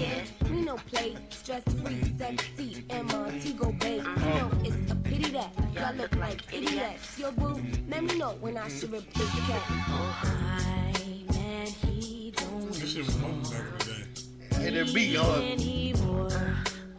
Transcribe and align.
care. 0.00 0.24
We 0.50 0.62
no 0.62 0.76
play, 0.76 1.16
stress 1.28 1.62
free, 1.82 2.00
sexy, 2.18 2.84
and 2.90 3.06
Montego 3.08 3.72
Bay. 3.72 3.96
You 3.96 4.02
uh-huh. 4.02 4.38
know 4.38 4.50
it's 4.64 4.92
a 4.92 4.96
pity 4.96 5.30
that 5.30 5.52
y'all 5.74 5.94
look 5.94 6.14
like 6.16 6.40
idiots. 6.52 7.18
Your 7.18 7.32
boo, 7.32 7.60
let 7.88 8.02
me 8.04 8.16
know 8.16 8.32
when 8.40 8.56
I 8.56 8.68
should 8.68 8.92
rip 8.92 9.12
this 9.12 9.30
cat. 9.30 9.62
I 9.68 10.92
man, 11.34 11.66
he 11.66 12.32
don't 12.36 12.72
This 12.72 12.92
shit 12.92 13.06
was 13.06 13.16
on 13.16 13.42
back 13.42 13.60
in 13.60 13.78
the 13.78 13.84
day. 13.84 14.62
Hey, 14.62 14.70
that 14.70 14.94
beat 14.94 15.16
hard. 15.16 15.42
anymore. 15.42 16.30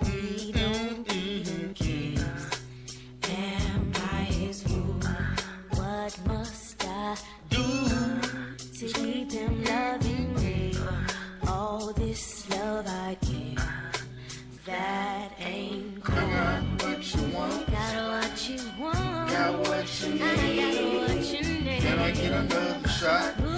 He 0.06 0.52
don't 0.52 1.12
even 1.14 1.74
kiss. 1.74 2.24
And 3.30 3.94
by 3.94 4.24
his 4.40 4.64
rule, 4.70 5.00
what 5.76 6.14
must 6.28 6.86
I 6.86 7.18
do 7.50 7.64
to 8.78 8.94
keep 8.94 9.32
him 9.32 9.64
loving 9.64 10.01
want, 19.58 19.64
got 19.64 19.70
what 19.70 20.02
you 20.02 20.26
I 20.26 20.36
need. 20.36 20.74
got 20.76 21.18
what 21.18 21.34
you 21.34 21.44
need. 21.44 21.82
Can 21.82 22.00
I 22.00 22.12
get 22.12 22.32
another 22.32 22.88
shot? 22.90 23.51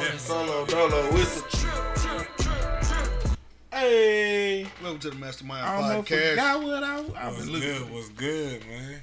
This 0.00 0.22
solo 0.22 0.64
dolo 0.66 1.10
trip. 1.10 2.28
Hey, 3.72 4.66
Welcome 4.82 5.00
to 5.00 5.10
the 5.10 5.16
Mastermind 5.16 5.66
I 5.66 5.74
almost 5.76 6.08
Podcast. 6.08 6.30
forgot 6.30 6.62
what 6.62 6.82
I, 6.84 6.98
I've 7.16 7.36
been 7.36 7.52
looking 7.52 7.68
good? 7.68 7.82
for. 7.86 7.92
What's 7.94 8.08
good, 8.10 8.66
man? 8.66 9.00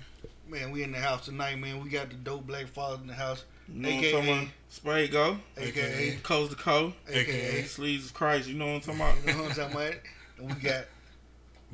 Man, 0.48 0.72
we 0.72 0.84
in 0.84 0.92
the 0.92 1.00
house 1.00 1.26
tonight, 1.26 1.58
man. 1.60 1.84
We 1.84 1.90
got 1.90 2.10
the 2.10 2.16
dope 2.16 2.48
black 2.48 2.68
father 2.68 3.02
in 3.02 3.08
the 3.08 3.14
house, 3.14 3.44
You 3.68 3.82
know 3.82 3.90
what 3.90 3.94
I'm 3.96 4.00
AKA. 4.00 4.12
talking 4.14 4.38
about? 4.38 4.48
Spray 4.70 5.08
go, 5.08 5.38
aka, 5.58 6.16
coast 6.24 6.52
to 6.52 6.58
coast, 6.58 6.96
aka. 7.10 7.64
sleeves 7.64 8.06
of 8.08 8.14
Christ. 8.14 8.48
You 8.48 8.56
know 8.56 8.68
what 8.74 8.88
I'm 8.88 8.98
talking 8.98 9.02
about? 9.02 9.16
You 9.26 9.34
know 9.34 9.44
what 9.44 9.50
I'm 9.52 9.56
talking 9.56 9.76
about? 9.76 9.94
And 10.38 10.48
we 10.56 10.62
got 10.62 10.86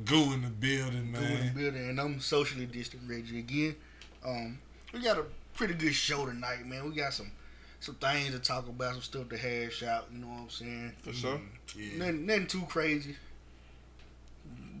Goo 0.04 0.32
in 0.32 0.42
the 0.42 0.48
building, 0.48 1.10
man. 1.12 1.22
Goo 1.22 1.34
in 1.34 1.46
the 1.46 1.52
building, 1.52 1.88
and 1.88 2.00
I'm 2.00 2.20
socially 2.20 2.66
distant 2.66 3.02
Reggie 3.08 3.38
again. 3.38 3.76
Um, 4.24 4.58
we 4.92 5.00
got 5.00 5.18
a 5.18 5.24
pretty 5.54 5.74
good 5.74 5.94
show 5.94 6.26
tonight, 6.26 6.66
man. 6.66 6.84
We 6.88 6.94
got 6.96 7.12
some 7.14 7.30
some 7.80 7.94
things 7.96 8.30
to 8.32 8.38
talk 8.38 8.68
about, 8.68 8.92
some 8.94 9.02
stuff 9.02 9.28
to 9.28 9.36
hash 9.36 9.82
out. 9.82 10.06
You 10.12 10.18
know 10.18 10.26
what 10.28 10.40
I'm 10.42 10.50
saying? 10.50 10.92
For 11.02 11.12
sure. 11.12 11.38
Mm-hmm. 11.38 11.80
Yeah. 11.80 11.98
Nothing, 11.98 12.26
nothing 12.26 12.46
too 12.46 12.62
crazy. 12.68 13.16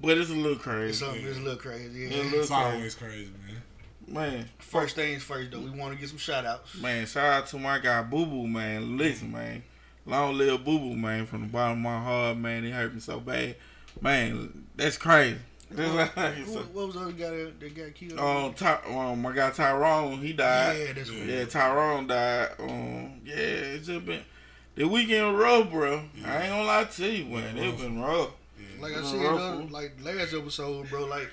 But 0.02 0.18
it's 0.18 0.30
a 0.30 0.34
little 0.34 0.52
It's 0.52 0.62
crazy, 0.62 0.92
something 0.92 1.24
that's 1.24 1.38
a 1.38 1.40
little 1.40 1.58
crazy. 1.58 2.00
Yeah, 2.00 2.08
Yeah. 2.08 2.22
look- 2.24 2.34
It's 2.42 2.50
always 2.50 2.94
crazy, 2.94 3.30
man. 3.46 3.62
man. 4.08 4.48
First 4.58 4.94
things 4.96 5.22
first, 5.22 5.50
though, 5.50 5.60
we 5.60 5.70
want 5.70 5.94
to 5.94 5.98
get 6.00 6.08
some 6.08 6.18
shout 6.18 6.44
outs. 6.44 6.74
Man, 6.76 7.06
shout 7.06 7.24
out 7.32 7.46
to 7.48 7.58
my 7.58 7.78
guy 7.78 8.02
Boo 8.02 8.26
Boo, 8.26 8.46
man. 8.46 8.96
Listen, 8.98 9.32
man. 9.32 9.62
Long 10.04 10.36
live 10.36 10.64
Boo 10.64 10.78
Boo, 10.78 10.94
man. 10.96 11.26
From 11.26 11.42
the 11.42 11.46
bottom 11.48 11.78
of 11.78 11.82
my 11.92 11.98
heart, 12.02 12.36
man. 12.36 12.64
It 12.64 12.72
hurt 12.72 12.94
me 12.94 13.00
so 13.00 13.20
bad. 13.20 13.56
Man, 14.00 14.66
that's 14.76 14.98
crazy. 14.98 15.38
Who, 15.70 15.82
what 15.82 16.86
was 16.86 16.94
the 16.94 17.00
other 17.00 17.12
guy 17.12 17.30
that, 17.30 17.60
that 17.60 17.74
got 17.74 17.94
killed? 17.94 18.18
um, 18.20 18.54
Ty, 18.54 18.78
um, 18.88 19.20
my 19.20 19.32
guy 19.34 19.50
Tyrone, 19.50 20.18
he 20.18 20.32
died. 20.32 20.78
yeah, 20.78 20.92
that's 20.92 21.10
what 21.10 21.26
Yeah, 21.26 21.44
Tyrone 21.44 22.06
died. 22.06 22.48
Um, 22.60 23.20
yeah, 23.24 23.34
it's 23.34 23.86
just 23.88 24.06
been 24.06 24.22
the 24.76 24.84
weekend 24.86 25.36
rough, 25.38 25.70
bro. 25.70 26.02
I 26.24 26.42
ain't 26.42 26.50
gonna 26.50 26.64
lie 26.64 26.84
to 26.84 27.10
you, 27.10 27.24
man. 27.24 27.56
Yeah, 27.56 27.64
It's 27.64 27.82
been 27.82 28.00
rough. 28.00 28.30
Like 28.80 28.96
I 28.96 29.02
said, 29.02 29.22
rough, 29.22 29.40
uh, 29.40 29.64
like 29.70 29.92
last 30.02 30.34
episode, 30.34 30.88
bro. 30.88 31.06
Like 31.06 31.30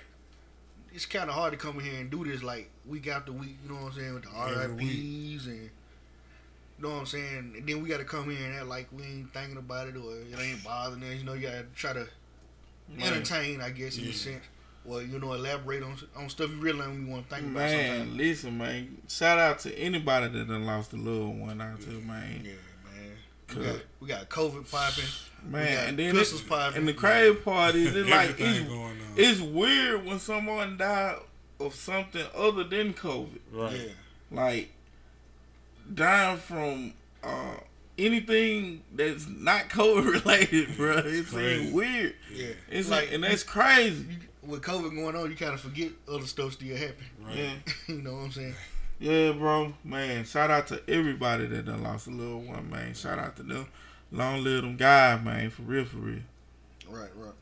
it's 0.94 1.06
kind 1.06 1.30
of 1.30 1.36
hard 1.36 1.52
to 1.52 1.58
come 1.58 1.80
in 1.80 1.86
here 1.86 2.00
and 2.00 2.10
do 2.10 2.24
this 2.24 2.42
like 2.42 2.70
week 2.88 3.08
after 3.08 3.32
week. 3.32 3.58
You 3.64 3.70
know 3.70 3.82
what 3.82 3.94
I'm 3.94 4.00
saying 4.00 4.14
with 4.14 4.24
the 4.24 4.30
RIPS 4.30 5.46
and 5.48 5.62
you 5.64 5.70
know 6.80 6.90
what 6.90 7.00
I'm 7.02 7.06
saying. 7.06 7.54
And 7.58 7.68
then 7.68 7.84
we 7.84 7.90
got 7.90 7.98
to 7.98 8.06
come 8.06 8.30
here 8.30 8.46
and 8.46 8.56
act 8.56 8.68
like 8.68 8.88
we 8.92 9.04
ain't 9.04 9.34
thinking 9.34 9.58
about 9.58 9.88
it 9.88 9.96
or 9.96 10.16
it 10.16 10.40
ain't 10.40 10.64
bothering 10.64 11.04
us. 11.04 11.20
You 11.20 11.24
know, 11.24 11.34
you 11.34 11.42
got 11.48 11.52
to 11.52 11.66
try 11.76 11.94
to 11.94 12.08
Man, 12.90 13.14
entertain, 13.14 13.62
I 13.62 13.70
guess, 13.72 13.98
in 13.98 14.06
a 14.06 14.14
sense. 14.14 14.44
Well, 14.86 15.02
you 15.02 15.18
know, 15.20 15.34
elaborate 15.34 15.82
on 15.84 15.98
on 16.16 16.30
stuff 16.30 16.50
you 16.50 16.58
really 16.58 16.80
don't 16.80 17.08
want 17.10 17.30
to 17.30 17.36
think 17.36 17.48
about. 17.48 17.70
man, 17.70 18.18
listen, 18.18 18.58
man. 18.58 18.98
Shout 19.08 19.40
out 19.40 19.60
to 19.60 19.74
anybody 19.80 20.28
that 20.28 20.48
done 20.48 20.66
lost 20.66 20.92
a 20.94 20.98
little 20.98 21.34
one 21.34 21.62
out 21.62 21.80
there, 21.80 22.02
man. 22.02 22.42
Yeah, 22.44 22.52
man. 22.86 23.12
We 23.58 23.66
got, 23.66 23.76
we 24.02 24.08
got 24.08 24.30
COVID 24.30 24.70
popping. 24.70 25.06
Man, 25.46 25.90
and 25.90 26.00
then 26.00 26.16
pistols 26.16 26.42
popping. 26.42 26.78
and 26.80 26.88
the 26.88 26.94
crazy 26.94 27.36
part 27.36 27.76
is 27.76 27.96
it's 27.96 28.10
like 28.10 28.40
it's, 28.40 28.60
going 28.68 28.82
on. 28.82 28.98
it's 29.16 29.40
weird 29.42 30.06
when 30.06 30.20
someone 30.20 30.78
died 30.78 31.18
of 31.60 31.76
something 31.76 32.26
other 32.36 32.64
than 32.66 32.94
COVID. 32.94 33.40
right. 33.52 33.72
Yeah, 33.74 33.92
Like 34.32 34.72
dying 35.94 36.38
from 36.38 36.94
uh, 37.24 37.56
anything 37.98 38.84
that's 38.94 39.28
not 39.28 39.70
COVID 39.70 40.24
related, 40.26 40.76
bro. 40.78 40.98
It 41.00 41.28
Crazy. 41.28 41.62
seems 41.64 41.74
weird. 41.74 42.16
yeah. 42.34 42.48
It's 42.70 42.90
like 42.90 43.06
like, 43.06 43.14
and 43.14 43.24
that's 43.24 43.44
crazy. 43.44 44.06
you, 44.10 44.18
with 44.42 44.62
COVID 44.62 44.96
going 44.96 45.16
on, 45.16 45.30
you 45.30 45.36
kind 45.38 45.54
of 45.54 45.60
forget 45.62 45.92
other 46.12 46.26
stuff 46.26 46.54
still 46.54 46.76
happen. 46.76 47.06
Right. 47.26 47.38
Yeah, 47.38 47.54
you 47.88 48.02
know 48.02 48.14
what 48.14 48.24
I'm 48.26 48.32
saying? 48.32 48.56
yeah, 49.00 49.32
bro. 49.32 49.74
Man, 49.84 50.26
shout 50.26 50.52
out 50.52 50.68
to 50.68 50.82
everybody 50.88 51.46
that 51.48 51.66
done 51.66 51.84
lost 51.84 52.08
a 52.08 52.12
little 52.12 52.42
one, 52.42 52.70
man. 52.70 52.94
Shout 52.94 53.20
out 53.20 53.36
to 53.38 53.44
them. 53.44 53.68
Long 54.12 54.44
live 54.44 54.62
them 54.64 54.76
guys, 54.78 55.24
man. 55.24 55.50
For 55.50 55.64
real, 55.64 55.86
for 55.86 55.98
real. 55.98 56.20
Right, 56.90 57.10
right. 57.16 57.34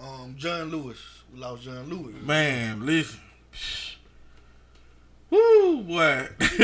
Um, 0.00 0.34
John 0.38 0.70
Lewis. 0.70 0.98
We 1.34 1.40
lost 1.40 1.64
John 1.64 1.88
Lewis. 1.90 2.14
Man, 2.22 2.86
listen. 2.86 3.20
Woo, 5.30 5.82
boy. 5.82 6.28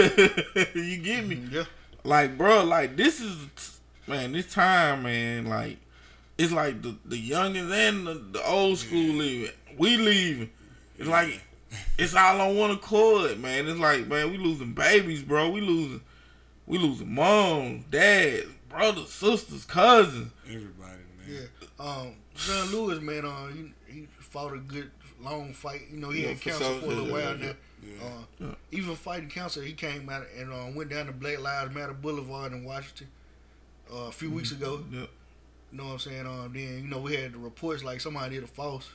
you 0.75 0.97
get 0.99 1.27
me? 1.27 1.43
Yeah. 1.51 1.65
Like, 2.05 2.37
bro, 2.37 2.65
like 2.65 2.97
this 2.97 3.21
is 3.21 3.81
man, 4.07 4.33
this 4.33 4.53
time, 4.53 5.05
man, 5.05 5.47
like 5.47 5.79
it's 6.37 6.53
like 6.53 6.83
the 6.83 6.97
the 7.05 7.31
youngins 7.31 7.73
and 7.73 8.07
the, 8.07 8.15
the 8.15 8.47
old 8.47 8.79
school 8.79 9.15
leaving. 9.15 9.51
We 9.79 9.97
leaving. 9.97 10.51
It's 10.99 11.09
like 11.09 11.41
it's 11.99 12.15
all 12.15 12.41
on 12.41 12.57
one 12.57 12.71
accord, 12.73 13.39
man. 13.41 13.67
It's 13.67 13.79
like, 13.81 14.07
man, 14.07 14.31
we 14.31 14.39
losing 14.39 14.73
babies, 14.73 15.23
bro. 15.23 15.49
We 15.51 15.61
losing 15.61 16.01
we 16.67 16.79
losing 16.79 17.13
moms, 17.15 17.85
dads, 17.91 18.47
brothers, 18.69 19.11
sisters, 19.11 19.65
cousins. 19.65 20.31
Everybody, 20.47 21.01
man. 21.19 21.27
Yeah. 21.29 21.69
Um, 21.79 22.13
John 22.35 22.71
Lewis, 22.73 23.01
man, 23.01 23.25
uh, 23.25 23.47
he, 23.49 23.73
he 23.93 24.07
fought 24.19 24.53
a 24.55 24.59
good 24.59 24.91
long 25.21 25.53
fight. 25.53 25.83
You 25.91 25.99
know, 25.99 26.11
he 26.11 26.23
Yeah, 26.23 26.29
had 26.29 26.39
for 26.39 26.45
cancer 26.51 26.65
sure. 26.65 26.81
for 26.81 26.87
a 26.87 26.89
little 26.89 27.13
while 27.13 27.37
yeah, 27.39 27.47
now. 27.47 27.53
Yeah. 27.85 28.07
Uh, 28.07 28.11
Yeah. 28.41 28.55
Even 28.73 28.97
fighting 28.97 29.29
cancer, 29.29 29.63
he 29.63 29.73
came 29.73 30.09
out 30.09 30.25
and 30.39 30.53
uh, 30.53 30.67
went 30.75 30.91
down 30.91 31.07
to 31.07 31.13
Black 31.13 31.41
Lives 31.41 31.75
Matter 31.75 31.93
Boulevard 31.93 32.53
in 32.53 32.65
Washington 32.65 33.09
uh, 33.93 34.07
a 34.09 34.13
few 34.13 34.31
weeks 34.31 34.53
ago. 34.53 34.83
Yep. 34.91 35.09
You 35.73 35.79
know 35.79 35.85
what 35.87 35.93
I'm 35.95 35.99
saying? 35.99 36.27
Um, 36.27 36.53
then 36.55 36.83
you 36.83 36.89
know 36.89 37.01
we 37.01 37.15
had 37.17 37.33
the 37.33 37.39
reports 37.39 37.83
like 37.85 38.01
somebody 38.01 38.37
did 38.37 38.45
a 38.45 38.49
false, 38.49 38.89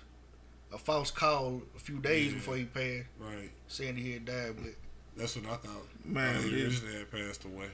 a 0.73 0.77
false 0.77 1.11
call 1.11 1.61
a 1.75 1.79
few 1.79 1.99
days 1.99 2.27
Yeah. 2.31 2.37
before 2.39 2.55
he 2.57 2.65
passed, 2.65 3.07
Right. 3.19 3.51
saying 3.67 3.95
he 3.97 4.13
had 4.13 4.25
died. 4.25 4.55
But 4.57 4.73
That's 5.17 5.35
what 5.35 5.45
I 5.45 5.55
thought. 5.57 5.87
Man, 6.05 6.41
he 6.43 6.63
yeah. 6.63 6.69
had 6.99 7.11
passed 7.11 7.43
away. 7.45 7.67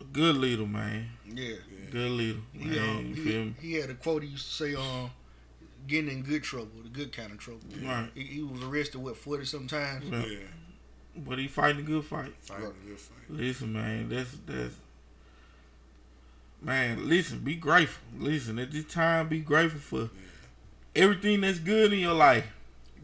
A 0.00 0.04
good 0.04 0.36
leader, 0.36 0.66
man. 0.66 1.10
yeah, 1.26 1.48
Yeah. 1.54 1.90
Good 1.90 2.10
leader. 2.12 2.38
he, 2.52 2.78
um, 2.78 3.06
you 3.08 3.14
feel 3.16 3.24
he, 3.32 3.38
me? 3.44 3.54
he 3.60 3.74
had 3.74 3.90
a 3.90 3.94
quote 3.94 4.22
he 4.22 4.30
used 4.30 4.46
to 4.48 4.54
say, 4.54 4.74
um, 4.74 5.10
getting 5.90 6.10
in 6.10 6.22
good 6.22 6.42
trouble, 6.42 6.70
the 6.82 6.88
good 6.88 7.12
kind 7.12 7.32
of 7.32 7.38
trouble. 7.38 7.60
Right. 7.82 8.08
He, 8.14 8.22
he 8.22 8.42
was 8.42 8.62
arrested 8.62 8.98
what 8.98 9.16
forty 9.16 9.44
sometimes. 9.44 10.08
Yeah. 10.08 10.24
Yeah. 10.24 10.38
But 11.16 11.38
he 11.38 11.48
fighting 11.48 11.80
a 11.80 11.84
good 11.84 12.04
fight. 12.04 12.32
Fighting 12.40 12.66
a 12.66 12.88
good 12.88 12.98
fight. 12.98 13.18
Listen, 13.28 13.72
man, 13.72 14.08
that's 14.08 14.30
that's 14.46 14.74
man. 16.62 17.08
Listen, 17.08 17.40
be 17.40 17.56
grateful. 17.56 18.02
Listen, 18.18 18.58
at 18.58 18.70
this 18.70 18.84
time, 18.84 19.28
be 19.28 19.40
grateful 19.40 19.80
for 19.80 20.10
everything 20.94 21.40
that's 21.40 21.58
good 21.58 21.92
in 21.92 21.98
your 21.98 22.14
life. 22.14 22.46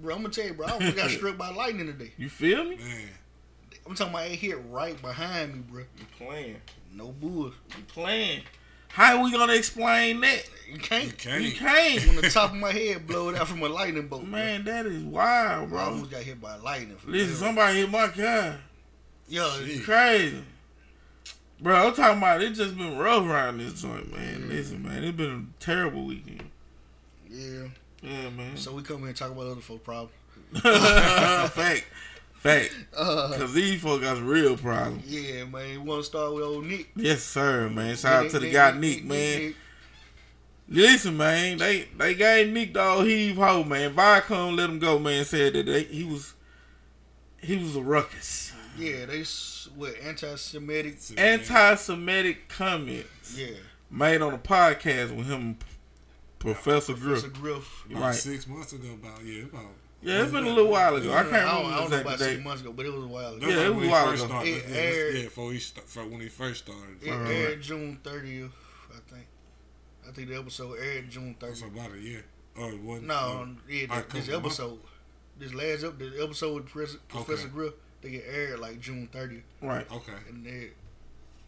Bro, 0.01 0.15
I'm 0.15 0.23
gonna 0.23 0.33
tell 0.33 0.47
you, 0.47 0.55
bro, 0.55 0.67
I 0.67 0.71
almost 0.73 0.97
got 0.97 1.11
struck 1.11 1.37
by 1.37 1.51
lightning 1.51 1.87
today. 1.87 2.13
You 2.17 2.29
feel 2.29 2.65
me? 2.65 2.77
Man. 2.77 3.09
I'm 3.87 3.95
talking 3.95 4.15
about 4.15 4.27
it 4.27 4.37
hit 4.37 4.59
right 4.69 5.01
behind 5.01 5.55
me, 5.55 5.61
bro. 5.61 5.81
You 5.81 6.07
playing? 6.19 6.61
No 6.93 7.09
bull. 7.09 7.53
You 7.77 7.85
playing? 7.87 8.43
How 8.89 9.23
we 9.23 9.31
gonna 9.33 9.53
explain 9.55 10.21
that? 10.23 10.49
You 10.67 10.75
You 10.75 10.79
can't. 10.81 11.07
You 11.07 11.13
can't. 11.13 11.43
You 11.43 11.53
can't. 11.53 12.07
When 12.07 12.17
the 12.17 12.31
top 12.31 12.51
of 12.51 12.57
my 12.57 12.73
head 12.73 13.07
blowed 13.07 13.35
out 13.37 13.47
from 13.49 13.63
a 13.63 13.69
lightning 13.69 14.09
bolt, 14.09 14.25
Man, 14.27 14.65
that 14.65 14.87
is 14.87 15.03
wild, 15.05 15.69
bro. 15.71 15.79
I 15.79 15.85
bro. 15.85 15.93
almost 15.93 16.11
got 16.11 16.23
hit 16.23 16.41
by 16.41 16.57
lightning. 16.57 16.97
For 16.97 17.11
Listen, 17.11 17.29
real. 17.29 17.37
somebody 17.37 17.79
hit 17.81 17.91
my 17.91 18.09
car. 18.09 18.57
Yo, 19.29 19.49
it's 19.61 19.85
Crazy. 19.85 20.43
Bro, 21.61 21.75
I'm 21.89 21.95
talking 21.95 22.19
about 22.19 22.43
it 22.43 22.51
just 22.55 22.77
been 22.77 22.99
rough 22.99 23.25
around 23.25 23.59
this 23.59 23.81
joint, 23.81 24.13
man. 24.13 24.49
Listen, 24.49 24.83
man, 24.83 25.03
it's 25.05 25.17
been 25.17 25.49
a 25.59 25.63
terrible 25.63 26.05
weekend. 26.05 26.51
yeah. 27.31 27.69
Yeah, 28.03 28.29
man. 28.31 28.57
So 28.57 28.73
we 28.75 28.83
come 28.83 28.99
here 28.99 29.09
and 29.09 29.17
talk 29.17 29.31
about 29.33 29.47
other 29.47 29.61
folks' 29.61 29.83
problems. 29.83 30.13
Fact. 31.53 31.85
Fact. 32.47 32.75
Uh, 32.97 33.37
Cause 33.37 33.53
these 33.53 33.83
folks 33.83 34.03
got 34.05 34.17
some 34.17 34.27
real 34.27 34.57
problems. 34.57 35.05
yeah, 35.07 35.45
man. 35.45 35.71
We 35.73 35.77
want 35.79 36.01
to 36.01 36.05
start 36.07 36.33
with 36.35 36.45
old 36.45 36.65
Nick. 36.65 36.89
Yes, 36.97 37.23
sir, 37.23 37.69
man. 37.69 37.95
Shout 37.95 38.25
out 38.25 38.31
to 38.31 38.39
the 38.39 38.51
guy 38.51 38.71
Nick, 38.79 39.05
man. 39.05 39.55
Listen, 40.69 41.17
man, 41.17 41.59
they 41.59 41.89
they 41.97 42.15
gave 42.15 42.53
Nick 42.53 42.73
the 42.75 42.83
old 42.83 43.07
heave 43.07 43.37
ho, 43.37 43.63
man. 43.63 43.95
Viacom 43.95 44.57
let 44.57 44.69
him 44.71 44.79
go, 44.79 44.99
man. 44.99 45.25
Said 45.25 45.53
that 45.53 45.67
they, 45.67 45.83
he 45.85 46.05
was 46.05 46.35
he 47.41 47.57
was 47.59 47.77
a 47.77 47.83
ruckus. 47.83 48.53
Yeah, 48.79 49.05
they 49.07 49.21
s- 49.21 49.69
what 49.77 49.95
anti-Semitic. 50.03 50.97
Anti-Semitic 51.17 52.49
comments 52.49 53.39
Yeah, 53.39 53.57
made 53.91 54.21
on 54.23 54.35
a 54.35 54.39
podcast 54.39 55.17
with 55.17 55.27
him, 55.27 55.41
and 55.43 55.57
Professor 56.39 56.95
Griff. 56.95 57.23
Professor 57.23 57.41
Griff. 57.41 57.85
About 57.91 58.01
Right. 58.01 58.15
six 58.15 58.47
months 58.47 58.73
ago, 58.73 58.89
about 58.95 59.23
yeah, 59.25 59.45
about 59.45 59.67
Yeah, 60.07 60.23
it's 60.23 60.33
been 60.33 60.45
a 60.45 60.49
little 60.49 60.71
while 60.71 60.95
ago. 60.97 61.13
I 61.13 61.23
can't 61.25 61.35
I 61.35 61.39
remember 61.39 61.63
don't, 61.63 61.73
I 61.73 61.77
don't 61.81 61.91
know 61.91 62.01
about 62.01 62.19
the 62.19 62.25
six 62.25 62.45
months 62.45 62.63
ago, 62.63 62.73
but 62.73 62.87
it 62.87 62.93
was 62.95 63.05
a 63.05 63.09
while 63.09 63.35
ago. 63.35 63.39
That's 63.47 63.53
Yeah, 63.53 63.67
it 63.67 63.75
was 63.75 63.87
a 63.87 63.91
while 63.91 64.07
first 64.07 64.25
ago. 64.25 64.33
started. 64.35 64.49
It 64.57 64.65
yeah, 64.69 64.77
aired- 64.77 65.15
yeah, 65.17 65.23
before 65.25 65.53
he 65.53 65.59
st- 65.59 65.89
for 65.89 66.07
when 66.07 66.21
he 66.21 66.29
first 66.29 66.65
started. 66.65 67.03
It 67.03 67.11
Right. 67.11 67.31
aired 67.33 67.61
June 67.63 67.99
30th, 68.05 68.51
I 68.91 69.13
think. 69.13 69.27
I 70.09 70.13
think 70.13 70.29
the 70.29 70.39
episode 70.39 70.79
aired 70.79 71.11
June 71.11 71.35
30th. 71.41 71.41
That's 71.41 71.63
30th. 71.63 71.87
about 71.87 71.93
a 71.97 72.01
year. 72.01 72.25
Oh, 72.57 72.69
it 72.69 72.81
wasn't. 72.81 73.07
No, 73.09 73.15
oh, 73.15 73.49
yeah, 73.69 73.87
Alright, 73.91 74.09
this 74.11 74.27
cool. 74.29 74.37
episode, 74.37 74.79
this 75.39 75.53
last 75.55 75.85
up, 75.85 75.99
the 75.99 76.23
episode 76.23 76.55
with 76.55 76.67
Professor, 76.67 76.99
Professor 77.09 77.43
Okay. 77.47 77.53
Griff, 77.53 77.73
they 78.03 78.11
get 78.11 78.25
aired 78.29 78.61
like 78.61 78.81
June 78.81 79.09
30th, 79.13 79.43
Right, 79.61 79.91
okay. 79.91 80.13
and 80.29 80.47
they 80.47 80.71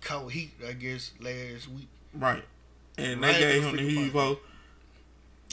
caught 0.01 0.33
heat, 0.33 0.51
I 0.67 0.73
guess, 0.73 1.13
last 1.21 1.69
week. 1.69 1.89
right. 2.13 2.45
And 2.99 3.23
they 3.23 3.39
gave 3.39 3.63
him 3.63 3.77
the 3.77 3.83
freaking 3.83 4.13
heave 4.13 4.39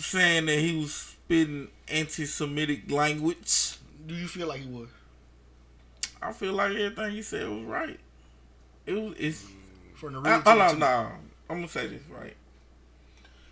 saying 0.04 0.46
that 0.48 0.58
he 0.60 0.76
was 0.78 1.15
spitting 1.26 1.68
anti-Semitic 1.88 2.90
language. 2.92 3.78
Do 4.06 4.14
you 4.14 4.28
feel 4.28 4.48
like 4.48 4.62
he 4.62 4.70
was 4.70 4.90
I 6.22 6.32
feel 6.34 6.54
like 6.54 6.72
everything 6.72 7.12
he 7.12 7.22
said 7.22 7.48
was 7.48 7.64
right. 7.64 8.00
It 8.86 8.94
was. 8.94 9.16
It's. 9.20 9.46
from 9.96 10.14
the 10.14 10.22
I, 10.22 10.34
real? 10.36 10.42
hold 10.42 10.62
on, 10.62 10.80
the- 10.80 10.86
no. 10.86 11.12
I'm 11.50 11.58
gonna 11.58 11.68
say 11.68 11.88
this 11.88 12.02
right. 12.10 12.36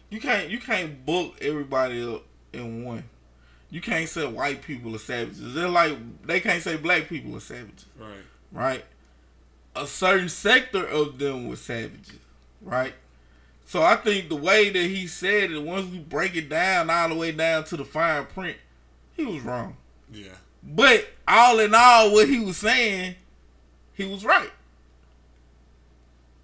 You 0.09 0.19
can't. 0.19 0.49
You 0.49 0.59
can't 0.59 1.05
book 1.05 1.35
everybody 1.41 2.03
up 2.03 2.23
in 2.51 2.83
one. 2.85 3.03
You 3.69 3.81
can't 3.81 4.07
say 4.07 4.25
white 4.27 4.61
people 4.61 4.95
are 4.95 4.99
savages. 4.99 5.53
They're 5.53 5.67
like 5.69 5.97
they 6.25 6.39
can't 6.39 6.61
say 6.63 6.77
black 6.77 7.09
people 7.09 7.35
are 7.35 7.39
savages, 7.39 7.85
Right. 7.97 8.17
right? 8.51 8.85
A 9.75 9.87
certain 9.87 10.29
sector 10.29 10.85
of 10.85 11.17
them 11.17 11.47
were 11.47 11.55
savages, 11.55 12.19
right? 12.61 12.93
So 13.73 13.81
I 13.81 13.95
think 13.95 14.29
the 14.29 14.35
way 14.35 14.69
that 14.69 14.83
he 14.83 15.07
said 15.07 15.49
it, 15.49 15.57
once 15.57 15.91
we 15.91 15.97
break 15.97 16.35
it 16.35 16.47
down 16.47 16.91
all 16.91 17.09
the 17.09 17.15
way 17.15 17.31
down 17.31 17.63
to 17.63 17.75
the 17.75 17.83
fine 17.83 18.27
print, 18.27 18.55
he 19.13 19.25
was 19.25 19.41
wrong. 19.41 19.77
Yeah. 20.11 20.35
But 20.61 21.09
all 21.27 21.57
in 21.57 21.73
all, 21.73 22.11
what 22.13 22.29
he 22.29 22.39
was 22.39 22.57
saying, 22.57 23.15
he 23.95 24.05
was 24.05 24.23
right. 24.23 24.51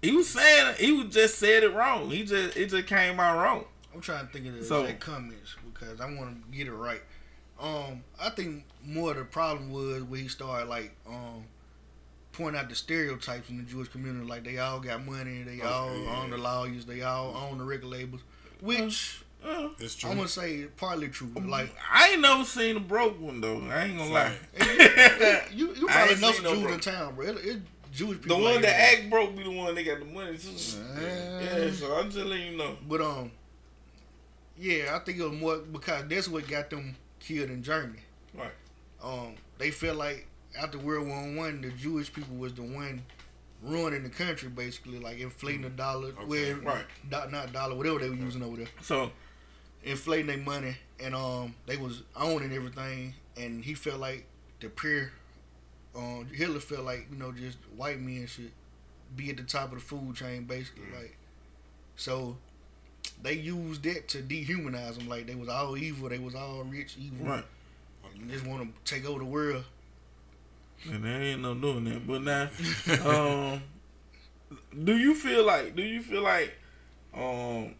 He 0.02 0.10
was 0.10 0.28
saying 0.28 0.74
he 0.80 0.90
was 0.90 1.14
just 1.14 1.38
said 1.38 1.62
it 1.62 1.72
wrong. 1.72 2.10
He 2.10 2.24
just 2.24 2.56
it 2.56 2.68
just 2.68 2.88
came 2.88 3.20
out 3.20 3.38
wrong. 3.38 3.64
I'm 3.94 4.00
trying 4.00 4.26
to 4.26 4.32
think 4.32 4.48
of 4.48 4.56
the 4.56 4.64
So- 4.64 4.80
exact 4.80 4.98
comments 4.98 5.54
because 5.72 6.00
I 6.00 6.06
want 6.06 6.50
to 6.50 6.58
get 6.58 6.66
it 6.66 6.72
right. 6.72 7.02
Um, 7.60 8.02
I 8.20 8.30
think 8.30 8.64
more 8.84 9.12
of 9.12 9.18
the 9.18 9.24
problem 9.24 9.70
was 9.70 10.02
when 10.02 10.20
he 10.22 10.26
started 10.26 10.68
like 10.68 10.96
um 11.06 11.44
pointing 12.32 12.60
out 12.60 12.68
the 12.68 12.74
stereotypes 12.74 13.48
in 13.50 13.56
the 13.58 13.62
Jewish 13.64 13.88
community, 13.88 14.26
like 14.26 14.44
they 14.44 14.58
all 14.58 14.80
got 14.80 15.04
money, 15.04 15.42
they 15.42 15.60
Oh, 15.62 15.68
all 15.68 15.98
yeah. 15.98 16.20
own 16.22 16.30
the 16.30 16.38
lawyers, 16.38 16.84
they 16.86 17.02
all 17.02 17.34
own 17.36 17.58
the 17.58 17.64
record 17.64 17.86
labels, 17.88 18.20
which 18.60 19.22
Uh, 19.44 19.70
It's 19.78 19.94
true. 19.94 20.10
I'm 20.10 20.16
gonna 20.16 20.28
say 20.28 20.66
partly 20.76 21.08
true. 21.08 21.32
Like 21.46 21.74
I 21.90 22.10
ain't 22.10 22.20
never 22.20 22.44
seen 22.44 22.76
a 22.76 22.80
broke 22.80 23.18
one 23.20 23.40
though. 23.40 23.62
I 23.70 23.84
ain't 23.84 23.96
gonna 23.96 24.10
lie. 24.12 24.36
Right. 24.58 25.42
you, 25.54 25.74
you 25.74 25.86
probably 25.86 26.16
know 26.16 26.32
some 26.32 26.44
no 26.44 26.54
Jews 26.54 26.62
bro- 26.64 26.72
in 26.74 26.80
town, 26.80 27.14
bro. 27.14 27.24
It, 27.26 27.36
it 27.46 27.58
Jewish 27.90 28.18
The 28.20 28.34
one 28.34 28.44
like 28.44 28.54
that 28.56 28.62
that. 28.62 28.98
act 28.98 29.10
broke 29.10 29.34
be 29.34 29.42
the 29.42 29.50
one 29.50 29.74
that 29.74 29.82
got 29.82 29.98
the 29.98 30.04
money 30.04 30.36
too. 30.36 30.50
Yeah, 31.00 31.70
so 31.72 31.94
I'm 31.96 32.10
just 32.10 32.26
letting 32.26 32.52
you 32.52 32.56
know. 32.58 32.76
But 32.86 33.00
um, 33.00 33.30
yeah, 34.58 34.94
I 34.94 34.98
think 35.00 35.18
it 35.18 35.24
was 35.24 35.32
more 35.40 35.56
because 35.58 36.04
that's 36.08 36.28
what 36.28 36.46
got 36.46 36.68
them 36.70 36.94
killed 37.18 37.48
in 37.50 37.62
Germany. 37.62 38.00
Right. 38.34 38.52
Um, 39.02 39.34
they 39.58 39.70
felt 39.70 39.96
like 39.96 40.26
after 40.58 40.78
World 40.78 41.06
War 41.08 41.16
One, 41.34 41.60
the 41.60 41.70
Jewish 41.70 42.12
people 42.12 42.36
was 42.36 42.52
the 42.54 42.62
one 42.62 43.02
ruining 43.62 44.02
the 44.02 44.08
country, 44.08 44.48
basically, 44.48 44.98
like 44.98 45.18
inflating 45.18 45.62
the 45.62 45.68
dollar, 45.70 46.08
Okay. 46.18 46.54
well, 46.54 46.74
Right. 46.76 46.84
do- 47.10 47.30
not 47.30 47.52
dollar, 47.52 47.74
whatever 47.74 47.98
they 47.98 48.08
were 48.08 48.14
using 48.16 48.42
over 48.42 48.56
there, 48.56 48.68
So 48.82 49.12
inflating 49.84 50.26
their 50.26 50.38
money, 50.38 50.76
and 50.98 51.14
um, 51.14 51.54
they 51.66 51.76
was 51.76 52.02
owning 52.16 52.52
everything, 52.52 53.14
and 53.36 53.62
he 53.64 53.74
felt 53.74 54.00
like 54.00 54.26
the 54.60 54.68
peer, 54.70 55.12
um, 55.94 56.26
Hitler 56.32 56.60
felt 56.60 56.84
like 56.84 57.06
you 57.10 57.18
know 57.18 57.32
just 57.32 57.58
white 57.76 58.00
men 58.00 58.26
should 58.26 58.50
be 59.16 59.28
at 59.30 59.36
the 59.36 59.42
top 59.42 59.72
of 59.72 59.78
the 59.78 59.84
food 59.84 60.14
chain, 60.16 60.44
basically, 60.44 60.84
like, 60.94 61.16
so. 61.96 62.36
They 63.22 63.34
used 63.34 63.82
that 63.82 64.08
to 64.08 64.22
dehumanize 64.22 64.96
them, 64.96 65.06
like 65.08 65.26
they 65.26 65.34
was 65.34 65.48
all 65.48 65.76
evil, 65.76 66.08
they 66.08 66.18
was 66.18 66.34
all 66.34 66.62
rich, 66.64 66.96
evil, 66.98 67.26
right. 67.26 67.44
and 68.14 68.30
just 68.30 68.46
want 68.46 68.62
to 68.62 68.94
take 68.94 69.06
over 69.06 69.18
the 69.18 69.24
world. 69.26 69.64
And 70.90 71.04
there 71.04 71.20
ain't 71.22 71.42
no 71.42 71.54
doing 71.54 71.84
that. 71.84 72.06
But 72.06 72.22
now, 72.22 72.48
um, 73.04 73.62
do 74.84 74.96
you 74.96 75.14
feel 75.14 75.44
like? 75.44 75.76
Do 75.76 75.82
you 75.82 76.02
feel 76.02 76.22
like, 76.22 76.54
um, 77.14 77.74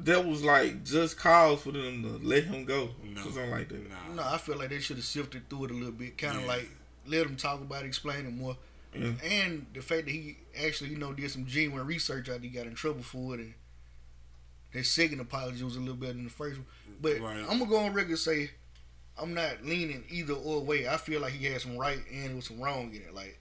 that 0.00 0.24
was 0.24 0.44
like 0.44 0.84
just 0.84 1.18
cause 1.18 1.60
for 1.62 1.72
them 1.72 2.02
to 2.02 2.26
let 2.26 2.44
him 2.44 2.64
go? 2.64 2.90
No. 3.04 3.22
Something 3.22 3.50
like 3.50 3.68
that. 3.70 3.88
Nah. 3.90 4.14
No, 4.14 4.22
I 4.28 4.38
feel 4.38 4.56
like 4.56 4.68
they 4.70 4.78
should 4.80 4.96
have 4.96 5.04
sifted 5.04 5.48
through 5.48 5.64
it 5.66 5.70
a 5.70 5.74
little 5.74 5.90
bit, 5.92 6.16
kind 6.18 6.36
of 6.36 6.42
Yeah. 6.42 6.48
like 6.48 6.68
let 7.06 7.26
him 7.26 7.36
talk 7.36 7.60
about 7.60 7.84
it, 7.84 7.86
explain 7.86 8.26
it 8.26 8.32
more, 8.34 8.56
Yeah. 8.94 9.12
and 9.24 9.66
the 9.72 9.80
fact 9.80 10.04
that 10.04 10.10
he 10.12 10.36
actually, 10.62 10.90
you 10.90 10.98
know, 10.98 11.12
did 11.14 11.30
some 11.30 11.46
genuine 11.46 11.86
research 11.86 12.28
out, 12.28 12.42
he 12.42 12.48
got 12.48 12.66
in 12.66 12.74
trouble 12.74 13.02
for 13.02 13.34
it, 13.34 13.40
and 13.40 13.54
his 14.70 14.90
second 14.92 15.18
apology 15.20 15.64
was 15.64 15.76
a 15.76 15.80
little 15.80 15.94
better 15.96 16.12
than 16.12 16.24
the 16.24 16.30
first 16.30 16.58
one. 16.58 16.66
But 17.00 17.18
Right. 17.20 17.38
I'm 17.38 17.58
gonna 17.58 17.66
go 17.66 17.78
on 17.78 17.92
record 17.94 18.10
and 18.10 18.18
say 18.18 18.50
I'm 19.20 19.34
not 19.34 19.64
leaning 19.64 20.04
either 20.10 20.34
or 20.34 20.60
way. 20.62 20.88
I 20.88 20.96
feel 20.96 21.20
like 21.20 21.32
he 21.32 21.46
had 21.46 21.60
some 21.60 21.76
right 21.76 21.98
and 22.12 22.30
it 22.32 22.36
was 22.36 22.46
some 22.46 22.60
wrong 22.60 22.94
in 22.94 23.02
it. 23.02 23.14
Like, 23.14 23.38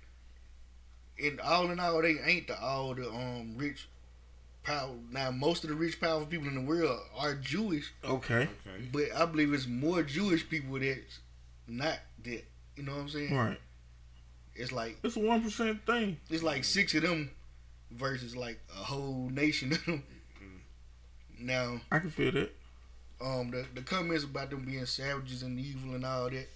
in 1.17 1.39
all 1.43 1.69
in 1.72 1.79
all, 1.79 2.01
they 2.01 2.15
ain't 2.25 2.48
the 2.48 2.60
all 2.62 2.93
the 2.96 3.10
um 3.10 3.55
rich. 3.57 3.88
Power. 4.63 4.96
Now, 5.12 5.31
most 5.31 5.63
of 5.63 5.69
the 5.69 5.75
rich, 5.77 5.98
powerful 6.01 6.25
people 6.27 6.48
in 6.50 6.55
the 6.55 6.62
world 6.62 7.00
are 7.17 7.36
Jewish, 7.36 7.93
Okay. 8.03 8.50
Okay. 8.67 8.89
but 8.91 9.03
I 9.15 9.25
believe 9.25 9.53
it's 9.53 9.65
more 9.65 10.03
Jewish 10.03 10.48
people 10.50 10.77
that's 10.77 11.19
not 11.69 12.00
that. 12.25 12.43
You 12.75 12.84
know 12.84 12.91
what 12.91 13.01
I'm 13.03 13.10
saying? 13.10 13.34
Right. 13.34 13.57
It's 14.55 14.74
like 14.74 14.98
It's 15.03 15.15
a 15.15 15.19
one 15.22 15.41
percent 15.41 15.86
thing. 15.86 16.17
it's 16.29 16.43
like 16.43 16.65
six 16.65 16.93
of 16.96 17.03
them 17.03 17.31
versus 17.91 18.36
like 18.36 18.60
a 18.69 18.84
whole 18.84 19.29
nation 19.31 19.72
of 19.72 19.86
them. 19.86 20.03
Now, 21.39 21.79
I 21.91 22.00
can 22.00 22.10
feel 22.10 22.31
that. 22.34 22.51
Um 23.22 23.52
the, 23.52 23.66
the 23.74 23.82
comments 23.82 24.24
about 24.24 24.50
them 24.50 24.64
being 24.66 24.86
savages 24.86 25.44
and 25.44 25.60
evil 25.60 25.96
and 25.96 26.06
all 26.06 26.30
that. 26.30 26.48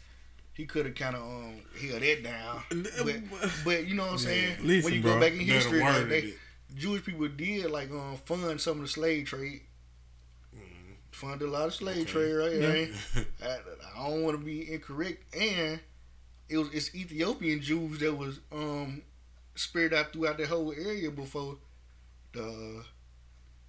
He 0.54 0.66
could 0.66 0.86
have 0.86 0.96
kind 0.96 1.16
of 1.16 1.22
um 1.24 1.56
held 1.80 2.02
that 2.02 2.24
down, 2.24 2.64
but, 3.04 3.16
but 3.64 3.88
you 3.88 3.96
know 3.96 4.04
what 4.04 4.12
I'm 4.14 4.18
saying. 4.20 4.58
Listen, 4.62 4.84
when 4.84 4.94
you 4.96 5.02
bro. 5.02 5.14
go 5.16 5.20
back 5.20 5.34
in 5.34 5.40
history, 5.40 5.80
like, 5.80 6.10
they. 6.10 6.34
Jewish 6.76 7.04
people 7.04 7.28
did 7.28 7.70
like 7.70 7.90
um 7.92 8.18
fund 8.26 8.60
some 8.62 8.78
of 8.78 8.82
the 8.84 8.88
slave 8.88 9.26
trade. 9.28 9.62
Funded 11.12 11.50
a 11.50 11.52
lot 11.52 11.68
of 11.68 11.74
slave 11.74 12.04
Okay. 12.04 12.12
trade, 12.12 12.34
right? 12.34 12.90
Yeah. 13.16 13.24
I, 13.44 13.58
I 14.00 14.10
don't 14.10 14.24
want 14.24 14.40
to 14.40 14.46
be 14.46 14.72
incorrect, 14.72 15.36
and 15.36 15.80
it 16.48 16.58
was 16.58 16.70
it's 16.74 16.96
Ethiopian 16.96 17.62
Jews 17.62 18.00
that 18.00 18.14
was 18.18 18.40
um 18.52 19.02
spread 19.56 19.94
out 19.94 20.14
throughout 20.14 20.38
the 20.38 20.48
whole 20.48 20.72
area 20.72 21.12
before 21.12 21.58
the 22.34 22.84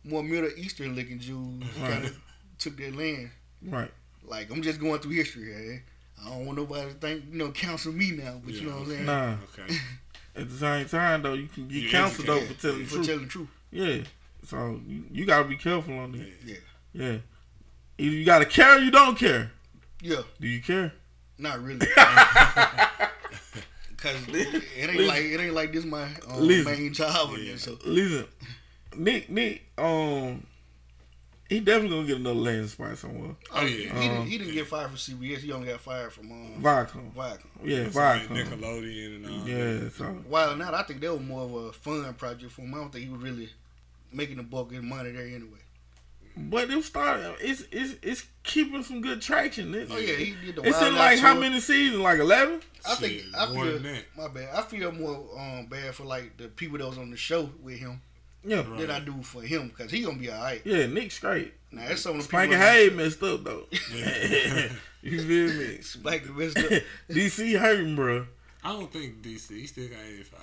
more 0.05 0.23
Middle 0.23 0.51
Eastern 0.57 0.95
looking 0.95 1.19
Jews 1.19 1.65
kind 1.79 2.05
of 2.05 2.17
took 2.63 2.77
their 2.77 2.93
land. 2.93 3.31
Right. 3.67 3.91
Like 4.27 4.51
I'm 4.51 4.63
just 4.63 4.81
going 4.81 5.01
through 5.01 5.13
history 5.13 5.45
here. 5.53 5.85
I 6.25 6.29
don't 6.31 6.47
want 6.47 6.59
nobody 6.59 6.89
to 6.89 6.95
think 6.95 7.25
you 7.33 7.39
know 7.39 7.51
counsel 7.51 7.93
me 7.93 8.13
now, 8.13 8.41
but 8.45 8.55
you 8.55 8.63
know 8.69 8.77
what 8.77 8.83
I'm 8.83 8.89
saying. 8.91 9.07
Nah. 9.07 9.35
Okay. 9.59 9.77
At 10.37 10.49
the 10.49 10.57
same 10.57 10.87
time, 10.89 11.21
though, 11.23 11.35
you 11.35 11.47
can 11.49 11.69
get 11.69 11.83
You 11.83 11.91
counseled 11.91 12.27
though 12.27 12.41
for 12.41 12.55
telling 12.55 12.79
the 12.79 12.85
For 12.87 12.95
truth. 12.95 13.07
telling 13.07 13.23
the 13.25 13.29
truth. 13.29 13.49
Yeah. 13.71 13.99
So 14.47 14.81
you, 14.87 15.05
you 15.13 15.27
gotta 15.27 15.45
be 15.47 15.57
careful 15.57 15.99
on 15.99 16.13
that. 16.13 16.27
Yeah, 16.45 16.57
Yeah. 16.95 17.17
Either 17.99 18.17
you 18.17 18.25
gotta 18.25 18.47
care 18.47 18.77
or 18.77 18.79
you 18.81 18.91
don't 18.91 19.17
care. 19.19 19.51
yeah, 20.01 20.23
Do 20.41 20.49
you 20.49 20.61
care? 20.63 20.93
not 21.39 21.63
really. 21.63 21.87
Cause 23.97 24.17
it 24.29 24.37
ain't 24.77 24.97
Listen. 24.97 25.07
like 25.07 25.23
it 25.23 25.41
ain't 25.41 25.55
like 25.55 25.73
this 25.73 25.85
my 25.85 26.05
um, 26.29 26.41
Listen. 26.41 26.65
main 26.73 26.93
job 26.93 27.35
in 27.35 27.45
there. 27.47 27.57
So 27.59 27.79
Listen, 27.85 28.27
Nick, 28.97 29.31
Nick, 29.31 29.63
um, 29.79 30.45
he 31.53 31.61
definitely 31.61 31.97
gonna 31.97 32.07
get 32.07 32.17
another 32.19 32.35
landing 32.41 32.69
spot 32.69 32.99
somewhere. 32.99 33.35
Oh 33.53 33.63
yeah. 33.65 33.69
he, 33.69 33.89
Um, 33.91 33.99
didn't, 33.99 34.27
he 34.27 34.39
didn't 34.39 34.55
get 34.55 34.67
fired 34.67 34.89
from 34.89 34.97
CBS. 34.97 35.39
He 35.39 35.53
only 35.53 35.69
got 35.69 35.81
fired 35.81 36.13
from 36.13 36.31
um, 36.33 36.63
Viacom. 36.63 37.13
Viacom. 37.13 37.47
Yeah, 37.65 37.77
It's 37.79 37.95
like 37.97 38.23
Viacom. 38.29 38.45
Nickelodeon 38.47 39.17
and 39.17 39.27
all. 39.27 39.49
Yeah, 39.49 39.89
so 39.91 40.05
While 40.29 40.57
now, 40.57 40.75
I 40.75 40.83
think 40.83 41.01
that 41.01 41.13
was 41.13 41.21
more 41.23 41.43
of 41.45 41.55
a 41.55 41.73
fun 41.73 42.13
project 42.15 42.53
for 42.53 42.63
him. 42.63 42.75
I 42.75 42.79
don't 42.79 42.91
think 42.93 43.05
he 43.05 43.11
was 43.11 43.23
really 43.23 43.49
making 44.13 44.37
the 44.39 44.43
bulk 44.43 44.73
of 44.75 44.83
money 44.85 45.11
there 45.13 45.23
anyway. 45.27 45.59
but 46.37 46.71
it 46.71 46.85
started. 46.85 47.35
It's 47.41 47.65
it's 47.71 47.95
it's 48.03 48.27
keeping 48.43 48.83
some 48.83 49.01
good 49.03 49.21
traction. 49.21 49.75
It, 49.75 49.89
Oh 49.91 49.99
yeah, 49.99 50.15
he 50.15 50.35
did 50.45 50.57
the. 50.57 50.63
it's 50.63 50.81
in 50.81 50.95
like 50.95 51.19
how 51.19 51.35
many 51.39 51.61
seasons? 51.61 52.01
Like 52.01 52.19
eleven? 52.21 52.61
I 52.89 52.95
think 52.97 53.13
Shit, 53.21 53.27
I 53.37 53.53
more 53.53 53.65
feel 53.65 53.75
than 53.75 53.83
that. 53.85 54.05
my 54.17 54.29
bad. 54.29 54.49
I 54.55 54.63
feel 54.63 54.91
more 54.93 55.27
um, 55.39 55.67
bad 55.67 55.95
for 55.95 56.05
like 56.05 56.37
the 56.39 56.49
people 56.49 56.79
that 56.79 56.87
was 56.89 56.99
on 56.99 57.11
the 57.11 57.17
show 57.17 57.51
with 57.63 57.79
him 57.79 58.01
Yeah, 58.45 58.57
Right. 58.69 58.81
than 58.81 58.91
I 58.91 59.01
do 59.01 59.23
for 59.23 59.41
him 59.43 59.69
because 59.69 59.91
he 59.91 60.03
gonna 60.03 60.19
be 60.19 60.31
alright. 60.31 60.63
yeah. 60.65 60.87
Nick 60.87 61.13
straight. 61.13 61.55
Now 61.71 61.87
that's 61.89 62.03
some 62.03 62.19
of 62.19 62.29
the 62.29 62.37
Spanky 62.37 62.51
people. 62.51 62.59
Hay 62.59 62.91
messed 62.91 63.23
up 63.23 63.45
though. 63.45 63.67
You 65.05 65.21
feel 65.21 65.49
me? 65.59 65.79
Spanky 65.79 66.37
messed 66.37 66.59
up. 66.59 66.83
DC 67.11 67.59
hurting, 67.59 67.97
bro. 67.97 68.27
I 68.63 68.73
don't 68.73 68.93
think 68.93 69.21
DC. 69.23 69.49
He 69.51 69.67
still 69.67 69.89
got 69.89 69.99
85. 69.99 70.41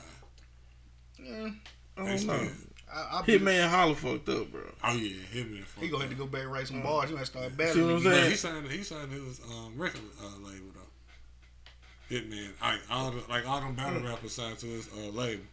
Yeah, 1.24 1.50
I 1.98 2.04
They 2.04 2.18
don't 2.18 2.28
know. 2.28 2.50
I, 2.94 3.20
I 3.20 3.22
be, 3.22 3.38
Hitman 3.40 3.70
Holla 3.70 3.96
fucked 3.96 4.28
up, 4.30 4.52
bro. 4.52 4.62
Oh 4.84 4.94
yeah, 4.96 5.16
him 5.32 5.54
and 5.56 5.66
He 5.82 5.88
gonna 5.90 6.04
have 6.04 6.12
to 6.12 6.18
go 6.18 6.26
back 6.26 6.42
and 6.42 6.52
write 6.52 6.68
some 6.68 6.82
bars. 6.82 7.08
He 7.10 7.14
gonna 7.16 7.26
start 7.26 7.52
See 7.52 7.56
battling. 7.58 7.86
what 7.86 7.96
I'm 7.96 8.02
saying? 8.04 8.30
He 8.32 8.36
signed. 8.36 8.68
He 8.72 8.84
signed 8.84 9.12
his 9.12 9.40
um, 9.42 9.74
record 9.78 10.02
uh, 10.22 10.26
label 10.46 10.72
though. 10.74 12.16
Hitman. 12.16 12.50
Like 12.62 12.80
all 12.90 13.12
the 13.12 13.22
like 13.30 13.48
all 13.48 13.62
them 13.62 13.76
battle 13.76 14.02
rappers 14.02 14.34
signed 14.34 14.58
to 14.60 14.66
his 14.66 14.90
uh, 14.90 15.10
label. 15.12 15.44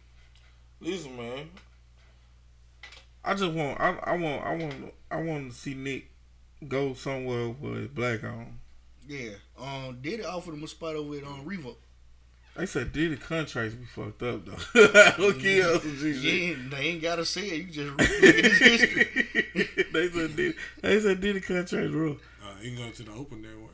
Listen, 0.81 1.15
man. 1.15 1.49
I 3.27 3.33
just 3.33 3.51
want, 3.51 3.79
I, 3.79 3.97
I 4.03 4.17
want, 4.17 4.43
I 4.43 4.55
want, 4.55 4.93
I 5.11 5.21
want 5.21 5.51
to 5.51 5.57
see 5.57 5.73
Nick 5.73 6.09
go 6.67 6.93
somewhere 6.93 7.49
with 7.49 7.93
black 7.93 8.23
on. 8.23 8.59
Yeah. 9.07 9.31
Um, 9.59 9.99
did 10.01 10.21
it 10.21 10.25
offer 10.25 10.51
him 10.53 10.63
a 10.63 10.67
spot 10.67 10.95
over 10.95 11.15
at 11.17 11.23
um, 11.23 11.43
Revolt? 11.45 11.77
They 12.55 12.65
said 12.65 12.91
Diddy 12.91 13.17
contracts 13.17 13.75
be 13.75 13.85
fucked 13.85 14.23
up 14.23 14.43
though. 14.45 15.21
okay, 15.29 15.61
else. 15.61 15.85
Yeah, 15.85 16.55
they 16.71 16.77
ain't 16.77 17.03
gotta 17.03 17.23
say 17.23 17.41
it. 17.43 17.67
You 17.67 17.71
just 17.71 17.91
look 17.91 18.01
at 18.01 18.45
his 18.45 18.57
history. 18.57 19.85
they 19.93 20.09
said 20.09 20.35
Diddy, 20.35 20.55
they 20.81 20.99
said 20.99 21.21
Diddy 21.21 21.39
contracts 21.39 21.75
real. 21.93 22.17
Uh, 22.43 22.55
he 22.59 22.73
can 22.75 22.85
go 22.87 22.91
to 22.91 23.03
the 23.03 23.11
open 23.11 23.43
network. 23.43 23.73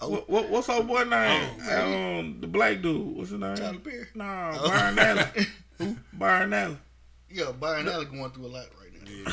Oh. 0.00 0.08
What, 0.10 0.28
what, 0.28 0.50
what's 0.50 0.68
our 0.68 0.82
boy 0.82 1.04
name? 1.04 1.48
Oh, 1.70 2.18
um, 2.18 2.38
the 2.40 2.46
black 2.48 2.82
dude. 2.82 3.16
What's 3.16 3.30
his 3.30 3.40
name? 3.40 3.56
Tyler 3.56 3.78
Perry. 3.78 4.06
Nah, 4.14 4.52
Oh. 4.60 4.68
Byron 4.68 4.98
Allen. 4.98 5.46
Who? 5.78 5.96
Byron 6.12 6.52
Allen. 6.52 6.78
Yeah, 7.34 7.50
Byron 7.50 7.88
Allen 7.88 8.16
going 8.16 8.30
through 8.30 8.46
a 8.46 8.48
lot 8.48 8.66
right 8.80 8.92
now. 8.92 9.32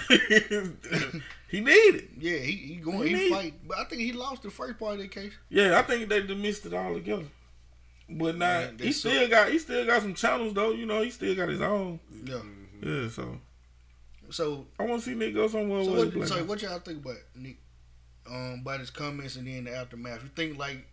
Yeah. 0.49 1.19
he 1.51 1.61
need 1.61 1.71
it. 1.71 2.09
Yeah, 2.17 2.37
he, 2.37 2.51
he 2.51 2.75
going, 2.77 3.07
He 3.07 3.15
he, 3.15 3.29
fight, 3.29 3.53
but 3.67 3.77
I 3.77 3.83
think 3.83 4.01
he 4.01 4.11
lost 4.11 4.41
the 4.41 4.49
first 4.49 4.79
part 4.79 4.93
of 4.93 4.99
that 4.99 5.11
case. 5.11 5.33
Yeah, 5.49 5.77
I 5.77 5.83
think 5.83 6.09
they 6.09 6.21
dismissed 6.23 6.65
it 6.65 6.73
all 6.73 6.95
together. 6.95 7.25
But 8.09 8.37
now 8.37 8.69
he 8.79 8.91
so- 8.91 9.09
still 9.09 9.29
got 9.29 9.49
he 9.51 9.59
still 9.59 9.85
got 9.85 10.01
some 10.01 10.15
channels 10.15 10.53
though. 10.55 10.71
You 10.71 10.87
know, 10.87 11.01
he 11.03 11.11
still 11.11 11.35
got 11.35 11.49
his 11.49 11.61
own. 11.61 11.99
Yeah. 12.25 12.41
Yeah, 12.81 13.07
so 13.09 13.37
So, 14.31 14.65
I 14.79 14.83
want 14.85 15.03
to 15.03 15.09
see 15.09 15.15
Nick 15.15 15.35
go 15.35 15.47
somewhere 15.47 15.83
so 15.83 15.91
with 15.91 16.15
what, 16.15 16.27
so 16.27 16.43
what 16.45 16.61
y'all 16.63 16.79
think 16.79 17.05
about 17.05 17.17
Nick? 17.35 17.57
Um, 18.27 18.61
about 18.61 18.79
his 18.79 18.89
comments 18.89 19.35
and 19.35 19.45
then 19.47 19.65
the 19.65 19.75
aftermath. 19.75 20.23
You 20.23 20.29
think 20.35 20.57
like, 20.57 20.87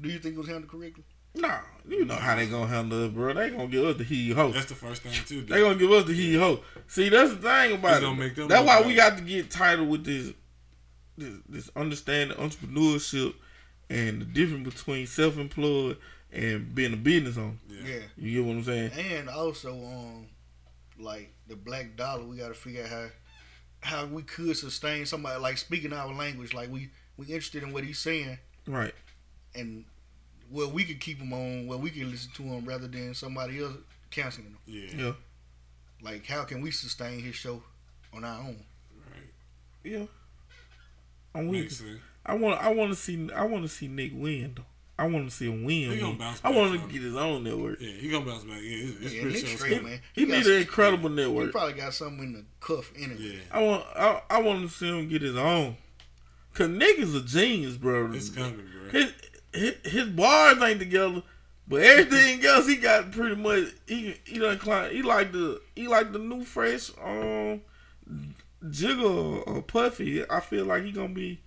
do 0.00 0.08
you 0.08 0.18
think 0.18 0.34
it 0.34 0.38
was 0.38 0.48
handled 0.48 0.70
correctly? 0.70 1.04
Nah, 1.34 1.60
you 1.88 2.04
know 2.04 2.14
how 2.14 2.36
they 2.36 2.46
gonna 2.46 2.66
handle 2.66 3.04
it, 3.04 3.14
bro. 3.14 3.32
They 3.32 3.50
gonna 3.50 3.66
give 3.68 3.84
us 3.84 3.96
the 3.96 4.04
he 4.04 4.32
ho. 4.32 4.50
That's 4.52 4.66
the 4.66 4.74
first 4.74 5.02
thing 5.02 5.12
too. 5.26 5.42
They 5.42 5.60
gonna 5.60 5.78
give 5.78 5.90
us 5.90 6.04
the 6.04 6.12
he 6.12 6.36
ho. 6.38 6.60
See, 6.88 7.08
that's 7.08 7.30
the 7.30 7.36
thing 7.36 7.74
about 7.74 8.02
It's 8.02 8.12
it. 8.12 8.14
make 8.14 8.34
them 8.34 8.48
That's 8.48 8.66
why 8.66 8.78
bad. 8.80 8.86
we 8.86 8.94
got 8.94 9.16
to 9.16 9.22
get 9.24 9.50
titled 9.50 9.88
with 9.88 10.04
this, 10.04 10.32
this, 11.16 11.34
this 11.48 11.70
understanding 11.74 12.36
entrepreneurship 12.36 13.34
and 13.88 14.20
the 14.20 14.24
difference 14.26 14.74
between 14.74 15.06
self-employed 15.06 15.96
and 16.30 16.74
being 16.74 16.92
a 16.92 16.96
business 16.96 17.36
owner. 17.38 17.56
yeah. 17.68 17.88
Yeah. 17.94 18.00
You 18.16 18.42
get 18.42 18.46
what 18.48 18.56
I'm 18.56 18.64
saying? 18.64 18.90
And 18.92 19.28
also, 19.28 19.72
um, 19.72 20.26
like 20.98 21.32
the 21.48 21.56
black 21.56 21.96
dollar, 21.96 22.24
we 22.24 22.36
got 22.36 22.48
to 22.48 22.54
figure 22.54 22.82
out 22.84 22.90
how 22.90 23.06
how 23.80 24.06
we 24.06 24.22
could 24.22 24.56
sustain 24.56 25.04
somebody 25.06 25.40
like 25.40 25.58
speaking 25.58 25.92
our 25.92 26.12
language. 26.12 26.52
Like 26.54 26.70
we 26.70 26.90
we 27.16 27.26
interested 27.26 27.62
in 27.62 27.72
what 27.72 27.84
he's 27.84 27.98
saying, 27.98 28.38
Right. 28.66 28.94
and 29.54 29.84
well, 30.52 30.70
we 30.70 30.84
could 30.84 31.00
keep 31.00 31.18
him 31.18 31.32
on, 31.32 31.66
where 31.66 31.78
we 31.78 31.90
can 31.90 32.10
listen 32.10 32.30
to 32.34 32.42
him 32.42 32.64
rather 32.64 32.86
than 32.86 33.14
somebody 33.14 33.62
else 33.62 33.72
canceling 34.10 34.48
him. 34.48 34.58
Yeah. 34.66 35.04
Yeah. 35.06 35.12
Like, 36.02 36.26
how 36.26 36.44
can 36.44 36.60
we 36.60 36.70
sustain 36.70 37.20
his 37.20 37.34
show 37.34 37.62
on 38.12 38.24
our 38.24 38.40
own? 38.40 38.62
Right. 39.10 39.30
Yeah. 39.84 40.04
I'm 41.34 41.48
with 41.48 41.60
Makes 41.62 41.78
sense. 41.78 41.98
I 42.26 42.34
want. 42.34 42.60
I 42.62 42.72
want 42.72 42.90
to 42.90 42.96
see. 42.96 43.30
I 43.34 43.44
want 43.44 43.64
to 43.64 43.68
see 43.68 43.88
Nick 43.88 44.12
win 44.14 44.52
though. 44.56 44.64
I 44.98 45.06
want 45.06 45.28
to 45.28 45.34
see 45.34 45.46
him 45.46 45.64
win. 45.64 45.90
He 45.90 45.96
gonna 45.96 46.10
win. 46.10 46.18
bounce 46.18 46.40
I 46.44 46.50
want 46.50 46.74
him 46.74 46.86
to 46.86 46.92
get 46.92 47.02
his 47.02 47.16
own 47.16 47.42
network. 47.42 47.80
Yeah, 47.80 47.90
he 47.92 48.08
gonna 48.10 48.26
bounce 48.26 48.44
back. 48.44 48.60
Yeah, 48.62 48.76
it's, 48.76 49.00
it's 49.00 49.14
Yeah, 49.14 49.22
pretty 49.22 49.36
Nick 49.38 49.46
sure 49.46 49.58
straight, 49.58 49.82
man. 49.82 50.00
He 50.12 50.26
got 50.26 50.34
need 50.36 50.44
some- 50.44 50.52
an 50.52 50.58
incredible 50.60 51.08
He 51.08 51.14
network. 51.16 51.46
He 51.46 51.50
probably 51.52 51.72
got 51.72 51.94
something 51.94 52.22
in 52.22 52.32
the 52.34 52.44
cuff 52.60 52.92
anyway. 52.96 53.16
Yeah, 53.18 53.40
I 53.50 53.62
want. 53.62 53.84
I, 53.96 54.22
I 54.30 54.42
want 54.42 54.62
to 54.62 54.68
see 54.68 54.86
him 54.88 55.08
get 55.08 55.22
his 55.22 55.36
own. 55.36 55.76
Cause 56.54 56.68
Nick 56.68 56.98
is 56.98 57.14
a 57.14 57.22
genius, 57.22 57.76
bro. 57.78 58.12
it's 58.12 58.28
coming, 58.28 58.56
bro. 58.56 58.90
His, 58.90 59.12
his 59.52 59.74
his 59.84 60.08
bars 60.08 60.60
ain't 60.62 60.78
together, 60.80 61.22
but 61.68 61.82
everything 61.82 62.44
else 62.44 62.66
he 62.66 62.76
got 62.76 63.10
pretty 63.12 63.36
much. 63.36 63.64
He 63.86 64.14
he 64.24 64.38
done 64.38 64.58
climb. 64.58 64.90
He 64.92 65.02
like 65.02 65.32
the 65.32 65.60
he 65.76 65.88
like 65.88 66.12
the 66.12 66.18
new 66.18 66.42
fresh 66.44 66.90
um 67.02 67.60
Jigga 68.64 69.46
or 69.46 69.62
Puffy. 69.62 70.28
I 70.28 70.40
feel 70.40 70.64
like 70.66 70.84
he 70.84 70.92
gonna 70.92 71.08
be 71.08 71.40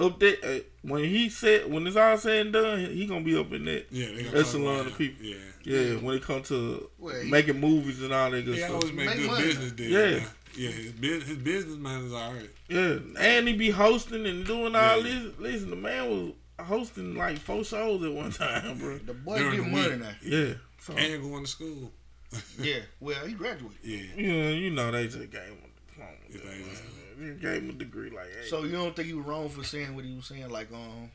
up 0.00 0.18
there 0.20 0.36
uh, 0.44 0.58
when 0.82 1.04
he 1.04 1.28
said 1.28 1.70
when 1.70 1.86
it's 1.86 1.96
all 1.96 2.16
said 2.18 2.46
and 2.46 2.52
done. 2.52 2.80
He 2.86 3.06
gonna 3.06 3.24
be 3.24 3.36
up 3.36 3.52
in 3.52 3.64
that. 3.66 3.86
Yeah, 3.90 4.06
they 4.14 4.22
gonna 4.24 4.36
That's 4.36 4.54
a 4.54 4.58
lot 4.58 4.86
of 4.86 4.96
people. 4.96 5.24
Yeah, 5.24 5.36
Yeah, 5.64 5.94
when 5.96 6.16
it 6.16 6.22
comes 6.22 6.48
to 6.48 6.88
Well, 6.98 7.20
he- 7.20 7.30
making 7.30 7.60
movies 7.60 8.02
and 8.02 8.12
all 8.12 8.30
that 8.30 8.44
good 8.44 8.54
he 8.54 8.60
stuff. 8.60 8.74
always 8.74 8.92
make, 8.92 9.06
Make 9.06 9.16
good 9.18 9.26
money. 9.30 9.44
business 9.46 9.72
deals. 9.72 9.90
Yeah. 9.90 10.10
man. 10.18 10.26
yeah. 10.56 10.70
His, 10.70 10.92
bus- 10.92 11.28
his 11.28 11.36
business 11.38 11.76
man 11.76 12.04
is 12.04 12.12
all 12.12 12.32
right. 12.32 12.50
Yeah, 12.68 12.98
and 13.18 13.48
he 13.48 13.54
be 13.54 13.70
hosting 13.70 14.26
and 14.26 14.46
doing 14.46 14.74
all 14.76 14.96
Yeah. 14.98 15.02
this. 15.02 15.32
Listen, 15.38 15.70
the 15.70 15.76
man 15.76 16.08
was 16.10 16.32
hosting 16.64 17.14
like 17.16 17.38
four 17.38 17.64
shows 17.64 18.02
at 18.04 18.12
one 18.12 18.30
time, 18.32 18.78
bro. 18.78 18.98
The 18.98 19.14
boy 19.14 19.38
During 19.38 19.56
get 19.56 19.64
the 19.64 19.70
money 19.70 19.90
week. 19.90 20.00
now. 20.00 20.14
Yeah, 20.22 20.54
so 20.80 20.94
And 20.94 21.22
going 21.22 21.44
to 21.44 21.50
school. 21.50 21.92
Yeah, 22.58 22.78
well, 23.00 23.26
he 23.26 23.34
graduated. 23.34 23.78
Yeah, 23.82 24.02
Yeah, 24.16 24.48
you 24.50 24.70
know 24.70 24.90
they 24.90 25.04
just 25.06 25.18
gave 25.18 25.42
him 25.42 25.58
a 25.64 25.90
diploma. 25.90 26.10
Yeah, 26.30 26.38
they 26.50 26.62
just- 26.70 26.82
They 27.18 27.26
gave 27.40 27.62
him 27.62 27.70
a 27.70 27.72
degree. 27.74 28.08
Like, 28.10 28.26
hey, 28.40 28.48
So 28.48 28.64
you 28.64 28.72
don't 28.72 28.96
think 28.96 29.08
he 29.08 29.14
was 29.14 29.26
wrong 29.26 29.48
for 29.50 29.62
saying 29.64 29.94
what 29.94 30.04
he 30.04 30.14
was 30.14 30.26
saying, 30.26 30.48
like 30.48 30.72
um, 30.72 31.10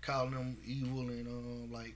calling 0.00 0.32
them 0.32 0.56
evil 0.66 1.00
and 1.00 1.28
um, 1.28 1.72
like 1.72 1.94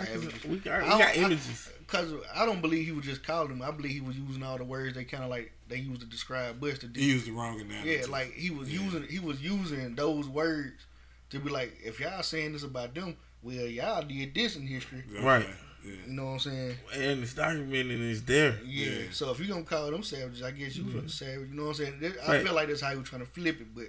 I 0.00 0.04
can- 0.04 0.20
we 0.50 0.56
got, 0.58 0.82
we 0.82 0.88
got 0.88 1.00
I- 1.02 1.14
images. 1.14 1.68
Because 1.80 2.12
I 2.34 2.44
don't 2.46 2.60
believe 2.60 2.84
he 2.86 2.92
was 2.92 3.04
just 3.04 3.22
calling 3.24 3.50
them. 3.50 3.62
I 3.62 3.70
believe 3.70 3.92
he 3.92 4.00
was 4.00 4.16
using 4.18 4.42
all 4.42 4.56
the 4.58 4.64
words 4.64 4.96
they 4.96 5.04
kind 5.04 5.22
of 5.22 5.30
like 5.30 5.52
they 5.68 5.76
used 5.76 6.00
to 6.00 6.06
describe 6.06 6.58
Buster. 6.60 6.88
he 6.94 7.04
used 7.12 7.26
the 7.26 7.32
wrong 7.32 7.60
analogy. 7.60 7.90
Yeah, 8.00 8.06
like 8.08 8.32
he 8.32 8.50
was 8.50 8.72
Yeah. 8.72 8.82
using 8.82 9.02
he 9.04 9.18
was 9.20 9.40
using 9.40 9.94
those 9.94 10.28
words 10.28 10.85
to 11.30 11.40
be 11.40 11.50
like, 11.50 11.76
if 11.84 12.00
y'all 12.00 12.22
saying 12.22 12.52
this 12.52 12.62
about 12.62 12.94
them, 12.94 13.16
well, 13.42 13.66
y'all 13.66 14.02
did 14.02 14.34
this 14.34 14.56
in 14.56 14.66
history. 14.66 15.02
Right. 15.20 15.46
Yeah. 15.84 15.92
You 16.08 16.12
know 16.14 16.24
what 16.24 16.30
I'm 16.32 16.38
saying? 16.40 16.76
and 16.94 17.22
it's 17.22 17.34
documented 17.34 18.00
and 18.00 18.10
it's 18.10 18.22
there. 18.22 18.58
Yeah. 18.66 18.86
Yeah. 18.86 19.02
So 19.12 19.30
if 19.30 19.38
you 19.38 19.46
gonna 19.46 19.62
call 19.62 19.90
them 19.90 20.02
savages, 20.02 20.42
I 20.42 20.50
guess 20.50 20.74
you 20.76 20.84
was 20.84 20.94
a 21.04 21.08
savage. 21.08 21.48
You 21.50 21.54
know 21.54 21.64
what 21.66 21.68
I'm 21.68 21.74
saying? 21.86 22.00
That- 22.00 22.12
I 22.12 22.14
Mm-hmm. 22.16 22.30
Right. 22.32 22.42
feel 22.44 22.54
like 22.54 22.68
that's 22.68 22.80
how 22.80 22.90
he 22.90 22.96
was 22.98 23.08
trying 23.08 23.20
to 23.22 23.26
flip 23.28 23.60
it, 23.60 23.72
but 23.74 23.84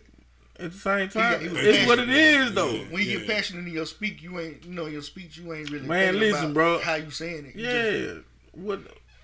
at 0.60 0.72
the 0.74 0.77
same 0.77 1.10
time, 1.10 1.39
he 1.41 1.48
was 1.50 1.58
it's 1.63 1.88
what 1.88 1.98
it 2.00 2.10
is 2.10 2.15
passionate. 2.15 2.48
is 2.50 2.53
though. 2.53 2.74
When 2.94 3.03
you 3.03 3.12
Yeah. 3.12 3.17
get 3.20 3.27
passionate 3.27 3.67
in 3.67 3.74
your 3.74 3.86
speak, 3.88 4.22
you 4.22 4.39
ain't 4.39 4.63
you 4.65 4.74
know 4.74 4.86
your 4.86 5.01
speech 5.01 5.38
you 5.38 5.51
ain't 5.53 5.70
really 5.72 5.88
Man, 5.88 6.20
listen, 6.20 6.46
about 6.46 6.53
bro. 6.53 6.79
how 6.79 6.96
you 6.96 7.10
saying 7.10 7.46
it. 7.48 7.56
You 7.56 7.65
just- 7.65 8.15
Yeah. 8.15 8.62
What? 8.63 8.79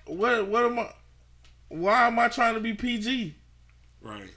What? 0.06 0.48
What 0.48 0.64
am 0.64 0.78
I? 0.80 0.92
Why 1.68 2.06
am 2.08 2.18
I 2.18 2.28
trying 2.28 2.54
to 2.54 2.60
be 2.60 2.72
PG? 2.74 3.34
Right. 4.00 4.30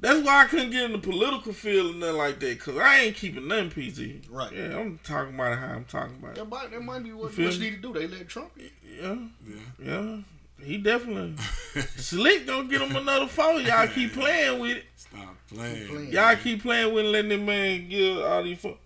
That's 0.00 0.24
why 0.24 0.44
I 0.44 0.46
couldn't 0.46 0.70
get 0.70 0.84
in 0.84 0.92
the 0.92 0.98
political 0.98 1.52
field 1.52 1.90
and 1.90 2.00
nothing 2.00 2.16
like 2.16 2.40
that, 2.40 2.58
cause 2.58 2.76
I 2.78 3.00
ain't 3.00 3.16
keeping 3.16 3.46
nothing 3.46 3.70
PG. 3.70 4.22
Right. 4.30 4.50
Yeah, 4.50 4.78
I'm 4.78 4.98
talking 5.04 5.34
about 5.34 5.52
it 5.52 5.58
how 5.58 5.66
I'm 5.74 5.84
talking 5.84 6.16
about 6.18 6.30
it. 6.30 6.36
That 6.36 6.48
might, 6.48 6.70
that 6.70 6.82
might 6.82 7.04
be 7.04 7.12
what, 7.12 7.32
feel 7.34 7.52
you 7.52 7.60
need 7.70 7.82
to 7.82 7.92
do. 7.92 7.92
They 7.92 8.06
let 8.08 8.26
Trump 8.28 8.50
in. 8.58 8.70
Yeah, 8.98 9.54
Yeah. 9.84 10.00
yeah. 10.00 10.16
He 10.64 10.76
definitely 10.78 11.34
slick. 11.96 12.46
Gonna 12.46 12.68
get 12.68 12.82
him 12.82 12.94
another 12.96 13.26
four. 13.26 13.60
Y'all 13.60 13.88
keep 13.88 14.12
playing 14.14 14.58
with 14.60 14.78
it. 14.78 14.84
Stop 14.96 15.36
playing. 15.52 15.88
playing. 15.88 16.12
Y'all 16.12 16.36
keep 16.36 16.62
playing 16.62 16.92
with 16.94 17.04
it, 17.04 17.08
letting 17.08 17.28
that 17.30 17.40
man 17.40 17.88
give 17.88 18.18
all 18.18 18.42
these. 18.42 18.58
Fo- 18.58 18.78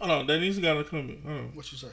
Hold 0.00 0.10
on, 0.10 0.26
that 0.26 0.40
needs 0.40 0.58
got 0.58 0.74
to 0.74 0.84
come 0.84 1.10
in. 1.10 1.22
Hold 1.26 1.38
on. 1.38 1.46
What 1.54 1.70
you 1.72 1.78
say? 1.78 1.88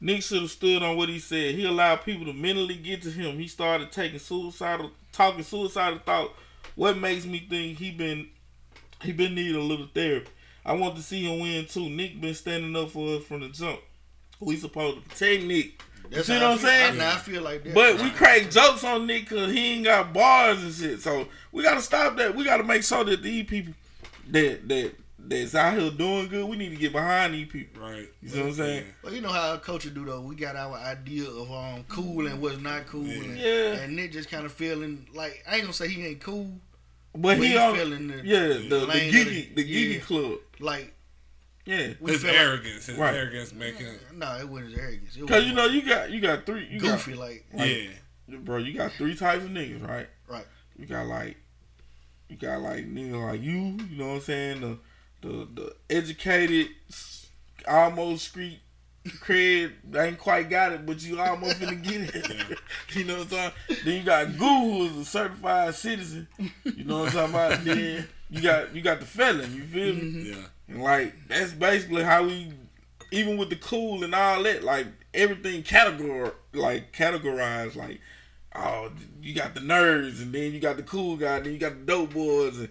Nick 0.00 0.22
should 0.22 0.42
have 0.42 0.50
stood 0.50 0.82
on 0.82 0.96
what 0.96 1.08
he 1.08 1.18
said. 1.18 1.54
He 1.54 1.64
allowed 1.64 2.04
people 2.04 2.26
to 2.26 2.32
mentally 2.32 2.74
get 2.76 3.02
to 3.02 3.10
him. 3.10 3.38
He 3.38 3.46
started 3.48 3.90
taking 3.92 4.18
suicidal, 4.18 4.90
talking 5.12 5.42
suicidal 5.44 5.98
thought. 6.04 6.32
What 6.74 6.98
makes 6.98 7.24
me 7.24 7.46
think 7.48 7.78
he 7.78 7.90
been 7.90 8.28
he 9.02 9.12
been 9.12 9.34
needing 9.34 9.56
a 9.56 9.64
little 9.64 9.88
therapy. 9.94 10.28
I 10.66 10.72
want 10.72 10.96
to 10.96 11.02
see 11.02 11.22
him 11.24 11.40
win 11.40 11.66
too. 11.66 11.88
Nick 11.88 12.20
been 12.20 12.34
standing 12.34 12.74
up 12.74 12.90
for 12.90 13.16
us 13.16 13.24
from 13.24 13.40
the 13.40 13.48
jump. 13.48 13.80
We 14.40 14.56
supposed 14.56 15.02
to 15.02 15.08
protect 15.08 15.44
Nick. 15.44 15.80
That's 16.10 16.26
see 16.26 16.34
how 16.34 16.40
what 16.40 16.48
I 16.48 16.52
I'm 16.52 16.58
saying? 16.58 16.92
I, 16.94 16.96
now 16.96 17.12
I 17.14 17.18
feel 17.18 17.42
like 17.42 17.64
that. 17.64 17.74
But 17.74 18.00
we 18.02 18.10
crack 18.10 18.50
jokes 18.50 18.84
on 18.84 19.06
Nick 19.06 19.28
because 19.28 19.52
he 19.52 19.74
ain't 19.74 19.84
got 19.84 20.12
bars 20.12 20.62
and 20.62 20.72
shit. 20.72 21.00
So 21.00 21.28
we 21.52 21.62
gotta 21.62 21.80
stop 21.82 22.16
that. 22.16 22.34
We 22.34 22.44
gotta 22.44 22.64
make 22.64 22.82
sure 22.82 23.04
that 23.04 23.22
these 23.22 23.44
people 23.46 23.74
that 24.30 24.68
that 24.68 24.92
that's 25.26 25.54
out 25.54 25.78
here 25.78 25.90
doing 25.90 26.28
good, 26.28 26.46
we 26.46 26.56
need 26.56 26.68
to 26.70 26.76
get 26.76 26.92
behind 26.92 27.32
these 27.32 27.48
people. 27.48 27.82
Right. 27.82 28.08
You 28.20 28.28
see 28.28 28.38
what 28.40 28.48
I'm 28.48 28.54
saying? 28.54 28.84
Well, 29.02 29.14
you 29.14 29.22
know 29.22 29.30
how 29.30 29.52
our 29.52 29.58
culture 29.58 29.88
do 29.90 30.04
though. 30.04 30.20
We 30.20 30.34
got 30.34 30.56
our 30.56 30.76
idea 30.76 31.28
of 31.28 31.50
um 31.50 31.84
cool 31.88 32.26
and 32.26 32.40
what's 32.40 32.58
not 32.60 32.86
cool, 32.86 33.04
and, 33.04 33.38
Yeah. 33.38 33.74
and 33.74 33.96
Nick 33.96 34.12
just 34.12 34.30
kind 34.30 34.44
of 34.44 34.52
feeling 34.52 35.06
like 35.14 35.42
I 35.48 35.54
ain't 35.54 35.62
gonna 35.64 35.72
say 35.72 35.88
he 35.88 36.04
ain't 36.06 36.20
cool, 36.20 36.50
But 37.14 37.22
but 37.22 37.38
he 37.38 37.48
he 37.48 37.56
on 37.56 37.74
feeling 37.76 38.08
the 38.08 38.22
yeah 38.24 38.48
the 38.48 38.54
the 38.68 38.86
lane 38.86 39.08
of 39.08 39.14
geeky 39.14 39.54
the- 39.54 39.62
the 39.62 39.64
geeky 39.64 39.94
yeah. 39.94 40.00
club. 40.00 40.38
like 40.60 40.94
Yeah, 41.64 41.92
we 42.00 42.12
His 42.12 42.22
feel 42.22 42.32
like, 42.32 42.40
arrogance. 42.40 42.86
His 42.86 42.98
Right. 42.98 43.14
arrogance 43.14 43.52
making. 43.52 43.86
no, 44.14 44.36
it 44.38 44.48
wasn't 44.48 44.70
his 44.72 44.78
arrogance. 44.80 45.16
It 45.16 45.22
was 45.22 45.30
cause 45.30 45.44
you 45.46 45.54
know 45.54 45.66
you 45.66 45.82
got 45.82 46.10
you 46.10 46.20
got 46.20 46.44
three 46.44 46.66
you 46.70 46.80
goofy 46.80 47.14
like 47.14 47.44
Yeah. 47.56 47.90
bro 48.40 48.56
you 48.58 48.74
got 48.74 48.92
three 48.92 49.14
types 49.14 49.44
of 49.44 49.50
niggas 49.50 49.86
right 49.86 50.08
Right. 50.28 50.46
You 50.78 50.86
got 50.86 51.06
like 51.06 51.36
you 52.28 52.36
got 52.36 52.60
like 52.62 52.84
niggas 52.92 53.24
like 53.32 53.40
you 53.42 53.52
you 53.88 53.96
know 53.96 54.08
what 54.08 54.14
I'm 54.16 54.20
saying 54.22 54.60
the 54.60 54.78
the 55.20 55.48
the 55.54 55.76
educated 55.88 56.68
almost 57.68 58.28
street 58.28 58.60
cred 59.04 59.72
ain't 59.96 60.18
quite 60.18 60.48
got 60.48 60.72
it 60.72 60.86
but 60.86 61.02
you 61.02 61.20
almost 61.20 61.60
finna 61.60 61.82
get 61.82 62.14
it 62.14 62.58
you 62.94 63.04
know 63.04 63.18
what 63.18 63.22
I'm 63.24 63.28
saying 63.28 63.52
then 63.84 63.98
you 63.98 64.02
got 64.02 64.38
Goo 64.38 64.88
who's 64.88 64.96
a 64.96 65.04
certified 65.04 65.74
citizen 65.74 66.26
you 66.64 66.84
know 66.84 67.00
what 67.00 67.14
I'm 67.14 67.30
talking 67.32 67.34
about 67.34 67.64
then 67.64 68.08
you 68.30 68.40
got 68.40 68.74
you 68.74 68.82
got 68.82 69.00
the 69.00 69.06
felon 69.06 69.54
you 69.54 69.62
feel 69.62 69.94
me 69.94 70.00
mm-hmm. 70.00 70.26
Yeah. 70.26 70.46
and 70.68 70.82
like 70.82 71.14
that's 71.28 71.52
basically 71.52 72.02
how 72.02 72.24
we, 72.24 72.52
even 73.10 73.36
with 73.36 73.50
the 73.50 73.56
cool 73.56 74.02
and 74.02 74.14
all 74.14 74.42
that, 74.42 74.64
like 74.64 74.86
everything 75.12 75.62
categor 75.62 76.32
like 76.52 76.92
categorized. 76.92 77.76
Like, 77.76 78.00
oh, 78.54 78.90
you 79.22 79.34
got 79.34 79.54
the 79.54 79.60
nerds, 79.60 80.22
and 80.22 80.32
then 80.32 80.52
you 80.52 80.60
got 80.60 80.76
the 80.76 80.82
cool 80.82 81.16
guy, 81.16 81.36
and 81.36 81.46
then 81.46 81.52
you 81.52 81.58
got 81.58 81.72
the 81.72 81.84
dope 81.84 82.14
boys, 82.14 82.58
and 82.58 82.68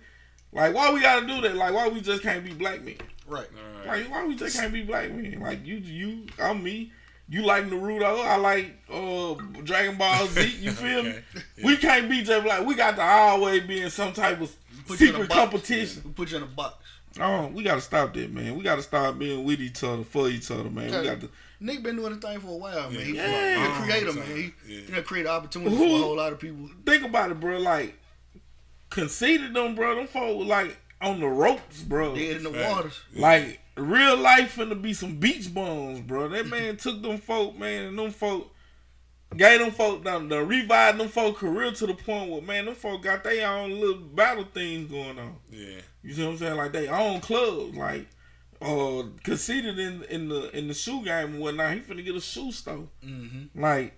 like 0.51 0.73
why 0.73 0.93
we 0.93 1.01
gotta 1.01 1.25
do 1.25 1.41
that? 1.41 1.55
Like 1.55 1.73
why 1.73 1.87
we 1.87 2.01
just 2.01 2.23
can't 2.23 2.43
be 2.43 2.53
black 2.53 2.83
men? 2.83 2.95
Right. 3.27 3.47
All 3.47 3.87
right. 3.89 4.01
Like 4.03 4.11
why 4.11 4.25
we 4.25 4.35
just 4.35 4.57
can't 4.59 4.73
be 4.73 4.83
black 4.83 5.11
men? 5.11 5.39
Like 5.39 5.65
you, 5.65 5.75
you, 5.77 6.25
I'm 6.41 6.63
me. 6.63 6.91
You 7.29 7.43
like 7.43 7.65
Naruto, 7.65 8.25
I 8.25 8.35
like 8.35 8.75
uh 8.91 9.35
Dragon 9.63 9.97
Ball 9.97 10.27
Z. 10.27 10.55
You 10.59 10.71
feel 10.83 11.03
me? 11.03 11.09
Okay. 11.09 11.21
We 11.63 11.77
can't 11.77 12.09
be 12.09 12.21
just 12.21 12.43
black. 12.43 12.65
we 12.65 12.75
got 12.75 12.95
to 12.97 13.01
always 13.01 13.63
be 13.63 13.81
in 13.81 13.89
some 13.89 14.11
type 14.13 14.41
of 14.41 14.53
Put 14.87 14.99
you 14.99 15.07
in 15.09 15.15
a 15.15 15.17
secret 15.19 15.29
box. 15.29 15.39
competition. 15.39 16.01
We 16.05 16.11
put 16.11 16.31
you 16.31 16.37
in 16.37 16.43
a 16.43 16.47
box. 16.47 16.75
Oh, 17.19 17.47
we 17.47 17.63
gotta 17.63 17.79
stop 17.79 18.13
that, 18.15 18.31
man. 18.33 18.55
We 18.57 18.63
gotta 18.63 18.81
stop 18.81 19.17
being 19.19 19.43
with 19.45 19.61
each 19.61 19.83
other 19.83 20.03
for 20.03 20.27
each 20.29 20.49
other, 20.51 20.69
man. 20.69 20.85
We 20.85 21.07
got 21.07 21.21
to. 21.21 21.29
Nick 21.59 21.81
been 21.83 21.95
doing 21.95 22.15
the 22.15 22.19
thing 22.27 22.39
for 22.41 22.47
a 22.49 22.57
while, 22.57 22.89
man. 22.89 22.99
He, 23.05 23.15
Yeah. 23.15 23.55
he 23.57 23.71
a 23.71 23.85
creator, 23.85 24.13
man. 24.13 24.25
He, 24.35 24.43
time. 24.43 24.53
Yeah. 24.67 24.79
you 24.79 24.91
know, 24.91 25.01
create 25.03 25.27
opportunities 25.27 25.77
Who- 25.77 25.87
for 25.87 25.95
a 25.95 25.97
whole 25.99 26.15
lot 26.17 26.33
of 26.33 26.39
people. 26.39 26.69
Think 26.85 27.03
about 27.05 27.31
it, 27.31 27.39
bro. 27.39 27.57
Like, 27.59 27.97
Conceited 28.89 29.53
them, 29.55 29.73
bro. 29.75 29.95
Them 29.95 30.07
folk 30.07 30.45
like 30.45 30.77
on 31.03 31.19
the 31.19 31.27
ropes, 31.27 31.81
bro. 31.81 32.15
Dead 32.15 32.37
in 32.37 32.43
the 32.43 32.51
Fact. 32.51 32.75
waters. 32.75 33.01
Like 33.15 33.59
real 33.75 34.17
life 34.17 34.55
finna 34.55 34.79
be 34.81 34.93
some 34.93 35.17
beach 35.17 35.53
bones, 35.53 35.99
bro. 36.01 36.29
That 36.29 36.47
man 36.47 36.77
took 36.77 37.01
them 37.01 37.17
folk, 37.17 37.57
man, 37.57 37.85
and 37.85 37.99
them 37.99 38.11
folk 38.11 38.49
gave 39.35 39.59
them 39.59 39.71
folk 39.71 40.03
them, 40.03 40.29
the 40.29 40.43
revived 40.43 40.99
them 40.99 41.07
folk 41.07 41.37
career 41.37 41.71
to 41.71 41.87
the 41.87 41.93
point 41.93 42.29
where 42.29 42.41
man, 42.41 42.65
them 42.65 42.75
folk 42.75 43.01
got 43.01 43.23
their 43.23 43.47
own 43.47 43.71
little 43.79 43.95
battle 44.01 44.45
things 44.53 44.89
going 44.89 45.17
on. 45.19 45.35
Yeah. 45.49 45.81
You 46.03 46.13
see 46.13 46.23
what 46.23 46.31
I'm 46.31 46.37
saying? 46.37 46.57
Like 46.57 46.71
they 46.71 46.87
own 46.87 47.19
clubs, 47.21 47.75
like 47.75 48.07
uh 48.61 49.03
Conceited 49.23 49.77
in 49.79 50.03
in 50.03 50.29
the 50.29 50.55
in 50.57 50.67
the 50.67 50.73
shoe 50.73 51.03
game 51.03 51.33
and 51.33 51.39
whatnot. 51.39 51.73
He 51.73 51.79
finna 51.81 52.05
get 52.05 52.15
a 52.15 52.21
shoe 52.21 52.51
store. 52.51 52.87
Mm-hmm. 53.05 53.61
Like 53.61 53.93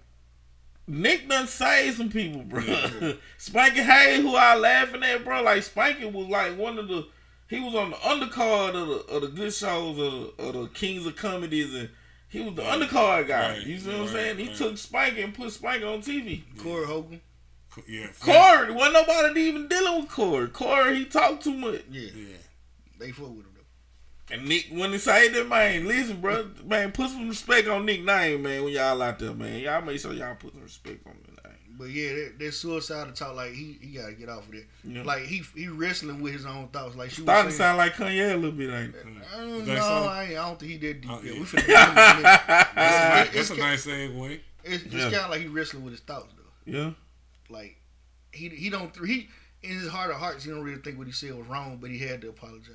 Nick 0.88 1.28
done 1.28 1.48
saved 1.48 1.98
some 1.98 2.10
people, 2.10 2.44
bro. 2.44 2.62
Spanky 3.40 3.84
Hayes, 3.84 4.22
who 4.22 4.36
I 4.36 4.56
laughing 4.56 5.04
at, 5.04 5.24
bro. 5.24 5.42
Like 5.42 5.62
Spanky 5.64 6.12
was 6.12 6.28
like 6.28 6.58
one 6.58 6.78
of 6.78 6.88
the. 6.88 7.08
He 7.48 7.60
was 7.60 7.76
on 7.76 7.92
the 7.92 7.96
undercard 7.98 8.70
of 8.76 8.88
the 8.88 9.14
of 9.14 9.22
the 9.22 9.28
good 9.30 9.54
shows 9.54 9.98
of 10.00 10.38
the, 10.38 10.44
of 10.44 10.54
the 10.54 10.68
Kings 10.74 11.06
of 11.06 11.16
Comedies, 11.16 11.74
and 11.74 11.90
he 12.28 12.42
was 12.42 12.56
the 12.56 12.64
undercard 12.64 13.28
guy. 13.28 13.54
Right, 13.58 13.66
You 13.66 13.78
see 13.80 13.90
what 13.90 14.02
I'm 14.02 14.08
saying? 14.10 14.38
He 14.38 14.48
right. 14.48 14.56
took 14.56 14.74
Spanky 14.74 15.24
and 15.24 15.34
put 15.34 15.48
Spanky 15.50 15.92
on 15.92 16.02
TV. 16.02 16.42
Corey 16.62 16.86
Holcomb. 16.86 17.22
Yeah. 17.88 18.08
Corey, 18.22 18.72
wasn't 18.72 18.94
nobody 18.94 19.42
even 19.42 19.68
dealing 19.68 20.02
with 20.02 20.10
Corey. 20.12 20.48
Corey, 20.48 21.00
he 21.00 21.06
talked 21.06 21.44
too 21.44 21.54
much. 21.54 21.82
Yeah, 21.92 22.10
Yeah. 22.16 22.38
they 23.00 23.12
fuck 23.12 23.28
with 23.30 23.38
him 23.38 23.44
though. 23.44 23.45
And 24.32 24.48
Nick, 24.48 24.70
when 24.72 24.92
he 24.92 24.98
say 24.98 25.28
that, 25.30 25.48
man, 25.48 25.86
listen, 25.86 26.20
bro, 26.20 26.50
man, 26.66 26.92
put 26.92 27.10
some 27.12 27.30
respect 27.30 27.68
on 27.68 27.86
Nick 27.86 28.04
name, 28.04 28.42
man. 28.42 28.64
When 28.64 28.74
y'all 28.74 29.00
out 29.02 29.20
there, 29.20 29.34
man, 29.34 29.60
y'all 29.60 29.82
make 29.84 30.00
sure 30.00 30.14
y'all 30.14 30.36
put 30.36 30.54
some 30.54 30.64
respect 30.64 31.06
on 31.06 31.14
the 31.26 31.32
name. 31.48 31.58
But 31.78 31.90
yeah, 31.90 32.14
that, 32.14 32.40
that 32.40 32.52
suicidal 32.54 33.14
talk, 33.14 33.36
like 33.36 33.52
he, 33.52 33.78
he 33.82 33.98
gotta 33.98 34.14
get 34.14 34.30
off 34.30 34.46
of 34.48 34.52
that. 34.54 34.66
Yeah. 34.84 35.04
Like 35.04 35.24
he 35.24 35.44
he 35.56 35.68
wrestling 35.68 36.22
with 36.22 36.34
his 36.34 36.46
own 36.46 36.70
thoughts. 36.70 36.96
Like 36.96 37.12
she 37.12 37.22
Starting 37.22 37.52
to 37.52 37.58
sound 37.58 37.78
like 37.78 37.94
Kanye 37.96 38.34
a 38.34 38.36
little 38.36 38.52
bit, 38.52 38.72
ain't 38.72 38.96
it? 38.96 39.06
I 39.32 39.38
don't 39.38 39.68
know. 39.68 39.74
I, 39.76 40.24
ain't, 40.24 40.32
I 40.40 40.48
don't 40.48 40.60
think 40.60 40.72
he 40.72 40.78
did 40.78 41.02
deep. 41.02 41.12
Oh, 41.12 41.22
yet. 41.22 41.34
yeah. 41.34 41.40
We 41.40 41.46
finna 41.46 41.68
get 41.68 41.88
him 41.90 41.92
in 41.92 41.98
a. 41.98 42.22
That's, 42.76 43.36
it's, 43.36 43.50
a 43.52 43.58
nice 43.58 43.86
segue. 43.86 44.40
it's, 44.64 44.84
it's 44.86 44.94
Yeah. 44.94 45.02
kind 45.04 45.16
of 45.16 45.30
like 45.30 45.42
he 45.42 45.48
wrestling 45.48 45.84
with 45.84 45.94
his 45.94 46.02
thoughts 46.02 46.34
though. 46.36 46.72
Yeah. 46.72 46.92
Like 47.50 47.76
he 48.32 48.50
he 48.50 48.70
don't 48.70 48.96
he 49.06 49.28
in 49.62 49.78
his 49.80 49.90
heart 49.90 50.10
of 50.12 50.18
hearts 50.18 50.46
he 50.46 50.52
don't 50.52 50.64
really 50.64 50.82
think 50.82 50.98
what 50.98 51.08
he 51.08 51.14
said 51.14 51.36
was 51.36 51.46
wrong, 51.48 51.78
but 51.80 51.90
he 51.92 52.00
had 52.00 52.22
to 52.22 52.30
apologize. 52.30 52.74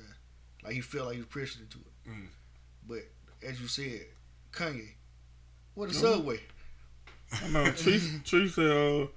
Like 0.63 0.73
he 0.73 0.81
felt 0.81 1.07
like 1.07 1.15
he 1.15 1.21
was 1.21 1.27
pressured 1.27 1.61
into 1.63 1.77
it. 1.79 2.09
Mm. 2.09 2.27
But 2.87 2.99
as 3.47 3.59
you 3.61 3.67
said, 3.67 4.01
Kanye, 4.51 4.89
what 5.73 5.89
a 5.89 5.93
No. 5.93 5.99
subway. 5.99 6.39
I 7.31 7.47
know. 7.49 7.71
Tree, 7.71 8.01
Tree 8.25 8.49
said, 8.49 8.69
uh, 8.71 9.07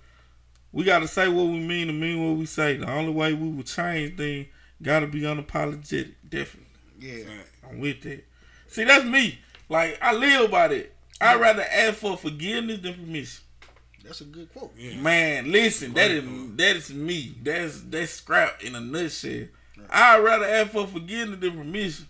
we 0.73 0.85
got 0.85 1.01
to 1.01 1.09
say 1.09 1.29
what 1.29 1.45
we 1.47 1.59
mean 1.61 1.89
and 1.89 2.01
mean 2.01 2.25
what 2.27 2.39
we 2.39 2.47
say. 2.47 2.77
The 2.77 2.91
only 2.91 3.13
way 3.13 3.33
we 3.33 3.49
will 3.51 3.63
change 3.65 4.17
things 4.17 4.47
got 4.83 5.01
to 5.01 5.07
be 5.07 5.21
unapologetic. 5.23 6.15
Definitely. 6.29 6.71
Yeah, 6.99 7.25
Right. 7.25 7.47
I'm 7.69 7.81
with 7.81 8.03
that. 8.03 8.25
See, 8.69 8.85
that's 8.85 9.05
me. 9.05 9.39
Like, 9.69 9.99
I 10.01 10.13
live 10.15 10.51
by 10.51 10.69
that. 10.69 10.95
I'd 11.21 11.41
rather 11.41 11.63
ask 11.63 11.95
for 11.99 12.17
forgiveness 12.17 12.81
than 12.81 12.95
permission. 12.95 13.43
that's 14.05 14.21
a 14.21 14.25
good 14.25 14.53
quote. 14.53 14.73
Yeah. 14.77 14.97
Man, 15.01 15.51
listen, 15.51 15.95
that 15.95 16.03
Right, 16.09 16.11
is 16.17 16.25
bro. 16.25 16.47
that 16.57 16.77
is 16.77 16.91
me. 16.93 17.35
That's 17.43 17.81
that's 17.83 18.13
scrap 18.13 18.63
in 18.63 18.75
a 18.75 18.81
nutshell. 18.81 19.47
I'd 19.91 20.19
rather 20.23 20.45
ask 20.45 20.71
for 20.71 20.87
forgiveness 20.87 21.41
than 21.41 21.57
permission. 21.57 22.09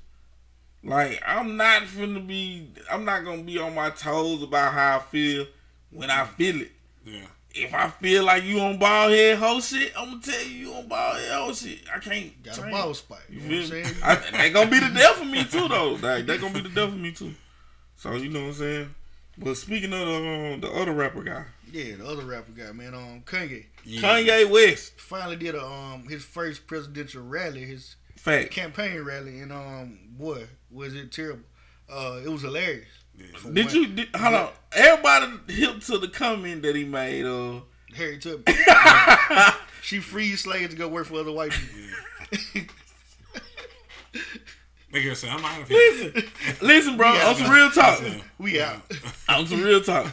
Like 0.83 1.23
I'm 1.27 1.57
not 1.57 1.83
finna 1.85 2.27
be. 2.27 2.69
I'm 2.91 3.05
not 3.05 3.25
gonna 3.25 3.43
be 3.43 3.59
on 3.59 3.75
my 3.75 3.91
toes 3.91 4.43
about 4.43 4.73
how 4.73 4.99
I 4.99 5.01
feel 5.01 5.47
when 5.91 6.11
I 6.11 6.27
feel 6.27 6.61
it. 6.61 6.73
Yeah. 7.07 7.27
If 7.57 7.73
I 7.73 7.89
feel 7.89 8.25
like 8.25 8.43
you 8.43 8.59
on 8.61 8.79
ball 8.79 9.09
head 9.09 9.39
whole 9.39 9.61
shit, 9.61 9.93
I'm 9.97 10.11
gonna 10.11 10.21
tell 10.23 10.43
you 10.43 10.51
you 10.69 10.75
on 10.75 10.89
ball 10.89 11.15
head 11.15 11.33
whole 11.33 11.55
shit. 11.55 11.79
I 11.95 11.99
can't. 12.01 12.43
Got 12.43 12.59
a 12.59 12.61
change. 12.61 12.73
ball 12.73 12.95
spike. 12.95 13.21
You, 13.31 13.41
You 13.41 13.49
know 13.49 13.57
what 13.57 13.63
I'm 13.63 13.71
saying? 13.85 13.97
I, 14.03 14.15
they 14.43 14.51
gonna 14.51 14.71
be 14.71 14.81
the 14.81 14.89
death 14.91 15.17
for 15.17 15.25
me 15.25 15.45
too, 15.45 15.69
though. 15.69 15.93
Like 16.03 16.27
they 16.27 16.37
gonna 16.39 16.53
be 16.55 16.61
the 16.61 16.69
death 16.69 16.91
for 16.91 16.97
me 16.97 17.13
too. 17.13 17.33
So 17.97 18.15
you 18.17 18.29
know 18.29 18.41
what 18.41 18.47
I'm 18.49 18.55
saying. 18.55 18.95
But 19.37 19.57
speaking 19.57 19.93
of 19.93 20.01
the, 20.01 20.15
um, 20.15 20.61
the 20.61 20.71
other 20.71 20.93
rapper 20.93 21.23
guy, 21.23 21.45
yeah, 21.73 21.97
the 21.97 22.07
other 22.07 22.25
rapper 22.25 22.53
guy, 22.53 22.73
man, 22.73 22.95
um, 22.95 23.23
Kanye 23.27 23.67
yeah. 23.85 24.01
Kanye 24.01 24.51
West, 24.51 25.01
finally 25.01 25.37
did 25.37 25.55
a 25.55 25.65
um 25.65 26.09
his 26.09 26.25
first 26.25 26.67
presidential 26.67 27.23
rally, 27.23 27.65
his 27.65 27.97
fact. 28.17 28.51
campaign 28.51 29.03
rally, 29.03 29.41
and 29.41 29.53
um, 29.53 29.99
boy, 30.11 30.47
was 30.71 30.95
it 30.95 31.11
terrible. 31.11 31.45
Uh, 31.91 32.21
it 32.25 32.29
was 32.29 32.43
hilarious. 32.43 32.87
Yeah. 33.17 33.27
Did 33.53 33.67
one. 33.67 33.75
you 33.75 33.87
did, 33.89 34.09
hold 34.15 34.35
on? 34.35 34.51
Everybody 34.73 35.53
hip 35.53 35.81
to 35.83 35.99
the 35.99 36.09
comment 36.09 36.63
that 36.63 36.75
he 36.75 36.85
made. 36.85 37.25
Uh, 37.25 37.61
Harry 37.97 38.19
Tubman. 38.19 38.45
she 39.83 40.01
freed 40.01 40.37
slaves 40.37 40.73
to 40.73 40.79
go 40.79 40.89
work 40.89 41.07
for 41.07 41.21
other 41.21 41.33
white 41.33 41.53
people. 41.53 42.67
Nigga 44.95 45.17
said, 45.17 45.31
I'm 45.31 45.45
out 45.45 45.63
of 45.63 45.69
here. 45.69 45.77
Listen, 46.15 46.31
listen, 46.63 46.97
bro. 46.97 47.13
Yeah. 47.13 47.27
on 47.29 47.35
some 47.35 47.51
real 47.51 47.71
talk. 47.71 48.01
we 48.39 48.61
out. 48.61 48.81
on 49.29 49.47
some 49.47 49.63
real 49.63 49.81
talk. 49.83 50.13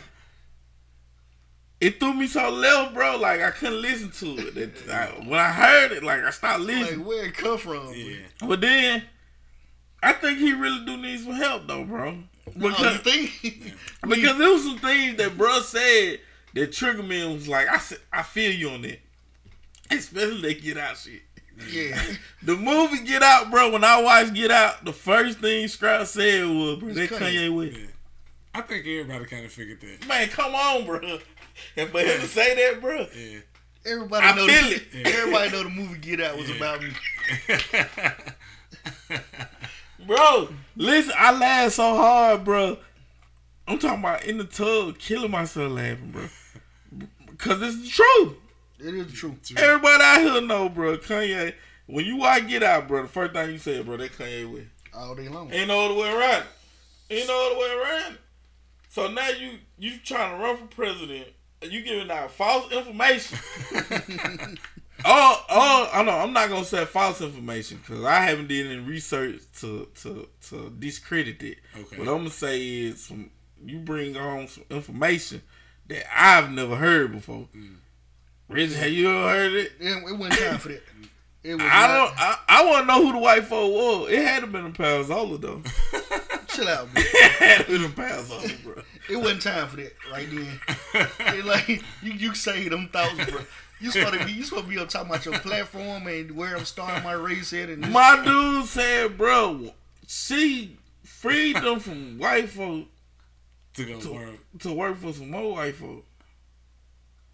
It 1.79 1.99
threw 1.99 2.13
me 2.13 2.27
so 2.27 2.49
low, 2.49 2.89
bro. 2.93 3.17
Like 3.17 3.41
I 3.41 3.51
couldn't 3.51 3.81
listen 3.81 4.11
to 4.11 4.47
it. 4.47 4.55
That- 4.85 4.89
I- 4.93 5.27
when 5.27 5.39
I 5.39 5.51
heard 5.51 5.91
it, 5.91 6.03
like 6.03 6.23
I 6.23 6.29
stopped 6.31 6.59
like 6.61 6.67
listening. 6.79 7.05
where 7.05 7.25
it 7.25 7.33
come 7.35 7.57
from? 7.57 7.93
Yeah. 7.93 8.17
But 8.47 8.61
then, 8.61 9.03
I 10.03 10.13
think 10.13 10.39
he 10.39 10.53
really 10.53 10.83
do 10.85 10.97
need 10.97 11.19
some 11.19 11.33
help, 11.33 11.67
though, 11.67 11.83
bro. 11.83 12.17
Oh, 12.47 12.51
you 12.55 12.69
Because, 12.69 12.97
think? 13.01 13.73
because 14.07 14.37
there 14.37 14.49
was 14.51 14.63
some 14.63 14.77
things 14.79 15.17
that 15.17 15.37
bro 15.37 15.59
said 15.61 16.19
that 16.55 16.71
triggered 16.71 17.07
me 17.07 17.21
and 17.21 17.33
was 17.35 17.47
like, 17.47 17.67
I 17.67 17.77
said, 17.77 17.99
I 18.11 18.23
feel 18.23 18.51
you 18.51 18.69
on 18.71 18.81
that. 18.81 18.99
Especially 19.91 20.41
that 20.41 20.61
Get 20.63 20.77
Out 20.77 20.97
shit. 20.97 21.21
Yeah. 21.69 22.02
The 22.43 22.56
movie 22.56 23.06
Get 23.06 23.21
Out, 23.21 23.52
bro. 23.52 23.69
When 23.71 23.84
I 23.84 24.02
watched 24.02 24.34
Get 24.34 24.50
Out, 24.50 24.84
the 24.84 24.91
first 24.93 25.38
thing 25.39 25.67
Scrap 25.67 26.08
said 26.08 26.43
was, 26.45 26.80
"Bro, 26.80 26.93
that 26.93 27.10
Kanye. 27.12 27.19
Kanye 27.19 27.56
West." 27.56 27.78
Yeah. 27.80 27.86
I 28.56 28.62
think 28.62 28.86
everybody 28.88 29.26
kind 29.26 29.45
of 29.45 29.52
figured 29.52 29.80
that. 29.82 30.08
Man, 30.08 30.28
come 30.30 30.56
on, 30.56 30.86
bro. 30.86 31.00
And 31.78 31.89
for 31.89 32.00
him 32.00 32.19
to 32.19 32.28
say 32.28 32.56
that, 32.56 32.82
bro, 32.82 33.06
Yeah. 33.15 33.39
Everybody 33.86 34.26
I 34.26 34.36
know. 34.36 34.47
feel 34.47 34.69
the, 34.69 34.76
it. 34.76 34.84
Yeah. 34.93 35.02
Everybody 35.21 35.52
know 35.52 35.63
the 35.63 35.69
movie 35.69 36.00
Get 36.00 36.19
Out 36.21 36.38
was 36.38 36.50
Yeah. 36.50 36.56
about 36.56 36.82
me. 36.82 36.89
bro, 40.08 40.50
listen, 40.76 41.13
I 41.17 41.32
laughed 41.38 41.74
so 41.76 41.95
hard, 41.95 42.43
bro. 42.43 42.78
I'm 43.67 43.78
talking 43.78 44.00
about 44.00 44.26
in 44.26 44.38
the 44.38 44.43
tub, 44.45 44.97
killing 44.97 45.32
myself 45.32 45.71
laughing, 45.71 46.12
bro. 46.12 46.28
Cause 47.38 47.62
it's 47.62 47.82
the 47.84 47.88
truth. 47.89 48.38
It 48.83 48.95
is 48.95 49.13
true. 49.13 49.35
Everybody 49.57 50.03
out 50.03 50.21
here 50.21 50.41
know, 50.41 50.69
bro. 50.69 50.97
Kanye, 50.97 51.53
when 51.85 52.05
you 52.05 52.17
watch 52.17 52.47
Get 52.47 52.63
Out, 52.63 52.87
bro, 52.87 53.03
the 53.03 53.07
first 53.07 53.33
thing 53.33 53.51
you 53.51 53.57
say, 53.57 53.81
bro, 53.83 53.97
that 53.97 54.11
Kanye 54.13 54.51
West. 54.51 54.67
All 54.93 55.15
day 55.15 55.29
long. 55.29 55.51
Ain't 55.53 55.67
no 55.67 55.85
other 55.85 55.93
way 55.93 56.11
around. 56.11 56.43
it. 57.09 57.15
Ain't 57.15 57.27
no 57.27 57.47
other 57.51 57.59
way 57.59 57.81
around. 57.81 58.13
it. 58.13 58.19
So 58.89 59.09
now 59.09 59.29
you 59.29 59.59
you 59.77 59.97
trying 60.03 60.37
to 60.37 60.43
run 60.43 60.57
for 60.57 60.65
president 60.65 61.27
and 61.61 61.71
you 61.71 61.81
giving 61.81 62.11
out 62.11 62.31
false 62.31 62.71
information. 62.71 63.37
oh, 65.05 65.45
oh, 65.49 65.89
I 65.93 66.03
know. 66.03 66.11
I'm 66.11 66.33
not 66.33 66.49
gonna 66.49 66.65
say 66.65 66.83
false 66.85 67.21
information 67.21 67.77
because 67.77 68.03
I 68.03 68.21
haven't 68.21 68.47
did 68.47 68.67
any 68.67 68.79
research 68.79 69.41
to 69.59 69.87
to 70.01 70.27
to 70.49 70.75
discredit 70.77 71.41
it. 71.41 71.59
Okay. 71.77 71.97
What 71.97 72.07
I'm 72.07 72.17
gonna 72.17 72.29
say 72.29 72.61
is 72.61 73.05
some 73.05 73.31
you 73.63 73.79
bring 73.79 74.17
on 74.17 74.47
some 74.47 74.65
information 74.69 75.41
that 75.87 76.05
I've 76.13 76.51
never 76.51 76.75
heard 76.75 77.13
before. 77.13 77.47
Mm. 77.55 77.75
Reggie, 78.51 78.73
have 78.75 78.91
you 78.91 79.09
ever 79.09 79.29
heard 79.29 79.53
it? 79.53 79.71
It, 79.79 79.97
it 80.09 80.17
wasn't 80.17 80.39
time 80.39 80.57
for 80.59 80.69
that. 80.69 80.83
It 81.43 81.53
was 81.55 81.61
I 81.63 81.87
not- 81.87 82.07
don't. 82.07 82.19
I, 82.19 82.37
I 82.49 82.65
want 82.65 82.81
to 82.83 82.87
know 82.87 83.05
who 83.05 83.11
the 83.13 83.17
white 83.17 83.45
folk 83.45 83.71
was. 83.73 84.11
It 84.11 84.21
had 84.23 84.41
to 84.41 84.47
been 84.47 84.65
a 84.65 84.69
Palazola 84.69 85.41
though. 85.41 85.61
Chill 86.47 86.67
out, 86.67 86.93
bro. 86.93 87.01
it 87.05 87.31
had 87.33 87.65
to 87.65 87.71
been 87.71 87.85
a 87.85 87.89
Palazola, 87.89 88.63
bro. 88.63 88.83
It 89.09 89.15
wasn't 89.15 89.41
time 89.41 89.67
for 89.67 89.77
that 89.77 89.93
right 90.11 90.27
then. 90.29 90.59
It 91.37 91.45
like 91.45 91.67
you, 91.67 91.79
you 92.03 92.35
say 92.35 92.67
them 92.69 92.89
thoughts, 92.89 93.31
bro. 93.31 93.41
You 93.79 93.89
supposed 93.89 94.19
to 94.19 94.25
be 94.25 94.33
you 94.33 94.43
supposed 94.43 94.65
to 94.65 94.69
be 94.69 94.77
up 94.77 94.89
talking 94.89 95.09
about 95.09 95.25
your 95.25 95.39
platform 95.39 96.05
and 96.05 96.31
where 96.35 96.55
I'm 96.55 96.65
starting 96.65 97.03
my 97.03 97.13
race 97.13 97.51
at 97.53 97.69
and 97.69 97.83
this- 97.83 97.91
My 97.91 98.21
dude 98.23 98.65
said, 98.65 99.17
bro, 99.17 99.71
she 100.05 100.77
freed 101.03 101.55
them 101.55 101.79
from 101.79 102.19
white 102.19 102.49
folk 102.49 102.85
to 103.73 103.85
go 103.85 103.99
to, 103.99 104.13
work. 104.13 104.59
to 104.59 104.71
work 104.73 104.97
for 104.97 105.11
some 105.13 105.31
more 105.31 105.53
white 105.53 105.75
folk. 105.75 106.05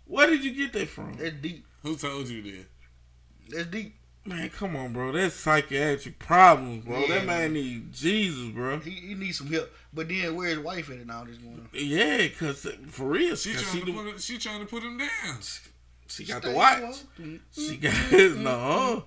Where 0.07 0.27
did 0.27 0.43
you 0.43 0.51
get 0.55 0.73
that 0.73 0.87
from? 0.89 1.13
that's 1.13 1.35
deep. 1.35 1.65
Who 1.83 1.95
told 1.95 2.27
you 2.27 2.41
that? 2.43 2.65
That's 3.49 3.67
deep. 3.67 3.93
Man, 4.25 4.49
come 4.49 4.75
on, 4.75 4.91
bro. 4.91 5.13
That's 5.13 5.35
psychiatric 5.35 6.19
problems, 6.19 6.83
bro. 6.83 6.99
Yeah, 6.99 7.07
that 7.19 7.25
man 7.25 7.39
man. 7.39 7.53
need 7.53 7.93
Jesus, 7.93 8.49
bro. 8.49 8.79
He, 8.79 8.89
he 8.91 9.13
needs 9.15 9.37
some 9.37 9.47
help. 9.47 9.71
But 9.93 10.09
then 10.09 10.35
where's 10.35 10.55
his 10.55 10.59
wife 10.59 10.89
at 10.89 10.97
and 10.97 11.09
all 11.11 11.23
this 11.23 11.37
going 11.37 11.53
on? 11.55 11.69
Yeah, 11.73 12.27
cause 12.37 12.65
uh, 12.65 12.71
for 12.89 13.05
real, 13.05 13.37
She 13.37 13.53
'cause 13.53 13.61
trying 13.63 13.85
she, 13.85 13.85
to 13.85 13.93
put 13.93 14.07
it, 14.07 14.21
she 14.21 14.37
trying 14.37 14.59
to 14.59 14.65
put 14.65 14.83
him 14.83 14.97
down. 14.97 15.09
she 16.07 16.25
got 16.25 16.41
Stay 16.41 16.51
the 16.51 16.57
watch. 16.57 16.81
woke. 16.81 17.39
She 17.53 17.77
got 17.81 18.11
no, 18.11 19.05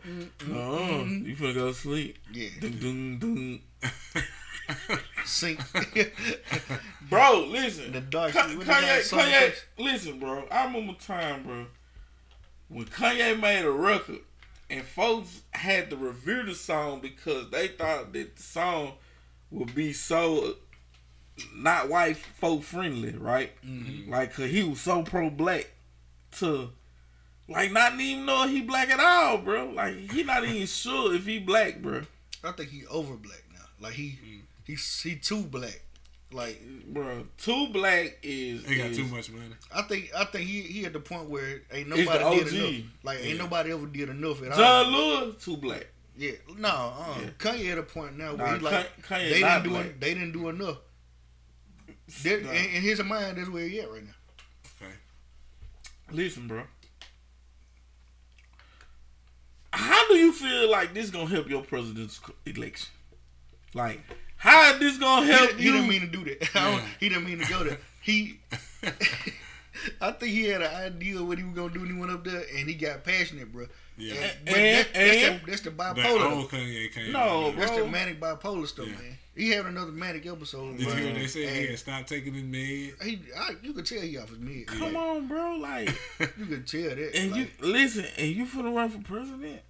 no. 0.49 1.05
You 1.05 1.37
finna 1.37 1.55
go 1.55 1.69
to 1.69 1.75
sleep. 1.75 2.17
Yeah. 2.33 2.49
Dun, 2.61 2.79
dun, 2.79 3.19
dun. 3.19 3.61
Sink. 5.25 5.61
Bro, 7.09 7.47
listen. 7.49 7.93
The 7.93 8.01
dark- 8.01 8.33
Ka- 8.33 8.49
what 8.49 8.61
they 8.61 8.65
got, 8.65 8.83
Kanye, 8.83 9.11
Kanye, 9.11 9.55
listen, 9.79 10.21
bro. 10.21 10.45
I 10.51 10.65
remember 10.65 10.93
time, 10.95 11.43
bro, 11.43 11.67
when 12.69 12.85
Kanye 12.87 13.39
made 13.39 13.65
a 13.65 13.71
record 13.71 14.21
and 14.69 14.85
folks 14.85 15.43
had 15.51 15.91
to 15.91 15.97
review 15.97 16.45
the 16.45 16.55
song 16.55 17.01
because 17.01 17.51
they 17.51 17.67
thought 17.69 18.13
that 18.13 18.37
the 18.37 18.43
song 18.43 18.93
would 19.51 19.75
be 19.75 19.93
so 19.93 20.55
not 21.55 21.89
white 21.89 22.17
folk 22.17 22.63
friendly, 22.63 23.13
right? 23.17 23.51
Mm-hmm. 23.67 24.11
Like, 24.13 24.33
cause 24.35 24.51
he 24.51 24.63
was 24.63 24.81
so 24.81 25.03
pro 25.03 25.31
black 25.31 25.71
to. 26.39 26.71
Like 27.49 27.73
not 27.73 27.99
even 27.99 28.25
know 28.27 28.47
he 28.47 28.61
black 28.61 28.91
at 28.91 29.01
all, 29.01 29.39
bro. 29.39 29.71
Like 29.71 30.13
he 30.13 30.23
not 30.23 30.45
even 30.45 30.69
sure 30.69 31.13
if 31.17 31.27
he 31.27 31.41
black, 31.41 31.83
bro. 31.83 32.03
I 32.45 32.53
think 32.53 32.71
he 32.71 32.87
over 32.87 33.17
black. 33.17 33.40
Like 33.81 33.95
he 33.95 34.19
he's 34.65 35.01
he 35.03 35.17
too 35.17 35.43
black. 35.43 35.81
Like 36.33 36.63
Bro, 36.87 37.27
too 37.39 37.69
black 37.73 38.19
is. 38.23 38.65
He 38.65 38.77
got 38.77 38.91
is- 38.91 38.97
too 38.99 39.05
much 39.07 39.31
money. 39.31 39.47
I 39.75 39.83
think 39.83 40.11
I 40.17 40.25
think 40.27 40.47
he 40.49 40.61
he 40.63 40.85
at 40.85 40.93
the 40.93 41.01
point 41.01 41.29
where 41.29 41.63
ain't 41.73 41.89
It's 41.93 41.97
the 42.09 42.19
nobody 42.19 42.39
did 42.45 42.47
OG. 42.47 42.55
enough. 42.55 42.85
Like 43.03 43.19
ain't 43.25 43.39
nobody 43.39 43.73
ever 43.73 43.87
did 43.87 44.09
enough 44.11 44.43
at 44.43 44.53
all. 44.53 44.59
John 44.59 44.93
Lewis, 44.93 45.45
too 45.45 45.57
black. 45.57 45.87
Yeah, 46.17 46.33
no, 46.59 46.69
uh, 46.69 47.17
Yeah. 47.23 47.31
Kanye 47.39 47.73
at 47.73 47.79
a 47.79 47.83
point 47.83 48.17
now 48.19 48.35
where 48.35 48.47
Nah, 48.47 48.55
he 48.59 48.61
like 48.61 49.03
Kanye 49.07 49.31
they 49.31 49.41
didn't 49.41 49.63
do 49.65 49.71
black. 49.71 50.01
they 50.01 50.15
didn't 50.15 50.33
do 50.33 50.49
enough. 50.51 50.77
Nah. 52.25 52.31
in, 52.33 52.47
in 52.47 52.83
his 52.83 53.03
mind, 53.03 53.39
that's 53.39 53.49
where 53.49 53.67
he 53.67 53.81
at 53.81 53.91
right 53.91 54.05
now. 54.05 54.11
Okay. 54.83 54.93
Listen, 56.13 56.47
bro. 56.47 56.63
How 59.73 60.09
do 60.09 60.15
you 60.17 60.33
feel 60.33 60.71
like 60.71 60.95
this 60.95 61.11
gonna 61.11 61.29
help 61.31 61.49
your 61.49 61.63
presidential 61.63 62.35
election? 62.45 62.89
Like, 63.75 64.01
how 64.37 64.77
this 64.79 64.99
gonna 64.99 65.27
help 65.27 65.49
didn't- 65.51 65.59
he 65.61 65.65
you? 65.67 65.73
didn't 65.73 65.89
mean 65.89 66.01
to 66.03 66.07
do 66.07 66.25
that. 66.25 66.49
Yeah. 66.55 66.81
he 66.99 67.09
didn't 67.09 67.25
mean 67.27 67.39
to 67.39 67.47
go 67.49 67.65
there. 67.65 67.79
He, 68.03 68.41
I 70.01 70.11
think 70.13 70.33
he 70.33 70.45
had 70.45 70.63
an 70.63 70.75
idea 70.75 71.19
of 71.21 71.29
what 71.29 71.39
he 71.39 71.45
was 71.45 71.55
gonna 71.55 71.73
do 71.73 71.81
when 71.81 71.93
he 71.95 71.99
went 71.99 72.13
up 72.13 72.25
there, 72.25 72.43
and 72.57 72.69
he 72.69 72.75
got 72.75 73.05
passionate, 73.05 73.51
bro. 73.53 73.67
Yeah. 73.97 74.15
And, 74.15 74.23
And- 74.23 74.47
but 74.47 74.55
that, 74.55 74.95
that's, 74.95 75.23
the, 75.23 75.47
that's 75.47 75.61
the 75.63 75.71
That 75.71 75.97
bipolar. 75.97 76.33
old 76.33 76.51
Kanye 76.51 76.93
came. 76.93 77.13
No, 77.13 77.49
out. 77.49 77.57
That's 77.57 77.71
the 77.77 77.87
manic 77.87 78.21
bipolar 78.21 78.67
stuff, 78.67 78.87
Yeah. 78.89 78.93
man. 78.95 79.19
He 79.37 79.51
had 79.51 79.65
another 79.67 79.93
manic 79.93 80.27
episode. 80.27 80.77
Did 80.77 80.87
you 80.87 80.93
hear 80.93 81.15
they 81.15 81.27
said 81.27 81.49
he 81.49 81.61
And 81.61 81.69
had 81.71 81.79
stopped 81.79 82.09
taking 82.09 82.35
his 82.35 82.43
meds? 82.43 83.03
He, 83.03 83.21
I, 83.39 83.55
you 83.63 83.73
could 83.73 83.87
tell 83.87 84.01
he 84.01 84.19
off 84.19 84.29
his 84.29 84.39
mid. 84.39 84.67
Come 84.67 84.97
on, 84.97 85.29
bro. 85.29 85.57
Like, 85.57 85.89
You 86.37 86.47
could 86.47 86.67
tell 86.67 86.83
that. 86.91 87.13
and 87.17 87.37
you 87.37 87.47
listen, 87.61 88.05
and 88.19 88.29
you 88.29 88.45
finna 88.45 88.75
run 88.75 88.91
for 88.91 88.99
president? 89.01 89.61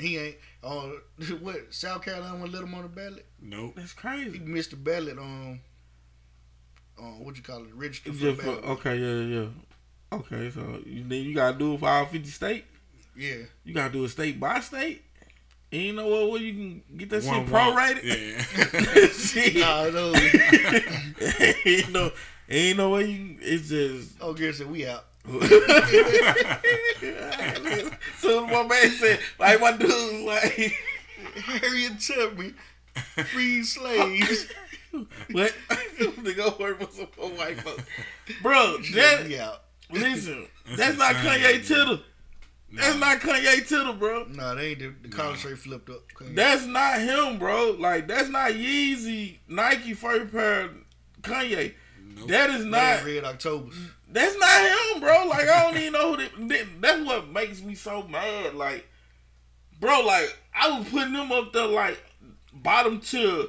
he 0.00 0.16
ain't 0.16 0.36
on 0.62 1.00
oh, 1.20 1.24
what 1.40 1.72
South 1.72 2.02
Carolina 2.02 2.36
won't 2.36 2.52
let 2.52 2.62
him 2.62 2.74
on 2.74 2.82
the 2.82 2.88
ballot. 2.88 3.26
Nope. 3.40 3.74
That's 3.76 3.92
crazy. 3.92 4.24
He 4.24 4.38
crazy. 4.38 4.44
missed 4.44 4.70
the 4.70 4.76
ballot 4.76 5.18
on, 5.18 5.60
on 7.00 7.24
what 7.24 7.36
you 7.36 7.42
call 7.42 7.62
it, 7.64 7.74
register 7.74 8.12
for 8.12 8.18
Just 8.18 8.36
the 8.38 8.42
for, 8.42 8.60
ballot. 8.60 8.64
okay, 8.78 8.96
yeah, 8.96 9.40
yeah. 9.40 9.46
Okay, 10.10 10.50
so 10.50 10.80
you 10.86 11.04
then 11.06 11.22
you 11.22 11.34
gotta 11.34 11.56
do 11.58 11.74
it 11.74 11.80
for 11.80 11.88
all 11.88 12.06
fifty 12.06 12.30
states. 12.30 12.66
Yeah, 13.16 13.36
You 13.64 13.74
gotta 13.74 13.92
do 13.92 14.04
it 14.04 14.08
state 14.10 14.38
by 14.40 14.60
state. 14.60 15.02
And 15.70 15.82
you 15.82 15.92
know 15.92 16.06
what? 16.08 16.30
Where 16.30 16.40
you 16.40 16.52
can 16.54 16.82
get 16.96 17.10
that 17.10 17.24
One 17.24 17.44
shit 17.44 17.52
walk. 17.52 17.76
prorated? 17.78 18.04
Yeah. 18.04 19.08
shit. 19.12 19.56
nah, 19.56 19.90
no. 19.90 20.14
ain't 21.66 21.92
no, 21.92 22.10
ain't 22.48 22.76
no 22.78 22.90
way 22.90 23.04
you. 23.04 23.36
It's 23.40 23.68
just. 23.68 24.16
oh, 24.20 24.32
guess 24.32 24.58
that 24.60 24.68
we 24.68 24.86
out. 24.86 25.04
So 28.18 28.46
my 28.46 28.62
man 28.66 28.90
said, 28.90 29.20
like 29.38 29.60
my 29.60 29.72
dude, 29.72 29.88
was 29.90 30.22
like, 30.22 30.72
Harriet 31.44 32.00
Tubman, 32.00 32.54
free 33.32 33.62
slaves. 33.62 34.46
what? 35.30 35.54
to 35.98 36.34
go 36.34 36.54
work 36.58 36.80
for 36.80 36.90
some 36.92 37.06
poor 37.06 37.30
white 37.30 37.60
folks, 37.60 37.82
bro. 38.42 38.78
That 38.94 39.60
we 39.90 39.98
listen, 39.98 40.46
That's 40.66 40.78
that's 40.78 40.98
not 40.98 41.14
Kanye 41.16 41.42
man. 41.42 41.62
Tittle. 41.62 42.00
That's 42.72 42.98
not 42.98 43.20
Kanye 43.20 43.66
Tittle, 43.66 43.94
bro. 43.94 44.24
Nah, 44.24 44.54
they 44.54 44.70
ain't 44.70 44.78
the, 44.80 44.94
the 45.02 45.08
collar 45.08 45.36
straight 45.36 45.58
flipped 45.58 45.88
up. 45.88 46.02
Kanye. 46.14 46.34
That's 46.34 46.66
not 46.66 47.00
him, 47.00 47.38
bro. 47.38 47.76
Like 47.78 48.06
that's 48.08 48.28
not 48.28 48.52
Yeezy, 48.52 49.38
Nike 49.48 49.94
first 49.94 50.32
pair, 50.32 50.70
Kanye. 51.22 51.74
Nope. 52.16 52.28
That 52.28 52.50
is 52.50 52.64
not. 52.64 53.04
Red 53.04 53.24
Octobers. 53.24 53.76
That's 54.10 54.36
not 54.38 54.94
him, 54.94 55.00
bro. 55.00 55.26
Like 55.28 55.48
I 55.48 55.62
don't 55.64 55.76
even 55.80 55.92
know 55.92 56.14
who 56.16 56.48
that- 56.48 56.80
That's 56.80 57.04
what 57.06 57.28
makes 57.30 57.62
me 57.62 57.74
so 57.74 58.02
mad. 58.04 58.54
Like, 58.54 58.86
bro, 59.80 60.00
like 60.00 60.36
I 60.54 60.78
was 60.78 60.88
putting 60.88 61.12
them 61.12 61.30
up 61.32 61.52
there 61.52 61.66
like 61.66 62.02
bottom 62.52 63.00
tier 63.00 63.44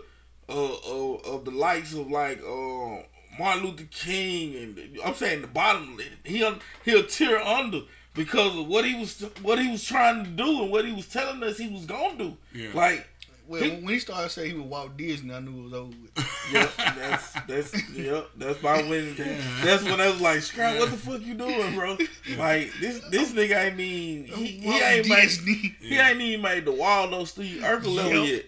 uh, 0.49 0.73
uh, 0.73 1.13
of 1.25 1.45
the 1.45 1.51
likes 1.51 1.93
of 1.93 2.09
like 2.11 2.39
uh, 2.43 2.97
Martin 3.37 3.63
Luther 3.63 3.87
King, 3.91 4.55
and 4.55 4.97
I'm 5.05 5.13
saying 5.13 5.41
the 5.41 5.47
bottom. 5.47 5.99
He 6.25 6.45
he 6.83 6.99
a 6.99 7.03
tier 7.03 7.37
under, 7.37 7.81
because 8.15 8.57
of 8.57 8.67
what 8.67 8.83
he 8.85 8.95
was 8.99 9.21
what 9.41 9.59
he 9.59 9.71
was 9.71 9.83
trying 9.85 10.23
to 10.25 10.29
do 10.29 10.63
and 10.63 10.71
what 10.71 10.85
he 10.85 10.91
was 10.91 11.07
telling 11.07 11.41
us 11.43 11.57
he 11.57 11.69
was 11.69 11.85
gonna 11.85 12.17
do. 12.17 12.37
Yeah. 12.53 12.69
Like, 12.73 13.07
Well, 13.49 13.63
He- 13.63 13.69
when 13.71 13.93
he 13.95 13.99
started 13.99 14.29
saying 14.29 14.51
he 14.51 14.57
was 14.57 14.67
Walt 14.67 14.95
Disney, 14.95 15.33
I 15.33 15.39
knew 15.39 15.59
it 15.59 15.63
was 15.63 15.73
over. 15.73 15.87
With. 15.89 16.11
yep, 16.53 16.71
that's 16.77 17.33
that's 17.47 17.91
yep, 17.93 18.29
that's 18.37 18.61
my 18.61 18.81
when 18.83 19.15
that's 19.63 19.83
when 19.83 19.99
I 19.99 20.07
was 20.09 20.21
like, 20.21 20.41
Scrap, 20.41 20.77
what 20.79 20.91
the 20.91 20.97
fuck 20.97 21.21
you 21.21 21.33
doing, 21.33 21.73
bro? 21.75 21.97
Like 22.37 22.71
this 22.79 22.99
this 23.09 23.31
nigga 23.33 23.65
ain't 23.65 23.75
mean 23.75 24.25
he, 24.25 24.45
he 24.45 24.67
Walt 24.67 24.81
ain't 24.83 25.09
made 25.09 25.21
Disney. 25.23 25.75
he 25.81 25.97
ain't 25.97 26.21
even 26.21 26.43
made 26.43 26.65
the 26.65 26.71
Waldo 26.71 27.23
Steve 27.23 27.61
Urkel 27.63 27.95
level 27.95 28.23
Yep. 28.25 28.45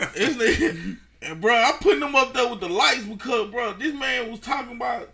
yet. 0.00 0.14
This 0.14 0.36
nigga, 0.36 0.96
and 1.22 1.40
bro, 1.42 1.54
I'm 1.54 1.74
putting 1.80 2.02
him 2.02 2.14
up 2.16 2.32
there 2.32 2.48
with 2.48 2.60
the 2.60 2.68
lights 2.70 3.04
because, 3.04 3.50
bro, 3.50 3.74
this 3.74 3.92
man 3.94 4.30
was 4.30 4.40
talking 4.40 4.76
about 4.76 5.10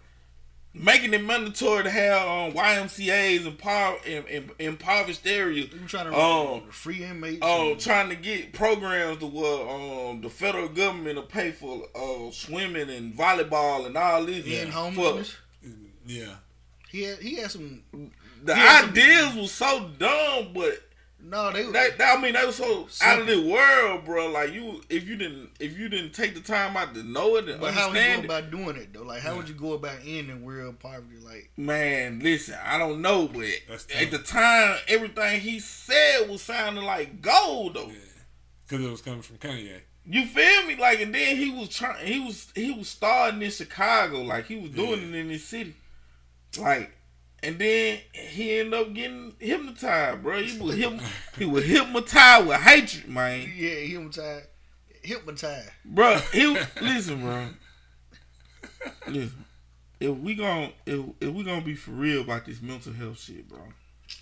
making 0.74 1.14
it 1.14 1.22
mandatory 1.24 1.84
to 1.84 1.90
have 1.90 2.22
um, 2.28 2.52
YMCA's 2.52 3.46
in, 3.46 3.56
power, 3.56 3.96
in, 4.04 4.24
in 4.26 4.50
impoverished 4.58 5.26
areas. 5.26 5.68
He 5.72 5.78
was 5.78 5.90
trying 5.90 6.06
to 6.10 6.16
Oh. 6.16 6.62
free 6.70 7.04
inmates. 7.04 7.38
Oh, 7.42 7.70
and- 7.72 7.80
trying 7.80 8.08
to 8.08 8.16
get 8.16 8.52
programs 8.52 9.18
to 9.18 9.26
where 9.26 9.68
um, 10.10 10.20
the 10.20 10.28
federal 10.28 10.68
government 10.68 11.16
will 11.16 11.22
pay 11.22 11.52
for 11.52 11.84
uh, 11.94 12.30
swimming 12.32 12.90
and 12.90 13.14
volleyball 13.16 13.86
and 13.86 13.96
all 13.96 14.24
this. 14.24 14.44
and 14.46 14.68
For- 14.72 14.78
homelessness. 14.78 15.36
Yeah. 16.06 16.34
He 16.90 17.02
had 17.04 17.18
he 17.18 17.36
had 17.36 17.50
some. 17.50 17.82
the 18.42 18.52
Yeah, 18.52 18.80
some- 18.80 18.90
ideas 18.90 19.34
was 19.34 19.52
so 19.52 19.90
dumb, 19.98 20.48
but 20.54 20.80
No, 21.26 21.50
they. 21.50 21.62
That, 21.72 21.96
that- 21.98 22.18
I 22.18 22.20
mean, 22.20 22.34
they 22.34 22.44
was 22.44 22.56
so 22.56 22.86
out 23.02 23.20
of 23.20 23.26
the 23.26 23.40
world, 23.48 24.04
bro. 24.04 24.28
Like 24.30 24.52
you, 24.52 24.82
if 24.90 25.08
you 25.08 25.16
didn't, 25.16 25.50
if 25.58 25.78
you 25.78 25.88
didn't 25.88 26.12
take 26.12 26.34
the 26.34 26.40
time 26.40 26.76
out 26.76 26.94
to 26.94 27.02
know 27.02 27.36
it 27.36 27.48
and 27.48 27.60
but 27.60 27.72
how 27.72 27.88
would 27.88 27.94
you 27.96 28.00
understand 28.02 28.28
go 28.28 28.34
it, 28.34 28.38
about 28.40 28.50
doing 28.50 28.76
it 28.76 28.92
though? 28.92 29.02
Like, 29.04 29.22
how 29.22 29.34
would 29.36 29.48
you 29.48 29.54
go 29.54 29.72
about 29.72 29.96
ending 30.04 30.44
world 30.44 30.78
poverty? 30.80 31.16
Like, 31.24 31.50
man, 31.56 32.20
listen, 32.20 32.56
I 32.62 32.76
don't 32.76 33.00
know, 33.00 33.26
but 33.28 33.46
at 33.98 34.10
the 34.10 34.18
time, 34.18 34.76
everything 34.86 35.40
he 35.40 35.60
said 35.60 36.28
was 36.28 36.42
sounding 36.42 36.84
like 36.84 37.22
gold, 37.22 37.74
though. 37.74 37.86
Yeah. 37.88 37.94
Because 38.68 38.84
it 38.84 38.90
was 38.90 39.00
coming 39.00 39.22
from 39.22 39.38
Kanye. 39.38 39.80
You 40.06 40.26
feel 40.26 40.66
me? 40.66 40.76
Like, 40.76 41.00
and 41.00 41.14
then 41.14 41.36
he 41.36 41.48
was 41.50 41.70
trying, 41.70 42.06
he 42.06 42.20
was 42.20 42.52
he 42.54 42.70
was 42.72 42.88
starting 42.88 43.40
in 43.40 43.50
Chicago, 43.50 44.20
like 44.20 44.46
he 44.46 44.56
was 44.56 44.70
doing 44.72 45.00
Yeah. 45.00 45.06
it 45.08 45.14
in 45.14 45.28
his 45.30 45.44
city, 45.44 45.74
like. 46.58 46.90
And 47.44 47.58
then 47.58 47.98
he 48.12 48.58
ended 48.58 48.74
up 48.74 48.94
getting 48.94 49.34
hypnotized, 49.38 50.22
bro. 50.22 50.42
He 50.42 50.58
was 50.58 50.76
hyp- 50.76 51.02
he 51.36 51.44
was 51.44 51.64
hypnotized 51.64 52.46
with 52.46 52.60
hatred, 52.60 53.08
man. 53.08 53.52
yeah, 53.54 53.70
hypnotized, 53.70 54.46
hypnotized. 55.02 55.70
bro. 55.84 56.16
He 56.32 56.46
listen, 56.80 57.20
bro. 57.20 57.48
Listen, 59.06 59.44
if 60.00 60.16
we 60.16 60.34
gon' 60.34 60.72
if, 60.86 61.04
if 61.20 61.30
we 61.30 61.44
gonna 61.44 61.60
be 61.60 61.74
for 61.74 61.90
real 61.90 62.22
about 62.22 62.46
this 62.46 62.62
mental 62.62 62.94
health 62.94 63.20
shit, 63.20 63.46
bro. 63.46 63.60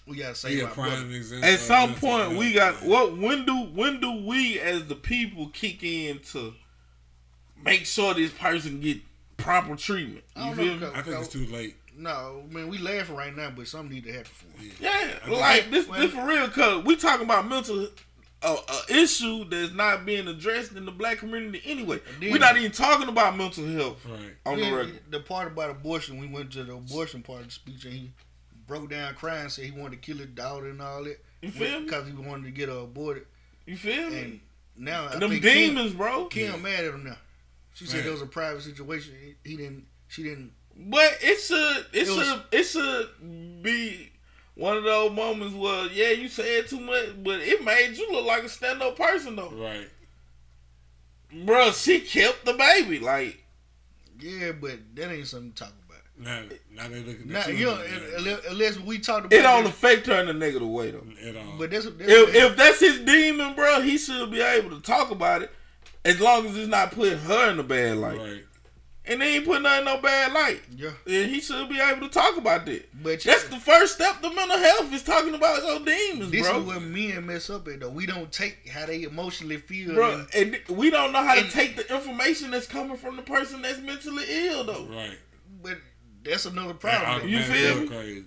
We 0.07 0.17
gotta 0.17 0.35
say 0.35 0.55
He 0.55 0.61
a 0.61 0.65
my 0.65 0.71
prime 0.71 1.13
example. 1.13 1.49
At 1.49 1.59
some 1.61 1.95
point, 1.95 2.23
health. 2.23 2.37
we 2.37 2.53
got 2.53 2.83
what? 2.83 3.17
When 3.17 3.45
do 3.47 3.67
when 3.67 4.01
do 4.01 4.25
we 4.27 4.59
as 4.59 4.87
the 4.87 4.97
people 4.97 5.49
kick 5.49 5.85
in 5.85 6.19
to 6.33 6.55
make 7.65 7.87
sure 7.87 8.15
this 8.15 8.33
person 8.33 8.81
get 8.81 8.99
proper 9.37 9.77
treatment? 9.77 10.25
You 10.37 10.43
don't 10.43 10.55
feel 10.57 10.75
know, 10.77 10.91
me? 10.91 10.93
I 10.97 11.03
think 11.03 11.19
it's 11.19 11.29
too 11.29 11.47
late. 11.47 11.77
No, 12.03 12.45
man, 12.51 12.69
we 12.69 12.79
laughing 12.79 13.15
right 13.17 13.35
now, 13.35 13.51
but 13.51 13.69
something 13.69 13.95
need 13.95 14.05
to 14.05 14.13
happen 14.13 14.31
for 14.33 14.63
it. 14.65 14.73
Yeah, 14.81 15.07
think- 15.25 15.41
like 15.41 15.71
this, 15.71 15.87
Well- 15.87 16.01
this 16.01 16.13
for 16.13 16.27
real. 16.27 16.49
Cause 16.49 16.85
we 16.85 16.97
talking 16.97 17.25
about 17.27 17.49
mental. 17.49 17.89
A, 18.45 18.57
a 18.57 18.83
issue 19.01 19.45
that's 19.45 19.73
not 19.73 20.05
being 20.05 20.27
addressed 20.27 20.73
in 20.73 20.85
the 20.85 20.91
black 20.91 21.19
community 21.19 21.63
anyway. 21.65 22.01
then- 22.19 22.33
We're 22.33 22.39
not 22.39 22.57
even 22.57 22.73
talking 22.73 23.09
about 23.09 23.37
mental 23.37 23.65
health 23.69 24.05
Right. 24.05 24.35
on 24.45 24.59
the 24.59 24.73
record. 24.73 24.99
the 25.11 25.21
part 25.21 25.47
about 25.47 25.71
abortion, 25.71 26.19
we 26.19 26.27
went 26.27 26.51
to 26.55 26.65
the 26.65 26.75
abortion 26.75 27.23
part 27.23 27.43
of 27.43 27.47
the 27.47 27.53
speech, 27.53 27.85
and 27.85 27.95
he 27.95 28.11
broke 28.67 28.91
down 28.91 29.15
crying, 29.15 29.49
said 29.49 29.65
he 29.67 29.71
wanted 29.71 30.03
to 30.03 30.07
kill 30.13 30.17
his 30.19 30.27
daughter 30.27 30.67
and 30.71 30.83
all 30.83 31.05
that. 31.05 31.25
You 31.41 31.53
feel 31.53 31.79
me? 31.79 31.85
Because 31.85 32.09
he 32.09 32.15
wanted 32.15 32.47
to 32.47 32.51
get 32.51 32.69
her 32.69 32.79
aborted, 32.79 33.27
You 33.65 33.77
feel 33.77 34.11
me? 34.11 34.19
and 34.19 34.41
now 34.77 35.07
I 35.07 35.19
Them 35.21 35.31
think 35.31 35.43
Kim- 35.45 35.55
demons, 35.77 35.93
bro. 35.93 36.25
Kim, 36.27 36.63
mad 36.63 36.85
at 36.85 36.95
him 36.95 37.05
now. 37.05 37.19
She 37.75 37.87
said 37.87 37.99
Right. 37.99 38.07
it 38.09 38.11
was 38.11 38.23
a 38.23 38.27
private 38.27 38.63
situation. 38.63 39.15
He, 39.45 39.51
he 39.51 39.57
didn't. 39.57 39.87
She 40.09 40.25
didn't. 40.25 40.53
But 40.85 41.19
it 41.21 41.41
should 41.41 41.87
it, 41.93 42.09
It 42.09 42.09
was- 42.09 42.27
should 42.27 42.43
it 42.53 42.65
should 42.65 43.63
be 43.63 44.11
one 44.55 44.77
of 44.77 44.85
those 44.85 45.13
moments 45.13 45.55
where 45.55 45.87
yeah 45.93 46.11
you 46.11 46.29
said 46.29 46.67
too 46.69 46.81
much, 46.81 47.23
but 47.23 47.41
it 47.41 47.65
made 47.65 47.95
you 47.97 48.11
look 48.13 48.27
like 48.27 48.43
a 48.45 48.49
stand 48.49 48.83
up 48.83 48.97
person 48.97 49.37
though, 49.37 49.51
Right. 49.51 49.89
bro. 51.45 51.71
She 51.73 52.01
kept 52.01 52.45
the 52.45 52.55
baby 52.55 52.99
like 52.99 53.45
Yeah, 54.21 54.53
but 54.53 54.79
that 54.95 55.11
ain't 55.13 55.27
something 55.27 55.53
to 55.53 55.65
talk 55.65 55.73
about. 55.89 55.99
Now, 56.19 56.43
now 56.75 56.89
they 56.89 57.03
looking 57.03 57.35
at 57.35 57.49
you. 57.49 57.55
you 57.55 57.65
know, 57.67 57.83
yeah, 57.83 57.99
unless, 58.19 58.47
unless 58.47 58.79
we 58.81 58.99
talked 58.99 59.27
about 59.27 59.39
it 59.39 59.43
don't 59.43 59.65
this- 59.65 59.73
affect 59.73 60.07
her 60.07 60.21
in 60.21 60.29
a 60.29 60.33
negative 60.33 60.69
way 60.69 60.91
though. 60.91 61.05
at 61.27 61.37
all. 61.37 61.55
But 61.59 61.71
that's, 61.71 61.85
that's 61.87 62.11
If 62.13 62.35
if 62.35 62.57
that's 62.57 62.81
his 62.81 62.99
demon, 63.01 63.55
bro, 63.55 63.81
he 63.81 63.99
should 63.99 64.31
be 64.31 64.41
able 64.41 64.71
to 64.71 64.81
talk 64.81 65.11
about 65.11 65.43
it 65.43 65.51
as 66.05 66.21
long 66.21 66.47
as 66.47 66.57
it's 66.57 66.69
not 66.69 66.93
putting 66.93 67.19
her 67.19 67.51
in 67.51 67.59
a 67.59 67.63
bad 67.63 67.97
light, 67.97 68.19
right. 68.19 68.45
And 69.07 69.21
they 69.21 69.35
ain't 69.37 69.45
putting 69.45 69.65
nothing 69.65 69.81
in 69.81 69.85
no 69.87 70.01
bad 70.01 70.33
light. 70.33 70.61
yeah, 70.77 70.91
And 71.07 71.31
he 71.31 71.41
should 71.41 71.69
be 71.69 71.81
able 71.81 72.07
to 72.07 72.09
talk 72.09 72.37
about 72.37 72.67
that. 72.67 72.89
but 73.03 73.21
That's 73.23 73.45
the 73.49 73.57
first 73.59 73.95
step 73.95 74.21
to 74.23 74.33
mental 74.35 74.59
health 74.59 74.93
is 74.93 75.03
talking 75.03 75.35
about 75.35 75.63
your 75.65 75.81
demons, 75.81 76.31
this 76.31 76.49
bro. 76.49 76.61
is 76.61 76.67
where 76.67 76.81
men 76.81 77.27
mess 77.27 77.51
up 77.51 77.67
at 77.69 77.81
though. 77.81 77.89
We 77.91 78.07
don't 78.07 78.31
take 78.31 78.69
how 78.69 78.87
they 78.87 79.03
emotionally 79.03 79.57
feel. 79.57 79.95
Bro, 79.95 80.27
and- 80.35 80.57
and 80.69 80.77
we 80.79 80.91
don't 80.91 81.13
know 81.13 81.23
how 81.25 81.35
to 81.35 81.51
take 81.51 81.77
the 81.77 81.95
information 81.95 82.51
that's 82.53 82.67
coming 82.67 82.97
from 82.97 83.17
the 83.17 83.23
person 83.23 83.63
that's 83.63 83.79
mentally 83.81 84.25
ill, 84.29 84.65
though. 84.65 84.85
Right. 84.91 85.19
but 85.63 85.79
that's 86.25 86.45
another 86.47 86.75
problem. 86.75 87.21
though. 87.23 87.27
You 87.27 87.43
feel 87.43 87.81
me? 87.81 87.89
Crazy. 87.89 88.25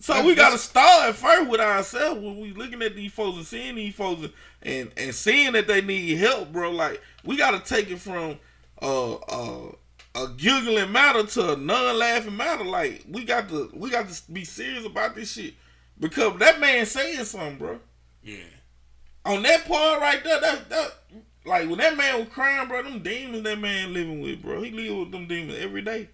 So 0.00 0.12
That's- 0.12 0.26
we 0.28 0.34
got 0.36 0.50
to 0.52 0.58
start 0.58 1.16
first 1.16 1.48
with 1.50 1.60
ourselves 1.60 2.20
when 2.20 2.38
we 2.38 2.52
looking 2.52 2.82
at 2.82 2.94
these 2.94 3.10
folks 3.12 3.36
and 3.38 3.46
seeing 3.46 3.74
these 3.74 3.94
folks 3.96 4.28
and 4.62 4.92
and 4.96 5.12
seeing 5.14 5.52
that 5.54 5.66
they 5.66 5.80
need 5.80 6.18
help, 6.18 6.52
bro. 6.52 6.70
Like 6.70 7.00
we 7.24 7.36
got 7.36 7.50
to 7.52 7.60
take 7.74 7.90
it 7.90 7.98
from 7.98 8.38
uh 8.80 9.14
uh 9.14 9.72
a 10.24 10.28
giggling 10.36 10.92
matter 10.92 11.24
to 11.24 11.52
a 11.52 11.56
non-laughing 11.56 12.36
matter. 12.36 12.64
Like 12.64 13.04
we 13.08 13.24
got 13.24 13.48
to 13.48 13.70
we 13.74 13.90
got 13.90 14.08
to 14.08 14.32
be 14.32 14.44
serious 14.44 14.84
about 14.84 15.14
this 15.14 15.32
shit 15.32 15.54
because 15.98 16.38
that 16.38 16.60
man 16.60 16.86
saying 16.86 17.24
something, 17.24 17.58
bro. 17.58 17.80
Yeah. 18.22 18.44
on 19.24 19.42
that 19.42 19.66
part 19.66 20.00
right 20.00 20.22
there, 20.22 20.40
that 20.40 20.68
that 20.70 20.94
like 21.44 21.68
when 21.68 21.78
that 21.78 21.96
man 21.96 22.18
was 22.18 22.28
crying, 22.28 22.68
bro, 22.68 22.82
them 22.82 23.02
demons 23.02 23.44
that 23.44 23.58
man 23.58 23.92
living 23.92 24.20
with, 24.20 24.42
bro. 24.42 24.62
He 24.62 24.70
live 24.70 24.98
with 24.98 25.12
them 25.12 25.26
demons 25.26 25.58
every 25.58 25.82
day. 25.82 26.08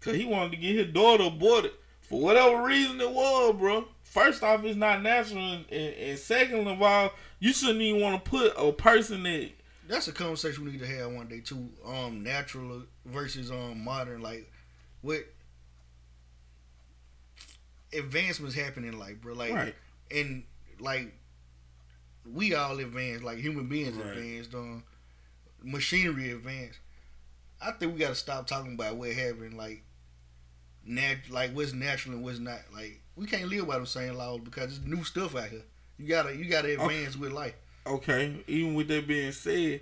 Cause 0.00 0.14
he 0.16 0.24
wanted 0.24 0.52
to 0.52 0.56
get 0.56 0.76
his 0.76 0.92
daughter 0.94 1.24
aborted. 1.24 1.72
For 2.00 2.20
whatever 2.20 2.62
reason 2.64 3.00
it 3.00 3.10
was, 3.10 3.54
bro. 3.56 3.86
First 4.02 4.42
off, 4.42 4.64
it's 4.64 4.76
not 4.76 5.02
natural 5.02 5.38
and, 5.38 5.64
and, 5.70 5.94
and 5.94 6.18
second 6.18 6.66
of 6.66 6.82
all, 6.82 7.12
you 7.38 7.52
shouldn't 7.52 7.80
even 7.80 8.00
want 8.00 8.24
to 8.24 8.30
put 8.30 8.54
a 8.56 8.72
person 8.72 9.22
that 9.24 9.50
That's 9.86 10.08
a 10.08 10.12
conversation 10.12 10.64
we 10.64 10.72
need 10.72 10.80
to 10.80 10.86
have 10.86 11.12
one 11.12 11.28
day 11.28 11.40
too. 11.40 11.68
Um, 11.86 12.22
natural 12.24 12.82
versus 13.10 13.50
um 13.50 13.82
modern. 13.84 14.22
Like, 14.22 14.50
what 15.02 15.20
advancements 17.92 18.54
happening? 18.54 18.98
Like, 18.98 19.20
bro, 19.20 19.34
like, 19.34 19.52
Right. 19.52 19.74
and 20.10 20.44
like, 20.78 21.12
we 22.30 22.54
all 22.54 22.78
advanced. 22.78 23.24
Like 23.24 23.38
human 23.38 23.66
beings 23.68 23.96
Right. 23.96 24.16
advanced. 24.16 24.54
Um, 24.54 24.84
machinery 25.62 26.30
advanced. 26.30 26.78
I 27.60 27.72
think 27.72 27.92
we 27.92 27.98
got 27.98 28.08
to 28.10 28.14
stop 28.14 28.46
talking 28.46 28.74
about 28.74 28.96
what 28.96 29.12
happened. 29.12 29.56
Like, 29.56 29.82
nat 30.84 31.16
like 31.28 31.52
what's 31.52 31.72
natural 31.72 32.14
and 32.14 32.24
what's 32.24 32.38
not. 32.38 32.60
Like, 32.72 33.00
we 33.16 33.26
can't 33.26 33.48
live 33.48 33.66
by 33.66 33.78
the 33.78 33.86
same 33.86 34.14
laws 34.14 34.40
because 34.42 34.78
there's 34.78 34.86
new 34.88 35.04
stuff 35.04 35.36
out 35.36 35.48
here. 35.50 35.62
You 35.98 36.08
gotta, 36.08 36.34
you 36.34 36.46
gotta 36.46 36.72
advance 36.72 37.16
with 37.16 37.32
life. 37.32 37.54
okay, 37.86 38.42
even 38.46 38.74
with 38.74 38.88
that 38.88 39.06
being 39.06 39.32
said, 39.32 39.80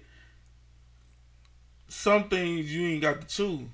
some 1.88 2.28
things 2.28 2.72
you 2.72 2.86
ain't 2.88 3.02
got 3.02 3.20
to 3.20 3.26
choose. 3.26 3.66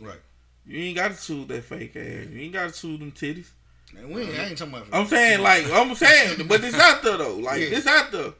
Right. 0.00 0.20
You 0.66 0.80
ain't 0.80 0.96
got 0.96 1.16
to 1.16 1.22
choose 1.22 1.46
that 1.48 1.64
fake 1.64 1.96
ass. 1.96 2.26
You 2.30 2.40
ain't 2.40 2.52
got 2.52 2.72
to 2.72 2.80
choose 2.80 2.98
them 2.98 3.12
titties. 3.12 3.48
And 3.96 4.10
we 4.14 4.22
ain't, 4.22 4.38
I 4.38 4.44
ain't 4.44 4.58
talking 4.58 4.74
about. 4.74 4.88
I'm 4.92 5.06
saying 5.06 5.40
like 5.42 5.70
I'm 5.70 5.94
saying, 5.94 6.46
but 6.46 6.62
it's 6.62 6.78
out 6.78 7.02
there 7.02 7.16
though. 7.16 7.36
Like 7.36 7.60
Yeah. 7.60 7.76
it's 7.78 7.86
out 7.86 8.12
there 8.12 8.32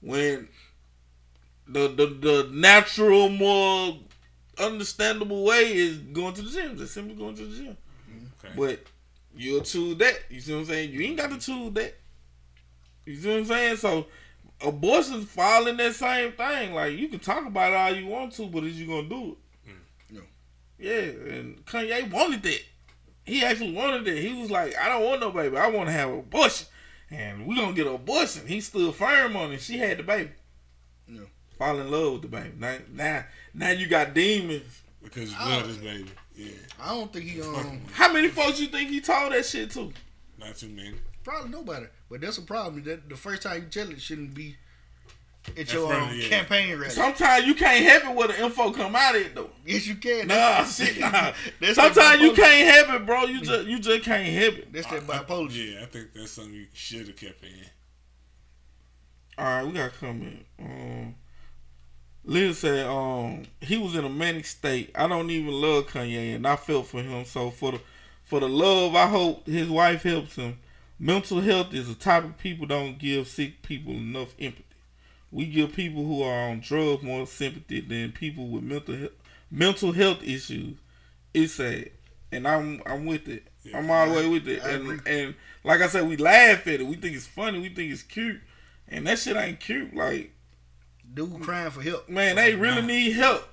when 0.00 0.48
the 1.68 1.88
the 1.88 2.06
the 2.06 2.50
natural, 2.52 3.28
more 3.28 3.98
understandable 4.58 5.44
way 5.44 5.74
is 5.74 5.98
going 5.98 6.34
to 6.34 6.42
the 6.42 6.50
gym. 6.50 6.76
Just 6.78 6.94
simply 6.94 7.14
going 7.14 7.34
to 7.36 7.44
the 7.44 7.56
gym. 7.56 7.76
Okay. 8.42 8.54
But 8.56 8.80
you'll 9.36 9.62
choose 9.62 9.96
that. 9.98 10.20
You 10.30 10.40
see 10.40 10.52
what 10.54 10.60
I'm 10.60 10.66
saying? 10.66 10.90
You 10.92 11.02
ain't 11.02 11.16
got 11.18 11.30
to 11.30 11.38
choose 11.38 11.72
that. 11.74 11.94
You 13.04 13.16
see 13.16 13.28
what 13.28 13.38
I'm 13.38 13.44
saying? 13.44 13.76
So 13.76 14.06
abortions 14.62 15.24
fall 15.26 15.66
in 15.66 15.76
that 15.76 15.94
same 15.94 16.32
thing. 16.32 16.74
Like 16.74 16.96
you 16.96 17.08
can 17.08 17.20
talk 17.20 17.46
about 17.46 17.72
it 17.72 17.76
all 17.76 17.94
you 17.94 18.06
want 18.06 18.32
to, 18.34 18.46
but 18.46 18.64
is 18.64 18.80
you 18.80 18.86
gonna 18.86 19.08
do 19.08 19.32
it? 19.32 19.74
No. 20.10 20.20
Yeah, 20.78 21.34
and 21.34 21.64
Kanye 21.64 22.10
wanted 22.10 22.42
that. 22.42 22.60
He 23.24 23.42
actually 23.42 23.72
wanted 23.72 24.06
it. 24.06 24.22
He 24.22 24.40
was 24.40 24.50
like, 24.50 24.76
I 24.76 24.88
don't 24.88 25.04
want 25.04 25.20
no 25.20 25.30
baby. 25.30 25.56
I 25.56 25.68
want 25.70 25.88
to 25.88 25.92
have 25.92 26.10
an 26.10 26.18
abortion. 26.18 26.66
And 27.10 27.46
we 27.46 27.56
gonna 27.56 27.72
get 27.72 27.86
an 27.86 27.94
abortion. 27.94 28.46
He 28.46 28.60
stood 28.60 28.94
firm 28.94 29.36
on 29.36 29.52
it. 29.52 29.60
She 29.60 29.78
had 29.78 29.98
the 29.98 30.02
baby. 30.02 30.30
Yeah. 31.08 31.20
Fall 31.58 31.78
in 31.78 31.90
love 31.90 32.12
with 32.14 32.22
the 32.22 32.28
baby. 32.28 32.52
Now, 32.58 32.76
now, 32.92 33.24
now 33.54 33.70
you 33.70 33.86
got 33.86 34.14
demons. 34.14 34.82
Because 35.02 35.30
you 35.30 35.38
love 35.38 35.68
this 35.68 35.76
baby. 35.76 36.10
Yeah. 36.34 36.50
I 36.80 36.88
don't 36.88 37.12
think 37.12 37.26
he 37.26 37.40
um. 37.40 37.80
How 37.92 38.12
many 38.12 38.28
folks 38.28 38.60
you 38.60 38.66
think 38.66 38.90
he 38.90 39.00
told 39.00 39.32
that 39.32 39.44
shit 39.46 39.70
to? 39.72 39.92
Not 40.38 40.56
too 40.56 40.68
many. 40.68 40.94
Probably 41.24 41.50
nobody. 41.50 41.86
But 42.10 42.20
that's 42.20 42.38
a 42.38 42.42
problem. 42.42 42.84
That 42.84 43.08
the 43.08 43.16
first 43.16 43.42
time 43.42 43.62
you 43.62 43.68
tell 43.68 43.90
it 43.90 44.00
shouldn't 44.00 44.34
be 44.34 44.56
at 45.48 45.56
That's 45.56 45.72
your 45.72 45.90
right, 45.90 46.10
um, 46.10 46.18
yeah. 46.18 46.28
campaign 46.28 46.78
rally. 46.78 46.90
Sometimes 46.90 47.46
you 47.46 47.54
can't 47.54 47.84
help 47.84 48.04
it 48.04 48.16
where 48.16 48.28
the 48.28 48.44
info 48.44 48.70
come 48.72 48.94
out 48.96 49.14
of 49.14 49.22
it 49.22 49.34
though. 49.34 49.50
yes, 49.66 49.86
you 49.86 49.96
can. 49.96 50.28
Nah, 50.28 50.34
That's- 50.34 50.76
shit, 50.86 51.00
nah. 51.00 51.32
That's 51.60 51.74
Sometimes 51.74 52.20
you 52.22 52.32
can't 52.32 52.68
help 52.74 53.00
it, 53.00 53.06
bro. 53.06 53.24
You 53.24 53.40
just 53.42 53.66
you 53.66 53.78
just 53.78 54.04
can't 54.04 54.26
help 54.28 54.54
it. 54.58 54.72
That's 54.72 54.86
that 54.86 55.02
bipolar. 55.06 55.50
shit. 55.50 55.74
Yeah, 55.74 55.82
I 55.82 55.86
think 55.86 56.08
that's 56.14 56.30
something 56.32 56.54
you 56.54 56.66
should 56.72 57.08
have 57.08 57.16
kept 57.16 57.42
in. 57.42 57.50
All 59.36 59.44
right, 59.44 59.66
we 59.66 59.72
got 59.72 59.88
a 59.88 59.90
comment. 59.98 60.46
Um, 60.60 61.14
Liz 62.24 62.58
said, 62.58 62.86
um, 62.86 63.42
he 63.60 63.76
was 63.76 63.96
in 63.96 64.04
a 64.04 64.08
manic 64.08 64.46
state. 64.46 64.90
I 64.94 65.06
don't 65.08 65.28
even 65.30 65.52
love 65.52 65.88
Kanye, 65.88 66.36
and 66.36 66.46
I 66.46 66.56
felt 66.56 66.86
for 66.86 67.02
him. 67.02 67.24
So 67.24 67.50
for 67.50 67.72
the 67.72 67.80
for 68.24 68.40
the 68.40 68.48
love, 68.48 68.94
I 68.94 69.06
hope 69.08 69.46
his 69.46 69.68
wife 69.68 70.04
helps 70.04 70.36
him. 70.36 70.58
Mental 70.98 71.40
health 71.40 71.74
is 71.74 71.90
a 71.90 71.94
type 71.94 72.24
of 72.24 72.38
people 72.38 72.66
don't 72.66 72.98
give 72.98 73.26
sick 73.28 73.62
people 73.62 73.92
enough 73.94 74.34
empathy. 74.38 74.64
We 75.30 75.46
give 75.46 75.72
people 75.72 76.04
who 76.04 76.22
are 76.22 76.48
on 76.50 76.60
drugs 76.60 77.02
more 77.02 77.26
sympathy 77.26 77.80
than 77.80 78.12
people 78.12 78.46
with 78.48 78.62
mental 78.62 78.94
he- 78.94 79.08
mental 79.50 79.92
health 79.92 80.22
issues. 80.22 80.76
It's 81.32 81.54
sad, 81.54 81.90
and 82.30 82.46
I'm 82.46 82.80
I'm 82.86 83.04
with 83.06 83.28
it. 83.28 83.44
Yeah, 83.64 83.78
I'm 83.78 83.90
all 83.90 84.08
the 84.08 84.14
way 84.14 84.28
with 84.28 84.46
it. 84.46 84.62
And 84.62 85.02
and 85.06 85.34
like 85.64 85.80
I 85.80 85.88
said, 85.88 86.06
we 86.08 86.16
laugh 86.16 86.66
at 86.68 86.80
it. 86.80 86.86
We 86.86 86.94
think 86.96 87.16
it's 87.16 87.26
funny. 87.26 87.58
We 87.58 87.70
think 87.70 87.90
it's 87.90 88.02
cute, 88.04 88.40
and 88.88 89.06
that 89.08 89.18
shit 89.18 89.36
ain't 89.36 89.58
cute. 89.58 89.94
Like 89.96 90.30
Dude 91.12 91.40
crying 91.42 91.70
for 91.72 91.82
help. 91.82 92.08
man, 92.08 92.36
they 92.36 92.54
really 92.54 92.82
need 92.82 93.12
help. 93.12 93.48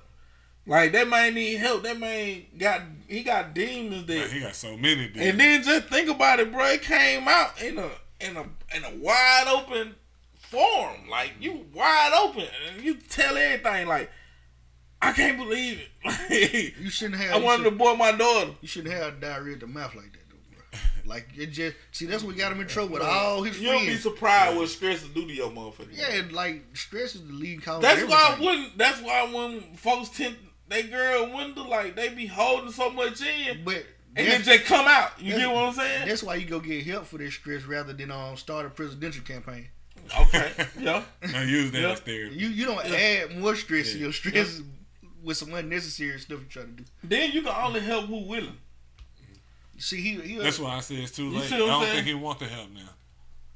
Like 0.66 0.92
that 0.92 1.08
man 1.08 1.34
need 1.34 1.56
help. 1.56 1.82
That 1.82 1.98
man 1.98 2.42
got 2.56 2.82
he 3.08 3.22
got 3.22 3.52
demons 3.54 4.06
Man, 4.06 4.18
that. 4.20 4.30
he 4.30 4.40
got 4.40 4.54
so 4.54 4.76
many. 4.76 5.08
Dudes. 5.08 5.20
And 5.26 5.40
then 5.40 5.62
just 5.62 5.88
think 5.88 6.08
about 6.08 6.38
it, 6.40 6.52
bro. 6.52 6.64
It 6.66 6.82
came 6.82 7.26
out 7.26 7.60
in 7.60 7.78
a 7.78 7.90
in 8.20 8.36
a 8.36 8.42
in 8.76 8.84
a 8.84 8.94
wide 9.00 9.46
open 9.48 9.96
forum. 10.38 11.08
Like 11.10 11.32
you 11.40 11.66
wide 11.74 12.12
open, 12.22 12.46
and 12.74 12.84
you 12.84 12.94
tell 12.94 13.36
everything. 13.36 13.88
Like 13.88 14.10
I 15.00 15.12
can't 15.12 15.36
believe 15.38 15.80
it. 15.80 15.88
Like, 16.04 16.76
You 16.80 16.90
shouldn't 16.90 17.20
have. 17.20 17.32
I 17.34 17.38
wanted 17.44 17.58
to 17.58 17.64
should- 17.64 17.72
abort 17.74 17.98
my 17.98 18.12
daughter. 18.12 18.50
You 18.60 18.68
shouldn't 18.68 18.94
have 18.94 19.20
diarrhea 19.20 19.54
at 19.54 19.60
the 19.60 19.66
mouth 19.66 19.94
like 19.96 20.12
that, 20.12 20.28
though, 20.30 20.36
bro. 20.52 20.80
Like 21.12 21.28
it 21.36 21.46
just 21.46 21.74
see 21.90 22.06
that's 22.06 22.22
what 22.22 22.36
got 22.36 22.52
him 22.52 22.60
in 22.60 22.68
trouble 22.68 22.92
with 22.92 23.02
all 23.02 23.42
his 23.42 23.60
You 23.60 23.66
don't 23.70 23.80
be 23.80 23.86
friends. 23.86 24.02
surprised 24.02 24.56
what 24.56 24.68
stress 24.68 25.02
will 25.02 25.08
do 25.10 25.26
to 25.26 25.32
your 25.34 25.50
motherfucker. 25.50 25.88
Yeah, 25.90 26.12
and, 26.12 26.32
like 26.32 26.62
stress 26.74 27.16
is 27.16 27.26
the 27.26 27.32
lead 27.32 27.62
cause. 27.64 27.82
That's 27.82 28.02
of 28.02 28.08
why 28.08 28.36
I 28.36 28.40
wouldn't. 28.40 28.78
That's 28.78 29.00
why 29.02 29.28
when 29.32 29.60
folks 29.74 30.10
tend 30.10 30.36
they 30.68 30.84
girl 30.84 31.34
window 31.34 31.64
like 31.68 31.94
they 31.96 32.08
be 32.10 32.26
holding 32.26 32.70
so 32.72 32.90
much 32.90 33.20
in, 33.22 33.62
But 33.64 33.84
and 34.16 34.26
then 34.26 34.42
that's, 34.42 34.44
just 34.44 34.64
come 34.64 34.86
out. 34.86 35.12
You 35.20 35.32
that's- 35.32 35.46
get 35.46 35.54
what 35.54 35.64
I'm 35.68 35.74
saying? 35.74 36.08
that's 36.08 36.22
why 36.22 36.34
you 36.36 36.46
go 36.46 36.60
get 36.60 36.84
help 36.86 37.06
for 37.06 37.18
this 37.18 37.34
stress 37.34 37.64
rather 37.64 37.92
than 37.92 38.10
um 38.10 38.36
start 38.36 38.66
a 38.66 38.70
presidential 38.70 39.24
campaign. 39.24 39.68
Okay. 40.20 40.52
yeah. 40.80 41.02
I 41.34 41.42
use 41.44 41.70
that 41.72 41.80
Yeah. 41.82 41.90
as 41.92 42.00
therapy. 42.00 42.34
You 42.36 42.48
you 42.48 42.64
don't 42.66 42.84
add 42.84 43.38
more 43.38 43.54
stress 43.56 43.92
to 43.92 43.98
your 43.98 44.12
stress 44.12 44.60
with 45.22 45.36
some 45.36 45.54
unnecessary 45.54 46.18
stuff 46.18 46.40
you 46.40 46.46
try 46.48 46.62
to 46.62 46.68
do. 46.68 46.84
Then 47.04 47.30
you 47.32 47.42
can 47.42 47.52
only 47.54 47.80
help 47.80 48.06
who 48.06 48.26
willing. 48.26 48.56
See, 49.78 50.00
he 50.00 50.20
he 50.20 50.38
That's 50.38 50.58
why 50.58 50.76
I 50.76 50.80
say 50.80 50.96
it's 50.96 51.12
too 51.12 51.30
late. 51.30 51.52
I 51.52 51.58
don't 51.58 51.82
saying? 51.82 51.94
think 51.94 52.06
he 52.08 52.14
want 52.14 52.38
the 52.40 52.46
help 52.46 52.70
now. 52.72 52.88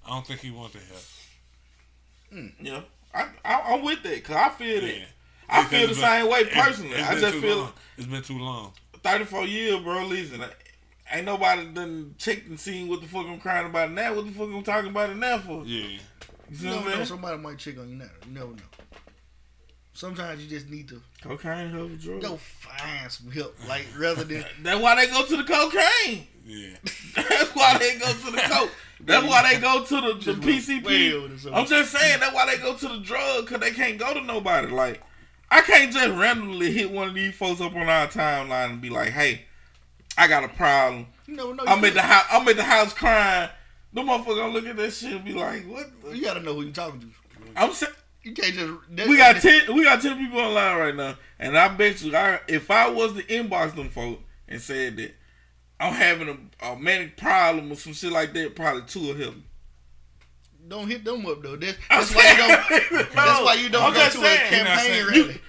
I 0.04 0.10
don't 0.10 0.26
think 0.26 0.40
he 0.40 0.50
want 0.50 0.72
the 0.72 0.78
help. 0.80 2.52
Yeah. 2.60 2.80
I, 3.14 3.28
I 3.44 3.74
I'm 3.74 3.82
with 3.84 4.02
that 4.02 4.14
because 4.14 4.36
I 4.36 4.48
feel 4.50 4.80
that. 4.80 5.06
Yeah. 5.48 5.58
I 5.60 5.64
feel 5.64 5.80
the 5.82 5.86
Because 5.88 6.00
same 6.02 6.28
way 6.30 6.44
personally. 6.44 6.90
it's 6.94 7.08
I 7.08 7.20
just 7.20 7.36
feel 7.38 7.56
long. 7.58 7.72
it's 7.96 8.06
been 8.06 8.22
too 8.22 8.38
long. 8.38 8.72
34 9.02 9.44
years, 9.46 9.80
bro. 9.80 10.04
Listen, 10.06 10.42
ain't 11.12 11.24
nobody 11.26 11.66
done 11.66 12.14
checked 12.18 12.48
and 12.48 12.58
seen 12.58 12.88
what 12.88 13.00
the 13.00 13.06
fuck 13.06 13.26
I'm 13.26 13.38
crying 13.38 13.66
about 13.66 13.92
now. 13.92 14.14
What 14.14 14.26
the 14.26 14.32
fuck 14.32 14.48
I'm 14.48 14.62
talking 14.62 14.90
about 14.90 15.10
it 15.10 15.16
now 15.16 15.38
for? 15.38 15.64
Yeah, 15.64 15.84
You 15.84 15.98
you 16.50 16.56
see 16.56 16.64
never 16.66 16.76
what 16.76 16.84
know 16.84 16.86
I'm 16.90 16.92
saying? 16.94 17.06
somebody 17.06 17.38
might 17.38 17.58
check 17.58 17.78
on 17.78 17.88
you 17.88 17.94
now. 17.96 18.04
You 18.26 18.32
never 18.34 18.46
know. 18.50 18.62
Sometimes 19.92 20.42
you 20.42 20.50
just 20.50 20.68
need 20.68 20.88
to 20.88 21.00
Cocaine 21.22 21.70
help 21.70 21.88
with 21.90 22.02
drugs. 22.02 22.26
go 22.26 22.36
find 22.36 23.10
some 23.10 23.30
help, 23.30 23.56
like 23.66 23.86
rather 23.98 24.24
than 24.24 24.44
That's 24.62 24.78
why 24.80 24.94
they 24.94 25.10
go 25.10 25.24
to 25.24 25.36
the 25.38 25.44
cocaine. 25.44 26.26
yeah. 26.44 26.76
That's 27.16 27.54
why 27.54 27.78
they 27.78 27.96
go 27.98 28.12
to 28.12 28.30
the 28.30 28.42
coke. 28.46 28.70
That's 29.00 29.26
why 29.26 29.54
they 29.54 29.58
go 29.60 29.84
to 29.84 29.94
the, 29.94 30.12
the 30.14 30.20
Just 30.20 30.68
went 30.68 30.84
way 30.86 31.12
over 31.14 31.28
the 31.28 31.34
PCP. 31.34 31.52
I'm 31.54 31.66
just 31.66 31.92
saying 31.92 32.18
that's 32.20 32.34
why 32.34 32.46
they 32.46 32.60
go 32.62 32.74
to 32.74 32.88
the 32.88 32.98
drug 32.98 33.44
because 33.46 33.60
they 33.60 33.70
can't 33.70 33.98
go 33.98 34.12
to 34.14 34.22
nobody. 34.22 34.68
Like 34.68 35.02
I 35.50 35.60
can't 35.60 35.92
just 35.92 36.18
randomly 36.18 36.72
hit 36.72 36.90
one 36.90 37.08
of 37.08 37.14
these 37.14 37.34
folks 37.34 37.60
up 37.60 37.74
on 37.74 37.88
our 37.88 38.08
timeline 38.08 38.70
and 38.70 38.80
be 38.80 38.90
like, 38.90 39.10
"Hey, 39.10 39.42
I 40.18 40.26
got 40.26 40.44
a 40.44 40.48
problem. 40.48 41.06
never 41.26 41.54
know. 41.54 41.64
I'm 41.66 41.84
at 41.84 41.94
the 41.94 42.02
house. 42.02 42.26
I'm 42.30 42.48
at 42.48 42.56
the 42.56 42.64
house 42.64 42.92
crying." 42.92 43.50
The 43.92 44.02
motherfucker 44.02 44.36
gonna 44.36 44.52
look 44.52 44.66
at 44.66 44.76
that 44.76 44.92
shit 44.92 45.12
and 45.12 45.24
be 45.24 45.32
like, 45.32 45.64
"What?" 45.64 45.90
the-" 46.02 46.16
You 46.16 46.24
gotta 46.24 46.40
know 46.40 46.54
who 46.54 46.62
you 46.62 46.72
talking 46.72 47.00
to. 47.00 47.06
I'm 47.56 47.72
saying. 47.72 47.92
You 48.22 48.32
can't 48.32 48.54
just. 48.54 49.08
We 49.08 49.16
got 49.16 49.36
ten. 49.36 49.72
We 49.72 49.84
got 49.84 50.02
ten 50.02 50.18
people 50.18 50.40
online 50.40 50.78
right 50.78 50.94
now, 50.96 51.16
and 51.38 51.56
I 51.56 51.68
bet 51.68 52.02
you, 52.02 52.14
I, 52.16 52.40
if 52.48 52.72
I 52.72 52.90
was 52.90 53.12
to 53.14 53.22
inbox 53.22 53.76
them 53.76 53.88
folk 53.88 54.18
and 54.48 54.60
said 54.60 54.96
that 54.96 55.14
I'm 55.78 55.92
having 55.92 56.28
a, 56.60 56.66
a 56.66 56.76
manic 56.76 57.16
problem 57.16 57.70
or 57.70 57.76
some 57.76 57.92
shit 57.92 58.10
like 58.10 58.32
that, 58.32 58.56
probably 58.56 58.82
two 58.82 59.12
of 59.12 59.18
me. 59.18 59.44
Don't 60.68 60.88
hit 60.88 61.04
them 61.04 61.24
up 61.26 61.42
though. 61.42 61.56
That's, 61.56 61.78
that's 61.88 62.14
why 62.14 62.30
you 62.30 62.36
don't. 62.36 62.64
saying- 62.68 63.06
That's 63.14 63.40
why 63.44 63.54
you 63.54 63.68
don't 63.68 63.82
I'm 63.84 63.94
go 63.94 64.04
to 64.04 64.10
saying, 64.10 64.52
a 64.52 64.56
You're 64.56 64.64
not 64.64 64.78
campaign 64.78 64.92
saying- 64.92 65.06
rally. 65.26 65.40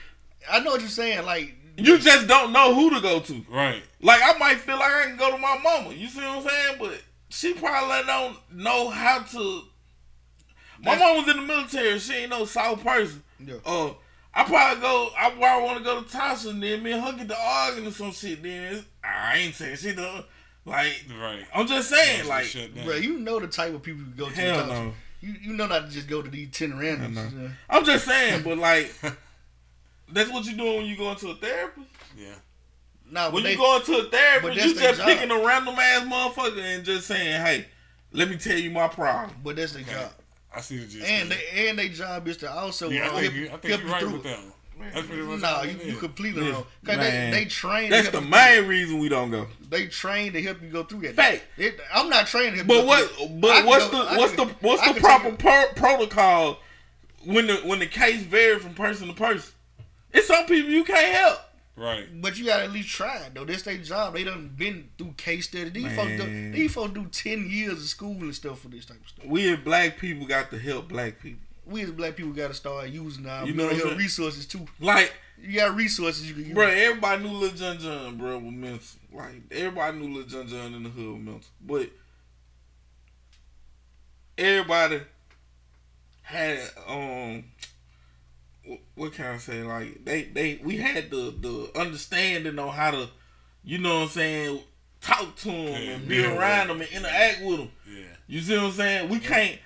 I 0.51 0.59
know 0.59 0.71
what 0.71 0.81
you're 0.81 0.89
saying. 0.89 1.25
Like 1.25 1.55
You 1.77 1.97
just 1.97 2.27
don't 2.27 2.51
know 2.53 2.73
who 2.75 2.89
to 2.95 3.01
go 3.01 3.19
to. 3.19 3.45
Right. 3.49 3.81
Like 4.01 4.21
I 4.23 4.37
might 4.37 4.57
feel 4.59 4.77
like 4.77 4.91
I 4.93 5.03
can 5.07 5.17
go 5.17 5.31
to 5.31 5.37
my 5.37 5.57
mama. 5.63 5.93
You 5.93 6.07
see 6.07 6.19
what 6.19 6.27
I'm 6.37 6.43
saying? 6.47 6.75
But 6.79 7.01
she 7.29 7.53
probably 7.53 8.05
don't 8.05 8.37
know 8.53 8.89
how 8.89 9.19
to. 9.19 9.61
My 10.79 10.95
That's- 10.95 10.99
mom 10.99 11.25
was 11.25 11.35
in 11.35 11.41
the 11.41 11.47
military. 11.47 11.99
She 11.99 12.13
ain't 12.13 12.29
no 12.29 12.45
soft 12.45 12.83
person. 12.85 13.23
Yeah. 13.39 13.55
Uh, 13.65 13.93
I 14.33 14.43
probably 14.43 14.81
go. 14.81 15.09
I 15.17 15.31
probably 15.31 15.65
want 15.65 15.77
to 15.79 15.83
go 15.83 16.01
to 16.01 16.07
Tasha 16.07 16.51
and 16.51 16.61
then 16.61 16.83
me 16.83 16.91
and 16.91 17.01
her 17.03 17.13
get 17.13 17.27
to 17.29 17.37
arguing 17.39 17.87
or 17.87 17.91
some 17.91 18.11
shit. 18.11 18.43
Then 18.43 18.85
I 19.03 19.37
ain't 19.37 19.55
saying 19.55 19.77
shit 19.77 19.95
though. 19.95 20.23
Like 20.65 21.05
Right. 21.19 21.43
I'm 21.55 21.65
just 21.65 21.89
saying, 21.89 22.25
Just 22.25 22.29
like 22.29 22.85
bro, 22.85 22.95
you 22.97 23.19
know 23.19 23.39
the 23.39 23.47
type 23.47 23.73
of 23.73 23.81
people 23.81 24.01
you 24.03 24.11
go 24.15 24.29
to. 24.29 24.35
hell 24.35 24.55
talk 24.59 24.67
to. 24.67 24.73
no. 24.73 24.93
You 25.27 25.35
you 25.41 25.53
know 25.53 25.67
not 25.67 25.87
to 25.87 25.91
just 25.91 26.07
go 26.07 26.21
to 26.21 26.29
these 26.29 26.51
ten 26.51 26.73
randoms. 26.73 27.13
know. 27.33 27.49
I'm 27.69 27.83
just 27.85 28.05
saying, 28.05 28.43
but 28.43 28.57
like 28.57 28.93
that's 30.11 30.29
what 30.31 30.45
you 30.45 30.55
doing 30.55 30.77
when 30.77 30.85
you 30.85 30.95
go 30.97 31.11
into 31.11 31.29
a 31.29 31.35
therapist. 31.35 31.87
Yeah. 32.17 32.33
Nah, 33.09 33.25
When 33.29 33.43
but 33.43 33.43
they, 33.43 33.51
you 33.53 33.57
go 33.57 33.77
into 33.77 33.93
a 33.97 34.09
therapist, 34.09 34.55
you 34.65 34.73
their 34.73 34.87
just 34.93 34.99
job. 34.99 35.07
picking 35.07 35.31
a 35.31 35.45
random 35.45 35.75
ass 35.77 36.03
motherfucker 36.05 36.59
and 36.61 36.83
just 36.85 37.07
saying, 37.07 37.41
"Hey, 37.41 37.65
let 38.11 38.29
me 38.29 38.37
tell 38.37 38.57
you 38.57 38.71
my 38.71 38.87
problem." 38.87 39.31
but 39.43 39.55
that's 39.55 39.73
their 39.73 39.83
job. 39.83 40.11
I 40.53 40.61
see 40.61 40.77
the 40.77 40.87
gist. 40.87 41.05
And 41.05 41.29
they, 41.31 41.69
and 41.69 41.77
their 41.79 41.89
job 41.89 42.27
is 42.27 42.37
to 42.37 42.51
also 42.51 42.89
yeah, 42.89 43.09
uh, 43.09 43.15
I 43.17 43.21
think, 43.21 43.23
help, 43.23 43.33
you, 43.35 43.45
I 43.45 43.49
help 43.49 43.61
think 43.61 43.73
you 43.73 43.83
you're 43.83 43.91
right 43.93 44.01
through 44.01 44.11
with 44.13 44.21
it. 44.21 44.29
that 44.29 44.39
one. 44.39 44.53
That's 44.79 45.07
pretty 45.07 45.21
much 45.23 45.41
Nah, 45.41 45.57
all 45.57 45.65
you, 45.65 45.71
it 45.77 45.85
you 45.85 45.95
completely 45.97 46.41
Listen, 46.41 46.55
wrong. 46.55 46.65
Cause 46.85 46.97
man, 46.97 47.31
they 47.31 47.39
they 47.39 47.45
train. 47.45 47.89
That's 47.89 48.07
the 48.09 48.13
help 48.21 48.25
you 48.25 48.29
main 48.31 48.67
reason 48.67 48.99
we 48.99 49.09
don't 49.09 49.31
go. 49.31 49.47
They 49.69 49.87
train 49.87 50.33
to 50.33 50.41
help 50.41 50.61
you 50.61 50.69
go 50.69 50.83
through 50.83 51.01
that. 51.01 51.15
Fact. 51.15 51.43
It, 51.57 51.79
I'm 51.93 52.09
not 52.09 52.27
trained 52.27 52.51
to 52.51 52.63
help. 52.63 52.67
But 52.67 52.81
you 52.81 52.85
what? 52.87 53.09
through 53.11 53.25
it. 53.25 53.31
I 53.31 53.39
But 53.39 53.65
what's 53.65 53.87
go- 53.89 53.97
the 54.05 54.17
what's 54.17 54.35
can- 54.35 54.47
the 54.47 54.53
what's 54.61 54.81
I 54.81 54.93
the 54.93 54.99
proper 54.99 55.29
take 55.31 55.39
pro- 55.39 55.67
protocol 55.75 56.59
when 57.25 57.47
the 57.47 57.55
when 57.57 57.79
the 57.79 57.87
case 57.87 58.21
vary 58.23 58.59
from 58.59 58.73
person 58.73 59.07
to 59.07 59.13
person? 59.13 59.53
It's 60.13 60.27
some 60.27 60.45
people 60.45 60.69
you 60.71 60.83
can't 60.83 61.13
help. 61.15 61.39
Right. 61.75 62.07
But 62.21 62.37
you 62.39 62.45
gotta 62.45 62.63
at 62.63 62.71
least 62.71 62.89
try 62.89 63.17
it 63.17 63.35
though. 63.35 63.45
That's 63.45 63.61
their 63.61 63.77
job. 63.77 64.13
They 64.15 64.23
done 64.23 64.51
been 64.55 64.89
through 64.97 65.13
case 65.15 65.47
study. 65.47 65.69
These 65.69 65.95
folks, 65.95 66.11
do, 66.17 66.51
these 66.51 66.73
folks 66.73 66.93
do 66.93 67.05
ten 67.11 67.47
years 67.49 67.73
of 67.73 67.83
school 67.87 68.15
and 68.19 68.33
stuff 68.33 68.61
for 68.61 68.69
this 68.69 68.85
type 68.85 68.99
of 68.99 69.07
stuff. 69.07 69.25
We 69.27 69.55
black 69.57 69.99
people 69.99 70.25
got 70.25 70.49
to 70.51 70.57
help 70.57 70.87
black 70.87 71.19
people. 71.21 71.41
We 71.67 71.81
as 71.83 71.91
black 71.91 72.15
people 72.15 72.31
gotta 72.33 72.53
start 72.53 72.89
using 72.89 73.25
our 73.27 73.45
You 73.45 73.53
know 73.53 73.63
mental 73.63 73.69
I'm 73.73 73.75
health 73.77 73.87
saying? 73.89 73.97
resources 73.99 74.45
too. 74.45 74.65
Like, 74.79 75.13
You 75.41 75.59
got 75.59 75.75
resources 75.75 76.27
you 76.27 76.33
can 76.33 76.45
use. 76.45 76.53
bro, 76.53 76.67
everybody 76.67 77.23
knew 77.23 77.29
Lil 77.37 77.51
John 77.51 77.77
John, 77.79 78.17
bro, 78.17 78.37
was 78.39 78.53
mental. 78.53 78.79
Like, 79.13 79.41
everybody 79.51 79.97
knew 79.99 80.15
Lil 80.15 80.25
John 80.25 80.47
John 80.47 80.73
in 80.73 80.83
the 80.83 80.89
hood 80.89 81.13
was 81.13 81.21
mental. 81.21 81.41
But 81.65 81.89
everybody 84.37 85.01
had 86.21 86.59
um 86.87 87.43
what 88.95 89.13
can 89.13 89.25
I 89.27 89.37
say? 89.37 89.63
Like 89.63 90.03
they 90.03 90.23
they 90.23 90.59
we 90.63 90.77
had 90.77 91.09
the 91.09 91.33
the 91.39 91.79
understanding 91.79 92.59
on 92.59 92.69
how 92.73 92.91
to, 92.91 93.09
you 93.63 93.77
know 93.77 93.99
what 93.99 94.03
I'm 94.03 94.09
saying, 94.09 94.59
talk 95.01 95.35
to 95.37 95.47
them 95.47 95.67
Yeah, 95.67 95.77
and 95.91 96.07
be 96.07 96.15
yeah, 96.17 96.37
around 96.37 96.39
right. 96.39 96.67
them 96.67 96.81
and 96.81 96.89
interact 96.91 97.41
with 97.43 97.57
them. 97.59 97.71
Yeah. 97.89 98.03
You 98.27 98.41
see 98.41 98.57
what 98.57 98.65
I'm 98.65 98.71
saying? 98.73 99.09
We 99.09 99.19
can't 99.19 99.57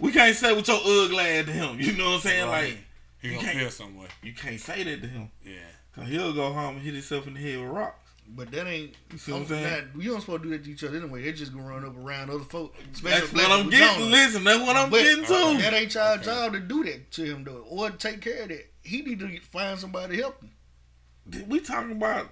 we 0.00 0.12
can't 0.12 0.36
say 0.36 0.52
what 0.54 0.66
your 0.68 0.76
ugly 0.78 1.18
ass 1.24 1.46
to 1.46 1.52
him. 1.52 1.80
You 1.80 1.92
know 1.96 2.06
what 2.10 2.14
I'm 2.16 2.20
saying? 2.20 2.48
Right. 2.48 2.64
Like 2.70 2.78
He 3.22 3.28
you 3.28 3.34
gonna 3.34 3.46
can't- 3.46 3.58
feel 3.58 3.70
some 3.70 3.96
way. 3.96 4.06
you 4.22 4.32
can't 4.32 4.60
say 4.60 4.82
that 4.84 5.02
to 5.02 5.08
him. 5.08 5.30
Yeah. 5.44 5.54
Cause 5.94 6.08
he'll 6.08 6.32
go 6.32 6.52
home 6.52 6.76
and 6.76 6.84
hit 6.84 6.94
himself 6.94 7.26
in 7.26 7.34
the 7.34 7.40
head 7.40 7.58
with 7.60 7.68
rocks. 7.70 8.04
But 8.30 8.50
that 8.50 8.66
ain't. 8.66 8.94
You 9.10 9.18
see 9.18 9.32
what 9.32 9.38
I'm 9.38 9.42
I'm 9.44 9.48
saying? 9.48 9.88
not- 9.94 10.02
you 10.04 10.10
don't 10.10 10.20
supposed 10.20 10.42
to 10.42 10.48
do 10.50 10.56
that 10.56 10.64
to 10.64 10.70
each 10.70 10.84
other 10.84 10.98
anyway. 10.98 11.22
They're 11.22 11.32
just 11.32 11.52
gonna 11.52 11.66
run 11.66 11.84
up 11.84 11.96
around 11.96 12.30
other 12.30 12.44
folk. 12.44 12.74
especially 12.92 13.20
That's 13.20 13.32
black 13.32 13.48
what 13.48 13.58
I'm 13.60 13.64
people 13.64 13.78
getting. 13.78 14.00
don't. 14.02 14.10
Listen, 14.10 14.44
that's 14.44 14.60
what 14.60 14.76
I'm 14.76 14.90
But 14.90 15.00
getting 15.00 15.22
That 15.24 15.74
ain't 15.74 15.94
y'all 15.94 16.12
Okay. 16.14 16.24
job 16.24 16.52
to 16.52 16.60
do 16.60 16.84
that 16.84 17.10
to 17.12 17.24
him 17.24 17.44
though, 17.44 17.64
or 17.68 17.90
take 17.90 18.20
care 18.20 18.42
of 18.42 18.48
that. 18.50 18.70
He 18.82 19.00
need 19.02 19.18
to 19.20 19.40
find 19.40 19.78
somebody 19.78 20.16
to 20.16 20.22
help 20.22 20.42
him. 20.42 21.44
We 21.48 21.60
talking 21.60 21.92
about 21.92 22.30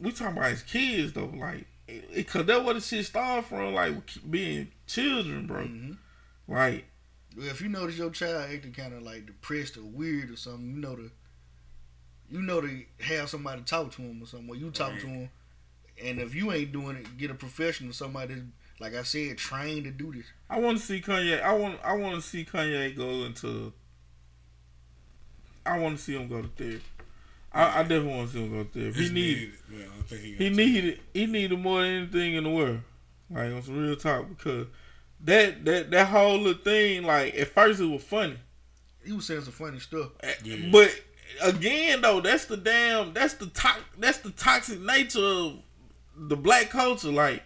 we 0.00 0.12
talking 0.12 0.36
about 0.38 0.50
his 0.52 0.62
kids 0.62 1.12
though. 1.12 1.26
Like 1.36 1.66
because 2.14 2.46
that 2.46 2.64
what 2.64 2.74
the 2.74 2.80
shit 2.80 3.04
started 3.04 3.44
from, 3.46 3.74
like 3.74 3.94
being 4.30 4.70
children, 4.86 5.46
bro. 5.46 5.64
Mhm. 5.64 5.96
Like, 6.48 6.48
Well, 6.48 6.80
if 7.38 7.60
you 7.60 7.68
notice 7.68 7.96
your 7.98 8.10
child 8.10 8.50
acting 8.52 8.72
kind 8.72 8.92
of 8.94 9.02
like 9.02 9.26
depressed 9.26 9.76
or 9.76 9.82
weird 9.82 10.30
or 10.30 10.36
something, 10.36 10.70
you 10.74 10.80
know 10.80 10.96
to, 10.96 11.10
you 12.30 12.42
know 12.42 12.60
to 12.60 12.82
have 13.00 13.28
somebody 13.28 13.62
talk 13.62 13.92
to 13.92 14.02
him 14.02 14.22
or 14.22 14.26
something. 14.26 14.48
Or 14.50 14.56
you 14.56 14.70
talk 14.70 14.98
to 15.00 15.06
him, 15.06 15.30
and 16.02 16.18
if 16.20 16.34
you 16.34 16.52
ain't 16.52 16.72
doing 16.72 16.96
it, 16.96 17.16
get 17.18 17.30
a 17.30 17.34
professional, 17.34 17.92
somebody 17.92 18.34
that's, 18.34 18.46
like 18.80 18.94
I 18.94 19.02
said, 19.02 19.38
trained 19.38 19.84
to 19.84 19.90
do 19.90 20.12
this. 20.12 20.26
I 20.50 20.58
want 20.58 20.78
to 20.78 20.84
see 20.84 21.00
Kanye. 21.00 21.40
I 21.42 21.52
want. 21.54 21.78
I 21.84 21.92
want 21.94 22.16
to 22.16 22.20
see 22.22 22.44
Kanye 22.44 22.96
go 22.96 23.24
into. 23.24 23.72
I 25.64 25.78
want 25.78 25.96
to 25.96 26.02
see 26.02 26.14
him 26.16 26.28
go 26.28 26.42
to 26.42 26.48
therapy. 26.48 26.82
I, 27.52 27.80
I 27.80 27.82
definitely 27.82 28.14
want 28.16 28.28
to 28.30 28.34
see 28.34 28.44
him 28.44 28.50
go 28.50 28.64
to 28.64 28.68
therapy. 28.70 28.98
He 28.98 29.04
It's 29.04 29.12
need. 29.12 29.36
needed. 29.36 29.52
Well, 29.70 29.88
I 30.10 30.14
he, 30.14 30.32
He 30.34 30.48
got- 30.48 30.56
needed. 30.56 31.00
He 31.14 31.26
needed 31.26 31.58
more 31.58 31.82
than 31.82 31.90
anything 31.92 32.34
in 32.34 32.44
the 32.44 32.50
world. 32.50 32.80
Like 33.30 33.52
on 33.52 33.62
some 33.62 33.78
real 33.82 33.96
talk 33.96 34.28
because 34.28 34.66
that 35.22 35.64
that 35.64 35.90
that 35.90 36.08
whole 36.08 36.38
little 36.38 36.62
thing. 36.62 37.04
Like 37.04 37.34
at 37.36 37.48
first 37.48 37.80
it 37.80 37.86
was 37.86 38.02
funny. 38.02 38.36
He 39.04 39.12
was 39.12 39.26
saying 39.26 39.42
some 39.42 39.52
funny 39.52 39.78
stuff. 39.80 40.10
Yeah. 40.44 40.68
But 40.70 40.90
again, 41.42 42.00
though, 42.02 42.20
that's 42.20 42.44
the 42.46 42.56
damn 42.56 43.12
that's 43.12 43.34
the 43.34 43.46
to- 43.46 43.84
that's 43.98 44.18
the 44.18 44.30
toxic 44.30 44.80
nature 44.80 45.20
of 45.24 45.58
the 46.16 46.36
black 46.36 46.70
culture. 46.70 47.10
Like 47.10 47.42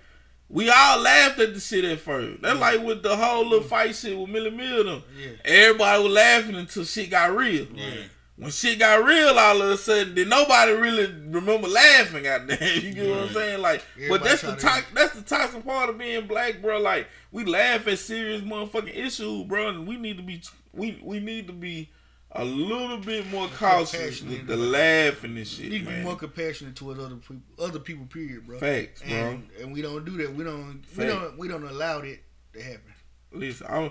we 0.49 0.70
all 0.70 1.01
laughed 1.01 1.41
at 1.41 1.55
the 1.55 1.61
shit 1.61 1.85
at 1.85 1.99
first. 2.01 2.43
That's 2.43 2.59
like 2.61 2.83
with 2.83 3.03
the 3.03 3.16
whole 3.16 3.45
little 3.45 3.66
fight 3.66 3.95
shit 3.95 4.18
with 4.18 4.31
Millie 4.31 4.51
Mill. 4.51 5.03
Yeah. 5.18 5.31
Everybody 5.45 6.03
was 6.03 6.12
laughing 6.12 6.55
until 6.57 6.85
shit 6.85 7.11
got 7.11 7.35
real. 7.35 7.66
Right. 7.66 8.09
When 8.39 8.51
shit 8.51 8.78
got 8.78 9.03
real, 9.03 9.39
all 9.39 9.62
of 9.62 9.70
a 9.70 9.76
sudden, 9.78 10.14
then 10.14 10.28
nobody 10.28 10.72
really 10.72 11.07
remember 11.07 11.68
laughing. 11.68 12.24
Goddamn, 12.24 12.59
you 12.82 12.93
get 12.93 13.09
what 13.09 13.18
I'm 13.20 13.32
saying? 13.32 13.62
Like, 13.62 13.82
but 14.11 14.22
that's 14.22 14.43
the 14.43 14.55
to- 14.57 14.84
that's 14.95 15.14
the 15.14 15.22
toxic 15.22 15.64
part 15.64 15.89
of 15.89 15.97
being 15.97 16.26
black, 16.26 16.61
bro. 16.61 16.78
Like, 16.78 17.09
we 17.32 17.45
laugh 17.45 17.87
at 17.89 17.99
serious 17.99 18.43
motherfucking 18.43 18.95
issues, 18.95 19.45
bro, 19.47 19.68
and 19.68 19.87
we 19.87 19.97
need 19.97 20.18
to 20.18 20.22
be 20.22 20.43
we 20.74 21.01
we 21.03 21.18
need 21.18 21.47
to 21.47 21.55
be 21.55 21.89
a 22.32 22.45
little 22.45 22.99
bit 22.99 23.26
more 23.30 23.49
cautious 23.57 24.20
with 24.20 24.47
the 24.47 24.57
laughing 24.57 25.39
and 25.39 25.47
shit, 25.47 25.64
You 25.64 25.70
need 25.70 25.84
to 25.87 25.91
be 25.91 26.03
more 26.03 26.16
compassionate 26.16 26.76
towards 26.76 27.01
other 27.01 27.16
people, 27.16 27.43
other 27.59 27.78
people. 27.78 28.05
Period, 28.05 28.47
bro. 28.47 28.59
Facts, 28.59 29.01
bro. 29.01 29.16
And 29.16 29.49
and 29.62 29.72
we 29.72 29.80
don't 29.80 30.05
do 30.05 30.11
that. 30.18 30.34
We 30.34 30.45
don't. 30.45 30.82
We 30.95 31.07
don't. 31.07 31.39
We 31.39 31.49
don't 31.49 31.64
allow 31.64 32.01
that 32.03 32.18
to 32.53 32.62
happen. 32.62 32.93
Listen, 33.32 33.66
I'm, 33.70 33.91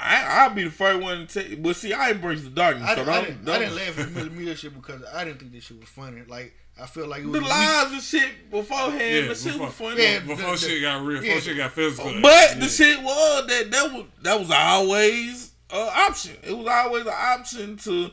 I 0.00 0.44
I'll 0.44 0.50
be 0.54 0.64
the 0.64 0.70
first 0.70 1.00
one 1.02 1.26
to 1.26 1.42
take. 1.42 1.62
But 1.62 1.76
see, 1.76 1.92
I 1.92 2.10
embrace 2.10 2.42
the 2.42 2.50
darkness, 2.50 2.88
I, 2.88 2.94
so 2.94 3.02
I 3.02 3.04
don't, 3.04 3.24
didn't. 3.24 3.44
don't 3.44 3.54
I 3.54 3.58
didn't 3.58 3.76
laugh 3.76 3.98
at 3.98 4.10
Millie 4.12 4.30
Mill 4.30 4.54
shit 4.54 4.74
because 4.74 5.02
I 5.12 5.24
didn't 5.24 5.40
think 5.40 5.52
this 5.52 5.64
shit 5.64 5.80
was 5.80 5.88
funny. 5.88 6.22
Like 6.28 6.54
I 6.80 6.86
feel 6.86 7.08
like 7.08 7.22
it 7.22 7.26
was 7.26 7.32
the 7.34 7.40
weak. 7.40 7.48
lies 7.50 7.92
and 7.92 8.02
shit 8.02 8.50
beforehand. 8.50 9.00
Yeah, 9.00 9.28
the 9.28 9.34
shit 9.34 9.52
before- 9.52 9.66
was 9.66 9.74
funny. 9.74 10.02
Yeah, 10.02 10.18
Before 10.20 10.52
the- 10.52 10.56
shit 10.56 10.82
got 10.82 11.02
real, 11.04 11.20
before 11.20 11.34
yeah. 11.34 11.40
shit 11.40 11.56
got 11.56 11.72
physical. 11.72 12.12
But 12.22 12.50
Yeah. 12.50 12.54
the 12.60 12.68
shit 12.68 13.02
was 13.02 13.46
that 13.48 13.70
that 13.72 13.92
was 13.92 14.04
that 14.22 14.38
was 14.38 14.50
always 14.50 15.52
an 15.70 15.88
option. 15.94 16.36
It 16.44 16.56
was 16.56 16.66
always 16.68 17.04
an 17.06 17.12
option 17.14 17.76
to 17.78 18.10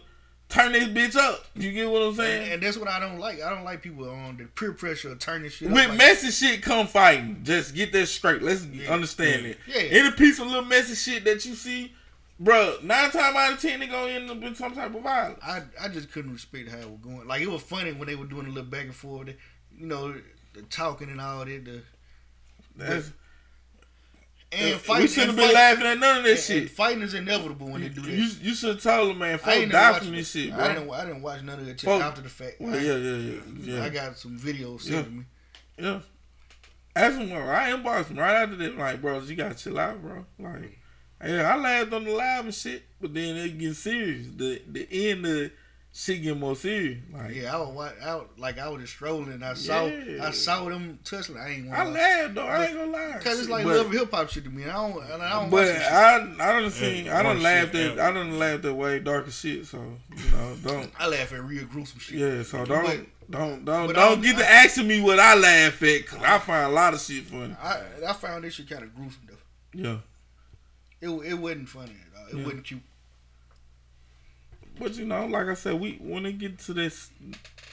turn 0.50 0.72
this 0.74 0.86
bitch 0.88 1.16
up. 1.16 1.46
You 1.56 1.72
get 1.72 1.89
what 1.89 2.02
I'm 2.02 2.16
saying? 2.16 2.54
and 2.54 2.62
that's 2.62 2.78
what 2.78 2.88
I 2.88 3.00
don't 3.00 3.20
like. 3.20 3.41
I 3.41 3.50
don't 3.50 3.64
like 3.64 3.82
people 3.82 4.10
on 4.10 4.38
the 4.38 4.46
peer 4.46 4.74
pressure 4.74 5.12
of 5.12 5.20
turning 5.20 5.50
shit. 5.50 5.70
With 5.70 5.88
like- 5.89 5.98
messy 5.98 6.32
shit 6.32 6.62
come 6.62 6.88
fighting. 6.88 7.41
Just 7.43 7.74
get 7.76 7.91
that 7.93 8.08
straight. 8.08 8.41
Let's 8.41 8.66
Yeah. 8.66 8.93
understand 8.93 9.43
Yeah. 9.43 9.50
it. 9.50 9.60
Yeah. 9.68 10.00
Any 10.00 10.12
piece 10.12 10.39
of 10.39 10.48
little 10.48 10.66
messy 10.66 10.96
shit 10.96 11.24
that 11.26 11.46
you 11.46 11.56
see, 11.56 11.93
bro, 12.39 12.78
nine 12.84 13.12
times 13.12 13.36
out 13.36 13.54
of 13.54 13.60
ten 13.62 13.80
they 13.80 13.88
gonna 13.88 14.12
end 14.12 14.30
up 14.30 14.41
in 14.43 14.56
some 14.56 14.74
type 14.76 14.93
of 14.96 15.02
violence. 15.02 15.39
I 15.43 15.64
I 15.82 15.88
just 15.88 16.12
couldn't 16.12 16.34
respect 16.34 16.70
how 16.70 16.78
it 16.78 16.89
was 16.89 17.00
going. 17.02 17.28
Like 17.28 17.41
it 17.41 17.50
was 17.50 17.62
funny 17.64 17.91
when 17.93 18.08
they 18.08 18.16
were 18.16 18.26
doing 18.26 18.46
a 18.46 18.50
little 18.50 18.70
back 18.70 18.86
and 18.86 18.96
forth. 18.96 19.30
You 19.78 19.88
know, 19.88 20.16
the 20.54 20.62
talking 20.64 21.10
and 21.10 21.20
all 21.20 21.43
that. 21.46 21.66
The 21.66 21.82
That's, 22.78 23.12
and 24.52 24.66
we 24.72 24.72
fighting. 24.78 25.08
shouldn't 25.08 25.30
and 25.30 25.30
have 25.30 25.36
been 25.36 25.46
fight- 25.48 25.54
laughing 25.54 25.86
at 25.88 26.00
none 26.00 26.18
of 26.18 26.24
that 26.24 26.30
and- 26.32 26.39
shit. 26.39 26.58
and 26.64 26.72
fighting 26.72 27.02
is 27.02 27.14
inevitable 27.14 27.68
when 27.68 27.82
they 27.82 27.89
do 27.89 28.02
this. 28.02 28.39
You, 28.39 28.50
you 28.50 28.56
should 28.56 28.70
have 28.76 28.84
told 28.84 29.10
them, 29.10 29.18
man, 29.20 29.34
I 29.34 29.38
folks 29.38 29.58
ain't 29.58 29.72
never 29.72 29.93
die 29.93 30.00
from 30.00 30.12
this 30.16 30.32
shit, 30.32 30.54
I 30.54 30.74
didn't. 30.74 30.89
I 30.91 31.06
didn't 31.06 31.22
watch 31.22 31.41
none 31.43 31.60
of 31.60 31.66
that 31.66 31.80
shit 31.80 31.89
after 31.89 32.22
the 32.22 32.30
fact. 32.30 32.56
Well, 32.60 32.74
I, 32.74 32.78
yeah, 32.78 32.96
yeah, 32.96 33.16
yeah, 33.18 33.41
yeah. 33.78 33.84
I 33.84 33.89
got 33.89 34.18
some 34.18 34.38
videos 34.39 34.82
sent 34.82 34.96
Yeah. 34.96 35.02
to 35.04 35.10
me. 35.10 35.24
Yeah. 35.78 36.00
Ask 36.96 37.18
him, 37.18 37.32
I 37.34 37.72
inboxed 37.72 38.08
him 38.08 38.18
right 38.20 38.36
after 38.36 38.56
that. 38.56 38.78
Like, 38.78 39.02
bro, 39.02 39.20
you 39.20 39.36
gotta 39.36 39.56
chill 39.56 39.78
out, 39.78 40.02
bro. 40.02 40.26
Like, 40.39 40.78
yeah, 41.26 41.54
I 41.54 41.58
laughed 41.58 41.91
on 41.91 42.06
the 42.06 42.12
live 42.12 42.46
and 42.46 42.54
shit, 42.56 42.84
but 43.02 43.14
then 43.14 43.36
it 43.36 43.58
get 43.58 43.76
serious. 43.76 44.28
The 44.36 44.62
the 44.66 44.88
end 45.12 45.26
of 45.26 45.52
shit 45.98 46.22
get 46.22 46.38
more 46.38 46.56
serious. 46.58 47.00
Like, 47.14 47.34
Yeah, 47.34 47.56
I 47.56 47.60
was 47.60 47.70
wa- 47.74 47.91
out 48.02 48.32
like 48.38 48.60
I 48.60 48.68
was 48.68 48.82
just 48.82 48.93
strolling. 48.93 49.41
I 49.41 49.54
saw 49.54 49.86
Yeah. 49.86 50.28
I 50.28 50.32
saw 50.32 50.66
them 50.68 51.00
touching. 51.06 51.38
I 51.38 51.50
ain't. 51.54 51.72
I 51.72 51.84
want 51.84 51.93
laughed 51.96 52.36
though. 52.36 52.46
I 52.46 52.66
ain't 52.66 52.76
gonna 52.76 52.91
lie. 52.91 53.14
because 53.18 53.39
it's 53.39 53.50
like 53.50 53.64
but, 53.64 53.78
love 53.78 53.91
hip 53.91 54.12
hop 54.12 54.30
shit 54.30 54.43
to 54.43 54.50
me. 54.50 54.66
I 54.66 54.74
don't. 54.74 55.02
I 55.10 55.30
don't 55.39 55.50
But 55.50 55.68
watch. 55.74 55.82
I 55.82 56.16
I 56.39 56.60
don't 56.60 56.72
seen 56.72 57.06
Yeah, 57.06 57.20
I 57.20 57.24
don't 57.24 57.41
laugh 57.41 57.64
shit 57.68 57.74
that 57.74 57.91
ever. 57.93 58.02
I 58.02 58.12
don't 58.12 58.38
laugh 58.39 58.62
that 58.62 58.74
way 58.76 59.00
darker 59.00 59.32
shit. 59.32 59.66
So 59.68 59.78
you 60.16 60.32
know 60.32 60.56
don't 60.64 60.91
I 61.00 61.08
laugh 61.08 61.32
at 61.32 61.41
real 61.43 61.66
gruesome 61.66 62.00
shit. 62.00 62.18
yeah. 62.20 62.43
So 62.43 62.66
don't 62.66 62.84
But- 62.86 63.06
don't 63.32 63.66
don't 63.66 63.88
but 63.88 63.96
don't 63.96 64.20
I- 64.20 64.22
get 64.22 64.38
to 64.38 64.43
I- 64.46 64.64
asking 64.66 64.88
me 64.88 65.00
what 65.02 65.20
I 65.20 65.34
laugh 65.36 65.82
at 65.82 66.02
because 66.02 66.20
I 66.22 66.38
find 66.39 66.66
a 66.72 66.74
lot 66.76 66.93
of 66.93 67.00
shit 67.02 67.24
funny. 67.24 67.56
I 67.62 67.82
I 68.08 68.14
found 68.14 68.43
this 68.43 68.54
shit 68.56 68.70
kind 68.70 68.84
of 68.84 68.93
gruesome 68.93 69.22
though. 69.28 69.36
Yeah. 69.74 69.98
It 71.02 71.10
it 71.26 71.34
wasn't 71.36 71.70
funny 71.70 71.96
at 72.14 72.20
all. 72.22 72.28
It 72.28 72.36
Yeah. 72.38 72.43
wasn't 72.43 72.64
cute. 72.66 72.82
But 74.80 74.95
you 74.95 75.05
know, 75.05 75.26
like 75.26 75.47
I 75.47 75.53
said, 75.53 75.80
we 75.80 75.93
when 76.01 76.26
it 76.26 76.38
get 76.38 76.59
to 76.59 76.73
this 76.73 77.11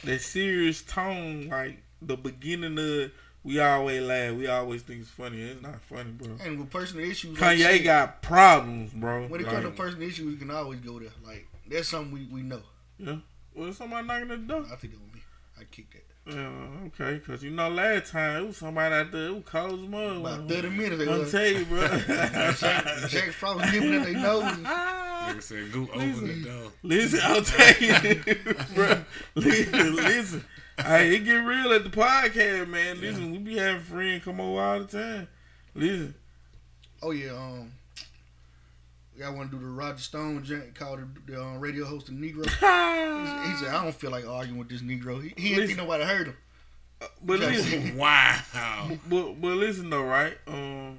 that 0.05 0.21
serious 0.21 0.83
tone, 0.83 1.49
like 1.49 1.83
the 2.01 2.17
beginning 2.17 2.79
of 2.79 3.11
we 3.45 3.59
always 3.61 4.03
laugh, 4.03 4.35
we 4.35 4.47
always 4.47 4.83
think 4.83 5.01
it's 5.01 5.11
funny. 5.11 5.43
It's 5.43 5.63
not 5.63 5.81
funny, 5.83 6.11
bro. 6.13 6.37
And 6.45 6.59
with 6.61 6.71
personal 6.71 7.09
issues, 7.09 7.41
like 7.41 7.59
Kanye 7.59 7.73
shit, 7.73 7.85
got 7.85 8.23
problems, 8.23 8.93
bro. 8.93 9.27
when 9.27 9.41
it 9.41 9.47
comes 9.47 9.65
to 9.65 9.71
personal 9.71 10.07
issues, 10.09 10.27
we 10.27 10.37
can 10.37 10.51
always 10.51 10.81
go 10.81 10.99
there. 11.01 11.11
Like 11.27 11.47
that's 11.69 11.89
something 11.89 12.13
we, 12.13 12.29
we 12.33 12.43
know. 12.43 12.63
yeah. 12.99 13.17
Well, 13.55 13.73
somebody 13.73 14.07
knocking 14.07 14.31
at 14.31 14.47
the 14.47 14.55
door. 14.55 14.65
I 14.73 14.77
think 14.77 14.95
it 14.95 15.01
was 15.01 15.13
me. 15.13 15.21
I 15.61 15.65
kicked 15.65 15.93
that. 15.93 16.05
Yeah, 16.25 16.51
okay, 16.87 17.19
cause 17.19 17.43
you 17.43 17.51
know 17.51 17.69
last 17.69 18.13
time 18.13 18.45
it 18.45 18.47
was 18.47 18.57
somebody 18.59 18.95
out 18.95 19.11
there. 19.11 19.27
It 19.27 19.35
was 19.35 19.45
cold 19.45 19.73
as 19.73 19.89
mud. 19.89 20.17
About 20.19 20.49
thirty 20.49 20.69
minutes. 20.71 20.99
They 21.05 21.13
I'm 21.13 21.19
was, 21.19 21.33
tell 21.33 21.47
you, 21.47 21.65
bro. 21.65 21.89
Jack, 22.59 23.09
Jack 23.09 23.31
Frost 23.33 23.73
nipping 23.73 23.95
at 23.95 24.05
their 24.05 24.13
nose. 24.15 24.45
Nigga 24.45 25.43
said, 25.43 25.73
"Go 25.73 25.83
open 25.83 26.27
the 26.29 26.49
door." 26.49 26.73
Listen, 26.85 27.21
I'll 27.25 27.43
tell 27.43 27.83
you, 27.83 28.21
bro. 28.75 29.05
Listen, 29.35 29.97
listen. 29.97 30.45
Hey, 30.79 31.17
it 31.17 31.25
get 31.25 31.33
real 31.45 31.73
at 31.73 31.83
the 31.83 31.91
podcast, 31.91 32.69
man. 32.69 33.01
Listen, 33.01 33.33
we 33.33 33.39
be 33.39 33.59
having 33.59 33.83
friends 33.83 34.25
come 34.25 34.41
over 34.41 34.61
all 34.61 34.79
the 34.81 34.87
time. 34.87 35.29
Listen, 35.75 36.15
Oh 37.03 37.11
yeah, 37.11 37.33
um, 37.33 37.73
I 39.25 39.29
want 39.31 39.51
to 39.51 39.59
do 39.59 39.63
the 39.63 39.71
Roger 39.71 39.99
Stone 39.99 40.43
joint 40.45 40.75
called 40.75 41.01
the, 41.27 41.33
the 41.33 41.41
um, 41.43 41.61
radio 41.61 41.85
host 41.85 42.09
a 42.09 42.13
Negro. 42.13 42.47
He, 42.49 43.51
he 43.51 43.57
said, 43.57 43.69
"I 43.75 43.83
don't 43.85 43.95
feel 43.95 44.11
like 44.11 44.27
arguing 44.27 44.59
with 44.59 44.69
this 44.69 44.81
Negro. 44.83 45.23
He, 45.23 45.33
he 45.37 45.51
didn't 45.55 45.67
think 45.67 45.79
nobody 45.79 46.05
heard 46.05 46.29
him." 46.29 46.37
but 47.23 47.41
Just- 47.41 47.71
listen, 47.71 47.97
Wow. 47.97 48.41
but 49.09 49.33
but 49.41 49.57
listen 49.57 49.91
though, 49.91 50.05
right? 50.05 50.37
Um, 50.47 50.99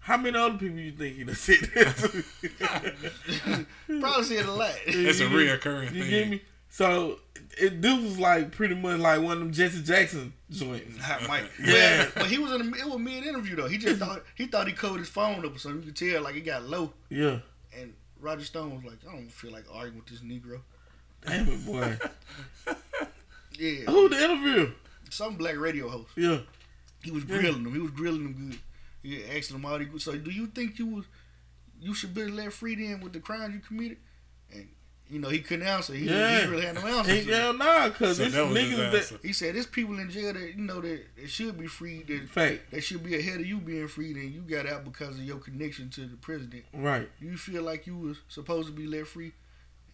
how 0.00 0.16
many 0.16 0.38
other 0.38 0.56
people 0.56 0.78
you 0.78 0.92
think 0.92 1.16
he 1.16 1.24
done 1.24 1.34
said 1.34 1.58
that 1.74 1.96
to? 1.96 3.66
Probably 4.00 4.24
said 4.24 4.46
a 4.46 4.52
lot. 4.52 4.72
It's 4.86 5.20
a 5.20 5.24
You- 5.24 5.28
reoccurring 5.30 5.92
You 5.92 6.02
thing. 6.02 6.10
get 6.10 6.28
me? 6.30 6.42
So 6.70 7.18
it, 7.60 7.82
this 7.82 8.00
was 8.02 8.18
like 8.18 8.52
pretty 8.52 8.74
much 8.74 8.98
like 9.00 9.20
one 9.20 9.32
of 9.32 9.38
them 9.40 9.52
Jesse 9.52 9.82
Jackson 9.82 10.32
joints. 10.50 10.98
Hot 11.02 11.22
mic. 11.28 11.50
Yeah. 11.62 12.06
But, 12.14 12.26
he 12.26 12.38
was 12.38 12.52
in. 12.52 12.70
The, 12.70 12.78
it 12.78 12.86
was 12.86 12.98
mid 12.98 13.24
interview 13.24 13.56
though. 13.56 13.68
He 13.68 13.78
just 13.78 13.98
thought 14.00 14.22
he 14.34 14.46
thought 14.46 14.66
he 14.66 14.72
coded 14.72 15.00
his 15.00 15.08
phone 15.08 15.44
up 15.44 15.54
or 15.56 15.58
something. 15.58 15.80
You 15.82 15.92
could 15.92 15.96
tell 15.96 16.22
like 16.22 16.36
it 16.36 16.42
got 16.42 16.64
low. 16.64 16.92
Yeah, 17.08 17.40
And 17.78 17.94
Roger 18.20 18.44
Stone 18.44 18.74
was 18.74 18.84
like, 18.84 18.98
"I 19.08 19.12
don't 19.14 19.30
feel 19.30 19.52
like 19.52 19.64
arguing 19.72 19.96
with 19.98 20.06
this 20.06 20.20
Negro." 20.20 20.60
damn 21.26 21.48
it, 21.48 21.66
boy. 21.66 21.98
Yeah, 23.58 23.90
Who 23.90 24.08
the 24.08 24.22
interview? 24.22 24.72
some 25.10 25.34
black 25.34 25.58
radio 25.58 25.88
host. 25.88 26.10
Yeah. 26.16 26.38
He 27.02 27.10
was 27.10 27.24
grilling 27.24 27.64
them. 27.64 27.72
He 27.74 27.80
was 27.80 27.90
grilling 27.90 28.22
them 28.22 28.50
good. 28.50 28.58
He 29.02 29.24
asking 29.24 29.56
them 29.56 29.64
all 29.64 29.78
these. 29.78 29.88
So, 30.04 30.16
do 30.16 30.30
you 30.30 30.46
think 30.46 30.78
you 30.78 30.86
was 30.86 31.04
you 31.80 31.94
should 31.94 32.14
be 32.14 32.24
let 32.26 32.52
free 32.52 32.74
then 32.74 33.00
with 33.00 33.12
the 33.14 33.20
crimes 33.20 33.54
you 33.54 33.60
committed? 33.60 33.98
And 34.52 34.68
you 35.10 35.18
know 35.18 35.28
he 35.28 35.40
couldn't 35.40 35.66
answer. 35.66 35.94
He, 35.94 36.06
Yeah. 36.06 36.40
he 36.42 36.46
really 36.48 36.62
had 36.66 36.74
no 36.74 36.86
answer. 36.86 37.10
Hey, 37.12 37.24
hell 37.24 37.52
nah, 37.54 37.88
cause 37.90 38.18
So 38.18 38.24
it's 38.24 38.34
that 38.34 38.46
was 38.46 38.56
his 38.58 38.78
niggas 38.78 39.10
that 39.10 39.20
He 39.22 39.32
said, 39.32 39.54
"There's 39.54 39.66
people 39.66 39.98
in 39.98 40.10
jail 40.10 40.32
that 40.32 40.54
you 40.54 40.62
know 40.62 40.80
that, 40.80 41.00
that 41.16 41.30
should 41.30 41.58
be 41.58 41.66
free. 41.66 42.02
That 42.02 42.28
fact 42.28 42.70
that 42.70 42.82
should 42.82 43.02
be 43.02 43.16
ahead 43.18 43.40
of 43.40 43.46
you 43.46 43.58
being 43.58 43.88
freed, 43.88 44.16
And 44.16 44.32
you 44.32 44.40
got 44.42 44.66
out 44.66 44.84
because 44.84 45.18
of 45.18 45.24
your 45.24 45.38
connection 45.38 45.90
to 45.90 46.02
the 46.02 46.16
president. 46.16 46.64
right. 46.74 47.08
You 47.20 47.36
feel 47.36 47.62
like 47.62 47.86
you 47.86 47.96
was 47.96 48.18
supposed 48.28 48.68
to 48.68 48.72
be 48.74 48.86
let 48.86 49.06
free, 49.06 49.32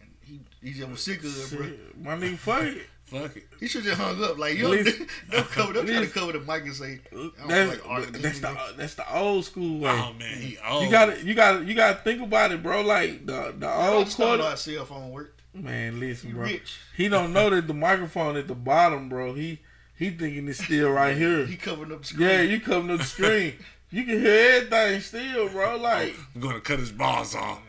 and 0.01 0.09
he 0.21 0.39
he 0.61 0.73
just 0.73 0.89
was 0.89 1.01
sick 1.01 1.23
of 1.23 1.53
it, 1.53 1.57
bro. 1.57 1.69
My 2.03 2.15
nigga, 2.21 2.37
fuck 2.37 2.63
it. 2.63 2.87
Fuck 3.05 3.37
it. 3.37 3.43
He 3.59 3.67
should 3.67 3.83
just 3.83 3.99
hung 3.99 4.23
up. 4.23 4.37
Like 4.39 4.57
you 4.57 4.63
don't, 4.63 5.07
don't 5.31 5.47
cover, 5.49 5.73
don't 5.73 5.85
try 5.87 5.99
to 5.99 6.07
cover 6.07 6.31
the 6.33 6.39
mic 6.39 6.63
and 6.63 6.73
say, 6.73 6.99
I 7.11 7.15
don't 7.15 7.35
feel 7.35 7.47
That's, 7.47 7.69
like 7.71 7.87
arguing 7.89 8.21
that's 8.21 8.39
the 8.39 8.57
that's 8.77 8.93
the 8.95 9.15
old 9.17 9.45
school 9.45 9.79
way. 9.79 9.89
Oh 9.91 10.13
man, 10.13 10.41
he 10.41 10.57
old. 10.67 10.83
You 10.85 10.89
gotta 10.91 11.23
you 11.25 11.33
gotta 11.35 11.63
you 11.65 11.73
gotta 11.75 11.99
think 11.99 12.21
about 12.21 12.51
it, 12.51 12.63
bro. 12.63 12.81
Like 12.81 13.25
the 13.25 13.53
the 13.57 13.67
I 13.67 13.89
old 13.89 14.05
just 14.05 14.17
don't 14.17 14.27
know 14.27 14.35
quarter. 14.37 14.49
how 14.49 14.55
cell 14.55 14.85
phone 14.85 15.11
work. 15.11 15.37
Man, 15.53 15.99
listen, 15.99 16.29
You 16.29 16.35
bro. 16.35 16.43
rich. 16.45 16.79
He 16.97 17.07
don't 17.07 17.31
know 17.31 17.49
that 17.51 17.67
the 17.67 17.73
microphone 17.73 18.35
at 18.37 18.47
the 18.47 18.55
bottom, 18.55 19.07
bro. 19.07 19.33
He 19.35 19.59
He 19.95 20.09
thinking 20.09 20.47
it's 20.49 20.63
still 20.63 20.89
right 20.89 21.15
here. 21.25 21.45
He 21.45 21.57
covering 21.57 21.91
up 21.93 21.99
the 22.01 22.07
screen. 22.07 22.27
Yeah, 22.27 22.41
you 22.41 22.59
covering 22.59 22.91
up 22.91 22.99
the 22.99 23.05
screen. 23.05 23.53
You 23.91 24.03
can 24.03 24.19
hear 24.19 24.55
everything 24.57 24.99
still, 24.99 25.47
bro. 25.47 25.77
Like, 25.77 26.13
I'm 26.33 26.41
gonna 26.41 26.59
cut 26.59 26.79
his 26.79 26.91
balls 26.91 27.33
off. 27.33 27.61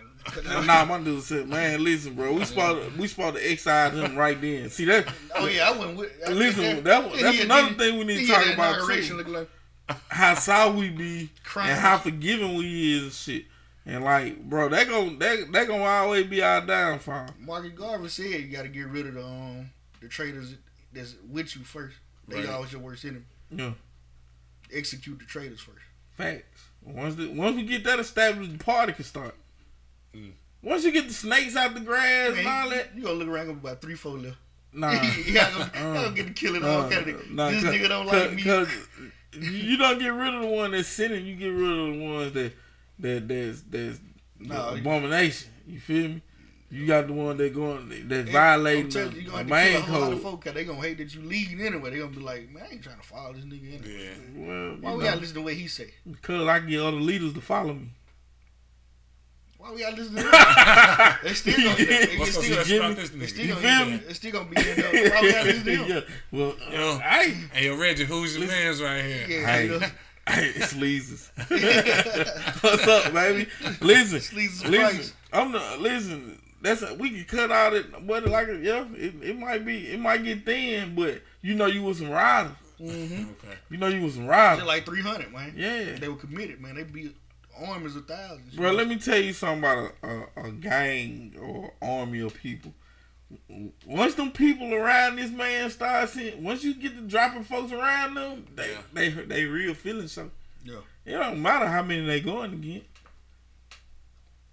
Nah, 0.67 0.85
my 0.85 1.01
dude 1.01 1.23
said, 1.23 1.49
man, 1.49 1.83
listen, 1.85 2.15
bro. 2.15 2.33
We 2.35 2.45
supposed 2.45 2.97
we 2.99 3.07
supposed 3.09 3.37
to 3.37 3.51
excise 3.53 3.93
him 3.95 4.17
right 4.17 4.41
then. 4.41 4.69
See 4.71 4.85
that? 4.87 5.07
Oh 5.35 5.47
yeah, 5.47 5.71
I 5.71 5.79
went 5.79 5.97
with. 5.97 6.13
I- 6.27 6.31
Listen, 6.33 6.83
that- 6.85 7.15
yeah, 7.15 7.23
that's 7.23 7.45
another 7.45 7.69
he- 7.69 7.75
thing 7.75 7.99
we 7.99 8.05
need 8.05 8.27
to 8.27 8.33
talk 8.33 8.47
about, 8.55 8.87
too. 8.87 9.23
like- 9.25 9.49
How 10.09 10.35
soft 10.35 10.77
we 10.77 10.89
be 10.91 11.31
Crying. 11.45 11.71
and 11.71 11.79
how 11.81 11.99
forgiving 11.99 12.57
we 12.57 12.97
is 12.97 13.03
and 13.05 13.13
shit. 13.13 13.45
And 13.89 14.03
like, 14.03 14.43
bro, 14.43 14.69
that 14.71 14.89
gon' 14.89 15.19
that 15.21 15.53
that 15.53 15.69
gonna 15.69 15.85
always 15.85 16.27
be 16.27 16.43
our 16.43 16.61
downfall. 16.61 17.29
Marcus 17.39 17.71
Garvey 17.73 18.09
said 18.09 18.27
you 18.31 18.49
got 18.49 18.63
to 18.63 18.69
get 18.69 18.89
rid 18.89 19.07
of 19.07 19.15
the 19.15 19.25
um 19.25 19.71
the 20.01 20.09
traitors 20.09 20.55
that's 20.93 21.15
with 21.31 21.55
you 21.55 21.63
first. 21.63 21.97
They 22.27 22.39
Right. 22.41 22.49
always 22.49 22.73
your 22.73 22.81
worst 22.81 23.05
enemy. 23.05 23.23
Yeah, 23.51 23.73
Execute 24.73 25.21
the 25.21 25.25
traitors 25.25 25.61
first. 25.61 25.79
facts. 26.17 26.65
Once 26.83 27.15
the, 27.15 27.29
once 27.29 27.55
we 27.57 27.63
get 27.65 27.85
that 27.85 28.01
established, 28.01 28.59
the 28.59 28.65
party 28.65 28.93
can 28.93 29.05
start. 29.05 29.35
Mm. 30.15 30.33
Once 30.63 30.85
you 30.85 30.93
get 30.93 31.07
the 31.09 31.15
snakes 31.15 31.55
out 31.57 31.75
the 31.75 31.81
grass 31.81 32.37
and 32.37 32.47
all 32.47 32.69
that, 32.71 32.95
you 32.97 33.03
gonna 33.03 33.15
look 33.15 33.29
around 33.29 33.47
gonna 33.47 33.59
about 33.59 33.81
three, 33.81 33.95
four 33.95 34.19
left. 34.19 34.37
nah. 34.73 34.91
yeah, 35.27 35.51
gonna, 35.51 35.71
Uh, 35.75 36.03
gonna 36.03 36.15
get 36.17 36.27
the 36.27 36.33
killing 36.33 36.65
all 36.65 36.83
Uh, 36.83 36.91
kind 36.91 37.09
of. 37.09 37.31
nah, 37.31 37.51
this 37.51 37.63
nigga 37.65 37.89
don't 37.89 38.07
like 38.07 38.33
me. 38.33 38.43
Cause 38.43 38.69
you 39.33 39.77
don't 39.77 39.99
get 39.99 40.09
rid 40.09 40.35
of 40.35 40.41
the 40.43 40.47
one 40.49 40.71
that's 40.73 40.89
sinning. 40.89 41.27
You 41.27 41.37
get 41.37 41.49
rid 41.49 41.71
of 41.71 41.93
the 41.99 42.05
ones 42.05 42.33
that 42.33 42.53
that 43.01 43.29
that's 43.29 43.63
that's 43.63 44.01
Nah, 44.39 44.75
abomination. 44.75 45.51
You 45.67 45.81
feel 45.81 46.09
me? 46.09 46.23
You 46.69 46.85
got 46.87 47.07
the 47.07 47.13
one 47.13 47.37
that 47.37 47.55
going 47.55 48.09
that 48.09 48.29
violating 48.29 48.89
the, 48.91 49.01
you, 49.05 49.07
you 49.21 49.25
the 49.27 49.31
gonna 49.31 49.45
main 49.45 49.73
have 49.73 49.81
to 49.83 49.87
kill 49.87 49.95
a 49.95 49.99
whole 49.99 50.01
lot 50.01 50.13
of 50.13 50.23
code. 50.23 50.45
folk 50.45 50.55
they 50.55 50.65
gonna 50.65 50.81
hate 50.81 50.99
that 50.99 51.15
you 51.15 51.23
leading 51.23 51.61
anyway. 51.61 51.91
They 51.91 51.99
gonna 51.99 52.11
be 52.11 52.21
like, 52.21 52.51
man, 52.51 52.65
I 52.69 52.73
ain't 52.75 52.83
trying 52.83 52.99
to 52.99 53.03
follow 53.07 53.33
this 53.35 53.45
nigga 53.45 53.79
anyway. 53.79 54.05
Yeah. 54.05 54.47
Well, 54.47 54.77
Why 54.81 54.93
we 54.93 54.99
know, 54.99 55.05
gotta 55.05 55.21
listen 55.21 55.37
to 55.37 55.43
what 55.43 55.55
he 55.55 55.69
say? 55.69 55.95
because 56.11 56.47
I 56.49 56.59
get 56.61 56.81
other 56.81 56.97
leaders 56.97 57.33
to 57.35 57.41
follow 57.41 57.75
me. 57.75 57.91
Why 59.67 59.75
we 59.75 59.81
gotta 59.81 59.97
listen 59.97 60.15
to 60.15 60.23
him? 60.23 60.31
they 61.25 61.33
still 61.35 61.57
gonna, 61.57 61.77
they, 61.77 61.85
they 62.07 62.17
What's 62.19 62.31
still, 62.33 62.43
special 62.43 62.65
get 62.65 62.79
about 62.85 62.97
this 62.97 63.11
they 63.11 63.17
nigga? 63.19 63.29
still 63.29 63.45
You 63.47 63.55
gonna, 63.55 63.61
feel 63.69 63.85
be 63.85 63.91
me? 63.91 63.97
there. 63.99 64.07
They 64.07 64.15
still 64.15 64.33
gonna 64.33 64.45
be 64.49 64.71
in 64.71 64.77
there. 64.77 65.11
Why 65.11 65.21
we 65.23 65.33
gotta 65.33 65.45
listen 65.45 65.65
to 65.65 65.77
him? 65.77 65.89
yeah. 65.91 66.01
Well, 66.33 66.55
Yo. 66.73 66.91
uh, 66.93 67.01
I 67.05 67.23
Hey, 67.53 67.67
yo, 67.67 67.77
Reggie, 67.77 68.05
who's 68.05 68.37
your 68.37 68.47
man's 68.47 68.81
right 68.83 69.03
here? 69.05 69.27
Yeah, 69.29 69.47
Hey, 69.47 69.65
you 69.67 69.71
know. 69.81 69.87
hey, 70.29 70.53
it's 70.55 70.73
Leezus. 70.75 71.31
What's 72.63 72.87
up, 72.87 73.13
baby? 73.13 73.49
Listen, 73.81 74.19
Sleazy's 74.21 74.65
listen. 74.67 75.15
I'm 75.33 75.53
the 75.53 75.77
listen. 75.79 76.41
That's 76.63 76.83
a, 76.83 76.95
we 76.95 77.11
can 77.11 77.25
cut 77.25 77.53
out 77.53 77.75
it, 77.75 78.07
but 78.07 78.27
like 78.27 78.49
yeah, 78.61 78.85
it, 78.95 79.15
it 79.23 79.39
might 79.39 79.65
be, 79.65 79.89
it 79.89 80.01
might 80.01 80.25
get 80.25 80.45
thin, 80.45 80.95
but 80.95 81.21
you 81.43 81.55
know 81.55 81.67
you 81.67 81.83
was 81.83 81.99
some 81.99 82.11
riders. 82.11 82.53
Mm-hmm. 82.81 83.31
Okay. 83.31 83.57
You 83.71 83.77
know 83.79 83.87
you 83.89 84.03
was 84.03 84.15
some 84.15 84.25
They're 84.25 84.33
riders. 84.33 84.65
like 84.65 84.85
300, 84.85 85.33
man. 85.33 85.55
Yeah, 85.57 85.97
They 85.99 86.09
were 86.09 86.17
committed, 86.17 86.61
man. 86.61 86.75
They 86.75 86.83
be 86.83 87.15
armies 87.69 87.97
of 87.97 88.07
thousands. 88.07 88.55
bro. 88.57 88.73
Let 88.73 88.89
me 88.89 88.97
tell 88.97 89.19
you 89.19 89.33
something 89.33 89.59
about 89.59 89.93
a, 90.03 90.09
a, 90.09 90.47
a 90.49 90.51
gang 90.53 91.35
or 91.41 91.73
army 91.83 92.21
of 92.21 92.35
people. 92.35 92.73
Once 93.87 94.15
them 94.15 94.31
people 94.31 94.73
around 94.73 95.17
this 95.17 95.31
man 95.33 95.69
start 95.71 96.09
seeing, 96.11 96.45
once 96.45 96.63
you 96.63 96.75
get 96.75 96.95
to 96.97 97.03
dropping 97.03 97.43
folks 97.45 97.73
around 97.73 98.15
them, 98.15 98.47
they 98.55 98.71
Yeah. 98.71 98.79
they 98.93 99.09
they 99.11 99.45
real 99.47 99.75
feeling 99.75 100.07
something. 100.09 100.33
Yeah. 100.65 100.81
It 101.05 101.13
don't 101.13 101.43
matter 101.43 101.67
how 101.67 101.83
many 101.83 102.05
they 102.07 102.21
going 102.21 102.51
to 102.53 102.57
get. 102.57 102.85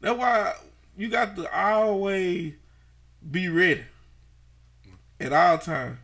That's 0.02 0.18
why 0.18 0.54
you 0.98 1.08
got 1.10 1.36
to 1.36 1.56
always 1.56 2.54
be 3.30 3.48
ready 3.50 3.84
at 5.20 5.32
all 5.34 5.58
times. 5.60 5.98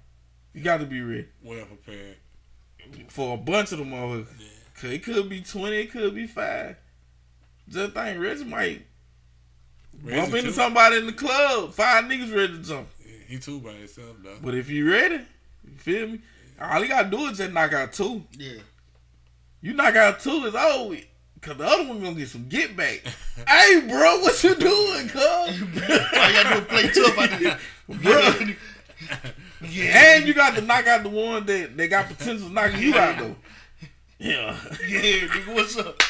You 0.54 0.64
got 0.64 0.78
to 0.80 0.86
be 0.86 1.02
ready 1.02 1.28
Well 1.44 1.66
prepared. 1.66 2.18
for 3.10 3.34
a 3.34 3.38
bunch 3.38 3.72
of 3.72 3.80
them 3.80 3.92
motherfuckers. 3.92 4.28
Yeah. 4.40 4.46
Cause 4.82 4.92
it 4.92 5.04
could 5.04 5.28
be 5.28 5.42
twenty, 5.42 5.78
it 5.82 5.92
could 5.92 6.16
be 6.16 6.26
five. 6.28 6.78
Just 7.70 7.94
think 7.94 8.20
Reggie 8.20 8.44
might 8.46 8.82
Reggie 10.04 10.20
bump 10.22 10.34
into 10.34 10.48
too. 10.50 10.52
somebody 10.54 10.98
in 10.98 11.06
the 11.06 11.14
club. 11.14 11.74
Five 11.74 12.06
niggas 12.06 12.36
ready 12.36 12.54
to 12.54 12.60
jump. 12.64 12.88
Yeah, 13.06 13.12
He 13.28 13.38
too 13.40 13.60
by 13.60 13.74
himself 13.74 14.16
though. 14.24 14.38
But 14.42 14.56
if 14.56 14.70
you 14.70 14.90
ready, 14.92 15.16
you 15.64 15.78
feel 15.78 16.08
me? 16.08 16.22
All 16.60 16.82
you 16.82 16.88
gotta 16.90 17.10
do 17.10 17.26
is 17.28 17.38
just 17.38 17.52
knock 17.54 17.74
out 17.74 17.94
two. 17.94 18.24
Yeah. 18.38 18.60
You 19.62 19.74
knock 19.74 19.96
out 19.96 20.20
two, 20.20 20.46
it's 20.46 20.56
over. 20.56 20.96
Cause 21.42 21.56
the 21.58 21.66
other 21.66 21.84
one 21.88 22.02
gonna 22.02 22.16
get 22.16 22.28
some 22.28 22.48
get 22.50 22.76
back. 22.76 23.02
hey, 23.48 23.82
bro, 23.88 24.20
what 24.20 24.44
you 24.44 24.56
doing, 24.56 25.08
cuz? 25.08 25.22
All 25.24 25.48
you 25.52 25.66
gotta 25.82 26.50
do 26.56 26.62
is 26.62 26.68
play 26.68 26.90
tough 26.90 27.18
out 27.18 27.40
there. 27.40 27.60
Bro. 27.88 28.50
Yeah. 29.70 30.16
And 30.16 30.28
you 30.28 30.34
got 30.34 30.56
to 30.56 30.62
knock 30.62 30.88
out 30.88 31.04
the 31.04 31.10
one 31.10 31.46
that, 31.46 31.76
they 31.78 31.88
got 31.88 32.08
potential 32.08 32.48
to 32.48 32.54
knock 32.54 32.78
you 32.78 32.96
out 32.96 33.18
though. 33.20 33.36
Yeah. 34.18 34.58
Yeah, 34.88 35.02
nigga, 35.02 35.54
what's 35.56 35.78
up? 35.78 36.02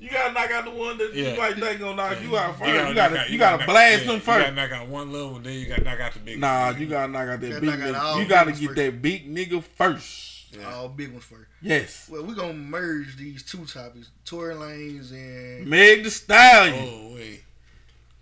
You 0.00 0.10
gotta 0.10 0.32
knock 0.32 0.50
out 0.50 0.64
the 0.64 0.70
one 0.70 0.98
that 0.98 1.14
Yeah. 1.14 1.32
you 1.32 1.38
like 1.38 1.56
think 1.58 1.80
gonna 1.80 1.96
knock 1.96 2.20
you 2.22 2.36
out 2.36 2.58
first. 2.58 2.68
You 2.70 2.74
knock 2.82 2.94
gotta, 2.94 3.18
out- 3.20 3.30
you 3.30 3.38
gotta, 3.38 3.56
knock- 3.58 3.66
blast 3.66 4.00
yeah, 4.02 4.06
them 4.06 4.14
You 4.16 4.20
first. 4.20 4.38
gotta 4.40 4.52
knock 4.52 4.70
out 4.72 4.88
one 4.88 5.12
little 5.12 5.32
one, 5.32 5.42
then 5.42 5.52
you 5.54 5.66
gotta 5.66 5.82
knock 5.84 6.00
out 6.00 6.12
the 6.12 6.18
big 6.20 6.38
Nah, 6.38 6.66
one. 6.72 6.80
you 6.80 6.86
gotta 6.86 7.12
knock 7.12 7.28
out 7.28 7.40
that 7.40 7.48
Gotta 7.48 7.60
big 7.60 7.70
knock 7.70 7.78
nigga. 7.78 8.20
You 8.20 8.26
gotta 8.26 8.52
get 8.52 8.64
first. 8.66 8.76
that 8.76 9.02
big 9.02 9.34
nigga 9.34 9.62
first. 9.62 10.30
Yeah. 10.56 10.72
All 10.74 10.88
big 10.88 11.10
ones 11.10 11.24
first. 11.24 11.48
Yes. 11.62 12.08
Well, 12.10 12.22
we're 12.24 12.34
gonna 12.34 12.52
merge 12.54 13.16
these 13.16 13.42
two 13.42 13.64
topics, 13.64 14.10
Tory 14.24 14.54
Lanez 14.54 15.10
and 15.12 15.66
Meg 15.66 16.04
Thee 16.04 16.10
Stallion. 16.10 16.74
Oh 16.88 17.14
wait. 17.14 17.42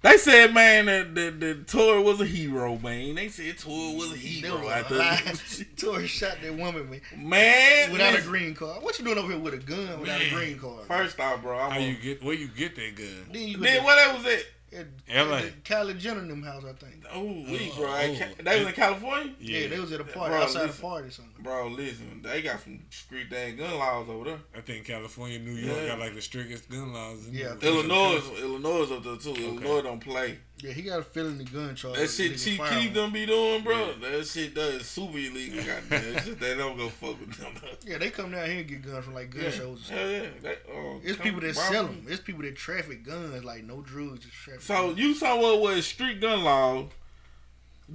They 0.02 0.16
said, 0.16 0.52
man, 0.52 0.86
that, 0.86 1.14
that, 1.14 1.38
that 1.40 1.66
Tory 1.68 2.02
was 2.02 2.20
a 2.20 2.24
hero, 2.24 2.76
man. 2.78 3.14
They 3.14 3.28
said 3.28 3.56
Tory 3.56 3.94
was 3.94 4.12
a 4.12 4.16
hero. 4.16 4.58
was 4.58 4.66
I 4.68 4.78
a 4.80 4.82
thought- 4.84 4.98
lie. 4.98 5.34
Tory 5.76 6.06
shot 6.08 6.38
that 6.42 6.54
woman 6.56 6.90
man, 6.90 7.00
Man, 7.16 7.92
without 7.92 8.18
a 8.18 8.22
green 8.22 8.52
card. 8.54 8.82
What 8.82 8.98
you 8.98 9.04
doing 9.04 9.18
over 9.18 9.32
here 9.32 9.40
with 9.40 9.54
a 9.54 9.58
gun 9.58 10.00
without 10.00 10.20
a 10.20 10.30
green 10.30 10.58
card? 10.58 10.86
First 10.86 11.20
off, 11.20 11.40
bro, 11.42 11.56
I'm 11.56 11.70
How 11.70 11.78
a- 11.78 11.82
you 11.88 11.94
get 11.94 12.22
where 12.22 12.34
you 12.34 12.48
get 12.48 12.74
that 12.74 12.96
gun? 12.96 13.26
then 13.32 13.42
you 13.48 13.58
Then 13.58 13.84
what 13.84 13.94
that 13.96 14.16
was 14.16 14.26
at? 14.26 14.44
At, 14.74 14.86
LA. 15.28 15.36
at 15.38 15.42
the 15.64 15.74
Kylie 15.74 15.98
Jenner 15.98 16.20
and 16.20 16.30
them 16.30 16.42
house, 16.42 16.64
I 16.64 16.72
think. 16.72 17.04
Oh, 17.12 17.22
we, 17.24 17.70
Oh, 17.72 17.76
bro. 17.80 17.88
oh. 17.88 17.92
I 17.92 18.16
ca- 18.18 18.42
They 18.42 18.58
was 18.60 18.68
in 18.68 18.74
California? 18.74 19.32
Yeah, 19.40 19.66
they 19.68 19.78
was 19.80 19.92
at 19.92 20.00
a 20.00 20.04
party 20.04 20.30
Bro, 20.34 20.42
outside 20.42 20.66
listen. 20.66 20.84
a 20.84 20.88
party 20.88 21.08
or 21.08 21.10
something. 21.10 21.42
Bro, 21.42 21.68
listen, 21.68 22.20
they 22.22 22.42
got 22.42 22.60
some 22.62 22.80
street 22.90 23.30
dang 23.30 23.56
gun 23.56 23.78
laws 23.78 24.08
over 24.08 24.24
there. 24.30 24.38
I 24.56 24.60
think 24.60 24.86
California, 24.86 25.38
New 25.38 25.52
York 25.52 25.76
Yeah. 25.82 25.86
got 25.88 25.98
like 25.98 26.14
the 26.14 26.22
strictest 26.22 26.68
gun 26.70 26.92
laws. 26.92 27.26
In 27.28 27.34
Yeah, 27.34 27.48
the- 27.48 27.50
I 27.50 27.56
think 27.58 27.62
Illinois, 27.64 28.22
Illinois 28.40 28.82
is 28.82 28.92
up 28.92 29.04
there 29.04 29.16
too. 29.16 29.34
Illinois 29.42 29.82
don't 29.82 30.00
play. 30.00 30.38
Yeah, 30.62 30.72
he 30.72 30.82
got 30.82 31.00
a 31.00 31.02
felony 31.02 31.42
the 31.44 31.50
gun 31.50 31.74
charge. 31.74 31.96
That 31.96 32.08
shit 32.08 32.26
illegal 32.26 32.38
Chief 32.44 32.56
firearm. 32.58 32.80
Keef 32.82 32.94
them 32.94 33.12
be 33.12 33.26
doing, 33.26 33.62
bro. 33.64 33.94
That 33.94 34.24
shit 34.26 34.54
that 34.54 34.74
is 34.74 34.86
super 34.86 35.18
illegal. 35.18 35.58
Goddamn, 35.66 36.16
it's 36.16 36.26
they 36.40 36.54
don't 36.56 36.76
go 36.76 36.88
fuck 36.88 37.18
with 37.18 37.32
them. 37.36 37.52
Yeah, 37.84 37.98
they 37.98 38.10
come 38.10 38.30
down 38.30 38.46
here 38.48 38.58
and 38.60 38.68
get 38.68 38.82
guns 38.82 39.04
from 39.04 39.14
like 39.14 39.30
gun 39.30 39.42
yeah. 39.42 39.50
shows. 39.50 39.78
And 39.78 39.84
stuff. 39.86 39.98
Hell 39.98 40.10
yeah. 40.10 40.26
That, 40.42 40.58
uh, 40.72 40.98
It's 41.02 41.18
people 41.20 41.40
that 41.40 41.54
borrow 41.56 41.70
sell 41.72 41.84
them. 41.86 42.04
them. 42.04 42.12
It's 42.12 42.20
people 42.22 42.42
that 42.42 42.54
traffic 42.56 43.04
guns, 43.04 43.44
like 43.44 43.64
no 43.64 43.80
drugs, 43.80 44.20
just 44.20 44.34
traffic. 44.34 44.62
So 44.62 44.88
guns. 44.88 44.98
you 45.00 45.14
saw 45.14 45.40
what 45.40 45.60
was 45.60 45.84
street 45.84 46.20
gun 46.20 46.44
law? 46.44 46.86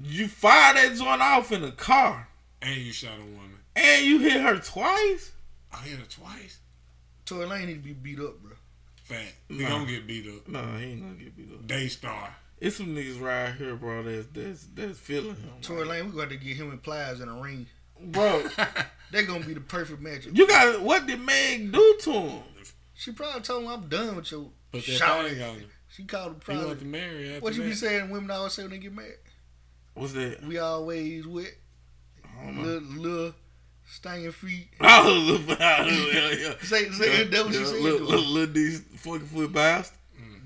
You 0.03 0.27
fire 0.27 0.73
that 0.73 0.95
joint 0.97 1.21
off 1.21 1.51
in 1.53 1.63
a 1.63 1.71
car, 1.71 2.27
And 2.61 2.75
you 2.75 2.91
shot 2.91 3.13
a 3.17 3.23
woman. 3.23 3.57
and 3.75 4.05
you 4.05 4.19
hit 4.19 4.41
her 4.41 4.59
twice. 4.59 5.31
I 5.71 5.77
hit 5.77 5.99
her 5.99 6.05
twice. 6.05 6.59
Tory 7.25 7.45
Lane 7.45 7.67
need 7.67 7.73
to 7.75 7.79
be 7.79 7.93
beat 7.93 8.19
up, 8.19 8.41
bro. 8.41 8.51
Fat. 9.05 9.23
He 9.47 9.59
Nah. 9.63 9.69
gonna 9.69 9.85
get 9.85 10.05
beat 10.05 10.27
up. 10.27 10.47
No, 10.47 10.77
he 10.77 10.85
ain't 10.85 11.01
gonna 11.01 11.13
get 11.15 11.35
beat 11.37 11.49
up. 11.53 11.65
Daystar. 11.65 12.35
It's 12.59 12.77
some 12.77 12.87
niggas 12.95 13.21
right 13.21 13.53
here, 13.53 13.75
bro. 13.75 14.03
That's 14.03 14.27
that's 14.33 14.65
that's 14.73 14.99
feeling 14.99 15.35
him. 15.35 15.51
Tory 15.61 15.85
Lane, 15.85 16.11
we 16.11 16.17
got 16.19 16.29
to 16.29 16.37
get 16.37 16.57
him 16.57 16.71
and 16.71 16.81
Plies 16.81 17.21
in 17.21 17.29
a 17.29 17.39
ring. 17.39 17.67
bro. 18.01 18.43
They're 19.11 19.23
gonna 19.23 19.45
be 19.45 19.53
the 19.53 19.61
perfect 19.61 20.01
matchup. 20.03 20.35
You 20.35 20.47
got 20.47 20.81
what 20.81 21.05
did 21.05 21.19
Meg 21.21 21.71
do 21.71 21.97
to 22.01 22.11
him? 22.11 22.43
She 22.95 23.11
probably 23.11 23.41
told 23.41 23.63
him 23.63 23.69
I'm 23.69 23.87
done 23.87 24.15
with 24.15 24.31
your 24.31 24.49
Put 24.71 24.85
that 24.85 24.91
shout. 24.91 25.25
on 25.25 25.29
him. 25.31 25.65
She 25.89 26.03
called 26.03 26.33
him 26.33 26.41
He 26.45 26.51
want 26.53 26.61
to 26.61 26.75
probably. 26.75 26.85
marry 26.87 27.29
after 27.29 27.41
What 27.41 27.55
you 27.55 27.63
be 27.63 27.73
saying? 27.73 28.09
Women 28.09 28.31
always 28.31 28.53
say 28.53 28.63
when 28.63 28.71
they 28.71 28.79
get 28.79 28.93
married. 28.93 29.13
What's 29.93 30.13
that? 30.13 30.43
We 30.43 30.57
always 30.57 31.25
wet, 31.25 31.53
I 32.25 32.45
don't 32.45 32.55
know. 32.57 32.61
little, 32.63 32.89
little 32.89 33.33
stinging 33.89 34.31
feet. 34.31 34.67
Oh, 34.81 35.37
look, 35.47 35.57
yeah, 35.59 35.85
yeah. 35.85 36.53
Say, 36.63 36.89
say 36.91 37.23
that 37.23 37.45
what 37.45 37.53
she 37.53 37.59
Yeah, 37.59 37.65
said 37.65 37.79
Little, 37.81 37.99
to 37.99 38.03
little, 38.05 38.23
him. 38.25 38.33
little 38.33 38.53
these 38.53 38.81
fucking 38.97 39.19
foot 39.27 39.53
bastard. 39.53 39.97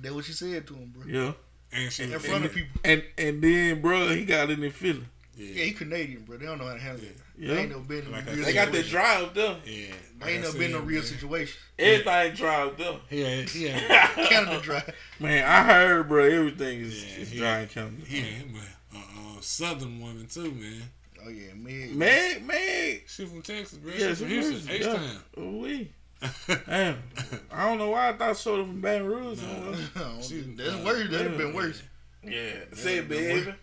That 0.01 0.13
what 0.13 0.25
she 0.25 0.33
said 0.33 0.67
to 0.67 0.73
him, 0.75 0.93
bro. 0.95 1.03
Yeah. 1.07 1.31
And 1.73 1.91
she 1.91 2.03
In 2.03 2.11
was 2.11 2.25
front 2.25 2.45
of 2.45 2.53
people. 2.53 2.79
And 2.83 3.03
and 3.17 3.41
then, 3.41 3.81
bro, 3.81 4.09
he 4.09 4.25
got 4.25 4.49
it 4.49 4.61
in 4.61 4.71
Philly. 4.71 5.05
Yeah, 5.37 5.63
he 5.63 5.71
Canadian, 5.71 6.23
bro. 6.23 6.37
They 6.37 6.45
don't 6.45 6.57
know 6.59 6.65
how 6.67 6.73
to 6.73 6.79
handle 6.79 7.03
it. 7.05 7.17
Yeah. 7.37 7.53
They 7.55 7.59
ain't 7.61 7.69
never 7.71 7.81
been 7.81 8.05
in 8.05 8.11
Like 8.11 8.27
a 8.27 8.31
I 8.31 8.33
real 8.35 8.45
They 8.45 8.53
got 8.53 8.71
that 8.71 8.83
situation. 8.83 8.91
drive 8.91 9.23
up 9.23 9.33
there. 9.33 9.57
Yeah. 9.65 9.93
They 10.19 10.31
ain't 10.33 10.43
never 10.43 10.53
been 10.57 10.63
in 10.65 10.71
no 10.73 10.79
real 10.81 11.01
situation. 11.01 11.57
Everything 11.79 12.33
drive 12.35 12.77
though. 12.77 12.99
Yeah, 13.09 13.27
He 13.27 13.37
had, 13.39 13.49
he 13.49 13.63
had, 13.87 14.29
Canada 14.29 14.61
dry. 14.61 14.83
Man, 15.19 15.43
I 15.43 15.63
heard, 15.63 16.07
bro, 16.09 16.25
everything 16.25 16.81
is, 16.81 17.03
Yeah, 17.03 17.21
is 17.21 17.31
he- 17.31 17.39
dry 17.39 17.59
in 17.61 17.67
Canada. 17.69 17.95
he 18.05 18.17
had 18.19 18.25
him 18.33 18.55
a, 18.93 18.97
a, 18.97 19.39
a 19.39 19.41
southern 19.41 19.99
woman 19.99 20.27
too, 20.27 20.51
man. 20.51 20.83
Oh 21.25 21.29
yeah, 21.29 21.53
man. 21.55 21.97
Meg, 21.97 22.45
Meg. 22.45 23.03
She 23.07 23.25
from 23.25 23.41
Texas, 23.41 23.77
bro. 23.79 23.93
Yeah, 23.93 24.09
she 24.09 24.15
from 24.15 24.27
Houston, 24.27 24.71
H 24.71 24.81
yeah. 24.81 24.93
Town. 24.93 25.87
We. 26.21 26.55
Damn. 26.67 27.03
I 27.51 27.67
don't 27.67 27.77
know 27.77 27.89
why 27.89 28.09
I 28.09 28.13
thought 28.13 28.37
Shorty 28.37 28.63
from 28.63 28.81
Baton 28.81 29.07
Rouge. 29.07 29.39
somewhere. 29.39 29.75
She- 30.21 30.41
That's 30.41 30.75
worse. 30.85 31.09
That'd 31.09 31.27
have 31.27 31.37
been 31.37 31.53
worse. 31.53 31.81
Yeah. 32.23 32.51
Say 32.73 32.97
it, 32.97 33.09
baby. 33.09 33.53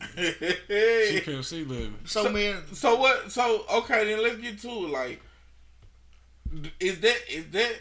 She 0.16 1.20
Pimp 1.24 1.44
C 1.44 1.64
living. 1.64 1.94
So, 2.04 2.28
man, 2.30 2.62
So 2.72 2.96
what? 2.96 3.30
So 3.32 3.64
okay, 3.78 4.04
then 4.06 4.22
let's 4.22 4.36
get 4.36 4.58
to 4.60 4.68
it. 4.68 4.90
Like, 4.90 5.20
is 6.80 7.00
that 7.00 7.16
is 7.28 7.46
that 7.50 7.80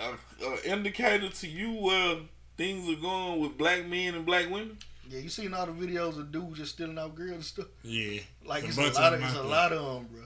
a, 0.00 0.44
a, 0.44 0.50
a 0.50 0.72
indicator 0.72 1.28
to 1.30 1.46
you 1.48 1.72
where 1.72 2.16
things 2.56 2.88
are 2.88 3.00
going 3.00 3.40
with 3.40 3.56
black 3.58 3.86
men 3.86 4.14
and 4.14 4.26
black 4.26 4.44
women? 4.50 4.76
yeah, 5.10 5.20
you 5.20 5.28
seen 5.28 5.52
all 5.54 5.66
the 5.66 5.72
videos 5.72 6.18
of 6.18 6.30
dudes 6.32 6.58
just 6.58 6.74
stealing 6.74 6.98
out 6.98 7.14
girls 7.14 7.30
and 7.32 7.44
stuff. 7.44 7.66
Yeah. 7.82 8.20
Like 8.44 8.64
It's 8.64 8.76
it's 8.78 8.98
a 8.98 9.00
a 9.00 9.02
lot 9.02 9.14
of 9.14 9.20
of 9.22 9.28
it's 9.28 9.38
a 9.38 9.42
lot 9.42 9.72
of 9.72 9.94
them, 9.94 10.08
bro. 10.12 10.22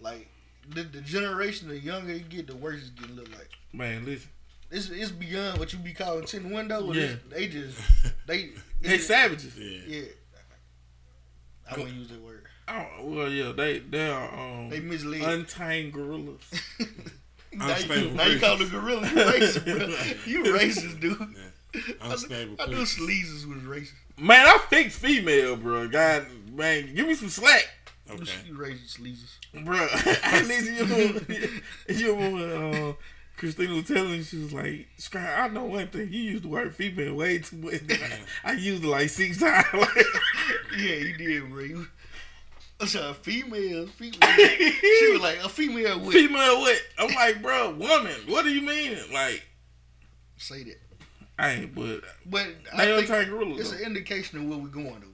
Like 0.00 0.28
the, 0.70 0.82
the 0.82 1.00
generation, 1.00 1.68
the 1.68 1.78
younger 1.78 2.12
you 2.12 2.20
get, 2.20 2.46
the 2.46 2.56
worse 2.56 2.80
it's 2.80 2.90
getting 2.90 3.16
look 3.16 3.28
like. 3.30 3.50
Man, 3.72 4.04
listen, 4.04 4.30
It's 4.70 4.88
it's 4.90 5.10
beyond 5.10 5.58
what 5.58 5.72
you 5.72 5.78
be 5.78 5.92
calling 5.92 6.24
ten 6.24 6.50
window. 6.50 6.92
Yeah. 6.92 7.02
Yeah. 7.02 7.14
They 7.28 7.48
just 7.48 7.78
they 8.26 8.50
they 8.80 8.98
savages. 8.98 9.56
Yeah. 9.56 9.80
Yeah. 9.86 10.02
I 11.70 11.78
wouldn't 11.78 11.96
use 11.96 12.08
that 12.08 12.20
word. 12.20 12.46
Oh, 12.68 12.86
well, 13.02 13.28
yeah, 13.28 13.52
they 13.52 13.78
they 13.80 14.08
are 14.08 14.32
um, 14.32 14.70
They 14.70 14.80
mislead 14.80 15.22
untamed 15.22 15.92
gorillas. 15.92 16.40
now, 17.52 17.76
you, 17.76 18.10
now 18.10 18.26
you 18.26 18.38
call 18.38 18.56
the 18.56 18.66
gorilla. 18.66 19.08
You 19.08 19.14
racist, 19.14 19.64
bro. 20.24 20.32
You 20.32 20.44
racist, 20.52 21.00
dude. 21.00 21.34
Unstable 22.00 22.56
I 22.58 22.66
knew 22.66 22.76
creatures. 22.76 22.98
Sleezes 22.98 23.46
was 23.46 23.58
racist. 23.58 23.92
Man, 24.18 24.46
I 24.46 24.58
fix 24.68 24.96
female, 24.96 25.56
bro. 25.56 25.88
God, 25.88 26.26
man, 26.52 26.94
give 26.94 27.06
me 27.06 27.14
some 27.14 27.28
slack, 27.28 27.68
Okay. 28.12 28.30
You 28.46 28.54
racist 28.54 28.98
Sleezes. 28.98 29.64
bro. 29.64 29.76
At 30.22 30.46
least 30.46 30.70
you 30.70 30.86
know, 30.86 31.20
you 31.88 32.16
know, 32.16 32.90
uh, 32.90 32.92
Christina 33.36 33.74
was 33.74 33.84
telling 33.86 34.12
me 34.12 34.22
she 34.22 34.36
was 34.38 34.52
like, 34.52 34.88
"Sky, 34.98 35.34
I 35.38 35.48
know 35.48 35.64
one 35.64 35.88
thing. 35.88 36.12
You 36.12 36.20
used 36.20 36.44
the 36.44 36.48
word 36.48 36.74
female 36.74 37.14
way 37.14 37.38
too 37.38 37.56
much. 37.56 37.80
I 38.44 38.52
used 38.52 38.84
it 38.84 38.88
like 38.88 39.08
six 39.08 39.38
times. 39.38 39.66
Yeah, 40.76 40.94
you 40.94 41.16
did, 41.16 41.50
bro. 41.50 41.60
You, 41.62 41.86
so 42.86 43.12
female, 43.14 43.86
female. 43.86 44.20
she 44.20 45.08
was 45.12 45.20
like 45.20 45.38
a 45.44 45.48
female 45.48 46.00
would 46.00 46.12
female 46.12 46.60
what? 46.60 46.80
I'm 46.98 47.14
like, 47.14 47.42
bro, 47.42 47.70
woman. 47.72 48.14
What 48.26 48.44
do 48.44 48.50
you 48.50 48.62
mean? 48.62 48.96
Like, 49.12 49.42
say 50.36 50.62
that. 50.64 50.76
I 51.38 51.50
ain't, 51.52 51.74
but 51.74 52.02
But 52.26 52.46
I 52.74 52.84
think 52.84 53.10
it's 53.10 53.70
though. 53.70 53.76
an 53.76 53.82
indication 53.84 54.38
of 54.40 54.44
where 54.46 54.58
we're 54.58 54.68
going, 54.68 55.00
though. 55.00 55.06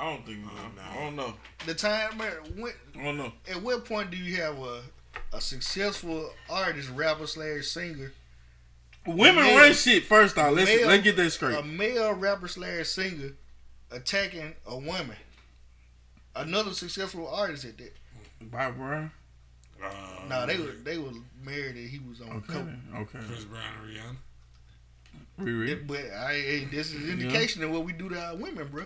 I 0.00 0.04
don't 0.14 0.24
think. 0.24 0.38
no. 0.44 0.50
I 0.90 0.94
don't 0.94 1.16
know. 1.16 1.34
The 1.66 1.74
time, 1.74 2.16
man. 2.16 2.32
When, 2.56 2.72
I 2.98 3.02
don't 3.04 3.18
know. 3.18 3.32
at 3.50 3.60
what 3.62 3.84
point 3.84 4.10
do 4.10 4.16
you 4.16 4.36
have 4.36 4.58
a 4.58 4.80
a 5.32 5.40
successful 5.40 6.30
artist, 6.48 6.90
rapper 6.90 7.26
slash 7.26 7.66
singer, 7.66 8.12
Women 9.06 9.44
Male- 9.44 9.56
run 9.58 9.72
shit. 9.74 10.04
First 10.04 10.36
off, 10.38 10.52
let's 10.54 10.68
male- 10.70 10.88
let's 10.88 11.02
get 11.02 11.16
that 11.16 11.30
straight. 11.30 11.56
a 11.58 11.62
male 11.62 12.12
rapper 12.14 12.48
slash 12.48 12.86
singer 12.88 13.32
attacking 13.90 14.54
a 14.66 14.76
woman? 14.76 15.16
Another 16.36 16.72
successful 16.72 17.28
artist 17.28 17.64
at 17.64 17.76
that. 17.78 17.94
Bob 18.42 18.76
Brown. 18.76 19.10
Uh, 19.82 19.88
Nah, 20.28 20.46
they 20.46 20.58
were 20.58 20.72
they 20.84 20.98
were 20.98 21.10
married 21.42 21.76
and 21.76 21.88
he 21.88 21.98
was 21.98 22.20
on 22.20 22.36
Okay. 22.36 22.52
coke. 22.52 22.68
Okay. 23.14 23.26
Chris 23.26 23.44
Brown 23.44 23.62
and 23.82 23.90
Rihanna. 23.96 24.16
Riri. 25.74 25.86
But 25.86 26.10
I, 26.12 26.32
hey, 26.34 26.64
this 26.66 26.92
is 26.92 27.08
indication 27.08 27.62
of 27.64 27.70
what 27.70 27.84
we 27.84 27.92
do 27.92 28.08
to 28.10 28.20
our 28.20 28.36
women, 28.36 28.68
bro. 28.68 28.84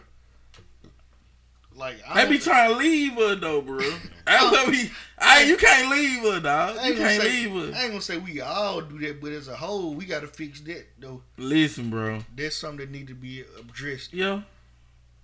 Like 1.76 1.96
I 2.08 2.14
They 2.14 2.20
don't 2.22 2.30
be 2.32 2.38
trying 2.38 2.70
to 2.70 2.76
leave 2.76 3.12
her 3.14 3.34
though, 3.34 3.60
bro. 3.60 3.78
Oh. 3.82 4.00
That's 4.26 4.50
what 4.52 4.68
we. 4.68 4.90
Hey, 5.20 5.48
you 5.48 5.56
can't 5.56 5.90
leave 5.90 6.22
her, 6.22 6.40
dog. 6.40 6.76
I 6.78 6.88
You 6.88 6.88
ain't, 6.90 6.96
gonna 6.98 7.08
can't 7.08 7.22
say, 7.22 7.46
leave 7.48 7.74
I 7.74 7.80
ain't 7.82 7.90
gonna 7.90 8.00
say 8.00 8.18
we 8.18 8.40
all 8.40 8.80
do 8.80 8.98
that, 9.00 9.20
but 9.20 9.32
as 9.32 9.48
a 9.48 9.56
whole, 9.56 9.94
we 9.94 10.04
gotta 10.04 10.26
fix 10.28 10.60
that 10.62 10.86
though. 10.98 11.22
Listen, 11.36 11.90
bro. 11.90 12.20
That's 12.36 12.56
something 12.56 12.78
that 12.78 12.90
need 12.90 13.08
to 13.08 13.14
be 13.14 13.44
addressed. 13.58 14.14
Yeah. 14.14 14.42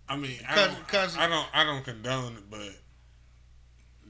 I 0.09 0.17
mean, 0.17 0.39
I 0.49 0.55
Cause- 0.55 0.67
don't, 0.75 0.89
cause- 0.89 1.17
I 1.17 1.29
don't, 1.29 1.47
I 1.55 1.63
don't 1.65 1.85
condone 1.85 2.35
it, 2.37 2.51
but 2.51 2.69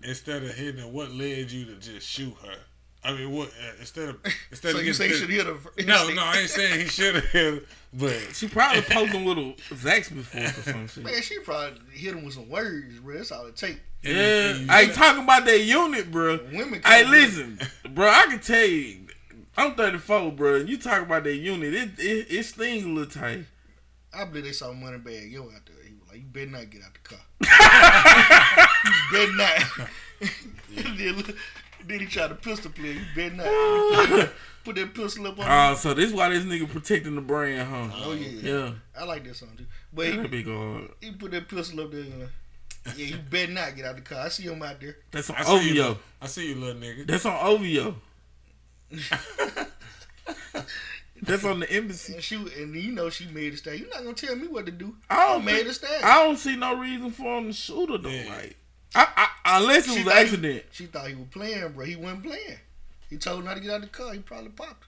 instead 0.02 0.42
of 0.42 0.54
hitting 0.54 0.80
her, 0.80 0.88
what 0.88 1.10
led 1.10 1.50
you 1.50 1.66
to 1.66 1.74
just 1.74 2.08
shoot 2.08 2.34
her? 2.42 2.56
I 3.02 3.12
mean, 3.12 3.30
what 3.32 3.48
uh, 3.48 3.72
instead 3.80 4.08
of 4.10 4.16
instead 4.50 4.72
So 4.72 4.78
of 4.78 4.84
you 4.84 4.92
say 4.92 5.04
you 5.06 5.10
getting 5.12 5.28
should 5.28 5.30
hit 5.30 5.46
her? 5.46 5.84
no, 5.86 6.08
no, 6.14 6.22
I 6.22 6.38
ain't 6.40 6.50
saying 6.50 6.80
he 6.80 6.86
should 6.86 7.14
have 7.14 7.24
hit 7.26 7.54
her, 7.54 7.60
but 7.94 8.12
She 8.34 8.46
probably 8.48 8.82
poked 8.82 9.12
him 9.12 9.24
little 9.24 9.52
Zax 9.70 10.14
before 10.14 10.42
or 10.42 10.46
some 10.48 10.86
shit. 10.86 11.04
Man, 11.04 11.22
she 11.22 11.38
probably 11.40 11.80
hit 11.92 12.14
him 12.14 12.24
with 12.24 12.34
some 12.34 12.48
words, 12.48 12.98
bro. 12.98 13.16
That's 13.16 13.32
all 13.32 13.46
it 13.46 13.56
take. 13.56 13.80
and- 14.04 14.16
Yeah. 14.16 14.50
and 14.56 14.70
I 14.70 14.82
ain't 14.82 14.94
talking 14.94 15.22
about 15.24 15.44
that 15.46 15.60
unit, 15.62 16.10
bro. 16.10 16.40
Women. 16.52 16.82
Hey, 16.84 17.02
come- 17.04 17.10
listen, 17.12 17.58
bro. 17.90 18.08
I 18.08 18.26
can 18.26 18.38
tell 18.40 18.66
you, 18.66 19.06
I'm 19.56 19.74
34, 19.74 20.32
bro. 20.32 20.56
You 20.56 20.76
talk 20.78 21.02
about 21.02 21.24
that 21.24 21.36
unit, 21.36 21.72
it 21.74 21.90
it, 21.98 22.26
it 22.30 22.44
stings 22.44 22.84
a 22.84 22.88
little 22.88 23.10
tight. 23.10 23.46
I 24.12 24.24
believe 24.26 24.44
they 24.44 24.52
saw 24.52 24.66
Moneybagg 24.74 25.30
Yo 25.32 25.44
out 25.44 25.50
there. 25.66 25.76
He 25.86 25.94
was 25.94 26.08
like, 26.10 26.18
"You 26.18 26.24
better 26.26 26.50
not 26.50 26.68
get 26.68 26.82
out 26.82 26.92
the 26.92 27.00
car. 27.08 28.68
you 28.84 28.92
better 29.12 29.36
not." 29.36 29.62
Then, 31.80 31.86
then 31.88 32.00
he 32.00 32.06
tried 32.06 32.28
to 32.28 32.34
pistol 32.36 32.70
play. 32.70 32.92
You 32.92 33.00
better 33.14 33.34
not. 33.36 34.30
Put 34.64 34.76
that 34.76 34.92
pistol 34.94 35.26
up 35.26 35.38
on. 35.38 35.46
Oh, 35.48 35.74
so 35.74 35.94
this 35.94 36.12
why 36.12 36.28
this 36.28 36.44
nigga 36.44 36.68
protecting 36.68 37.14
the 37.14 37.22
brand, 37.22 37.66
huh? 37.68 37.88
oh 38.04 38.12
yeah. 38.12 38.28
Yeah. 38.42 38.72
I 38.98 39.04
like 39.04 39.24
that 39.24 39.34
song 39.36 39.48
too. 39.56 39.64
But 39.92 40.06
he, 40.08 40.16
That 40.16 40.30
big 40.30 40.46
hard. 40.46 40.90
he 41.00 41.12
put 41.12 41.30
that 41.30 41.48
pistol 41.48 41.80
up 41.80 41.90
there. 41.92 42.00
You 42.00 42.10
know, 42.10 42.28
yeah, 42.94 43.06
you 43.06 43.16
better 43.16 43.52
not 43.52 43.74
get 43.74 43.86
out 43.86 43.96
the 43.96 44.02
car. 44.02 44.20
I 44.20 44.28
see 44.28 44.42
him 44.42 44.62
out 44.62 44.78
there. 44.80 44.96
That's 45.10 45.30
on 45.30 45.36
I 45.36 45.44
see 45.44 45.74
you, 45.74 45.82
OVO. 45.82 45.98
I 46.20 46.26
see 46.26 46.48
you, 46.50 46.54
little 46.56 46.80
nigga. 46.80 47.06
That's 47.06 47.24
on 47.24 47.38
OVO. 47.40 47.94
That's 51.22 51.44
on 51.44 51.60
the 51.60 51.70
embassy. 51.70 52.14
And 52.14 52.22
she 52.22 52.36
and 52.36 52.74
you 52.74 52.92
know 52.92 53.10
she 53.10 53.26
made 53.26 53.52
a 53.52 53.56
stand. 53.56 53.78
You're 53.80 53.88
not 53.90 53.98
gonna 54.04 54.14
tell 54.14 54.36
me 54.36 54.46
what 54.48 54.66
to 54.66 54.72
do. 54.72 54.94
I 55.08 55.28
don't 55.28 55.44
made 55.44 55.56
think- 55.56 55.68
a 55.68 55.74
stand. 55.74 56.04
I 56.04 56.24
don't 56.24 56.36
see 56.38 56.56
no 56.56 56.76
reason 56.78 57.10
for 57.10 57.38
him 57.38 57.46
to 57.48 57.52
shoot 57.52 57.90
her 57.90 57.98
though. 57.98 58.08
Yeah. 58.08 58.24
Like, 58.34 58.56
I, 58.94 59.06
I, 59.44 59.58
unless 59.58 59.86
it 59.86 59.90
was 59.90 59.98
thought 59.98 60.06
an 60.12 60.16
he- 60.16 60.22
accident. 60.24 60.62
She 60.72 60.86
thought 60.86 61.06
he 61.08 61.14
was 61.14 61.28
playing, 61.30 61.72
bro. 61.72 61.84
He 61.84 61.96
wasn't 61.96 62.24
playing. 62.24 62.58
He 63.08 63.16
told 63.16 63.40
her 63.40 63.44
not 63.48 63.54
to 63.56 63.60
get 63.60 63.70
out 63.70 63.76
of 63.76 63.82
the 63.82 63.88
car. 63.88 64.12
He 64.12 64.18
probably 64.20 64.50
popped. 64.50 64.86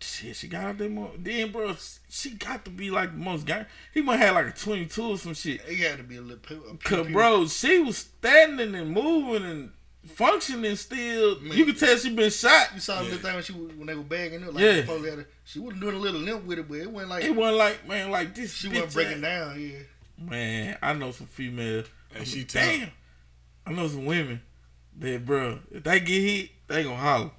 Shit, 0.00 0.34
she 0.34 0.48
got 0.48 0.64
out 0.64 0.78
there 0.78 0.88
more. 0.88 1.12
Then, 1.16 1.52
bro, 1.52 1.76
she 2.08 2.30
got 2.30 2.64
to 2.64 2.70
be 2.72 2.90
like 2.90 3.12
the 3.12 3.18
most 3.18 3.46
guy. 3.46 3.66
He 3.94 4.02
might 4.02 4.16
have 4.16 4.34
like 4.34 4.48
a 4.48 4.50
22 4.50 5.02
or 5.02 5.16
some 5.16 5.34
shit. 5.34 5.60
He 5.62 5.82
had 5.82 5.98
to 5.98 6.02
be 6.02 6.16
a 6.16 6.20
little. 6.20 6.38
pu- 6.38 6.54
a 6.64 6.76
Cause, 6.76 6.96
pew-pew. 6.98 7.12
bro, 7.12 7.46
she 7.46 7.78
was 7.78 7.98
standing 7.98 8.74
and 8.74 8.90
moving 8.90 9.44
and 9.48 9.70
functioning 10.06 10.74
still. 10.76 11.40
Man. 11.40 11.56
You 11.56 11.64
could 11.66 11.78
tell 11.78 11.96
she 11.96 12.12
been 12.14 12.30
shot. 12.30 12.70
You 12.74 12.80
saw 12.80 12.98
the 12.98 13.04
Yeah. 13.04 13.10
little 13.12 13.18
thing 13.26 13.34
when 13.34 13.42
she 13.44 13.52
when 13.52 13.86
they 13.86 13.94
were 13.94 14.02
bagging 14.02 14.40
her. 14.40 14.50
Like 14.50 14.64
Yeah. 14.64 14.80
the 14.80 14.92
had 15.10 15.18
her, 15.18 15.28
she 15.44 15.60
wasn't 15.60 15.80
doing 15.82 15.94
a 15.94 15.98
little 16.00 16.20
limp 16.20 16.44
with 16.46 16.58
it, 16.58 16.68
but 16.68 16.78
it 16.78 16.90
wasn't 16.90 17.10
like 17.10 17.24
It 17.24 17.36
wasn't 17.36 17.58
like, 17.58 17.86
man, 17.88 18.10
like 18.10 18.34
this. 18.34 18.52
she 18.54 18.68
bitch 18.68 18.74
wasn't 18.74 18.92
breaking 18.94 19.24
ass- 19.24 19.54
down. 19.54 19.60
Yeah, 19.60 19.78
Man, 20.28 20.78
I 20.82 20.92
know 20.94 21.12
some 21.12 21.26
female. 21.28 21.84
And 22.14 22.26
she 22.26 22.42
Damn. 22.44 22.90
Tough. 23.64 23.72
I 23.72 23.76
know 23.76 23.88
some 23.88 24.04
women 24.06 24.40
that, 24.98 25.24
bro, 25.24 25.58
if 25.70 25.82
they 25.84 26.00
get 26.00 26.20
hit, 26.22 26.50
they 26.68 26.82
gonna 26.84 26.96
holler. 26.96 27.30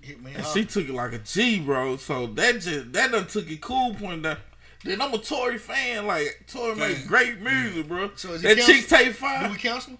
hit 0.00 0.22
me. 0.22 0.32
And 0.34 0.42
hard. 0.42 0.56
she 0.56 0.64
took 0.64 0.88
it 0.88 0.94
like 0.94 1.12
a 1.12 1.18
G, 1.18 1.60
bro. 1.60 1.96
So 1.96 2.26
that 2.28 2.60
just 2.60 2.92
that 2.92 3.12
done 3.12 3.26
took 3.26 3.50
it 3.50 3.60
cool 3.60 3.94
point 3.94 4.22
down. 4.22 4.36
Then 4.84 5.00
I'm 5.00 5.14
a 5.14 5.18
Tory 5.18 5.58
fan. 5.58 6.06
Like 6.06 6.44
Tory 6.48 6.74
makes 6.74 7.06
great 7.06 7.40
music, 7.40 7.86
bro. 7.88 8.10
So 8.16 8.32
is 8.32 8.42
that 8.42 8.56
counsel- 8.56 8.74
chick 8.74 8.88
take 8.88 9.12
five. 9.14 9.42
Do 9.42 9.46
we 9.48 9.52
five. 9.54 9.58
counsel? 9.62 9.98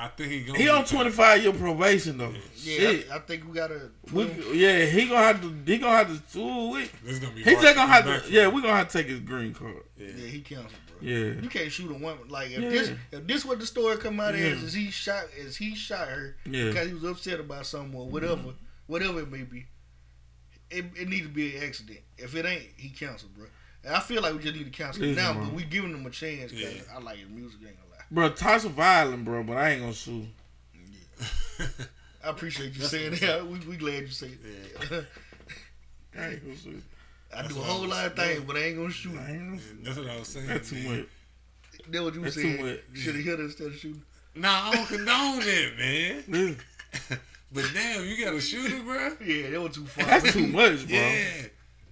I 0.00 0.06
think 0.08 0.30
he 0.30 0.40
gonna 0.42 0.58
He 0.58 0.68
on 0.68 0.84
25 0.84 1.42
year 1.42 1.52
probation 1.52 2.18
though. 2.18 2.32
Yeah, 2.56 2.76
Shit. 2.76 3.10
I, 3.10 3.16
I 3.16 3.18
think 3.18 3.44
we 3.48 3.52
gotta. 3.52 3.90
We, 4.12 4.24
yeah, 4.54 4.84
he 4.84 5.08
gonna 5.08 5.18
have 5.20 5.40
to. 5.42 5.52
He 5.66 5.78
gonna 5.78 5.96
have 5.96 6.32
to. 6.32 6.38
Ooh, 6.38 6.70
we, 6.70 6.82
This 7.02 7.14
is 7.14 7.18
gonna 7.18 7.34
be. 7.34 7.42
he 7.42 7.54
hard 7.54 7.62
just 7.64 7.74
gonna 7.74 7.92
have 7.92 8.24
to. 8.24 8.30
Yeah, 8.32 8.46
we 8.48 8.62
gonna 8.62 8.76
have 8.76 8.88
to 8.88 8.98
take 8.98 9.08
his 9.08 9.18
green 9.20 9.52
card. 9.54 9.82
yeah, 9.96 10.06
he 10.12 10.40
counsel, 10.40 10.70
bro. 10.86 10.87
Yeah. 11.00 11.40
You 11.40 11.48
can't 11.48 11.70
shoot 11.72 11.90
a 11.90 11.94
woman 11.94 12.28
like 12.28 12.50
if 12.50 12.58
Yeah. 12.60 12.68
this 12.70 12.92
if 13.12 13.26
this 13.26 13.44
what 13.44 13.58
the 13.60 13.66
story 13.66 13.96
come 13.98 14.18
out 14.20 14.34
Yeah. 14.34 14.46
as 14.46 14.62
is 14.62 14.72
he 14.74 14.90
shot 14.90 15.24
is 15.36 15.56
he 15.56 15.74
shot 15.74 16.08
her 16.08 16.36
Yeah. 16.44 16.66
because 16.66 16.86
he 16.88 16.94
was 16.94 17.04
upset 17.04 17.40
about 17.40 17.66
something 17.66 17.98
or 17.98 18.06
whatever 18.08 18.54
whatever 18.86 19.20
it 19.20 19.30
may 19.30 19.42
be. 19.42 19.66
It, 20.70 20.84
it 21.00 21.08
need 21.08 21.22
to 21.22 21.28
be 21.28 21.56
an 21.56 21.62
accident. 21.64 22.00
If 22.18 22.34
it 22.34 22.44
ain't, 22.44 22.68
he 22.76 22.90
canceled, 22.90 23.34
bro. 23.34 23.46
And 23.84 23.94
I 23.94 24.00
feel 24.00 24.20
like 24.22 24.34
we 24.34 24.40
just 24.40 24.54
need 24.54 24.64
to 24.64 24.70
cancel 24.70 25.02
him 25.02 25.14
Listen, 25.14 25.24
now, 25.24 25.32
bro. 25.34 25.44
but 25.46 25.54
we 25.54 25.62
giving 25.64 25.90
him 25.94 26.04
a 26.04 26.10
chance. 26.10 26.52
Cause 26.52 26.60
Yeah. 26.60 26.68
I 26.94 26.98
like 27.00 27.16
his 27.18 27.28
music. 27.28 27.60
Ain't 27.66 27.76
gonna 27.78 27.90
lie. 27.90 28.04
Bro, 28.10 28.30
Tasha 28.32 28.70
violent, 28.70 29.24
bro, 29.24 29.42
but 29.44 29.56
I 29.56 29.70
ain't 29.70 29.80
gonna 29.80 29.94
shoot. 29.94 30.26
I 32.24 32.30
appreciate 32.30 32.74
you 32.74 32.82
saying 32.82 33.14
that. 33.20 33.46
We, 33.46 33.58
we 33.60 33.76
glad 33.76 34.02
you 34.02 34.08
said 34.08 34.36
that. 34.42 35.06
I 36.18 36.28
ain't 36.30 36.42
gonna 36.44 36.56
shoot. 36.56 36.82
I 37.34 37.42
That's 37.42 37.54
do 37.54 37.60
a 37.60 37.64
whole 37.64 37.86
lot 37.86 38.06
of 38.06 38.16
things, 38.16 38.40
but 38.40 38.56
I 38.56 38.60
ain't 38.60 38.76
gonna 38.76 38.90
shoot. 38.90 39.18
I 39.18 39.30
ain't 39.32 39.50
gonna. 39.50 39.60
That's 39.82 39.98
what 39.98 40.08
I 40.08 40.18
was 40.18 40.28
saying. 40.28 40.46
That's 40.46 40.70
too 40.70 40.76
man. 40.76 40.98
much. 40.98 41.06
That 41.90 42.02
what 42.02 42.14
you 42.14 42.22
That's 42.22 42.34
said. 42.34 42.42
too 42.42 42.64
much. 42.64 42.80
Should 42.94 43.14
have 43.16 43.24
hit 43.24 43.38
her 43.38 43.44
instead 43.44 43.66
of 43.68 43.76
shooting. 43.76 44.02
Nah, 44.34 44.70
I 44.70 44.74
don't 44.74 44.86
condone 44.86 45.40
it, 45.42 46.28
man. 46.28 46.56
But 47.50 47.64
damn, 47.72 48.04
you 48.04 48.22
got 48.22 48.34
a 48.34 48.40
shooter, 48.40 48.82
bro. 48.82 49.16
Yeah, 49.24 49.50
that 49.50 49.62
was 49.62 49.74
too 49.74 49.86
far. 49.86 50.04
That's 50.04 50.32
too 50.32 50.46
much, 50.48 50.86
bro. 50.86 50.98
Yeah. 50.98 51.46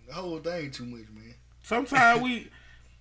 The 0.06 0.12
whole 0.12 0.38
thing 0.38 0.70
too 0.70 0.84
much, 0.84 1.06
man. 1.14 1.34
Sometimes 1.62 2.20
we, 2.20 2.50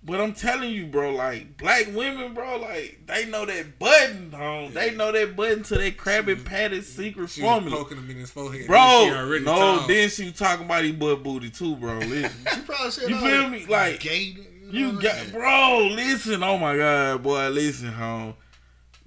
but 0.05 0.21
I'm 0.21 0.33
telling 0.33 0.71
you, 0.71 0.85
bro, 0.85 1.11
like 1.11 1.57
black 1.57 1.87
women, 1.93 2.33
bro, 2.33 2.57
like 2.57 2.99
they 3.07 3.25
know 3.25 3.45
that 3.45 3.79
button, 3.79 4.31
home. 4.31 4.73
They 4.73 4.91
know 4.91 5.11
that 5.11 5.35
button 5.35 5.63
to 5.63 5.75
that 5.75 5.97
Krabby 5.97 6.43
Patty 6.45 6.81
secret 6.81 7.29
She 7.31 7.41
was 7.41 7.49
formula, 7.51 7.77
poking 7.77 7.97
him 7.97 8.09
in 8.11 8.17
his 8.17 8.29
forehead. 8.31 8.67
Bro. 8.67 8.79
already 8.79 9.43
No, 9.43 9.55
tall. 9.79 9.87
then 9.87 10.09
she 10.09 10.25
was 10.25 10.33
talking 10.37 10.65
about 10.65 10.83
his 10.83 10.93
butt 10.93 11.23
booty 11.23 11.49
too, 11.49 11.75
bro. 11.75 11.97
Listen, 11.99 12.31
She 12.53 12.61
probably 12.61 12.91
said, 12.91 13.09
You 13.09 13.15
all 13.15 13.21
feel 13.21 13.49
me? 13.49 13.65
Like- 13.65 13.99
gay. 13.99 14.37
You 14.71 14.87
know 14.87 14.93
what 14.95 15.03
got, 15.03 15.15
saying? 15.15 15.31
bro. 15.31 15.87
Listen, 15.91 16.43
oh 16.43 16.57
my 16.57 16.75
god, 16.75 17.21
boy. 17.23 17.49
Listen, 17.49 17.89
home. 17.93 18.33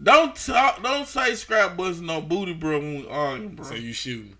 Don't 0.00 0.34
talk. 0.36 0.82
Don't 0.82 1.06
say 1.06 1.34
scrap 1.34 1.76
busting 1.76 2.06
no 2.06 2.20
booty, 2.20 2.54
bro. 2.54 2.78
When 2.78 3.00
we 3.00 3.08
arguing, 3.08 3.54
bro. 3.56 3.64
So 3.66 3.74
you 3.74 3.92
shooting? 3.92 4.36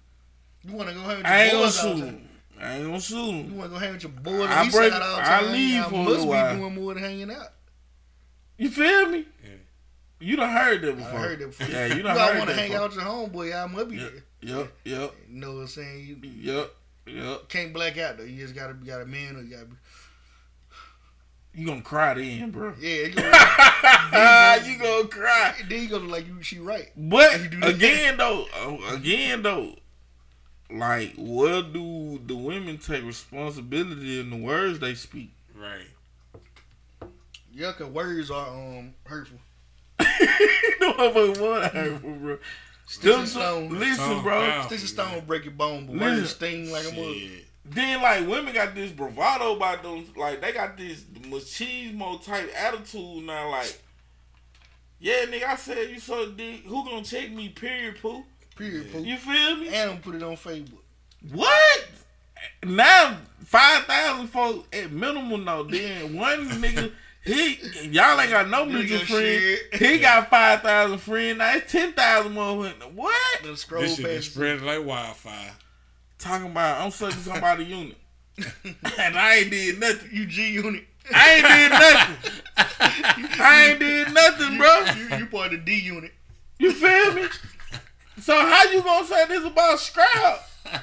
You 0.65 0.75
want 0.75 0.89
to 0.91 0.95
go 0.95 1.01
ahead? 1.03 1.19
And 1.19 1.27
I 1.27 1.43
ain't 1.45 1.53
gonna 1.55 1.71
shoot 1.73 2.05
him. 2.05 2.28
I 2.61 2.75
ain't 2.77 2.85
gonna 2.87 3.01
shoot 3.01 3.17
him. 3.31 3.37
You 3.37 3.43
him. 3.45 3.57
want 3.59 3.71
to 3.71 3.75
go 3.75 3.79
hang 3.79 3.93
with 3.93 4.03
your 4.03 4.13
boy? 4.13 4.43
I 4.45 4.61
on 4.61 4.67
east 4.67 4.77
break- 4.77 4.93
side 4.93 5.03
all 5.03 5.17
the 5.17 5.23
I 5.31 5.43
leave 5.53 5.75
Y'all 5.75 5.91
for 5.91 5.95
a 5.97 6.05
must 6.05 6.27
be 6.27 6.61
doing 6.61 6.75
more 6.75 6.95
than 6.95 7.03
hanging 7.03 7.31
out. 7.31 7.49
You 8.57 8.71
feel 8.71 9.09
me? 9.09 9.25
Yeah. 9.45 9.51
You 10.21 10.37
done 10.37 10.51
heard 10.51 10.83
that 10.83 10.99
I 10.99 11.01
heard 11.03 11.39
that 11.39 11.47
before. 11.47 11.67
Yeah, 11.69 11.87
you 11.87 11.95
You 11.97 12.03
done 12.03 12.19
all 12.19 12.27
heard 12.27 12.39
want 12.39 12.51
to 12.51 12.57
that 12.57 12.61
hang 12.61 12.71
before. 12.73 12.85
out 12.85 12.91
with 12.91 12.99
your 12.99 13.05
homeboy. 13.45 13.51
Y'all 13.51 13.69
must 13.69 13.89
be 13.89 13.97
Yep, 13.99 14.13
there. 14.43 14.57
yep, 14.59 14.73
yep, 14.85 15.15
You 15.31 15.41
know 15.41 15.55
what 15.55 15.61
I'm 15.61 15.67
saying? 15.69 16.07
You 16.07 16.31
yep, 16.53 16.75
yep. 17.07 17.49
can't 17.49 17.73
black 17.73 17.97
out 17.99 18.19
though. 18.19 18.25
You 18.25 18.43
just 18.43 18.55
gotta 18.57 18.75
got 18.75 19.01
a 19.03 19.07
man 19.07 19.37
or 19.37 19.43
you 19.43 19.51
gotta 19.55 19.67
be. 19.67 19.77
You 21.55 21.67
gonna 21.67 21.83
cry 21.83 22.15
then, 22.15 22.51
bro. 22.51 22.73
Yeah, 22.79 23.07
you 23.07 23.15
gonna, 23.15 24.65
you 24.69 24.79
gonna 24.79 25.09
cry. 25.09 25.55
then 25.69 25.83
you 25.83 25.89
gonna 25.89 26.05
like 26.09 26.27
you. 26.27 26.41
She 26.43 26.59
right. 26.59 26.91
But 26.97 27.41
You 27.41 27.49
do 27.49 27.63
again, 27.67 28.17
though, 28.17 28.47
uh, 28.55 28.95
again 28.95 29.43
though, 29.43 29.75
like, 30.71 31.15
where 31.17 31.63
do 31.63 32.21
the 32.27 32.37
women 32.37 32.79
take 32.79 33.05
responsibility 33.05 34.21
in 34.21 34.31
the 34.31 34.37
words 34.37 34.79
they 34.79 34.95
speak? 34.95 35.31
Right. 35.55 35.87
Yeah, 37.53 37.73
cause 37.73 37.89
words 37.89 38.31
are 38.31 38.49
um 38.49 38.95
hurtful. 39.05 39.39
no 40.01 40.07
motherfucker 40.93 41.41
want 41.41 41.63
to 41.65 41.69
hurtful, 41.71 42.11
bro. 42.13 42.39
Sticks 42.87 43.03
Them 43.05 43.21
and 43.21 43.29
some- 43.29 43.69
listen, 43.79 43.95
Stone 43.97 44.23
bro. 44.23 44.41
powerful, 44.41 44.63
Sticks 44.69 44.83
and 44.83 44.91
stone 44.91 45.25
break 45.27 45.45
your 45.45 45.53
bone, 45.55 45.87
but 45.87 45.97
Listen. 45.97 46.17
words 46.19 46.31
sting 46.31 46.71
like 46.71 46.85
a 46.91 46.95
mother. 46.95 47.15
Then 47.65 48.01
like 48.01 48.27
women 48.29 48.55
got 48.55 48.75
this 48.75 48.93
bravado 48.93 49.57
about 49.57 49.83
them, 49.83 50.07
like 50.17 50.41
they 50.41 50.53
got 50.53 50.77
this 50.77 51.03
machismo 51.03 52.23
type 52.25 52.51
attitude 52.57 53.25
now. 53.25 53.51
Like, 53.51 53.83
yeah, 55.01 55.25
nigga, 55.27 55.45
I 55.45 55.57
said 55.57 55.91
you 55.91 56.01
so 56.01 56.31
dick. 56.31 56.65
Who 56.65 56.85
gonna 56.85 57.05
check 57.05 57.31
me? 57.31 57.49
Period, 57.51 57.97
poo. 58.01 58.25
Period. 58.59 58.93
Pooh. 58.93 59.01
You 59.03 59.17
feel 59.17 59.57
me? 59.57 59.69
And 59.69 60.03
put 60.03 60.15
it 60.17 60.23
on 60.23 60.37
Facebook. 60.37 60.83
What? 61.33 61.89
Now 62.65 63.19
five 63.45 63.85
thousand 63.85 64.29
folks 64.29 64.67
at 64.77 64.91
minimum 64.93 65.45
though. 65.45 65.65
Then 65.65 66.15
one 66.17 66.49
nigga, 66.51 66.93
he 67.25 67.59
y'all 67.89 68.21
ain't 68.21 68.31
got 68.31 68.49
no 68.49 68.65
mutual 68.65 68.99
Nigga, 68.99 69.07
friend. 69.07 69.41
shit. 69.41 69.75
He 69.93 69.99
got 69.99 70.29
five 70.31 70.63
thousand 70.63 70.99
friends. 70.99 71.39
Now 71.39 71.55
it's 71.57 71.71
ten 71.73 71.93
thousand 71.93 72.33
more. 72.33 72.65
What? 72.95 73.43
Then 73.43 73.57
scroll 73.57 73.83
This 73.83 73.97
shit 73.97 74.07
is 74.07 74.25
past. 74.27 74.35
spread 74.35 74.63
like 74.63 74.85
wildfire. 74.85 75.53
Talking 76.19 76.51
about 76.51 76.81
I'm 76.81 76.91
sucking 76.91 77.19
somebody 77.19 77.65
unit, 77.67 77.97
and 78.99 79.17
I 79.19 79.37
ain't 79.37 79.51
did 79.51 79.79
nothing. 79.81 80.11
You 80.13 80.27
G 80.27 80.51
unit. 80.53 80.85
I 81.15 81.35
ain't 81.35 81.47
did 81.47 81.71
nothing. 81.73 82.43
I 83.41 83.67
ain't 83.71 83.81
did 83.81 84.13
nothing, 84.15 84.59
bro. 84.59 84.85
You, 84.97 85.17
you 85.19 85.27
part 85.27 85.47
of 85.47 85.53
the 85.53 85.59
D 85.59 85.81
unit. 85.81 86.13
You 86.59 86.73
feel 86.73 87.15
me? 87.15 87.23
So 88.21 88.35
how 88.35 88.65
you 88.65 88.83
gonna 88.83 89.07
say 89.07 89.27
this 89.27 89.45
about 89.45 89.79
scrap? 89.81 90.49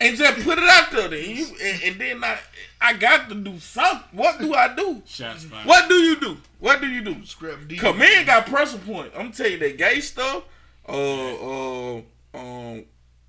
And 0.00 0.16
just 0.16 0.44
put 0.44 0.58
it 0.58 0.64
out 0.64 0.92
there, 0.92 1.08
then 1.08 1.28
you, 1.36 1.46
and, 1.60 1.82
and 1.82 2.00
then 2.00 2.22
I, 2.22 2.38
I 2.80 2.92
got 2.92 3.28
to 3.30 3.34
do 3.34 3.58
something. 3.58 4.04
What 4.12 4.38
do 4.38 4.54
I 4.54 4.72
do? 4.72 5.02
Shots 5.04 5.42
fired. 5.42 5.66
What 5.66 5.88
do 5.88 5.96
you 5.96 6.20
do? 6.20 6.36
What 6.60 6.80
do 6.80 6.86
you 6.86 7.02
do? 7.02 7.26
Scrap 7.26 7.66
D. 7.66 7.76
Cause 7.78 7.96
men 7.96 8.24
got 8.24 8.46
pressure 8.46 8.78
point. 8.78 9.10
I'm 9.18 9.32
tell 9.32 9.48
you 9.48 9.58
that 9.58 9.76
gay 9.76 9.98
stuff. 9.98 10.44
Uh, 10.88 10.92
uh, 10.92 11.96
um, 12.34 12.84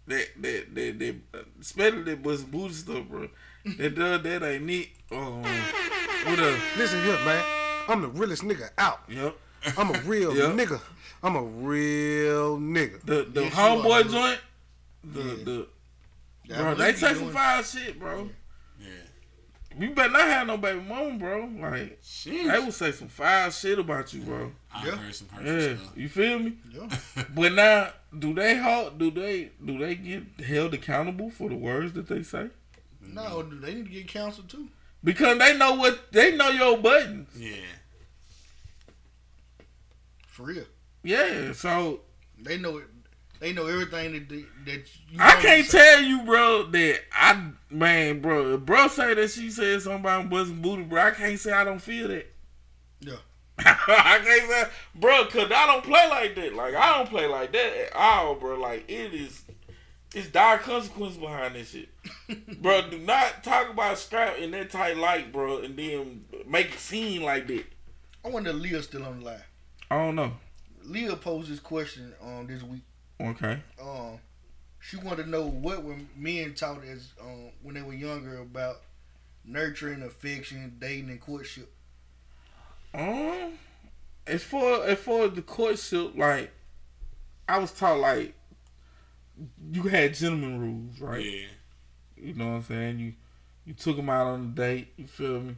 that 0.06 0.28
that 0.38 0.76
that 0.76 1.00
that, 1.00 1.16
uh, 1.34 1.44
especially 1.60 2.04
that 2.04 2.22
was 2.22 2.44
booty 2.44 2.76
stuff, 2.76 3.04
bro. 3.10 3.30
That 3.80 3.96
does 3.96 4.22
that 4.22 4.44
ain't 4.44 4.64
neat. 4.64 4.92
Um, 5.12 5.42
what 5.42 6.40
uh, 6.40 6.56
Listen 6.78 7.04
here, 7.04 7.18
man. 7.26 7.44
I'm 7.88 8.02
the 8.02 8.10
realest 8.10 8.44
nigga 8.44 8.70
out. 8.78 9.00
yep. 9.10 9.36
I'm 9.76 9.90
a 9.96 10.00
real 10.02 10.36
Yeah. 10.38 10.52
nigga. 10.52 10.80
I'm 11.22 11.36
a 11.36 11.44
real 11.44 12.58
nigga. 12.58 13.02
The 13.02 13.24
the 13.32 13.44
Yes, 13.44 13.56
you 13.56 13.62
are, 13.62 13.78
homeboy 13.78 14.12
joint. 14.12 14.40
The 15.04 15.22
the 15.44 15.68
Y'all 16.46 16.58
bro, 16.64 16.76
they 16.76 16.92
be 16.94 16.98
take 16.98 17.10
some 17.16 17.20
doing- 17.20 17.32
fire 17.34 17.64
shit, 17.64 18.00
bro. 18.00 18.30
Yeah. 18.80 18.88
You 19.78 19.92
better 19.92 20.12
not 20.12 20.22
have 20.22 20.48
no 20.48 20.58
baby 20.58 20.80
mama, 20.82 21.18
bro. 21.18 21.46
Like 21.60 22.00
Shit. 22.04 22.48
they 22.48 22.60
will 22.60 22.72
say 22.72 22.92
some 22.92 23.08
fire 23.08 23.52
shit 23.52 23.78
about 23.80 24.14
you, 24.14 24.22
bro. 24.24 24.52
I've 24.74 24.86
Yeah. 24.86 24.96
heard 24.96 25.16
some 25.16 25.28
hurtful 25.30 25.54
Yeah, 25.62 25.76
stuff. 25.78 25.98
you 25.98 26.10
feel 26.10 26.40
me? 26.40 26.54
Yeah. 26.72 27.24
But 27.36 27.54
now, 27.54 27.92
do 28.18 28.34
they 28.34 28.58
hold? 28.58 28.98
Do 28.98 29.12
they 29.12 29.52
do 29.64 29.78
they 29.78 29.96
get 29.96 30.24
held 30.46 30.74
accountable 30.74 31.30
for 31.30 31.50
the 31.50 31.56
words 31.56 31.94
that 31.94 32.08
they 32.08 32.24
say? 32.24 32.50
No, 33.02 33.44
dude, 33.44 33.62
they 33.62 33.74
need 33.76 33.86
to 33.86 33.92
get 33.92 34.08
counseled 34.08 34.50
too. 34.50 34.70
Because 35.04 35.38
they 35.38 35.56
know 35.58 35.76
what 35.76 36.12
they 36.12 36.36
know 36.36 36.50
your 36.50 36.78
buttons. 36.78 37.30
Yeah. 37.38 37.54
For 40.28 40.44
real. 40.44 40.66
Yeah, 41.04 41.54
so 41.54 42.02
They 42.42 42.58
know. 42.58 42.82
They 43.40 43.54
know 43.54 43.68
everything 43.68 44.12
that 44.14 44.28
they, 44.28 44.44
that 44.66 44.90
you. 45.10 45.18
I 45.18 45.36
can't 45.36 45.66
say. 45.66 45.78
tell 45.78 46.02
you, 46.02 46.24
bro, 46.24 46.64
that 46.72 47.00
I 47.14 47.52
man, 47.70 48.20
bro. 48.20 48.56
If 48.56 48.62
bro 48.62 48.90
say 48.90 49.14
that 49.14 49.32
she 49.32 49.50
said 49.50 49.82
something 49.82 50.02
about 50.02 50.30
busting 50.30 50.62
booty, 50.62 50.84
bro, 50.84 51.02
I 51.02 51.12
can't 51.12 51.40
say 51.40 51.54
I 51.54 51.64
don't 51.64 51.80
feel 51.80 52.10
that. 52.10 52.28
Yeah. 53.00 53.16
I 53.60 54.20
can't 54.24 54.50
say, 54.50 54.64
bro, 54.96 55.26
cause 55.26 55.50
I 55.56 55.68
don't 55.68 55.84
play 55.84 56.08
like 56.10 56.36
that. 56.36 56.54
Like 56.54 56.76
I 56.76 56.98
don't 56.98 57.10
play 57.10 57.28
like 57.28 57.54
that 57.54 57.88
at 57.88 57.96
all, 57.96 58.36
bro. 58.36 58.60
Like 58.60 58.90
it 58.90 59.14
is, 59.14 59.44
it's 60.14 60.28
dire 60.28 60.58
consequence 60.58 61.16
behind 61.16 61.56
this 61.56 61.70
shit, 61.70 61.90
bro. 62.62 62.90
Do 62.90 62.98
not 62.98 63.42
talk 63.44 63.70
about 63.70 63.98
scrap 63.98 64.38
in 64.38 64.52
that 64.52 64.70
tight 64.70 64.98
light, 64.98 65.32
bro, 65.32 65.60
and 65.60 65.78
then 65.78 66.26
make 66.46 66.74
it 66.74 66.80
seem 66.80 67.24
like 67.24 67.48
that. 67.48 67.66
I 68.26 68.30
wonder 68.30 68.50
if 68.50 68.58
Leah's 68.58 68.84
still 68.84 69.06
on 69.06 69.20
the 69.20 69.26
line. 69.26 69.44
I 69.90 69.98
don't 69.98 70.16
know. 70.16 70.34
Leah 70.90 71.16
posed 71.16 71.52
this 71.52 71.60
question 71.60 72.14
um 72.22 72.48
this 72.48 72.64
week. 72.64 72.82
Okay. 73.22 73.62
Um, 73.82 74.20
she 74.80 74.98
wanted 74.98 75.24
to 75.24 75.30
know 75.30 75.46
what 75.46 75.84
were 75.84 75.98
men 76.16 76.54
taught 76.54 76.84
as 76.84 77.10
um 77.22 77.52
when 77.62 77.76
they 77.76 77.82
were 77.82 77.94
younger 77.94 78.40
about 78.40 78.82
nurturing, 79.46 80.02
affection, 80.02 80.76
dating, 80.80 81.10
and 81.10 81.22
courtship. 81.22 81.72
Um, 82.94 83.54
as 84.26 84.44
far 84.44 84.86
as 84.86 85.00
far 85.00 85.26
as 85.26 85.34
the 85.34 85.42
courtship, 85.42 86.14
like 86.16 86.52
I 87.48 87.60
was 87.60 87.72
taught, 87.72 88.00
like 88.00 88.34
you 89.72 89.84
had 89.84 90.14
gentleman 90.14 90.60
rules, 90.60 91.00
right? 91.00 91.24
Yeah. 91.24 91.48
You 92.18 92.34
know 92.34 92.48
what 92.48 92.56
I'm 92.56 92.64
saying? 92.64 93.00
You 93.00 93.14
you 93.66 93.74
took 93.74 93.96
them 93.96 94.10
out 94.10 94.28
on 94.28 94.42
a 94.42 94.48
date. 94.48 94.94
You 94.98 95.06
feel 95.06 95.42
me? 95.42 95.56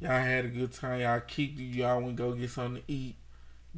Y'all 0.00 0.12
had 0.12 0.44
a 0.46 0.48
good 0.48 0.72
time. 0.72 1.00
Y'all 1.00 1.20
kicked 1.20 1.58
it. 1.58 1.64
Y'all 1.64 2.00
went 2.00 2.16
go 2.16 2.32
get 2.32 2.50
something 2.50 2.82
to 2.82 2.92
eat. 2.92 3.16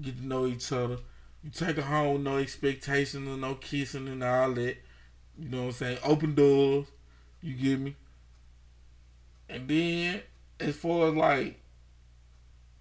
Get 0.01 0.17
to 0.17 0.27
know 0.27 0.47
each 0.47 0.73
other. 0.73 0.99
You 1.43 1.51
take 1.51 1.77
her 1.77 1.83
home, 1.83 2.15
with 2.15 2.23
no 2.23 2.39
expectations 2.39 3.27
and 3.29 3.41
no 3.41 3.55
kissing 3.57 4.09
and 4.09 4.23
all 4.23 4.53
that. 4.53 4.77
You 5.39 5.49
know 5.49 5.59
what 5.59 5.67
I'm 5.67 5.73
saying? 5.73 5.99
Open 6.05 6.35
doors. 6.35 6.87
You 7.41 7.55
get 7.55 7.81
me? 7.81 7.97
And 9.49 9.69
then 9.69 10.23
as 10.61 10.77
far 10.77 11.09
as 11.09 11.15
like 11.15 11.61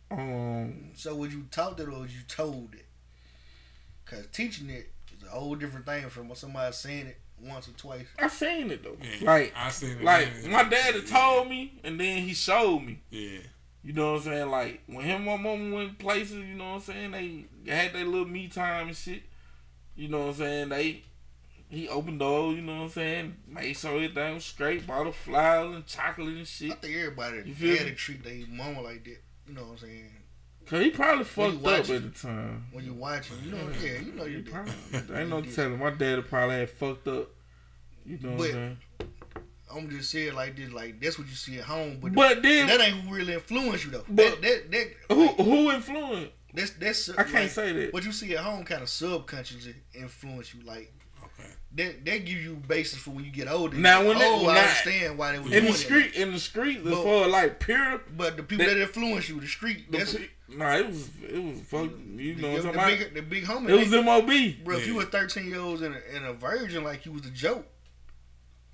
um 0.09 0.91
So 0.93 1.15
was 1.15 1.33
you 1.33 1.47
taught 1.49 1.79
it 1.79 1.87
or 1.87 2.01
was 2.01 2.15
you 2.15 2.21
told 2.27 2.73
it? 2.73 2.85
Cause 4.05 4.27
teaching 4.31 4.69
it 4.69 4.91
is 5.17 5.23
a 5.23 5.31
whole 5.31 5.55
different 5.55 5.85
thing 5.85 6.07
from 6.09 6.33
somebody 6.35 6.71
saying 6.73 7.07
it 7.07 7.19
once 7.41 7.67
or 7.67 7.71
twice. 7.71 8.05
I 8.19 8.27
seen 8.27 8.71
it 8.71 8.83
though. 8.83 8.97
Yeah. 9.01 9.25
Like 9.25 9.53
I 9.55 9.69
seen 9.69 9.97
it. 9.97 10.03
like 10.03 10.29
yeah. 10.43 10.49
my 10.49 10.63
daddy 10.63 11.01
told 11.01 11.49
me 11.49 11.79
and 11.83 11.99
then 11.99 12.19
he 12.19 12.33
showed 12.33 12.79
me. 12.79 13.01
Yeah. 13.09 13.39
You 13.83 13.93
know 13.93 14.13
what 14.13 14.19
I'm 14.19 14.23
saying? 14.25 14.49
Like 14.49 14.81
when 14.85 15.05
him 15.05 15.15
and 15.17 15.25
my 15.25 15.37
mama 15.37 15.75
went 15.75 15.99
places, 15.99 16.37
you 16.37 16.55
know 16.55 16.73
what 16.73 16.75
I'm 16.75 16.81
saying? 16.81 17.11
They 17.11 17.71
had 17.71 17.93
their 17.93 18.05
little 18.05 18.27
me 18.27 18.47
time 18.47 18.89
and 18.89 18.97
shit. 18.97 19.23
You 19.95 20.07
know 20.07 20.19
what 20.19 20.27
I'm 20.29 20.33
saying? 20.35 20.69
They 20.69 21.03
he 21.69 21.87
opened 21.87 22.19
doors, 22.19 22.57
you 22.57 22.61
know 22.61 22.75
what 22.75 22.83
I'm 22.83 22.89
saying? 22.89 23.37
Made 23.47 23.73
sure 23.77 23.95
everything 23.95 24.35
was 24.35 24.45
straight, 24.45 24.85
bought 24.85 25.05
her 25.05 25.11
flowers 25.13 25.75
and 25.75 25.85
chocolate 25.85 26.27
and 26.27 26.47
shit. 26.47 26.71
I 26.71 26.75
think 26.75 26.95
everybody 26.97 27.43
You 27.45 27.55
feel 27.55 27.77
had 27.77 27.87
to 27.87 27.95
treat 27.95 28.23
their 28.23 28.45
mama 28.49 28.81
like 28.81 29.03
that. 29.05 29.17
You 29.47 29.53
know 29.53 29.61
what 29.61 29.71
I'm 29.71 29.77
saying? 29.77 30.11
Cause 30.65 30.79
he 30.81 30.89
probably 30.91 31.23
fucked 31.23 31.65
up 31.65 31.79
at 31.79 31.87
the 31.87 32.09
time. 32.09 32.65
When 32.71 32.85
you 32.85 32.93
watching, 32.93 33.37
you 33.43 33.51
know, 33.51 33.69
yeah, 33.81 33.99
you 33.99 34.13
know 34.13 34.25
you 34.25 34.43
probably, 34.43 34.73
ain't 35.15 35.29
no 35.29 35.41
telling. 35.41 35.79
My 35.79 35.89
daddy 35.89 36.21
probably 36.21 36.59
had 36.59 36.69
fucked 36.69 37.07
up. 37.07 37.29
You 38.05 38.19
know 38.21 38.31
what 38.31 38.45
I'm 38.47 38.51
saying? 38.53 38.77
I'm 39.75 39.89
just 39.89 40.11
saying 40.11 40.33
like 40.35 40.55
this, 40.55 40.71
like 40.71 40.99
that's 41.01 41.17
what 41.17 41.27
you 41.27 41.35
see 41.35 41.57
at 41.59 41.65
home, 41.65 41.99
but, 42.01 42.13
But 42.13 42.41
then 42.43 42.67
that 42.67 42.81
ain't 42.81 42.97
who 42.97 43.15
really 43.15 43.33
influence 43.33 43.85
you 43.85 43.91
though. 43.91 44.05
But- 44.09 44.41
that 44.41 44.71
that 44.71 44.71
that 45.07 45.15
who 45.15 45.27
who 45.27 45.71
influenced? 45.71 46.31
that's 46.53 46.71
that's 46.71 47.09
I 47.09 47.23
can't 47.23 47.33
like, 47.33 47.49
say 47.49 47.71
that. 47.73 47.93
What 47.93 48.03
you 48.05 48.11
see 48.11 48.33
at 48.35 48.43
home 48.43 48.63
kind 48.65 48.81
of 48.81 48.89
subconsciously 48.89 49.75
influence 49.93 50.53
you. 50.53 50.61
Like 50.65 50.91
Okay. 51.23 51.49
that 51.75 52.05
that 52.05 52.25
give 52.25 52.37
you 52.41 52.55
basis 52.67 52.99
for 52.99 53.11
when 53.11 53.23
you 53.23 53.31
get 53.31 53.47
older. 53.47 53.77
Now, 53.77 53.99
when 53.99 54.09
like, 54.17 54.19
they- 54.19 54.25
oh, 54.27 54.47
I 54.49 54.53
now, 54.55 54.61
understand 54.61 55.17
why 55.17 55.31
they 55.33 55.37
was 55.39 55.47
In 55.47 55.51
doing 55.51 55.65
the 55.65 55.71
that. 55.71 55.77
street, 55.77 56.13
in 56.15 56.31
the 56.33 56.39
street, 56.39 56.77
as 56.79 56.83
But- 56.83 57.03
far 57.03 57.25
as 57.25 57.31
like 57.31 57.59
pure 57.59 58.01
But 58.17 58.37
the 58.37 58.43
people 58.43 58.65
That- 58.65 58.73
that, 58.73 58.81
influence 58.81 59.29
you, 59.29 59.39
the 59.39 59.47
street, 59.47 59.89
The 59.91 59.97
that's 59.99 60.15
pe- 60.15 60.27
nah, 60.49 60.75
it 60.75 60.87
was 60.87 61.07
it 61.23 61.41
was 61.41 61.61
fuck. 61.61 61.89
You 62.17 62.35
know 62.35 62.51
what 62.51 62.61
the, 62.63 62.67
I'm 62.69 62.73
the, 62.75 62.79
talking 62.81 62.97
big, 62.97 63.13
the 63.13 63.21
big 63.21 63.43
homie. 63.45 63.69
It 63.69 63.75
was 63.79 63.89
they- 63.89 64.01
MOB. 64.03 64.63
bro, 64.65 64.77
if 64.77 64.87
you 64.87 64.95
were 64.95 65.05
13 65.05 65.45
years 65.47 65.57
old 65.59 65.81
and 65.83 65.95
a, 65.95 66.15
and 66.15 66.25
a 66.25 66.33
virgin, 66.33 66.83
like 66.83 67.05
you 67.05 67.13
was 67.13 67.25
a 67.25 67.29
joke. 67.31 67.65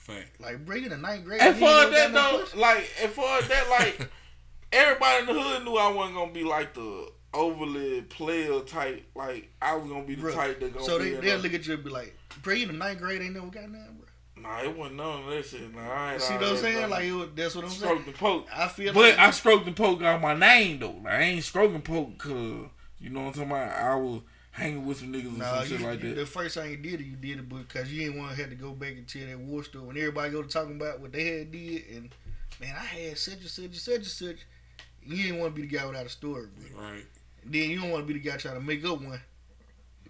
Fact. 0.07 0.39
Like 0.41 0.65
bringing 0.65 0.91
a 0.91 0.97
ninth 0.97 1.25
grade. 1.25 1.41
As 1.41 1.55
you 1.59 1.65
far 1.65 1.83
ain't 1.85 1.93
as 1.93 2.11
that 2.11 2.13
though, 2.13 2.39
pussy. 2.39 2.57
like 2.57 2.89
as 3.03 3.09
far 3.11 3.39
as 3.39 3.47
that, 3.49 3.69
like 3.69 4.09
everybody 4.71 5.19
in 5.19 5.25
the 5.35 5.41
hood 5.41 5.63
knew 5.65 5.75
I 5.75 5.91
wasn't 5.91 6.15
gonna 6.15 6.31
be 6.31 6.43
like 6.43 6.73
the 6.73 7.11
overly 7.33 8.01
player 8.03 8.59
type. 8.61 9.05
Like 9.15 9.49
I 9.61 9.75
was 9.75 9.89
gonna 9.89 10.03
be 10.05 10.15
the 10.15 10.23
Bruh. 10.23 10.33
type 10.33 10.59
that 10.59 10.73
gonna 10.73 10.85
So 10.85 10.97
be 10.99 11.09
they 11.11 11.15
in 11.15 11.21
they'll 11.21 11.39
look 11.39 11.53
at 11.53 11.67
you 11.67 11.73
and 11.75 11.83
be 11.83 11.89
like, 11.89 12.15
"Bro, 12.41 12.53
you 12.55 12.63
in 12.63 12.71
the 12.71 12.77
ninth 12.77 12.99
grade 12.99 13.21
ain't 13.21 13.33
never 13.33 13.47
got 13.47 13.69
nothing, 13.69 13.97
bro." 13.97 14.43
Nah, 14.43 14.61
it 14.63 14.77
wasn't 14.77 14.97
none 14.97 15.23
of 15.23 15.29
that 15.29 15.45
shit. 15.45 15.75
Nah, 15.75 15.81
I 15.91 16.13
ain't 16.13 16.21
See 16.21 16.33
what 16.35 16.43
I'm 16.43 16.57
saying? 16.57 16.79
bro. 16.81 16.89
Like 16.89 17.03
it 17.05 17.11
was, 17.13 17.29
that's 17.35 17.55
what 17.55 17.63
I'm 17.65 17.69
stroke 17.71 17.91
saying. 17.97 18.03
and 18.07 18.15
poke. 18.15 18.47
I 18.55 18.67
feel 18.67 18.93
But 18.93 19.17
like 19.17 19.19
I 19.19 19.31
stroked 19.31 19.65
the 19.65 19.71
poke 19.73 20.01
out 20.03 20.21
my 20.21 20.33
name 20.35 20.79
though. 20.79 20.95
Like, 21.03 21.13
I 21.13 21.21
ain't 21.21 21.43
stroking 21.43 21.81
poke 21.81 22.17
cause 22.17 22.67
you 22.99 23.09
know 23.09 23.21
what 23.21 23.27
I'm 23.27 23.33
talking 23.33 23.51
about. 23.51 23.71
I 23.77 23.95
was 23.95 24.21
hanging 24.57 24.85
with 24.85 24.97
some 24.97 25.13
niggas 25.13 25.35
or 25.35 25.37
Nah, 25.37 25.61
some 25.61 25.71
you, 25.71 25.77
shit 25.77 25.87
like 25.87 26.03
you- 26.03 26.09
that. 26.09 26.15
the 26.15 26.25
first 26.25 26.55
time 26.55 26.69
you 26.71 26.77
did 26.77 26.99
it, 27.01 27.05
you 27.05 27.15
did 27.15 27.39
it 27.39 27.47
because 27.49 27.91
you 27.93 28.05
didn't 28.05 28.19
want 28.19 28.31
to 28.35 28.41
have 28.41 28.49
to 28.49 28.55
go 28.55 28.71
back 28.71 28.93
and 28.93 29.07
tell 29.07 29.25
that 29.27 29.39
war 29.39 29.63
story 29.63 29.85
when 29.85 29.97
everybody 29.97 30.31
go 30.31 30.41
to 30.41 30.47
talking 30.49 30.75
about 30.75 30.99
what 30.99 31.11
they 31.11 31.37
had 31.39 31.51
did 31.51 31.83
and 31.93 32.09
man, 32.59 32.75
I 32.75 32.83
had 32.85 33.17
such 33.17 33.35
and 33.35 33.43
such 33.49 33.65
and 33.65 33.75
such 33.75 33.95
and 33.97 34.05
such. 34.05 34.37
You 35.05 35.23
didn't 35.23 35.39
want 35.39 35.55
to 35.55 35.61
be 35.61 35.67
the 35.67 35.77
guy 35.77 35.85
without 35.85 36.05
a 36.05 36.09
story, 36.09 36.47
bro. 36.73 36.81
Right. 36.83 37.05
Then 37.45 37.69
you 37.69 37.79
don't 37.79 37.91
want 37.91 38.05
to 38.07 38.13
be 38.13 38.19
the 38.19 38.29
guy 38.29 38.35
trying 38.37 38.55
to 38.55 38.61
make 38.61 38.83
up 38.83 38.99
one. 38.99 39.21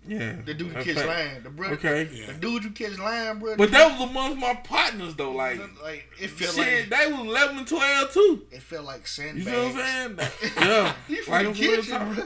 yeah, 0.08 0.38
The 0.46 0.54
dude 0.54 0.68
you 0.68 0.74
that's 0.74 0.86
catch 0.86 0.96
fact. 0.96 1.08
line, 1.08 1.44
the 1.44 1.50
brother, 1.50 1.74
Okay, 1.76 2.10
Yeah. 2.14 2.28
the 2.28 2.34
dude 2.36 2.64
you 2.64 2.70
catch 2.72 2.98
line, 2.98 3.40
bro. 3.40 3.58
but 3.58 3.70
that 3.72 4.00
was 4.00 4.10
amongst 4.10 4.38
my 4.40 4.54
partners 4.56 5.14
though. 5.16 5.34
Like, 5.34 5.60
like 5.84 6.08
it 6.20 6.30
felt 6.30 6.56
shit, 6.56 6.90
like 6.90 7.00
they 7.00 7.12
was 7.12 7.20
11 7.28 7.58
and 7.58 7.68
12 7.68 8.14
too. 8.14 8.48
it 8.52 8.62
felt 8.64 8.86
like 8.86 9.02
You 9.02 9.06
sandbags. 9.08 9.46
see 9.46 9.52
what 9.52 9.66
I'm 9.68 9.76
saying? 9.78 10.16
That- 10.16 10.34
yeah, 10.62 10.96
You 11.10 11.24
from 11.24 11.34
like 11.34 11.48
the 11.48 11.54
kitchen, 11.54 12.14
bro. 12.16 12.24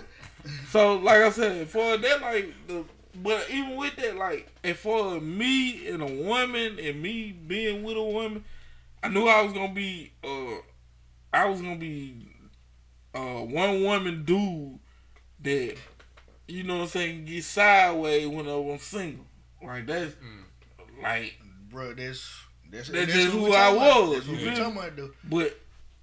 So, 0.69 0.95
like 0.95 1.21
I 1.21 1.29
said, 1.31 1.67
for 1.67 1.97
that, 1.97 2.21
like 2.21 2.53
the, 2.67 2.85
but 3.15 3.49
even 3.49 3.75
with 3.75 3.95
that, 3.97 4.15
like, 4.17 4.51
and 4.63 4.75
for 4.75 5.19
me 5.19 5.87
and 5.87 6.01
a 6.01 6.23
woman 6.23 6.79
and 6.79 7.01
me 7.01 7.31
being 7.31 7.83
with 7.83 7.97
a 7.97 8.03
woman, 8.03 8.43
I 9.03 9.09
knew 9.09 9.27
I 9.27 9.41
was 9.41 9.53
gonna 9.53 9.73
be, 9.73 10.13
uh, 10.23 10.55
I 11.33 11.45
was 11.45 11.61
gonna 11.61 11.75
be, 11.75 12.27
uh, 13.13 13.43
one 13.43 13.83
woman 13.83 14.23
dude 14.23 14.79
that, 15.41 15.75
you 16.47 16.63
know 16.63 16.77
what 16.77 16.83
I'm 16.83 16.87
saying, 16.89 17.25
get 17.25 17.43
sideways 17.43 18.27
when 18.27 18.47
I'm 18.47 18.77
single. 18.79 19.25
Like 19.63 19.85
that's, 19.85 20.15
like, 21.01 21.37
bro. 21.69 21.93
That's 21.93 22.45
that's, 22.71 22.87
That's 22.89 23.07
that's 23.07 23.13
just 23.13 23.33
who 23.33 23.53
I 23.53 23.73
was, 23.73 24.27
you 24.27 24.37
feel 24.37 24.55
talking 24.55 24.77
about, 24.77 24.95
though. 24.95 25.11
But 25.25 25.59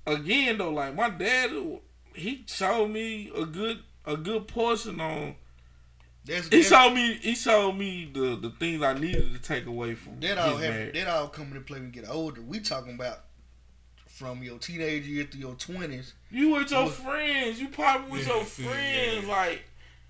again, 0.06 0.58
though, 0.58 0.70
like 0.70 0.94
my 0.94 1.08
dad, 1.08 1.50
he 2.14 2.44
showed 2.46 2.88
me 2.88 3.30
a 3.34 3.46
good 3.46 3.82
a 4.08 4.16
good 4.16 4.48
portion 4.48 5.00
on. 5.00 5.34
That's 6.24 6.48
He 6.48 6.62
that, 6.62 6.64
showed 6.68 6.94
me 6.94 7.14
he 7.22 7.34
showed 7.34 7.72
me 7.72 8.10
the 8.12 8.36
the 8.36 8.50
things 8.58 8.82
I 8.82 8.92
needed 8.94 9.32
to 9.34 9.40
take 9.40 9.66
away 9.66 9.94
from 9.94 10.20
that 10.20 10.28
his 10.30 10.38
all 10.38 10.56
happen, 10.56 10.70
marriage. 10.76 10.94
that 10.94 11.08
all 11.08 11.28
come 11.28 11.46
into 11.48 11.60
play 11.60 11.78
when 11.78 11.92
you 11.92 12.00
get 12.02 12.10
older. 12.10 12.42
We 12.42 12.60
talking 12.60 12.94
about 12.94 13.20
from 14.06 14.42
your 14.42 14.58
teenage 14.58 15.06
years 15.06 15.30
to 15.30 15.38
your 15.38 15.54
twenties. 15.54 16.14
You 16.30 16.50
with 16.50 16.70
your 16.70 16.82
Well- 16.84 16.90
friends, 16.90 17.60
you 17.60 17.68
probably 17.68 18.10
with 18.10 18.26
Yeah, 18.26 18.34
your 18.34 18.44
friends, 18.44 19.26
yeah. 19.26 19.32
like 19.32 19.62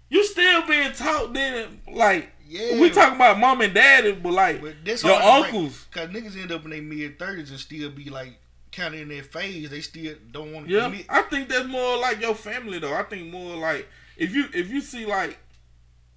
you 0.08 0.24
still 0.24 0.66
being 0.66 0.92
taught 0.92 1.34
then. 1.34 1.82
Like 1.86 2.32
Yeah, 2.48 2.80
we 2.80 2.90
talking 2.90 3.16
about 3.16 3.38
mom 3.38 3.60
and 3.60 3.74
daddy, 3.74 4.12
but 4.12 4.32
like 4.32 4.60
But 4.60 4.76
that's 4.84 5.04
your 5.04 5.20
hard 5.20 5.42
break, 5.44 5.54
uncles. 5.54 5.86
Cause 5.92 6.08
niggas 6.08 6.36
end 6.40 6.50
up 6.50 6.64
in 6.64 6.70
their 6.70 6.82
mid 6.82 7.18
thirties 7.18 7.50
and 7.50 7.60
still 7.60 7.90
be 7.90 8.08
like 8.10 8.38
kind 8.72 8.94
of 8.94 9.00
in 9.00 9.08
their 9.08 9.22
phase. 9.22 9.70
They 9.70 9.80
still 9.80 10.14
don't 10.30 10.52
want 10.52 10.68
to 10.68 10.74
Yeah, 10.74 10.84
commit. 10.84 11.06
I 11.08 11.22
think 11.22 11.48
that's 11.48 11.66
more 11.68 11.96
like 11.98 12.20
your 12.20 12.34
family 12.34 12.78
though. 12.78 12.94
I 12.94 13.02
think 13.04 13.30
more 13.30 13.56
like 13.56 13.88
if 14.16 14.34
you 14.34 14.46
if 14.54 14.70
you 14.70 14.80
see 14.80 15.06
like 15.06 15.38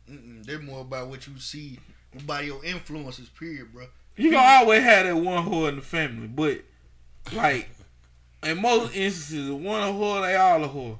Mm-mm, 0.10 0.46
they're 0.46 0.60
more 0.60 0.82
about 0.82 1.08
what 1.08 1.28
you 1.28 1.38
see 1.40 1.80
by 2.26 2.42
your 2.42 2.64
influences. 2.66 3.30
Period, 3.30 3.72
bro. 3.74 3.86
You 4.18 4.32
gonna 4.32 4.46
always 4.60 4.84
have 4.84 5.06
that 5.06 5.16
one 5.16 5.46
whore 5.46 5.70
in 5.70 5.78
the 5.78 5.82
family, 5.82 6.28
but 6.28 6.62
like 7.34 7.70
in 8.44 8.62
most 8.62 8.96
instances, 8.96 9.48
the 9.48 9.56
one 9.56 9.82
whore 9.94 10.22
they 10.26 10.36
all 10.36 10.64
a 10.64 10.68
whore. 10.68 11.00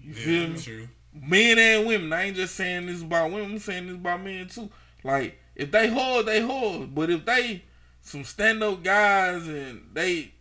You 0.00 0.14
feel 0.14 0.42
Yeah, 0.42 0.48
me? 0.48 0.60
true. 0.60 0.88
Men 1.12 1.58
and 1.58 1.86
women. 1.86 2.12
I 2.12 2.24
ain't 2.24 2.36
just 2.36 2.54
saying 2.54 2.86
this 2.86 3.02
about 3.02 3.30
women. 3.32 3.52
I'm 3.52 3.58
saying 3.58 3.86
this 3.88 3.96
about 3.96 4.22
men 4.22 4.48
too. 4.48 4.70
Like 5.04 5.38
if 5.54 5.70
they 5.70 5.88
whore, 5.88 6.24
they 6.24 6.40
whore. 6.40 6.92
But 6.92 7.10
if 7.10 7.24
they 7.26 7.64
some 8.00 8.24
stand 8.24 8.62
up 8.62 8.82
guys 8.82 9.46
and 9.46 9.90
they 9.92 10.32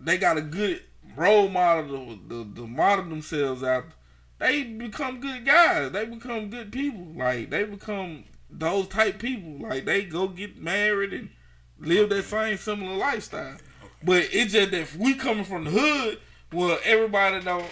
they 0.00 0.18
got 0.18 0.36
a 0.36 0.42
good 0.42 0.82
role 1.16 1.48
model 1.48 2.06
to, 2.06 2.28
to, 2.28 2.54
to 2.54 2.66
model 2.66 3.06
themselves 3.06 3.62
after, 3.62 3.94
they 4.38 4.64
become 4.64 5.20
good 5.20 5.44
guys. 5.44 5.92
They 5.92 6.04
become 6.04 6.50
good 6.50 6.70
people. 6.70 7.06
Like 7.16 7.50
they 7.50 7.64
become 7.64 8.24
those 8.50 8.88
type 8.88 9.18
people. 9.18 9.68
Like 9.68 9.84
they 9.84 10.04
go 10.04 10.28
get 10.28 10.60
married 10.60 11.12
and 11.12 11.30
live 11.78 12.10
that 12.10 12.24
same 12.24 12.56
similar 12.56 12.96
lifestyle. 12.96 13.56
But 14.02 14.28
it's 14.32 14.52
just 14.52 14.70
that 14.72 14.94
we 14.96 15.14
coming 15.14 15.44
from 15.44 15.64
the 15.64 15.70
hood 15.70 16.20
where 16.52 16.78
everybody 16.84 17.40
don't 17.44 17.70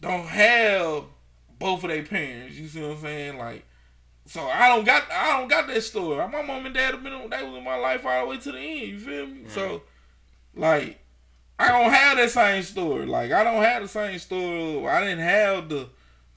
don't 0.00 0.26
have 0.26 1.04
both 1.58 1.84
of 1.84 1.90
their 1.90 2.02
parents. 2.02 2.56
You 2.56 2.68
see 2.68 2.82
what 2.82 2.92
I'm 2.92 3.02
saying? 3.02 3.38
Like, 3.38 3.64
so 4.26 4.40
I 4.42 4.68
don't 4.68 4.84
got 4.84 5.10
I 5.10 5.38
don't 5.38 5.48
got 5.48 5.66
that 5.66 5.82
story. 5.82 6.16
My 6.28 6.42
mom 6.42 6.66
and 6.66 6.74
dad 6.74 6.94
have 6.94 7.02
been 7.02 7.28
they 7.28 7.42
was 7.42 7.56
in 7.56 7.64
my 7.64 7.76
life 7.76 8.06
all 8.06 8.24
the 8.24 8.30
way 8.30 8.38
to 8.38 8.52
the 8.52 8.58
end. 8.58 8.88
You 8.88 8.98
feel 9.00 9.26
me? 9.26 9.44
So, 9.48 9.82
like, 10.54 11.01
I 11.58 11.68
don't 11.68 11.92
have 11.92 12.16
that 12.16 12.30
same 12.30 12.62
story. 12.62 13.06
Like, 13.06 13.30
I 13.30 13.44
don't 13.44 13.62
have 13.62 13.82
the 13.82 13.88
same 13.88 14.18
story. 14.18 14.86
I 14.88 15.00
didn't 15.00 15.20
have 15.20 15.68
the 15.68 15.88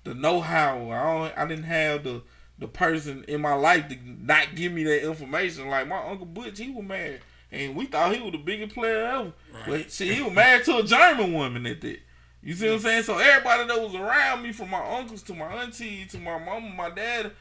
the 0.03 0.13
know 0.13 0.39
how. 0.41 0.91
I 0.91 1.03
don't. 1.03 1.37
I 1.37 1.45
didn't 1.47 1.65
have 1.65 2.03
the 2.03 2.21
the 2.57 2.67
person 2.67 3.25
in 3.27 3.41
my 3.41 3.53
life 3.53 3.87
to 3.89 3.97
not 4.05 4.55
give 4.55 4.71
me 4.71 4.83
that 4.83 5.05
information. 5.05 5.67
Like 5.67 5.87
my 5.87 5.97
uncle 6.07 6.25
Butch, 6.25 6.59
he 6.59 6.69
was 6.69 6.85
married, 6.85 7.21
and 7.51 7.75
we 7.75 7.85
thought 7.85 8.15
he 8.15 8.21
was 8.21 8.31
the 8.31 8.37
biggest 8.37 8.73
player 8.75 9.05
ever. 9.05 9.33
But 9.67 9.91
see, 9.91 10.13
he 10.13 10.21
was 10.21 10.33
married 10.33 10.63
to 10.65 10.77
a 10.77 10.83
German 10.83 11.33
woman 11.33 11.65
at 11.65 11.81
that. 11.81 11.99
You 12.43 12.53
see 12.53 12.67
what 12.67 12.75
I'm 12.75 12.79
saying? 12.81 13.03
So 13.03 13.17
everybody 13.17 13.65
that 13.65 13.81
was 13.81 13.95
around 13.95 14.43
me, 14.43 14.51
from 14.51 14.69
my 14.69 14.97
uncles 14.97 15.23
to 15.23 15.33
my 15.33 15.45
auntie 15.47 16.05
to 16.05 16.19
my 16.19 16.37
mama, 16.37 16.69
my 16.69 16.91
dad, 16.91 17.31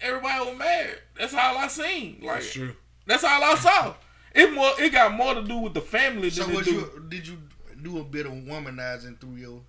everybody 0.00 0.46
was 0.48 0.58
married. 0.58 0.98
That's 1.18 1.34
all 1.34 1.58
I 1.58 1.68
seen. 1.68 2.20
Like 2.22 2.36
That's 2.36 2.52
true. 2.52 2.74
that's 3.06 3.24
all 3.24 3.44
I 3.44 3.54
saw. 3.56 3.94
It 4.34 4.52
more. 4.52 4.72
It 4.78 4.90
got 4.92 5.12
more 5.14 5.34
to 5.34 5.42
do 5.42 5.58
with 5.58 5.74
the 5.74 5.80
family 5.80 6.30
So 6.30 6.42
than 6.44 6.52
it 6.54 6.56
was 6.58 6.66
do. 6.66 6.72
you 6.72 7.06
did 7.08 7.26
you 7.28 7.38
do 7.82 7.98
a 8.00 8.04
bit 8.04 8.26
of 8.26 8.32
womanizing 8.32 9.20
through 9.20 9.36
your 9.36 9.60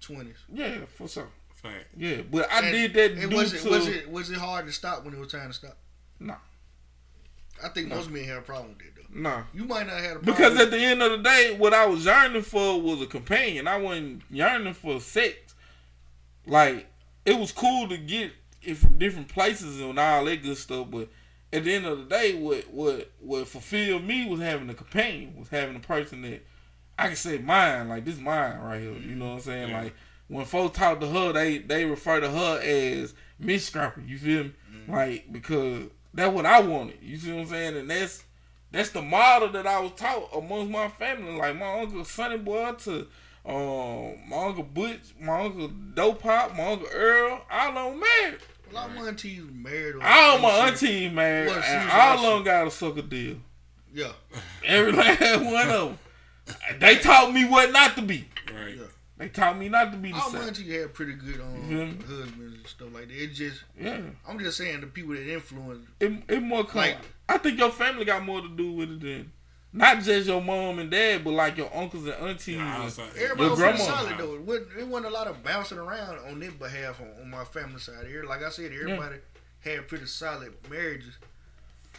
twenties? 0.00 0.36
Yeah, 0.52 0.78
for 0.96 1.08
sure. 1.08 1.28
Fact. 1.54 1.86
Yeah, 1.96 2.22
but 2.30 2.50
I 2.52 2.58
And- 2.60 2.72
did 2.72 2.94
that 2.94 3.12
and 3.22 3.30
due 3.30 3.36
was 3.36 3.52
it 3.54 3.62
to 3.62 3.70
was 3.70 3.86
it 3.88 4.10
was 4.10 4.30
it 4.30 4.38
hard 4.38 4.66
to 4.66 4.72
stop 4.72 5.04
when 5.04 5.14
it 5.14 5.18
was 5.20 5.30
time 5.32 5.48
to 5.48 5.54
stop? 5.54 5.76
No. 6.20 6.36
I 7.62 7.68
think 7.68 7.88
most 7.88 8.10
men 8.10 8.24
have 8.24 8.38
a 8.38 8.42
problem 8.42 8.70
with 8.70 8.78
that 8.78 8.96
though. 9.12 9.20
no. 9.20 9.44
You 9.54 9.64
might 9.64 9.86
not 9.86 9.96
have 10.00 10.16
a 10.16 10.18
problem 10.20 10.24
Because 10.34 10.58
at 10.60 10.70
the 10.72 10.78
end 10.78 11.02
of 11.02 11.10
the 11.12 11.18
day, 11.18 11.54
what 11.56 11.72
I 11.72 11.86
was 11.86 12.04
yearning 12.04 12.42
for 12.42 12.80
was 12.80 13.00
a 13.00 13.06
companion. 13.06 13.68
I 13.68 13.76
wasn't 13.76 14.22
yearning 14.30 14.74
for 14.74 14.98
sex. 15.00 15.54
Like 16.46 16.86
it 17.24 17.38
was 17.38 17.52
cool 17.52 17.88
to 17.88 17.96
get 17.96 18.32
it 18.62 18.76
from 18.76 18.98
different 18.98 19.28
places 19.28 19.80
and 19.80 19.98
all 19.98 20.24
that 20.24 20.42
good 20.42 20.56
stuff, 20.56 20.88
but 20.90 21.08
at 21.52 21.64
the 21.64 21.74
end 21.74 21.86
of 21.86 21.98
the 21.98 22.04
day, 22.04 22.34
what 22.34 22.72
what 22.72 23.10
what 23.20 23.48
fulfilled 23.48 24.04
me 24.04 24.26
was 24.26 24.40
having 24.40 24.70
a 24.70 24.74
companion, 24.74 25.34
was 25.38 25.48
having 25.48 25.76
a 25.76 25.80
person 25.80 26.22
that 26.22 26.44
I 26.98 27.08
can 27.08 27.16
say 27.16 27.38
mine, 27.38 27.88
like 27.88 28.04
this 28.04 28.18
mine 28.18 28.58
right 28.58 28.80
here. 28.80 28.92
You 28.92 29.14
know 29.14 29.28
what 29.28 29.34
I'm 29.34 29.40
saying? 29.40 29.68
Yeah. 29.70 29.82
Like 29.82 29.94
when 30.28 30.44
folks 30.44 30.78
talk 30.78 31.00
to 31.00 31.06
her, 31.06 31.32
they 31.32 31.58
they 31.58 31.84
refer 31.84 32.20
to 32.20 32.30
her 32.30 32.60
as 32.62 33.14
Miss 33.38 33.66
Scrapper. 33.66 34.00
You 34.00 34.18
feel 34.18 34.44
me? 34.44 34.52
Like 34.88 35.32
because 35.32 35.84
that's 36.14 36.32
what 36.32 36.46
I 36.46 36.60
wanted. 36.60 36.98
You 37.02 37.16
see 37.16 37.32
what 37.32 37.42
I'm 37.42 37.46
saying? 37.46 37.76
And 37.76 37.90
that's 37.90 38.24
that's 38.70 38.90
the 38.90 39.02
model 39.02 39.50
that 39.50 39.66
I 39.66 39.80
was 39.80 39.92
taught 39.92 40.30
amongst 40.34 40.70
my 40.70 40.88
family. 40.88 41.36
Like 41.36 41.58
my 41.58 41.80
uncle 41.80 42.04
Sonny 42.04 42.38
Boy 42.38 42.72
to 42.72 43.06
um 43.44 44.16
my 44.28 44.46
uncle 44.46 44.64
Butch, 44.64 45.14
my 45.20 45.42
uncle 45.44 45.68
Dope 45.68 46.22
Pop, 46.22 46.56
my 46.56 46.72
uncle 46.72 46.88
Earl, 46.92 47.42
all 47.50 47.72
them 47.74 48.00
married. 48.00 48.40
A 48.72 48.74
lot 48.74 48.88
of 48.90 48.96
my 48.96 49.08
aunties 49.08 49.42
married. 49.52 49.94
or- 49.96 50.02
All 50.02 50.38
my 50.38 50.48
or 50.48 50.52
shit. 50.52 50.82
aunties 50.92 51.12
married. 51.12 51.48
Well, 51.50 51.62
and 51.62 51.90
all 51.90 52.26
of 52.26 52.34
them 52.36 52.44
got 52.44 52.66
a 52.66 52.70
sucker 52.70 53.02
deal. 53.02 53.36
Yeah, 53.94 54.12
Every 54.64 54.92
last 54.92 55.44
one 55.44 55.68
of 55.68 55.88
them. 55.88 55.98
They 56.80 56.96
taught 56.96 57.32
me 57.32 57.44
what 57.44 57.70
not 57.72 57.94
to 57.96 58.02
be. 58.02 58.26
Right. 58.52 58.76
Yeah. 58.76 58.84
They 59.18 59.28
taught 59.28 59.56
me 59.58 59.68
not 59.68 59.92
to 59.92 59.98
be 59.98 60.10
the 60.10 60.16
all 60.18 60.30
my 60.32 60.38
same. 60.38 60.48
aunties 60.48 60.72
had 60.80 60.94
pretty 60.94 61.12
good 61.12 61.40
um, 61.40 61.68
Mhm. 61.70 62.00
husbands 62.08 62.56
and 62.56 62.66
stuff 62.66 62.88
like 62.94 63.08
that. 63.08 63.22
It 63.22 63.28
just, 63.34 63.62
Yeah, 63.78 64.00
I'm 64.26 64.38
just 64.40 64.56
saying 64.56 64.80
the 64.80 64.86
people 64.88 65.14
that 65.14 65.30
influence. 65.30 65.86
it, 66.00 66.12
it 66.28 66.42
more 66.42 66.64
come. 66.64 66.80
Like- 66.80 66.98
I 67.28 67.38
think 67.38 67.58
your 67.58 67.70
family 67.70 68.04
got 68.06 68.24
more 68.24 68.40
to 68.40 68.48
do 68.48 68.72
with 68.72 68.90
it 68.92 69.00
than 69.00 69.32
not 69.72 70.02
just 70.02 70.26
your 70.28 70.42
mom 70.42 70.78
and 70.78 70.90
dad, 70.90 71.24
but 71.24 71.30
like 71.32 71.56
your 71.56 71.70
uncles 71.74 72.04
and 72.04 72.14
aunties. 72.14 72.56
Yeah, 72.56 72.86
and- 72.86 72.98
Everybody 73.16 73.40
Your 73.42 73.50
was 73.50 73.60
pretty 73.60 73.78
solid 73.78 74.18
though. 74.18 74.34
It 74.34 74.40
wasn't, 74.42 74.68
it 74.78 74.86
wasn't 74.86 75.06
a 75.06 75.14
lot 75.14 75.26
of 75.26 75.42
bouncing 75.42 75.78
around 75.78 76.18
on 76.28 76.38
their 76.40 76.50
behalf 76.50 77.00
on, 77.00 77.08
on 77.22 77.30
my 77.30 77.44
family 77.44 77.80
side 77.80 78.06
here. 78.06 78.24
Like 78.24 78.42
I 78.42 78.50
said, 78.50 78.72
everybody 78.72 79.16
had 79.60 79.88
pretty 79.88 80.06
solid 80.06 80.52
marriages. 80.70 81.16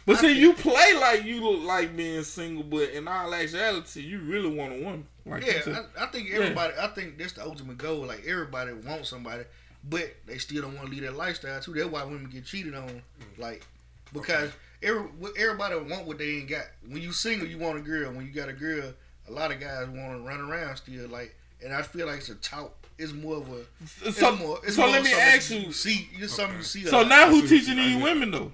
But 0.06 0.18
I 0.18 0.20
see, 0.20 0.26
think- 0.28 0.38
you 0.40 0.52
play 0.52 0.94
like 1.00 1.24
you 1.24 1.42
look 1.42 1.64
like 1.64 1.96
being 1.96 2.22
single, 2.22 2.62
but 2.62 2.90
in 2.90 3.08
all 3.08 3.34
actuality, 3.34 4.02
you 4.02 4.20
really 4.20 4.54
want 4.54 4.74
a 4.74 4.76
woman. 4.84 5.06
Like 5.26 5.46
Yeah. 5.46 5.82
I, 5.98 6.04
I 6.04 6.06
think 6.06 6.30
everybody. 6.30 6.74
I 6.78 6.88
think 6.88 7.16
that's 7.18 7.32
the 7.32 7.42
ultimate 7.44 7.78
goal. 7.78 8.04
Like 8.06 8.24
everybody 8.26 8.72
wants 8.74 9.08
somebody, 9.08 9.44
but 9.88 10.14
they 10.26 10.36
still 10.38 10.62
don't 10.62 10.74
want 10.76 10.88
to 10.88 10.92
leave 10.92 11.02
that 11.04 11.16
lifestyle 11.16 11.58
too. 11.60 11.72
That's 11.72 11.88
why 11.88 12.04
women 12.04 12.28
get 12.30 12.44
cheated 12.44 12.74
on. 12.74 12.88
Mm. 12.88 13.38
Like 13.38 13.66
because 14.12 14.50
every, 14.82 15.04
everybody 15.38 15.76
want 15.76 16.06
what 16.06 16.18
they 16.18 16.36
ain't 16.38 16.48
got. 16.48 16.64
When 16.88 17.02
you 17.02 17.12
single, 17.12 17.46
you 17.46 17.58
want 17.58 17.78
a 17.78 17.82
girl. 17.82 18.12
When 18.12 18.26
you 18.26 18.32
got 18.32 18.48
a 18.48 18.52
girl, 18.52 18.92
a 19.28 19.32
lot 19.32 19.50
of 19.52 19.60
guys 19.60 19.88
want 19.88 20.12
to 20.12 20.18
run 20.26 20.40
around 20.40 20.76
still. 20.76 21.08
Like 21.08 21.34
and 21.64 21.74
I 21.74 21.82
feel 21.82 22.06
like 22.06 22.18
it's 22.18 22.28
a 22.28 22.34
talk. 22.36 22.72
It's 22.98 23.12
more 23.12 23.38
of 23.38 23.48
a. 23.50 23.62
It's 24.06 24.18
So, 24.18 24.36
more, 24.36 24.58
it's 24.62 24.76
so 24.76 24.82
more 24.82 24.90
let 24.90 25.02
me 25.02 25.10
something 25.10 25.26
ask 25.26 25.48
that 25.48 25.60
you. 25.60 25.72
See, 25.72 26.08
it's 26.14 26.34
something 26.34 26.58
you 26.58 26.62
see. 26.62 26.84
So 26.84 27.02
now 27.02 27.28
who 27.28 27.46
teaching 27.46 27.76
these 27.76 28.00
women 28.02 28.30
though? 28.30 28.52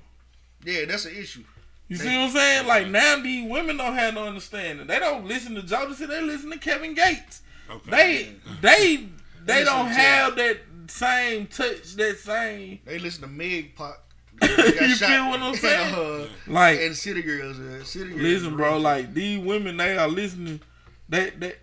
yeah, 0.64 0.84
that's 0.86 1.04
an 1.06 1.14
issue. 1.14 1.44
You 1.88 1.96
see 1.96 2.06
what 2.06 2.26
I'm 2.26 2.30
saying? 2.30 2.66
Like 2.68 2.88
now 2.88 3.20
these 3.20 3.50
women 3.50 3.76
don't 3.76 3.94
have 3.94 4.14
no 4.14 4.24
understanding. 4.24 4.86
They 4.86 4.98
don't 5.00 5.26
listen 5.26 5.56
to 5.56 5.62
Jodeci. 5.62 6.06
They 6.06 6.22
listen 6.22 6.50
to 6.50 6.58
Kevin 6.58 6.94
Gates. 6.94 7.42
Okay. 7.68 7.90
They 7.90 8.32
they 8.62 9.08
they 9.44 9.64
don't 9.64 9.88
have 9.88 10.36
that 10.36 10.58
same 10.86 11.46
touch. 11.48 11.94
That 11.96 12.18
same 12.18 12.78
They 12.84 12.98
listen 12.98 13.22
to 13.22 13.28
Meg 13.28 13.74
Pop. 13.74 14.06
You 14.42 14.96
feel 14.96 15.28
what 15.30 15.40
I'm 15.40 15.54
saying? 15.54 15.94
And, 15.94 16.22
uh, 16.22 16.26
like. 16.46 16.80
and 16.80 16.96
City 16.96 17.22
Girls. 17.22 17.58
Uh, 17.58 17.84
City 17.84 18.10
Girls. 18.10 18.20
Listen, 18.22 18.56
bro. 18.56 18.78
Like 18.78 19.12
these 19.14 19.38
women, 19.44 19.76
they 19.76 19.96
are 19.96 20.08
listening. 20.08 20.60
They 21.08 21.30
they 21.30 21.54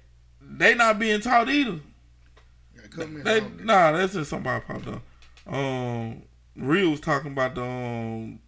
they 0.42 0.76
not 0.76 1.00
being 1.00 1.20
taught 1.22 1.50
either. 1.50 1.80
Yeah, 2.76 2.82
come 2.90 3.18
in 3.18 3.24
They 3.24 3.40
on. 3.42 3.66
nah, 3.66 3.92
that's 3.94 4.14
just 4.14 4.30
somebody 4.30 4.64
popped 4.66 4.88
up. 4.88 5.02
Um, 5.52 6.22
Real 6.56 6.92
was 6.92 7.00
talking 7.00 7.32
about 7.32 7.56
the 7.56 7.64
um 7.64 8.40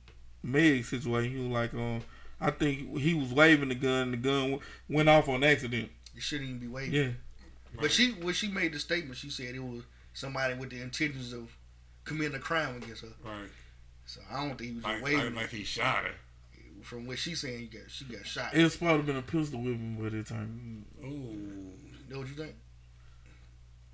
Meg 0.44 0.86
situation. 0.86 1.32
He 1.36 1.40
was 1.44 1.52
like, 1.52 1.74
um, 1.74 2.02
I 2.40 2.52
think 2.52 2.98
he 3.00 3.14
was 3.14 3.34
waving 3.34 3.70
the 3.70 3.76
gun. 3.76 4.12
The 4.12 4.18
gun 4.18 4.60
went 4.88 5.10
off 5.10 5.28
on 5.28 5.44
accident. 5.44 5.90
You 6.16 6.22
shouldn't 6.22 6.50
even 6.50 6.60
be 6.62 6.68
waiting. 6.68 6.94
Yeah, 6.94 7.10
But 7.80 7.92
she 7.92 8.12
when 8.12 8.34
she 8.34 8.48
made 8.50 8.74
the 8.74 8.80
statement, 8.80 9.18
she 9.18 9.30
said 9.30 9.56
it 9.56 9.64
was 9.64 9.84
somebody 10.14 10.54
with 10.54 10.70
the 10.70 10.82
intentions 10.82 11.34
of 11.34 11.50
committing 12.04 12.36
a 12.36 12.40
crime 12.40 12.78
against 12.78 13.02
her. 13.04 13.10
Right. 13.24 13.50
So 14.10 14.22
I 14.32 14.44
don't 14.48 14.58
think 14.58 14.72
he 14.72 14.76
was 14.78 14.84
Like, 14.84 14.94
just 15.02 15.04
like, 15.04 15.14
waving. 15.22 15.36
like 15.36 15.50
he 15.50 15.64
shot 15.64 16.04
her. 16.04 16.12
From 16.82 17.06
what 17.06 17.20
she's 17.20 17.42
saying, 17.42 17.60
he 17.60 17.66
got 17.68 17.84
she 17.90 18.06
got 18.06 18.26
shot. 18.26 18.50
It's 18.54 18.64
was 18.64 18.74
supposed 18.74 18.92
to 18.92 18.98
have 18.98 19.06
been 19.06 19.18
a 19.18 19.22
pistol 19.22 19.60
whipping, 19.62 19.98
but 20.02 20.14
it 20.16 20.26
turned. 20.26 20.86
Um, 21.04 21.08
Ooh. 21.08 22.12
know 22.12 22.20
what 22.20 22.28
you 22.28 22.34
think? 22.34 22.56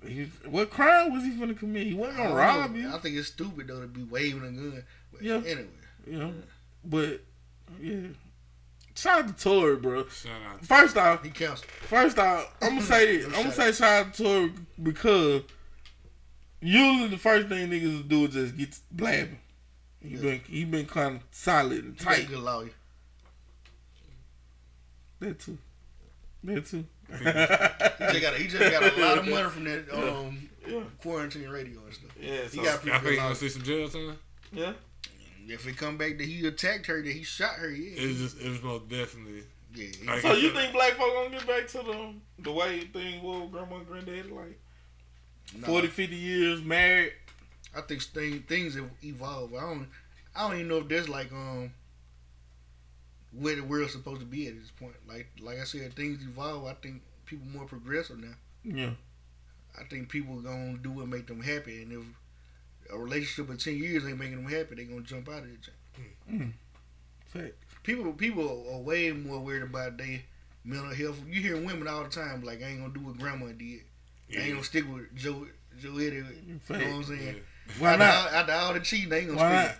He, 0.06 0.24
what 0.48 0.70
crime 0.70 1.12
was 1.12 1.22
he 1.22 1.32
finna 1.32 1.58
commit? 1.58 1.86
He 1.88 1.92
wasn't 1.92 2.16
gonna 2.16 2.28
don't 2.30 2.38
rob 2.38 2.70
know. 2.70 2.78
you. 2.80 2.94
I 2.94 2.98
think 2.98 3.16
it's 3.16 3.28
stupid 3.28 3.66
though 3.68 3.82
to 3.82 3.86
be 3.86 4.04
waving 4.04 4.40
a 4.42 4.50
gun. 4.52 4.84
But 5.12 5.22
Yeah. 5.22 5.34
Anyway, 5.36 5.66
You 6.06 6.18
know, 6.18 6.34
but 6.82 7.20
yeah. 7.78 8.06
Shout 8.94 9.18
out 9.24 9.36
to 9.36 9.44
Tory, 9.44 9.76
bro. 9.76 10.08
Shout 10.08 10.32
out. 10.50 10.64
First 10.64 10.96
off, 10.96 11.22
he 11.24 11.28
counts. 11.30 11.60
First 11.82 12.18
off, 12.18 12.54
I'm 12.62 12.70
gonna 12.76 12.82
say 12.82 13.18
this. 13.18 13.26
I'm 13.26 13.32
gonna 13.32 13.52
say 13.52 13.72
shout 13.72 14.06
out 14.06 14.14
to 14.14 14.22
Tory 14.22 14.52
because 14.82 15.42
usually 16.62 17.08
the 17.08 17.18
first 17.18 17.48
thing 17.48 17.68
niggas 17.68 18.08
do 18.08 18.24
is 18.24 18.32
just 18.32 18.56
get 18.56 18.78
blabbing. 18.90 19.40
He 20.08 20.14
Yeah. 20.14 20.20
been 20.22 20.40
he 20.48 20.64
been 20.64 20.86
kind 20.86 21.16
of 21.16 21.22
solid 21.30 21.84
and 21.84 21.98
He 21.98 22.04
got 22.04 22.14
a 22.14 22.16
tight. 22.20 22.28
good 22.28 22.38
lawyer. 22.38 22.70
That 25.20 25.40
too. 25.40 25.58
That 26.44 26.66
too. 26.66 26.84
He 27.08 27.14
just 27.14 27.24
got 28.22 28.34
a, 28.34 28.38
he 28.38 28.48
just 28.48 28.70
got 28.70 28.82
a 28.98 29.00
lot 29.00 29.18
of 29.18 29.28
money 29.28 29.48
from 29.48 29.64
that 29.64 29.90
um 29.92 30.48
Yeah. 30.66 30.82
quarantine 31.00 31.48
radio 31.48 31.80
and 31.84 31.94
stuff. 31.94 32.10
Yeah. 32.20 32.42
He 32.48 32.56
got 32.58 32.66
a 32.66 32.68
Y'all 32.68 32.78
pretty 32.78 32.90
think 32.90 33.02
good 33.02 33.10
you 33.10 33.16
gonna 33.16 33.26
lawyer. 33.28 33.34
see 33.34 33.48
some 33.48 33.62
jail 33.62 33.88
time? 33.88 34.18
yeah. 34.52 34.72
If 35.48 35.66
it 35.68 35.76
come 35.76 35.96
back 35.96 36.18
that 36.18 36.26
he 36.26 36.44
attacked 36.46 36.86
her, 36.86 37.00
that 37.00 37.12
he 37.12 37.22
shot 37.22 37.54
her, 37.54 37.70
yeah, 37.70 37.92
It's 38.02 38.18
just, 38.18 38.40
it 38.40 38.48
was 38.50 38.62
most 38.64 38.88
definitely. 38.88 39.44
yeah. 39.74 39.88
Like- 40.04 40.22
So 40.22 40.32
you 40.34 40.52
think 40.52 40.72
black 40.72 40.94
folk 40.94 41.12
gonna 41.14 41.30
get 41.30 41.46
back 41.46 41.68
to 41.68 41.78
the 41.78 42.14
the 42.40 42.52
way 42.52 42.80
things 42.80 43.22
were 43.22 43.46
grandma 43.46 43.76
and 43.76 43.86
granddaddy 43.86 44.22
like 44.28 44.58
nah. 45.56 45.66
40, 45.68 45.86
50 45.88 46.16
years 46.16 46.62
married? 46.62 47.12
I 47.76 47.82
think 47.82 48.02
thing, 48.02 48.40
things 48.48 48.76
evolve. 49.02 49.54
I 49.54 49.60
don't. 49.60 49.88
I 50.34 50.42
don't 50.42 50.54
even 50.54 50.68
know 50.68 50.78
if 50.78 50.88
there's 50.88 51.08
like 51.08 51.32
um 51.32 51.72
where 53.32 53.56
the 53.56 53.64
world's 53.64 53.92
supposed 53.92 54.20
to 54.20 54.26
be 54.26 54.46
at 54.46 54.54
this 54.58 54.70
point. 54.70 54.94
Like 55.08 55.28
like 55.40 55.60
I 55.60 55.64
said, 55.64 55.94
things 55.94 56.22
evolve. 56.22 56.66
I 56.66 56.74
think 56.74 57.02
people 57.26 57.46
more 57.46 57.66
progressive 57.66 58.18
now. 58.18 58.34
Yeah. 58.64 58.90
I 59.78 59.84
think 59.84 60.08
people 60.08 60.40
gonna 60.40 60.78
do 60.78 60.90
what 60.90 61.08
make 61.08 61.26
them 61.26 61.42
happy, 61.42 61.82
and 61.82 61.92
if 61.92 62.92
a 62.92 62.98
relationship 62.98 63.50
in 63.50 63.58
ten 63.58 63.76
years 63.76 64.06
ain't 64.06 64.18
making 64.18 64.42
them 64.42 64.50
happy, 64.50 64.74
they 64.74 64.84
gonna 64.84 65.02
jump 65.02 65.28
out 65.28 65.42
of 65.42 65.50
it. 65.50 66.52
Fact. 67.26 67.54
People 67.82 68.12
people 68.12 68.66
are 68.72 68.80
way 68.80 69.12
more 69.12 69.38
worried 69.40 69.62
about 69.62 69.98
their 69.98 70.20
mental 70.64 70.94
health. 70.94 71.20
You 71.28 71.40
hear 71.40 71.56
women 71.56 71.88
all 71.88 72.04
the 72.04 72.08
time 72.08 72.42
like, 72.42 72.62
"I 72.62 72.66
ain't 72.68 72.80
gonna 72.80 72.94
do 72.94 73.00
what 73.00 73.18
grandma 73.18 73.46
did. 73.46 73.82
I 74.32 74.40
ain't 74.40 74.52
gonna 74.52 74.64
stick 74.64 74.84
with 74.92 75.14
Joe 75.14 75.46
Joe 75.80 75.96
Eddie." 75.98 76.16
You 76.16 76.22
know 76.24 76.60
what 76.68 76.80
I'm 76.80 77.04
saying? 77.04 77.36
Why 77.78 77.92
after, 77.94 77.98
not? 78.04 78.14
All, 78.14 78.28
after 78.40 78.52
all 78.52 78.74
the 78.74 78.80
cheating, 78.80 79.08
they 79.10 79.18
ain't 79.20 79.28
gonna 79.28 79.40
Why 79.40 79.64
stick. 79.64 79.76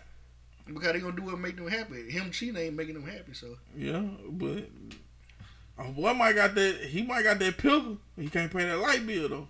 Because 0.74 0.92
they 0.94 1.00
gonna 1.00 1.14
do 1.16 1.22
what 1.22 1.38
make 1.38 1.56
them 1.56 1.68
happy. 1.68 2.10
Him 2.10 2.30
cheating 2.32 2.56
ain't 2.56 2.74
making 2.76 2.94
them 2.94 3.06
happy. 3.06 3.32
So 3.34 3.56
Yeah, 3.76 4.02
but 4.28 4.64
a 5.78 5.84
boy 5.90 6.12
might 6.14 6.34
got 6.34 6.54
that. 6.54 6.76
He 6.88 7.02
might 7.02 7.22
got 7.22 7.38
that 7.38 7.56
pickle. 7.56 7.98
He 8.18 8.28
can't 8.28 8.52
pay 8.52 8.64
that 8.64 8.78
light 8.78 9.06
bill 9.06 9.28
though. 9.28 9.48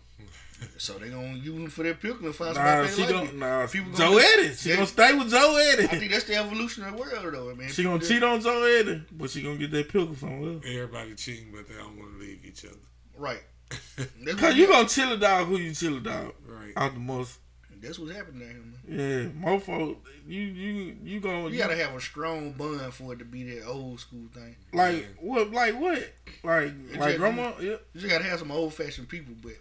so 0.78 0.94
they 0.94 1.08
gonna 1.10 1.34
use 1.34 1.54
him 1.54 1.68
for 1.70 1.82
their 1.82 1.94
pickle 1.94 2.26
and 2.26 2.34
find 2.34 2.54
Nah, 2.54 2.84
somebody 2.84 2.88
she 2.88 2.94
they 2.96 3.02
like 3.02 3.12
gonna 3.12 3.28
it. 3.28 3.34
nah. 3.36 3.66
People 3.66 3.92
Joe 3.92 4.10
gonna- 4.12 4.24
Eddie. 4.24 4.54
She 4.54 4.68
they- 4.70 4.74
gonna 4.74 4.86
stay 4.86 5.14
with 5.14 5.30
Joe 5.30 5.56
I 5.56 5.70
Eddie. 5.72 5.86
think 5.86 6.12
that's 6.12 6.24
the 6.24 6.34
evolution 6.36 6.84
of 6.84 6.92
the 6.96 6.98
world, 7.02 7.34
though, 7.34 7.54
man. 7.54 7.68
She 7.70 7.82
gonna 7.82 8.02
cheat 8.04 8.22
on 8.22 8.40
Joe 8.40 8.62
Eddie, 8.64 9.02
but 9.12 9.30
she 9.30 9.42
gonna 9.42 9.56
get 9.56 9.70
that 9.70 9.88
pickle 9.88 10.14
somewhere 10.16 10.54
else. 10.54 10.64
Everybody 10.66 11.14
cheating, 11.14 11.48
but 11.54 11.68
they 11.68 11.74
don't 11.74 11.96
want 11.98 12.12
to 12.12 12.18
leave 12.18 12.40
each 12.44 12.64
other. 12.64 12.74
Right. 13.16 13.42
Cause 14.38 14.54
you 14.56 14.66
gonna 14.66 14.88
chill 14.88 15.12
a 15.12 15.16
dog 15.16 15.46
who 15.48 15.56
you 15.58 15.74
chill 15.74 15.96
a 15.96 16.00
dog 16.00 16.32
Right. 16.46 16.72
out 16.76 16.94
the 16.94 17.00
most. 17.00 17.38
That's 17.82 17.98
what's 17.98 18.12
happening 18.12 18.40
to 18.40 18.46
him. 18.46 18.74
Yeah, 18.88 19.46
mofo. 19.48 19.96
You 20.26 20.40
you 20.40 20.96
you 21.02 21.20
gonna 21.20 21.48
You 21.48 21.58
gotta 21.58 21.76
have 21.76 21.94
a 21.94 22.00
strong 22.00 22.52
bun 22.52 22.90
for 22.90 23.12
it 23.12 23.18
to 23.20 23.24
be 23.24 23.42
that 23.54 23.66
old 23.66 24.00
school 24.00 24.26
thing. 24.34 24.56
like 24.72 24.96
Yeah. 24.96 25.06
what 25.20 25.50
like 25.52 25.74
what 25.80 25.98
like 26.44 26.72
It 26.92 26.92
like 26.92 27.00
just- 27.00 27.18
grandma. 27.18 27.52
Yeah, 27.60 27.70
You 27.70 27.78
just 28.00 28.08
gotta 28.08 28.24
have 28.24 28.38
some 28.38 28.50
old 28.50 28.74
fashioned 28.74 29.08
people, 29.08 29.34
but 29.42 29.52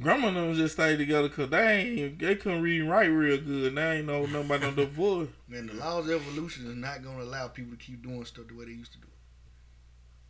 grandma 0.00 0.30
them 0.30 0.54
just 0.54 0.74
stay 0.74 0.96
together 0.96 1.28
cause 1.28 1.50
they 1.50 1.66
ain't 1.72 2.18
they 2.20 2.36
couldn't 2.36 2.62
read 2.62 2.82
and 2.82 2.90
write 2.90 3.06
real 3.06 3.40
good. 3.40 3.74
They 3.74 3.96
ain't 3.98 4.06
know 4.06 4.26
nothing 4.26 4.44
about 4.46 4.60
no 4.62 4.70
divorce. 4.84 5.28
man, 5.48 5.66
the 5.66 5.74
laws 5.74 6.08
of 6.08 6.20
evolution 6.22 6.66
is 6.68 6.76
not 6.76 7.02
gonna 7.02 7.22
allow 7.24 7.48
people 7.48 7.72
to 7.72 7.78
keep 7.84 8.02
doing 8.02 8.24
stuff 8.24 8.46
the 8.48 8.54
way 8.54 8.66
they 8.66 8.72
used 8.72 8.92
to 8.92 8.98
do. 8.98 9.07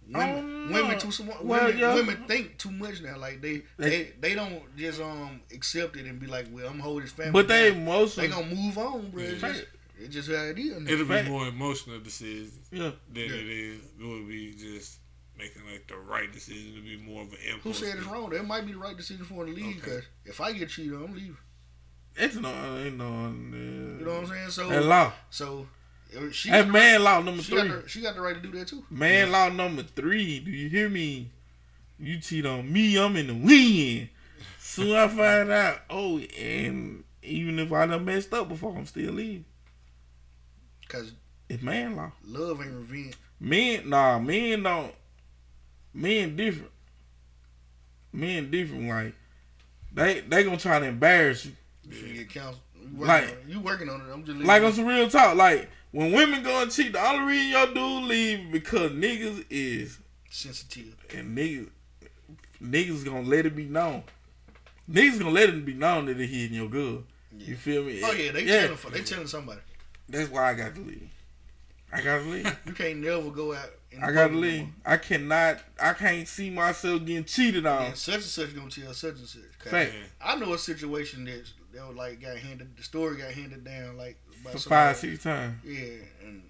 It. 0.08 0.16
I 0.16 0.34
Women, 0.34 0.72
women 0.72 0.98
too 0.98 1.12
smart. 1.12 1.44
Well, 1.44 1.64
women, 1.66 1.78
yeah. 1.78 1.94
women 1.94 2.24
think 2.26 2.58
too 2.58 2.70
much 2.70 3.02
now. 3.02 3.16
Like 3.18 3.40
they, 3.40 3.62
They- 3.76 3.88
they, 3.90 4.12
they 4.20 4.34
don't 4.34 4.62
just 4.76 5.00
um 5.00 5.40
accept 5.54 5.96
it 5.96 6.06
and 6.06 6.18
be 6.18 6.26
like, 6.26 6.46
well, 6.50 6.66
I'm 6.66 6.72
gonna 6.72 6.82
hold 6.84 7.02
this 7.02 7.12
family. 7.12 7.32
But 7.32 7.48
they 7.48 7.70
down. 7.72 7.84
mostly 7.84 8.26
they 8.26 8.32
gonna 8.32 8.54
move 8.54 8.78
on, 8.78 9.10
bro. 9.10 9.22
It's 9.22 9.42
Yeah. 9.42 9.48
just, 9.48 9.64
it's 10.00 10.14
just 10.14 10.28
how 10.30 10.34
it 10.44 10.58
is. 10.58 10.80
now. 10.80 10.90
It'll 10.92 11.06
Fact. 11.06 11.24
be 11.26 11.30
more 11.30 11.48
emotional 11.48 12.00
decisions 12.00 12.68
yeah. 12.70 12.92
than 13.12 13.24
Yeah. 13.24 13.34
it 13.34 13.48
is. 13.48 13.80
It 14.00 14.04
would 14.06 14.28
be 14.28 14.52
just 14.54 14.98
making 15.36 15.62
like 15.70 15.86
the 15.86 15.96
right 15.96 16.32
decision 16.32 16.74
to 16.74 16.80
be 16.80 16.96
more 16.96 17.22
of 17.22 17.32
an 17.32 17.38
Who 17.62 17.72
said 17.72 17.96
it's 17.98 18.06
wrong? 18.06 18.30
That 18.30 18.44
might 18.46 18.66
be 18.66 18.72
the 18.72 18.78
right 18.78 18.96
decision 18.96 19.24
for 19.24 19.44
the 19.44 19.52
league. 19.52 19.78
Okay. 19.82 19.90
Cause 19.96 20.02
if 20.24 20.40
I 20.40 20.52
get 20.52 20.68
cheated, 20.68 20.94
I'm 20.94 21.14
leaving. 21.14 21.36
It's 22.16 22.34
no, 22.34 22.48
ain't 22.78 22.96
no. 22.96 23.28
You 23.28 24.04
know 24.04 24.14
what 24.14 24.20
I'm 24.24 24.26
saying? 24.26 24.50
So, 24.50 24.68
law. 24.80 25.12
so 25.30 25.68
she 26.32 26.50
That 26.50 26.64
got, 26.66 26.72
man 26.72 27.04
law 27.04 27.20
number 27.22 27.42
she 27.42 27.54
got, 27.54 27.66
three. 27.66 27.80
the, 27.82 27.88
she 27.88 28.00
got 28.02 28.14
the 28.14 28.20
right 28.20 28.34
to 28.34 28.40
do 28.40 28.56
that 28.58 28.68
too. 28.68 28.84
Man 28.90 29.30
law 29.30 29.48
number 29.48 29.82
three. 29.82 30.40
Do 30.40 30.50
you 30.50 30.68
hear 30.68 30.88
me? 30.88 31.30
You 31.98 32.18
cheat 32.20 32.46
on 32.46 32.72
me, 32.72 32.96
I'm 32.96 33.16
in 33.16 33.26
the 33.26 33.34
win. 33.34 34.08
Soon 34.60 34.94
I 34.96 35.08
find 35.08 35.50
out, 35.50 35.80
oh, 35.90 36.18
and 36.38 37.02
even 37.22 37.58
if 37.58 37.72
I 37.72 37.86
done 37.86 38.04
messed 38.04 38.32
up 38.32 38.48
before, 38.48 38.76
I'm 38.76 38.86
still 38.86 39.12
leaving. 39.14 39.44
Cause 40.88 41.12
It's 41.48 41.62
man 41.62 41.96
law. 41.96 42.12
love 42.24 42.60
ain't 42.62 42.72
revenge. 42.72 43.14
Men, 43.40 43.88
nah, 43.90 44.18
men 44.18 44.62
don't. 44.62 44.94
Men 45.92 46.36
different. 46.36 46.70
Men 48.12 48.50
different. 48.50 48.88
Like 48.88 49.14
they 49.92 50.20
they 50.20 50.44
gonna 50.44 50.56
try 50.56 50.78
to 50.78 50.86
embarrass 50.86 51.44
you. 51.46 51.52
You 51.90 52.14
get 52.14 52.30
counsel. 52.30 52.60
You 52.74 52.96
working, 52.96 53.06
Like- 53.06 53.22
on 53.24 53.28
it. 53.30 53.38
you 53.48 53.60
working 53.60 53.88
on 53.90 54.00
it. 54.00 54.12
I'm 54.12 54.20
just 54.20 54.28
leaving 54.32 54.46
Like 54.46 54.60
you. 54.62 54.66
on 54.68 54.72
some 54.74 54.86
real 54.86 55.08
talk. 55.10 55.36
Like 55.36 55.68
when 55.92 56.12
women 56.12 56.42
go 56.42 56.62
and 56.62 56.70
cheat, 56.70 56.92
the 56.92 57.04
only 57.04 57.32
reason 57.32 57.50
your 57.50 57.66
dude 57.66 58.04
leave 58.04 58.52
because 58.52 58.92
niggas 58.92 59.44
is 59.50 59.98
sensitive. 60.30 60.96
and 61.14 61.36
niggas 61.36 61.70
niggas 62.62 63.04
gonna 63.04 63.22
let 63.22 63.46
it 63.46 63.56
be 63.56 63.64
known. 63.64 64.02
Niggas 64.90 65.18
gonna 65.18 65.30
let 65.30 65.48
it 65.48 65.64
be 65.64 65.74
known 65.74 66.06
that 66.06 66.18
they 66.18 66.26
hitting 66.26 66.56
your 66.56 66.68
girl. 66.68 67.04
You 67.36 67.56
feel 67.56 67.84
me? 67.84 68.00
Oh 68.04 68.12
yeah, 68.12 68.32
they 68.32 68.44
yeah. 68.44 68.66
telling 68.66 68.92
they 68.92 69.02
telling 69.02 69.26
somebody. 69.26 69.60
That's 70.08 70.30
why 70.30 70.50
I 70.50 70.54
got 70.54 70.74
to 70.74 70.80
leave. 70.80 71.10
I 71.92 72.02
got 72.02 72.18
to 72.18 72.24
leave. 72.24 72.58
You 72.66 72.72
can't 72.72 72.98
never 72.98 73.30
go 73.30 73.54
out. 73.54 73.70
I 74.02 74.12
got 74.12 74.28
to 74.28 74.34
leave. 74.34 74.62
more. 74.62 74.70
I 74.84 74.96
cannot. 74.96 75.58
I 75.80 75.92
can't 75.92 76.26
see 76.26 76.50
myself 76.50 77.04
getting 77.04 77.24
cheated 77.24 77.66
on. 77.66 77.86
And 77.86 77.96
such 77.96 78.14
and 78.16 78.24
such 78.24 78.54
gonna 78.54 78.70
tell 78.70 78.92
such 78.92 79.16
and 79.16 79.26
such. 79.26 79.42
Fact. 79.70 79.92
I 80.22 80.36
know 80.36 80.52
a 80.52 80.58
situation 80.58 81.24
that 81.24 81.50
that 81.74 81.86
was 81.86 81.96
like 81.96 82.20
got 82.20 82.36
handed. 82.36 82.76
The 82.76 82.82
story 82.82 83.18
got 83.18 83.32
handed 83.32 83.64
down 83.64 83.96
like 83.96 84.18
by 84.44 84.50
For 84.52 84.58
somebody. 84.58 84.88
five, 84.88 84.96
six 84.96 85.22
times. 85.22 85.56
Yeah, 85.64 85.88
and 86.24 86.42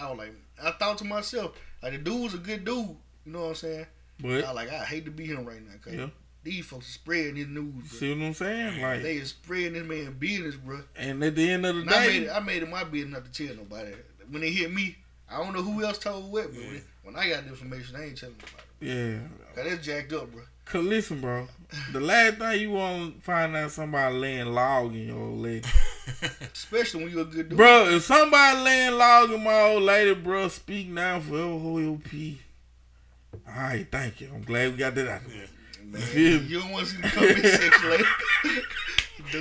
I 0.00 0.08
was 0.10 0.18
like, 0.18 0.32
I 0.62 0.70
thought 0.72 0.98
to 0.98 1.04
myself, 1.04 1.52
like 1.82 1.92
the 1.92 1.98
dude 1.98 2.22
was 2.22 2.34
a 2.34 2.38
good 2.38 2.64
dude. 2.64 2.96
You 3.24 3.32
know 3.32 3.40
what 3.42 3.48
I'm 3.48 3.54
saying? 3.56 3.86
But 4.20 4.28
was 4.30 4.54
like, 4.54 4.70
I 4.72 4.84
hate 4.84 5.04
to 5.06 5.10
be 5.10 5.26
him 5.26 5.44
right 5.44 5.60
now, 5.62 5.74
cause 5.82 5.92
Yeah. 5.94 6.08
these 6.42 6.64
folks 6.64 6.88
are 6.88 6.92
spreading 6.92 7.36
his 7.36 7.48
news. 7.48 7.72
Bro. 7.90 7.98
see 7.98 8.14
what 8.14 8.24
I'm 8.24 8.34
saying? 8.34 8.80
Like, 8.82 9.02
They 9.02 9.16
is 9.16 9.30
spreading 9.30 9.74
this 9.74 9.84
man 9.84 10.16
business, 10.18 10.54
bro. 10.56 10.80
and 10.96 11.22
at 11.22 11.34
the 11.34 11.50
end 11.50 11.66
of 11.66 11.74
the 11.76 11.80
And 11.82 11.90
I 11.90 12.06
made 12.06 12.20
day, 12.20 12.26
it. 12.26 12.30
I 12.30 12.40
made 12.40 12.62
it 12.62 12.68
my 12.70 12.84
business 12.84 13.12
not 13.12 13.32
to 13.32 13.46
tell 13.46 13.56
nobody. 13.56 13.92
When 14.30 14.40
they 14.42 14.50
hit 14.50 14.72
me, 14.72 14.96
I 15.30 15.38
don't 15.42 15.52
know 15.54 15.62
who 15.62 15.84
else 15.84 15.98
told 15.98 16.30
what, 16.32 16.46
but 16.54 16.60
when, 16.62 16.82
when 17.02 17.16
I 17.16 17.28
got 17.28 17.42
the 17.44 17.50
information, 17.50 17.96
I 17.96 18.04
ain't 18.06 18.16
telling 18.18 18.36
nobody. 18.36 19.12
yeah, 19.14 19.18
Cause 19.54 19.72
it's 19.72 19.84
jacked 19.86 20.12
up, 20.12 20.30
bro. 20.32 20.42
Cause 20.66 20.84
listen, 20.84 21.20
bro. 21.20 21.46
The 21.92 22.00
last 22.00 22.38
thing 22.38 22.60
you 22.60 22.72
want 22.72 23.16
to 23.16 23.20
find 23.22 23.54
out 23.56 23.70
somebody 23.70 24.14
laying 24.16 24.52
log 24.52 24.94
in 24.94 25.06
your 25.06 25.18
old 25.18 25.38
lady. 25.38 25.66
Especially 26.52 27.04
when 27.04 27.12
you're 27.12 27.22
a 27.22 27.24
good 27.24 27.48
dude. 27.50 27.56
Bro, 27.56 27.90
if 27.90 28.02
somebody 28.02 28.60
laying 28.60 28.98
log 28.98 29.30
in 29.30 29.44
my 29.44 29.60
old 29.60 29.84
lady, 29.84 30.14
bro, 30.14 30.48
speak 30.48 30.88
now 30.88 31.20
forever 31.20 31.58
hold 31.58 31.82
your 31.82 31.96
pee. 31.98 32.40
Alright, 33.48 33.90
thank 33.92 34.20
you. 34.20 34.28
I'm 34.34 34.42
glad 34.42 34.72
we 34.72 34.78
got 34.78 34.96
that 34.96 35.08
out 35.08 35.20
there. 35.28 35.46
Man, 35.84 36.48
you 36.48 36.60
don't 36.60 36.72
want 36.72 36.86
to 36.86 36.92
see 36.92 37.00
the 37.00 37.08
comment 37.08 37.46
section 37.46 37.90
later. 37.90 38.04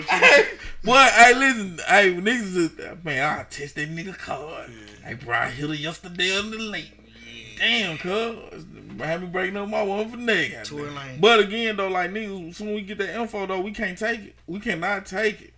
Hey, 0.07 0.45
hey, 0.83 1.33
listen, 1.33 1.79
hey, 1.87 2.13
niggas, 2.13 2.91
uh, 2.91 2.95
man, 3.03 3.39
I 3.39 3.43
test 3.43 3.75
that 3.75 3.89
nigga 3.89 4.15
card. 4.17 4.69
Hey, 5.03 5.15
bro, 5.15 5.35
I 5.35 5.49
hit 5.49 5.69
her 5.69 5.75
yesterday 5.75 6.37
on 6.37 6.51
the 6.51 6.59
late. 6.59 6.91
Damn, 7.57 7.97
cuz, 7.97 8.65
have 8.99 9.21
me 9.21 9.27
breaking 9.27 9.57
up 9.57 9.69
my 9.69 9.83
one 9.83 10.09
for 10.09 10.17
nigga. 10.17 10.71
Lane. 10.71 11.19
But 11.19 11.39
again, 11.39 11.77
though, 11.77 11.87
like 11.87 12.11
niggas, 12.11 12.55
soon 12.55 12.73
we 12.73 12.81
get 12.81 12.97
that 12.99 13.19
info, 13.19 13.45
though, 13.45 13.61
we 13.61 13.71
can't 13.71 13.97
take 13.97 14.21
it. 14.21 14.35
We 14.47 14.59
cannot 14.59 15.05
take 15.05 15.41
it. 15.41 15.53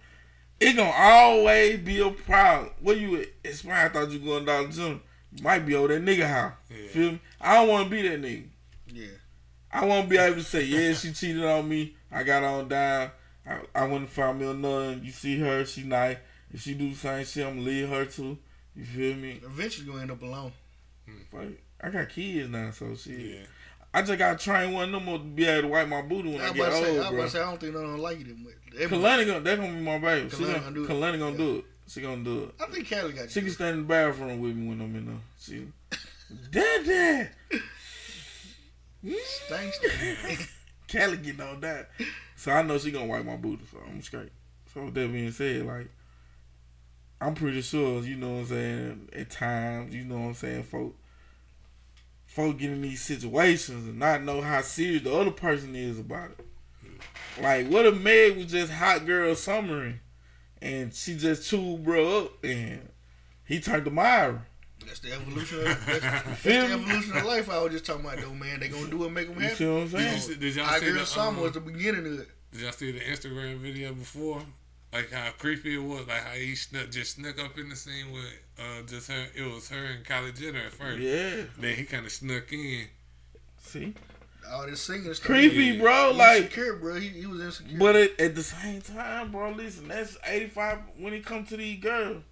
It 0.59 0.75
gonna 0.75 0.91
always 0.91 1.79
be 1.79 1.99
a 1.99 2.09
problem. 2.09 2.71
What 2.81 2.97
you? 2.97 3.25
It's 3.43 3.61
fine. 3.61 3.73
I 3.73 3.89
thought 3.89 4.09
you 4.09 4.19
going 4.19 4.45
down 4.45 4.69
to 4.69 4.75
gym. 4.75 5.01
You 5.35 5.43
might 5.43 5.65
be 5.65 5.75
over 5.75 5.89
that 5.89 6.03
nigga 6.03 6.27
house. 6.27 6.53
Yeah. 6.69 6.87
Feel 6.87 7.11
me? 7.11 7.21
I 7.39 7.55
don't 7.55 7.67
want 7.67 7.85
to 7.85 7.89
be 7.91 8.07
that 8.07 8.21
nigga. 8.21 8.47
Yeah. 8.91 9.07
I 9.71 9.85
won't 9.85 10.09
be 10.09 10.17
able 10.17 10.37
to 10.37 10.43
say, 10.43 10.63
yeah, 10.63 10.93
she 10.93 11.11
cheated 11.11 11.43
on 11.43 11.67
me. 11.67 11.95
I 12.11 12.23
got 12.23 12.43
on 12.43 12.69
down. 12.69 13.11
I, 13.45 13.59
I 13.75 13.81
went 13.83 14.01
and 14.01 14.09
found 14.09 14.39
me 14.39 14.49
another. 14.49 14.93
You 14.93 15.11
see 15.11 15.37
her, 15.39 15.63
she 15.65 15.83
nice. 15.83 16.17
If 16.51 16.61
she 16.61 16.73
do 16.73 16.89
the 16.89 16.95
same 16.95 17.25
shit, 17.25 17.45
I'm 17.45 17.57
gonna 17.57 17.67
leave 17.67 17.89
her 17.89 18.05
too. 18.05 18.37
You 18.75 18.85
feel 18.85 19.15
me? 19.15 19.41
Eventually, 19.43 19.91
to 19.91 19.99
end 19.99 20.11
up 20.11 20.21
alone. 20.21 20.53
But 21.31 21.47
I 21.81 21.89
got 21.89 22.09
kids 22.09 22.49
now, 22.49 22.71
so 22.71 22.95
shit. 22.95 23.19
Yeah. 23.19 23.39
I 23.93 24.01
just 24.01 24.17
gotta 24.17 24.37
train 24.37 24.73
one 24.73 24.93
of 24.93 25.05
them 25.05 25.13
to 25.13 25.19
be 25.23 25.45
able 25.45 25.63
to 25.63 25.67
wipe 25.69 25.87
my 25.87 26.01
booty 26.01 26.31
when 26.33 26.41
I 26.41 26.49
I, 26.49 26.53
get 26.53 26.67
about 26.67 26.79
to 26.79 26.85
say, 26.85 26.85
I 26.85 26.89
old, 26.89 26.97
was 26.99 27.09
bro. 27.09 27.27
say, 27.27 27.39
I 27.39 27.45
don't 27.45 27.59
think 27.59 27.73
no 27.73 27.81
one 27.81 27.97
like 27.97 28.19
you 28.19 28.25
that 28.25 28.37
much. 28.37 28.91
Kalani 28.91 29.25
gonna, 29.25 29.39
that 29.39 29.57
gonna 29.57 29.73
be 29.73 29.79
my 29.81 29.97
baby. 29.97 30.29
She 30.29 30.43
gonna, 30.43 30.59
gonna 30.59 30.71
do 30.75 30.83
it. 30.83 30.89
Kalani 30.89 31.19
gonna 31.19 31.31
Yeah. 31.31 31.37
do 31.37 31.55
it. 31.57 31.65
She 31.87 32.01
gonna 32.01 32.23
do 32.23 32.43
it. 32.43 32.55
I 32.59 32.65
think 32.65 32.89
Callie 32.89 33.13
got 33.13 33.31
She 33.31 33.41
can 33.41 33.49
stand 33.49 33.75
in 33.75 33.81
the 33.83 33.87
bathroom 33.87 34.39
with 34.41 34.55
me 34.55 34.67
when 34.67 34.81
I'm 34.81 34.95
in 34.95 35.05
there. 35.05 35.15
She, 35.39 35.67
dad. 36.51 37.29
Thanks. 39.49 39.79
Callie 40.91 41.17
getting 41.17 41.41
on 41.41 41.61
that. 41.61 41.89
So 42.35 42.51
I 42.51 42.61
know 42.61 42.77
she 42.77 42.91
gonna 42.91 43.05
wipe 43.05 43.25
my 43.25 43.35
booty, 43.37 43.63
so 43.71 43.77
I'm 43.87 44.01
straight. 44.01 44.31
So 44.73 44.85
with 44.85 44.93
that 44.95 45.11
being 45.11 45.31
said, 45.31 45.65
like 45.65 45.89
I'm 47.19 47.33
pretty 47.33 47.61
sure, 47.61 48.01
you 48.03 48.15
know 48.15 48.33
what 48.33 48.39
I'm 48.39 48.45
saying, 48.47 49.09
at 49.13 49.29
times, 49.29 49.95
you 49.95 50.03
know 50.03 50.19
what 50.19 50.27
I'm 50.27 50.33
saying, 50.35 50.63
folk 50.63 50.95
folk 52.37 52.59
get 52.59 52.69
in 52.69 52.83
these 52.83 53.01
situations 53.01 53.87
and 53.87 53.97
not 53.97 54.21
know 54.21 54.41
how 54.41 54.61
serious 54.61 55.01
the 55.01 55.11
other 55.11 55.31
person 55.31 55.75
is 55.75 55.97
about 55.97 56.29
it. 56.29 56.45
Like 57.41 57.67
what 57.67 57.87
if 57.87 57.99
Meg 57.99 58.37
was 58.37 58.45
just 58.45 58.71
hot 58.71 59.07
girl 59.07 59.33
summering 59.33 60.01
and 60.61 60.93
she 60.93 61.17
just 61.17 61.49
chewed 61.49 61.83
bro 61.83 62.25
up 62.25 62.43
and 62.43 62.89
he 63.43 63.59
turned 63.59 63.85
to 63.85 63.91
Myra. 63.91 64.45
That's 64.85 64.99
the 64.99 65.13
evolution. 65.13 65.61
Of, 65.61 65.63
that's, 65.65 65.85
that's 65.85 66.43
the 66.43 66.73
evolution 66.73 67.17
of 67.17 67.25
life. 67.25 67.49
I 67.49 67.59
was 67.59 67.71
just 67.71 67.87
talking 67.87 68.05
about 68.05 68.19
though, 68.19 68.35
man. 68.35 68.59
They 68.59 68.67
gonna 68.67 68.87
do 68.87 69.05
it, 69.05 69.09
make 69.09 69.29
them 69.29 69.41
happy. 69.41 69.43
You 69.43 69.49
happy. 69.49 69.55
see 69.57 69.65
what 69.65 69.81
I'm 69.81 69.89
Did, 69.89 69.93
you 69.93 70.05
saying? 70.05 70.19
see, 70.19 70.35
did 70.35 70.55
y'all 70.55 70.65
I 70.67 70.79
see 70.79 70.85
girl 70.85 70.99
the 70.99 71.05
summer 71.07 71.41
was 71.41 71.57
um, 71.57 71.65
the 71.65 71.71
beginning 71.71 72.05
of 72.05 72.19
it. 72.19 72.27
Did 72.51 72.61
y'all 72.61 72.71
see 72.71 72.91
the 72.91 72.99
Instagram 72.99 73.57
video 73.57 73.93
before? 73.93 74.43
Like 74.93 75.11
how 75.11 75.31
creepy 75.39 75.73
it 75.73 75.83
was, 75.83 76.07
like 76.07 76.23
how 76.23 76.33
he 76.33 76.53
snuck 76.53 76.91
just 76.91 77.15
snuck 77.15 77.43
up 77.43 77.57
in 77.57 77.69
the 77.69 77.75
scene 77.75 78.11
with 78.11 78.25
uh 78.59 78.81
just 78.87 79.09
her. 79.11 79.25
It 79.35 79.43
was 79.43 79.69
her 79.69 79.85
and 79.85 80.05
Kylie 80.05 80.37
Jenner 80.37 80.59
at 80.65 80.73
first. 80.73 80.99
Yeah. 80.99 81.43
Then 81.59 81.75
he 81.75 81.83
kind 81.83 82.05
of 82.05 82.11
snuck 82.11 82.51
in. 82.51 82.87
See? 83.61 83.93
All 84.49 84.65
this 84.65 84.81
singing 84.81 85.13
stuff. 85.13 85.25
Creepy, 85.25 85.55
Yeah. 85.65 85.81
bro. 85.81 86.11
He 86.13 86.17
Like 86.17 86.41
insecure, 86.43 86.75
bro. 86.77 86.95
He, 86.95 87.09
he 87.09 87.25
was 87.25 87.41
insecure. 87.41 87.77
But 87.77 87.95
at, 87.97 88.19
at 88.21 88.35
the 88.35 88.43
same 88.43 88.81
time, 88.81 89.31
bro, 89.31 89.51
listen, 89.51 89.87
that's 89.89 90.17
85 90.25 90.79
when 90.97 91.13
it 91.13 91.25
comes 91.25 91.49
to 91.49 91.57
these 91.57 91.79
girls. 91.81 92.23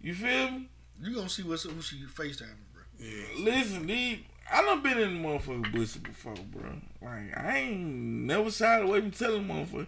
You 0.00 0.14
feel 0.14 0.50
me? 0.50 0.68
you 1.02 1.14
gonna 1.14 1.28
see 1.28 1.42
what's 1.42 1.64
who 1.64 1.80
she 1.82 1.96
FaceTiming, 2.04 2.48
bro. 2.72 2.82
Yeah. 2.98 3.24
Listen, 3.38 3.86
these, 3.86 4.18
I 4.52 4.62
done 4.62 4.82
been 4.82 4.98
in 4.98 5.22
the 5.22 5.28
motherfucking 5.28 5.72
bushes 5.72 5.96
before, 5.98 6.34
bro. 6.52 6.70
Like, 7.02 7.36
I 7.36 7.58
ain't 7.58 7.80
never 7.80 8.50
shied 8.50 8.82
away 8.82 9.00
from 9.00 9.10
telling 9.10 9.44
motherfucker. 9.46 9.86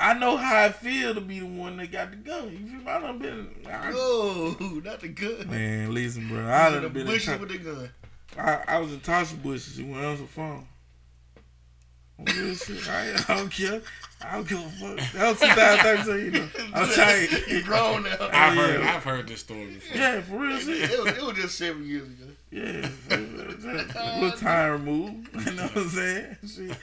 I 0.00 0.14
know 0.14 0.36
how 0.36 0.64
I 0.64 0.68
feel 0.70 1.14
to 1.14 1.20
be 1.20 1.40
the 1.40 1.46
one 1.46 1.76
that 1.78 1.90
got 1.90 2.10
the 2.10 2.16
gun. 2.16 2.50
You 2.52 2.66
feel 2.66 2.78
me? 2.80 2.86
I 2.86 3.00
done 3.00 3.18
been. 3.18 3.48
I, 3.68 3.92
Oh, 3.94 4.56
not 4.84 5.00
the 5.00 5.08
gun. 5.08 5.48
man, 5.50 5.92
listen, 5.92 6.28
bro. 6.28 6.46
I 6.46 6.68
in 6.68 6.72
done 6.74 6.82
the 6.84 6.88
been 6.90 7.00
in. 7.02 7.06
bushes 7.08 7.26
Ta- 7.26 7.36
with 7.36 7.48
the 7.50 7.58
gun. 7.58 7.90
I, 8.38 8.62
I 8.68 8.78
was 8.78 8.92
in 8.92 9.00
Tasha 9.00 9.42
bushes. 9.42 9.74
She 9.76 9.82
went 9.82 10.04
on 10.04 10.16
the 10.18 10.24
phone. 10.26 10.66
Oh, 12.20 12.24
real 12.32 12.54
shit. 12.54 12.88
I, 12.88 13.14
I 13.28 13.36
don't 13.36 13.48
care. 13.50 13.80
I 14.20 14.32
don't 14.36 14.48
give 14.48 14.58
a 14.58 14.68
fuck. 14.96 15.12
That 15.12 15.28
was 15.28 15.40
2013. 15.40 16.32
though. 16.32 16.48
I'm 16.74 16.88
telling 16.94 17.28
He 17.46 17.54
you. 17.58 17.62
grown 17.62 18.02
now. 18.04 18.16
I've 18.32 18.56
heard. 18.56 18.80
I've 18.82 19.04
heard 19.04 19.28
this 19.28 19.40
story 19.40 19.66
before. 19.66 19.96
Yeah, 19.96 20.20
for 20.22 20.38
real 20.38 20.58
shit. 20.58 20.90
it, 20.90 20.98
was, 21.04 21.12
it 21.16 21.22
was 21.22 21.36
just 21.36 21.58
seven 21.58 21.86
years 21.86 22.08
ago. 22.08 22.24
Yeah, 22.50 22.88
a 23.10 24.20
little 24.20 24.38
time 24.38 24.72
removed. 24.72 25.28
You 25.46 25.52
know 25.54 25.62
what 25.64 25.76
I'm 25.76 25.88
saying? 25.90 26.36
Shit. 26.46 26.76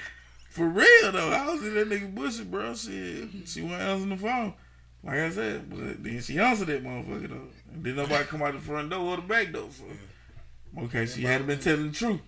For 0.55 0.69
real 0.69 1.11
though, 1.11 1.31
I 1.31 1.51
was 1.51 1.61
in 1.63 1.73
that 1.73 1.89
nigga 1.89 2.15
bushy, 2.15 2.45
bro. 2.45 2.73
Shit, 2.73 3.27
she 3.45 3.61
went 3.61 3.81
answering 3.81 4.11
the 4.11 4.15
phone. 4.15 4.53
Like 5.03 5.19
I 5.19 5.29
said, 5.29 5.69
but 5.69 6.01
then 6.01 6.21
she 6.21 6.39
answered 6.39 6.67
that 6.67 6.81
motherfucker 6.81 7.27
though. 7.27 7.47
And 7.73 7.83
then 7.83 7.97
nobody 7.97 8.23
come 8.23 8.41
out 8.41 8.53
the 8.53 8.61
front 8.61 8.89
door 8.89 9.01
or 9.01 9.15
the 9.17 9.23
back 9.23 9.51
door. 9.51 9.67
So 9.69 9.83
okay, 10.83 11.07
she 11.07 11.23
had 11.23 11.39
to 11.39 11.43
been 11.43 11.59
telling 11.59 11.87
the 11.89 11.93
truth. 11.93 12.21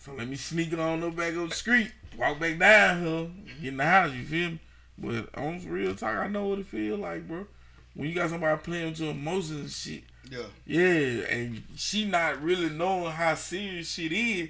So 0.00 0.12
let 0.12 0.26
me 0.26 0.34
sneak 0.34 0.72
it 0.72 0.80
on 0.80 0.98
the 0.98 1.10
back 1.10 1.34
of 1.34 1.50
the 1.50 1.54
street, 1.54 1.92
walk 2.18 2.40
back 2.40 2.58
down 2.58 3.06
here, 3.06 3.30
get 3.60 3.68
in 3.68 3.76
the 3.76 3.84
house. 3.84 4.12
You 4.12 4.24
feel 4.24 4.50
me? 4.50 4.60
But 4.98 5.38
on 5.38 5.64
real 5.68 5.94
talk, 5.94 6.16
I 6.16 6.26
know 6.26 6.48
what 6.48 6.58
it 6.58 6.66
feel 6.66 6.96
like, 6.96 7.28
bro. 7.28 7.46
When 7.94 8.08
you 8.08 8.14
got 8.16 8.30
somebody 8.30 8.60
playing 8.60 8.86
with 8.86 8.98
your 8.98 9.12
emotions 9.12 9.60
and 9.60 9.70
shit. 9.70 10.02
Yeah. 10.28 10.46
Yeah, 10.66 11.26
and 11.28 11.62
she 11.76 12.06
not 12.06 12.42
really 12.42 12.70
knowing 12.70 13.12
how 13.12 13.36
serious 13.36 13.92
shit 13.92 14.10
is 14.10 14.48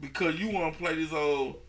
because 0.00 0.34
you 0.40 0.50
want 0.50 0.72
to 0.72 0.78
play 0.80 0.96
this 0.96 1.12
old. 1.12 1.60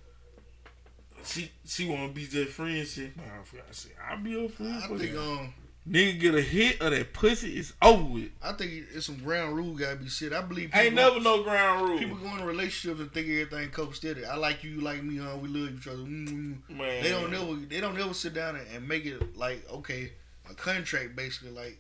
She 1.26 1.52
she 1.66 1.88
want 1.88 2.08
to 2.10 2.14
be 2.14 2.26
just 2.28 2.52
friend 2.54 2.86
shit. 2.88 3.12
I 3.18 3.44
forgot 3.44 3.66
shit. 3.74 3.96
I'll 4.10 4.18
be 4.18 4.32
your 4.32 4.50
friend 4.50 4.76
I 4.84 4.88
for 4.88 4.98
think 4.98 5.14
that. 5.14 5.22
um 5.22 5.54
Nigga 5.90 6.20
get 6.20 6.36
a 6.36 6.42
hit 6.42 6.80
of 6.82 6.92
that 6.92 7.14
pussy, 7.14 7.54
it's 7.58 7.74
over 7.82 8.04
with. 8.04 8.30
I 8.44 8.52
think 8.52 8.72
it's 8.94 9.08
some 9.08 9.18
ground 9.18 9.56
rule 9.56 9.74
gotta 9.74 9.96
be 9.96 10.08
set. 10.08 10.34
I 10.34 10.42
believe 10.42 10.70
people 10.70 10.82
Ain't 10.82 10.94
never 10.94 11.20
no 11.20 11.42
ground 11.42 11.88
rule. 11.88 11.98
people 11.98 12.18
go 12.18 12.28
into 12.32 12.46
relationships 12.46 13.00
and 13.00 13.12
think 13.12 13.28
everything 13.28 13.70
copacetic. 13.72 14.28
I 14.30 14.36
like 14.36 14.64
you, 14.64 14.72
you 14.72 14.82
like 14.82 15.02
me, 15.04 15.18
huh? 15.18 15.36
We 15.38 15.48
love 15.50 15.74
each 15.80 15.88
other. 15.88 15.98
Mm. 16.04 16.58
Man, 16.70 17.04
They 17.04 17.10
don't 17.10 17.32
never 17.32 17.56
they 17.66 17.80
don't 17.82 17.98
never 17.98 18.14
sit 18.14 18.36
down 18.36 18.56
and, 18.58 18.68
and 18.76 18.88
make 18.88 19.06
it 19.06 19.36
like 19.36 19.68
okay 19.72 20.12
a 20.50 20.54
contract 20.54 21.16
basically 21.16 21.52
like 21.52 21.80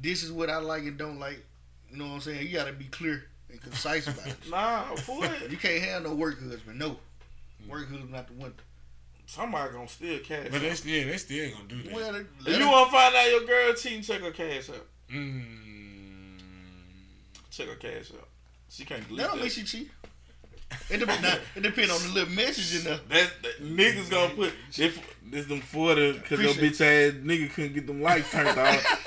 this 0.00 0.24
is 0.24 0.32
what 0.32 0.50
I 0.50 0.56
like 0.56 0.82
and 0.84 0.96
don't 0.98 1.20
like. 1.20 1.44
You 1.90 1.98
know 1.98 2.06
what 2.08 2.14
I'm 2.14 2.20
saying? 2.22 2.46
You 2.46 2.52
gotta 2.52 2.72
be 2.72 2.86
clear 2.86 3.24
and 3.48 3.60
concise 3.60 4.08
about 4.08 4.26
it. 4.26 4.36
Nah, 4.50 4.94
for 4.96 5.24
it. 5.24 5.50
You 5.50 5.56
can't 5.56 5.82
have 5.84 6.02
no 6.02 6.14
work 6.14 6.40
husband. 6.40 6.78
No, 6.80 6.96
work 7.68 7.88
husband 7.88 8.10
not 8.12 8.26
the 8.28 8.34
one. 8.34 8.54
Somebody 9.26 9.72
gonna 9.72 9.88
steal 9.88 10.18
cash. 10.20 10.48
But 10.50 10.60
they 10.60 10.68
yeah, 10.68 11.04
they 11.10 11.16
still 11.16 11.50
gonna 11.52 11.64
do 11.68 11.82
that. 11.84 11.92
Well, 11.92 12.12
they- 12.12 12.50
if 12.52 12.58
you 12.58 12.64
her- 12.64 12.70
want 12.70 12.90
to 12.90 12.96
find 12.96 13.14
out 13.14 13.30
your 13.30 13.44
girl 13.46 13.74
cheating, 13.74 14.02
check 14.02 14.20
her 14.22 14.32
Cash 14.32 14.70
App. 14.70 14.86
Mm. 15.12 16.40
Check 17.50 17.68
her 17.68 17.74
Cash 17.76 18.10
App. 18.12 18.26
She 18.68 18.84
can't 18.84 19.02
delete 19.06 19.18
that 19.20 19.26
don't 19.28 19.36
that. 19.36 19.42
mean 19.42 19.50
she 19.50 19.62
cheat. 19.64 19.90
It 20.88 20.98
depends. 20.98 21.22
now, 21.22 21.36
it 21.56 21.62
depends 21.62 21.92
on 21.92 22.00
the 22.08 22.14
little 22.14 22.34
message 22.34 22.78
in 22.78 22.84
there. 22.84 23.00
That, 23.08 23.30
that 23.42 23.60
niggas 23.60 24.08
gonna 24.08 24.32
put 24.34 24.52
if 24.78 25.00
this 25.24 25.46
them 25.46 25.60
forty 25.60 26.12
because 26.12 26.40
your 26.40 26.52
bitch 26.54 26.80
ass 26.80 27.14
nigga 27.24 27.52
couldn't 27.52 27.74
get 27.74 27.86
them 27.88 28.00
lights 28.02 28.30
turned 28.30 28.48
off. 28.48 28.56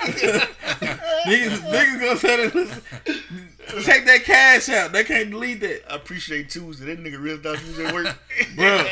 niggas, 1.26 1.60
niggas 1.60 2.00
gonna 2.00 2.16
say 2.18 2.48
that. 2.48 3.22
Check 3.82 4.04
that 4.06 4.22
Cash 4.24 4.68
App. 4.68 4.92
They 4.92 5.04
can't 5.04 5.30
delete 5.30 5.60
that, 5.60 5.92
I 5.92 5.96
appreciate 5.96 6.50
Tuesday. 6.50 6.94
That 6.94 7.02
nigga 7.02 7.22
really 7.22 7.38
thought 7.38 7.60
you 7.62 7.68
was 7.68 7.78
at 7.80 7.94
work. 7.94 8.18
bro. 8.56 8.84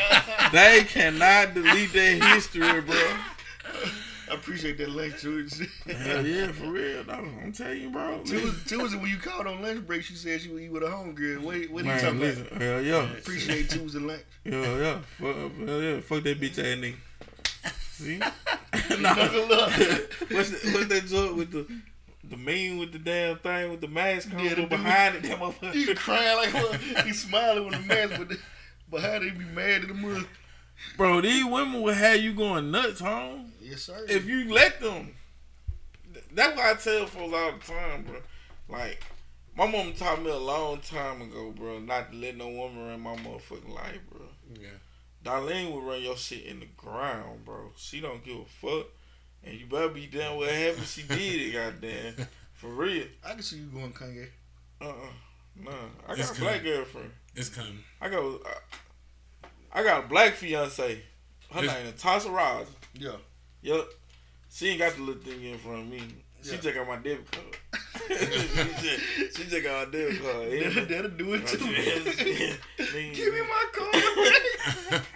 they 0.52 0.84
cannot 0.84 1.54
delete 1.54 1.92
that 1.92 2.34
history, 2.34 2.80
bro. 2.80 2.96
I 4.30 4.34
appreciate 4.34 4.78
that 4.78 4.90
lunch 4.90 5.20
Tuesday. 5.20 5.66
Hell 5.94 6.26
yeah, 6.26 6.52
for 6.52 6.70
real, 6.70 7.04
though. 7.04 7.12
I'm 7.12 7.52
telling 7.52 7.82
you, 7.82 7.90
bro. 7.90 8.22
Tuesday, 8.24 8.76
Tuesday 8.76 8.98
when 8.98 9.10
you 9.10 9.18
called 9.18 9.46
on 9.46 9.60
lunch 9.60 9.86
break, 9.86 10.02
she 10.02 10.14
said 10.14 10.40
she 10.40 10.48
would 10.48 10.62
eat 10.62 10.72
with 10.72 10.82
a 10.82 10.86
homegirl. 10.86 11.40
What, 11.42 11.70
what 11.70 11.84
are 11.86 11.94
you 11.94 12.00
talking 12.00 12.20
listen, 12.20 12.46
about? 12.46 12.62
hell 12.62 12.80
yeah, 12.80 13.12
Appreciate 13.12 13.68
Tuesday 13.68 14.00
lunch. 14.00 14.22
hell 14.44 14.78
yeah, 14.80 14.98
fuck, 15.18 15.36
hell 15.68 15.82
yeah, 15.82 16.00
fuck 16.00 16.22
that 16.22 16.40
bitch 16.40 16.58
ass 16.58 16.78
nigga. 16.78 16.96
See, 17.92 18.18
no. 19.02 19.10
What's, 20.34 20.50
the, 20.50 20.70
what's 20.72 20.86
that 20.86 21.06
joke 21.06 21.36
with 21.36 21.50
the 21.52 21.66
the 22.32 22.38
meme 22.38 22.78
with 22.78 22.92
the 22.92 22.98
damn 22.98 23.36
thing 23.38 23.70
with 23.70 23.80
the 23.80 23.88
mask 23.88 24.30
Yeah, 24.36 24.54
the 24.54 24.62
but 24.62 24.70
behind 24.70 25.16
it? 25.16 25.22
That 25.24 25.38
motherfucker. 25.38 25.72
He 25.72 25.94
crying 25.94 26.52
like? 26.52 26.80
He 27.06 27.12
smiling 27.12 27.66
with 27.66 27.74
the 27.74 27.86
mask, 27.86 28.14
but 28.18 28.38
behind 28.90 29.24
it, 29.24 29.32
he 29.32 29.38
be 29.38 29.44
mad 29.44 29.82
at 29.82 29.88
the 29.88 29.94
mother. 29.94 30.24
Bro, 30.96 31.20
these 31.20 31.44
women 31.44 31.82
will 31.82 31.94
have 31.94 32.20
you 32.20 32.32
going 32.32 32.70
nuts, 32.70 33.00
home. 33.00 33.52
Yes, 33.60 33.82
sir. 33.82 34.06
If 34.08 34.26
you 34.26 34.52
let 34.52 34.80
them. 34.80 35.14
That's 36.34 36.56
why 36.56 36.70
I 36.70 36.74
tell 36.74 37.06
folks 37.06 37.34
all 37.34 37.52
the 37.52 37.58
time, 37.58 38.04
bro. 38.04 38.16
Like, 38.68 39.04
my 39.56 39.70
mom 39.70 39.92
taught 39.92 40.22
me 40.22 40.30
a 40.30 40.36
long 40.38 40.78
time 40.80 41.20
ago, 41.20 41.52
bro, 41.54 41.78
not 41.78 42.10
to 42.10 42.16
let 42.16 42.36
no 42.36 42.48
woman 42.48 42.86
run 42.86 43.00
my 43.00 43.16
motherfucking 43.16 43.74
life, 43.74 44.00
bro. 44.10 44.22
Yeah. 44.58 44.68
Darlene 45.22 45.72
would 45.72 45.84
run 45.84 46.02
your 46.02 46.16
shit 46.16 46.46
in 46.46 46.60
the 46.60 46.68
ground, 46.76 47.44
bro. 47.44 47.72
She 47.76 48.00
don't 48.00 48.24
give 48.24 48.38
a 48.38 48.44
fuck. 48.46 48.86
And 49.44 49.58
you 49.58 49.66
better 49.66 49.88
be 49.88 50.06
done 50.06 50.36
what 50.36 50.48
happened. 50.50 50.86
She 50.86 51.02
did 51.02 51.18
it, 51.18 51.52
goddamn. 51.54 52.26
For 52.54 52.68
real. 52.68 53.06
I 53.26 53.32
can 53.32 53.42
see 53.42 53.56
you 53.56 53.66
going 53.66 53.92
Kanye. 53.92 54.28
Uh 54.80 54.88
uh 54.88 54.92
Nah. 55.60 55.70
I 56.08 56.12
It's 56.14 56.30
got 56.30 56.38
a 56.38 56.40
black 56.40 56.62
girlfriend. 56.62 57.10
It's 57.34 57.48
coming. 57.48 57.78
I 58.00 58.08
got 58.08 58.22
I, 59.74 59.80
I 59.80 59.82
got 59.84 60.04
a 60.04 60.06
black 60.08 60.34
fiance. 60.34 61.02
Her 61.50 61.62
It's- 61.64 61.76
name 61.84 61.86
is 61.94 62.00
Tasha 62.00 62.32
Rogers. 62.34 62.68
Yeah. 62.94 63.16
Yup. 63.62 63.88
She 64.50 64.68
ain't 64.68 64.78
got 64.80 64.94
the 64.96 65.02
little 65.02 65.22
thing 65.22 65.42
in 65.44 65.58
front 65.58 65.80
of 65.80 65.86
me. 65.88 66.02
She 66.42 66.50
Yeah. 66.52 66.56
just 66.60 66.74
got 66.74 66.86
my 66.88 66.96
debit 66.96 67.30
card. 67.30 67.56
she, 68.08 68.14
just, 68.16 69.36
she 69.36 69.44
just 69.44 69.62
got 69.64 69.86
my 69.86 69.92
debit 69.92 70.22
card. 70.22 70.50
That'll, 70.52 70.86
that'll 70.86 71.10
do 71.10 71.34
it 71.34 71.46
too. 71.46 71.58
Nigga. 71.58 73.14
Give 73.14 73.34
me 73.34 73.40
my 73.40 73.64
card. 73.72 75.12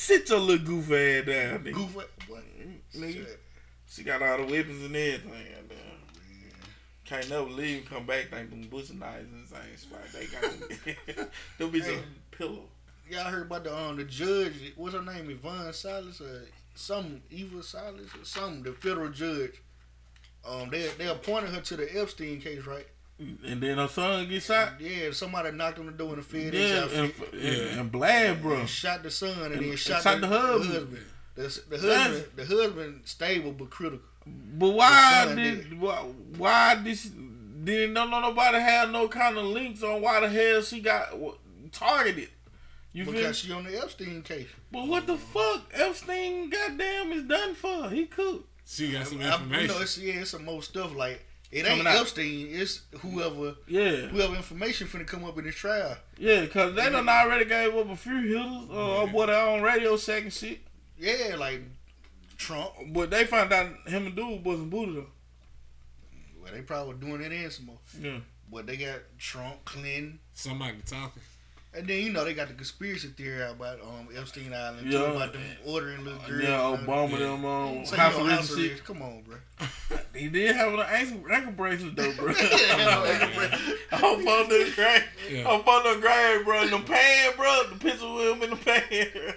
Sit 0.00 0.30
your 0.30 0.38
little 0.38 0.64
goof 0.64 0.90
ass 0.92 1.26
down, 1.26 1.58
nigga. 1.62 1.74
Goof. 1.74 1.94
What? 1.94 2.10
Nigga. 2.96 3.26
She 3.86 4.02
got 4.02 4.22
all 4.22 4.38
the 4.38 4.44
weapons 4.44 4.82
and 4.82 4.96
everything. 4.96 5.30
Goddamn. 5.30 5.76
Can't 7.04 7.28
never 7.28 7.50
leave 7.50 7.84
come 7.84 8.06
back 8.06 8.30
think 8.30 8.48
them 8.48 8.62
butcher 8.62 8.94
knives 8.94 9.28
same 9.50 9.76
spot. 9.76 10.00
They 10.14 10.26
got 10.26 10.42
them. 11.16 11.28
Them 11.58 11.70
be 11.70 11.80
Hey. 11.80 11.96
some 11.96 12.04
pillow. 12.30 12.62
Y'all 13.10 13.24
heard 13.24 13.42
about 13.42 13.64
the 13.64 13.76
um 13.76 13.98
the 13.98 14.04
judge? 14.04 14.72
What's 14.76 14.94
her 14.94 15.02
name? 15.02 15.28
Yvonne 15.28 15.72
Silas 15.74 16.22
or 16.22 16.46
some 16.74 17.20
Eva 17.30 17.62
Silas 17.62 18.08
or 18.18 18.24
some 18.24 18.62
the 18.62 18.72
federal 18.72 19.10
judge. 19.10 19.60
Um, 20.48 20.70
they 20.70 20.88
they 20.96 21.08
appointed 21.08 21.50
her 21.50 21.60
to 21.60 21.76
the 21.76 22.00
Epstein 22.00 22.40
case, 22.40 22.64
right? 22.64 22.86
And 23.46 23.60
then 23.62 23.76
her 23.76 23.88
son 23.88 24.28
get 24.28 24.42
shot. 24.42 24.80
Yeah, 24.80 25.10
somebody 25.12 25.50
knocked 25.52 25.78
on 25.78 25.86
the 25.86 25.92
door 25.92 26.10
in 26.10 26.16
the 26.16 26.22
Fed 26.22 26.54
Yeah, 26.54 26.82
and, 26.84 26.90
and, 26.92 27.14
shot, 27.14 27.32
and, 27.34 27.42
Yeah. 27.42 27.80
and 27.80 27.92
Blad, 27.92 28.40
bro. 28.42 28.56
and 28.60 28.68
shot 28.68 29.02
the 29.02 29.10
son 29.10 29.30
and, 29.42 29.52
And- 29.52 29.62
then 29.62 29.70
and 29.70 29.78
shot, 29.78 30.02
shot 30.02 30.20
the, 30.20 30.26
the 30.26 30.28
husband. 30.28 30.72
husband. 30.74 31.04
The, 31.34 31.76
the 31.76 31.78
husband, 31.94 32.24
the 32.36 32.44
husband 32.46 33.00
stable 33.04 33.52
but 33.52 33.70
critical. 33.70 34.04
But 34.26 34.68
why 34.70 35.22
The 35.24 35.28
son 35.28 35.36
did 35.36 35.80
why, 35.80 35.96
why 36.36 36.74
this 36.82 37.04
didn't 37.64 37.92
no, 37.94 38.06
no 38.08 38.20
nobody 38.20 38.58
have 38.58 38.90
no 38.90 39.08
kind 39.08 39.36
of 39.36 39.44
links 39.44 39.82
on 39.82 40.00
why 40.02 40.20
the 40.20 40.28
hell 40.28 40.62
she 40.62 40.80
got 40.80 41.08
targeted? 41.72 42.28
You 42.92 43.04
feel? 43.04 43.14
Because 43.14 43.38
she 43.38 43.52
on 43.52 43.64
the 43.64 43.78
Epstein 43.80 44.22
case. 44.22 44.48
But 44.72 44.88
what 44.88 45.06
the 45.06 45.16
fuck? 45.16 45.62
Epstein, 45.72 46.50
goddamn, 46.50 47.12
is 47.12 47.22
done 47.24 47.54
for. 47.54 47.88
He 47.88 48.06
cooked. 48.06 48.46
She 48.66 48.92
got 48.92 49.06
some 49.06 49.20
I, 49.20 49.26
you 49.26 49.32
information. 49.32 49.66
know, 49.68 49.80
it's, 49.82 49.98
yeah, 49.98 50.14
it's 50.14 50.30
some 50.30 50.44
more 50.44 50.62
stuff 50.62 50.94
like 50.94 51.24
it 51.50 51.62
Coming 51.64 51.78
ain't 51.80 51.86
out. 51.88 52.00
Epstein. 52.02 52.48
It's 52.50 52.82
whoever 53.00 53.54
Yeah, 53.66 54.06
whoever 54.08 54.34
information 54.36 54.86
finna 54.86 55.06
come 55.06 55.24
up 55.24 55.36
in 55.38 55.44
this 55.44 55.54
trial. 55.56 55.96
yeah, 56.18 56.46
cause 56.46 56.74
they 56.74 56.88
done 56.90 57.08
already 57.08 57.44
gave 57.44 57.74
up 57.76 57.90
a 57.90 57.96
few 57.96 58.20
hitters, 58.20 58.70
uh, 58.70 59.06
what 59.12 59.26
they 59.26 59.34
on 59.34 59.62
Radio 59.62 59.96
Shack 59.96 60.22
and 60.24 60.32
shit. 60.32 60.60
Yeah, 60.98 61.36
like 61.38 61.62
Trump. 62.36 62.70
But 62.88 63.10
they 63.10 63.24
found 63.24 63.52
out 63.52 63.66
him 63.86 64.06
and 64.06 64.14
dude 64.16 64.44
wasn't 64.44 64.70
booted 64.70 64.96
though. 64.96 65.06
Well, 66.42 66.52
they 66.52 66.62
probably 66.62 66.94
doing 66.94 67.20
that 67.22 67.32
in 67.32 67.50
some 67.50 67.66
more. 67.66 67.78
Yeah. 68.00 68.18
But 68.52 68.66
they 68.66 68.76
got 68.76 69.00
Trump, 69.18 69.64
Clinton, 69.64 70.18
Somebody 70.34 70.78
talking. 70.84 71.22
And 71.72 71.86
then 71.86 72.02
you 72.02 72.10
know 72.12 72.24
they 72.24 72.34
got 72.34 72.48
the 72.48 72.54
conspiracy 72.54 73.08
theory 73.08 73.42
out 73.42 73.52
about 73.52 73.80
um 73.80 74.08
Epstein 74.16 74.52
Island, 74.52 74.90
Yeah. 74.90 74.98
too, 74.98 75.04
about 75.16 75.32
them 75.32 75.42
ordering 75.64 76.04
little 76.04 76.18
girls. 76.20 76.42
Yeah, 76.42 76.76
Obama 76.76 77.10
Yeah. 77.12 77.18
them 77.18 77.44
on 77.44 77.86
So 77.86 77.96
house 77.96 78.18
you 78.18 78.26
arrest 78.26 78.56
shit. 78.56 78.84
Come 78.84 79.02
on, 79.02 79.22
bro. 79.22 79.36
He 80.14 80.28
did 80.28 80.54
have 80.56 80.72
an 80.74 80.80
ankle, 80.80 81.20
ankle 81.32 81.52
bracelet 81.52 81.94
though, 81.96 82.12
bro. 82.14 82.28
ankle 82.34 83.28
bracelet. 83.34 83.78
I'm 83.92 84.04
on 84.04 84.48
the 84.48 84.72
grave. 84.74 85.04
Yeah. 85.30 85.48
I'm 85.48 85.60
on 85.60 85.94
the 85.94 86.00
grave, 86.00 86.44
bro. 86.44 86.62
In 86.62 86.70
the 86.70 86.78
pan, 86.80 87.32
bro. 87.36 87.62
The 87.70 87.76
picture 87.76 88.12
with 88.12 88.36
him 88.36 88.42
in 88.42 88.50
the 88.50 88.56
pan. 88.56 89.34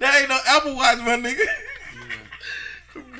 that 0.00 0.20
ain't 0.20 0.28
no 0.28 0.38
Apple 0.46 0.74
Watch, 0.76 0.98
my 0.98 1.16
nigga. 1.16 1.44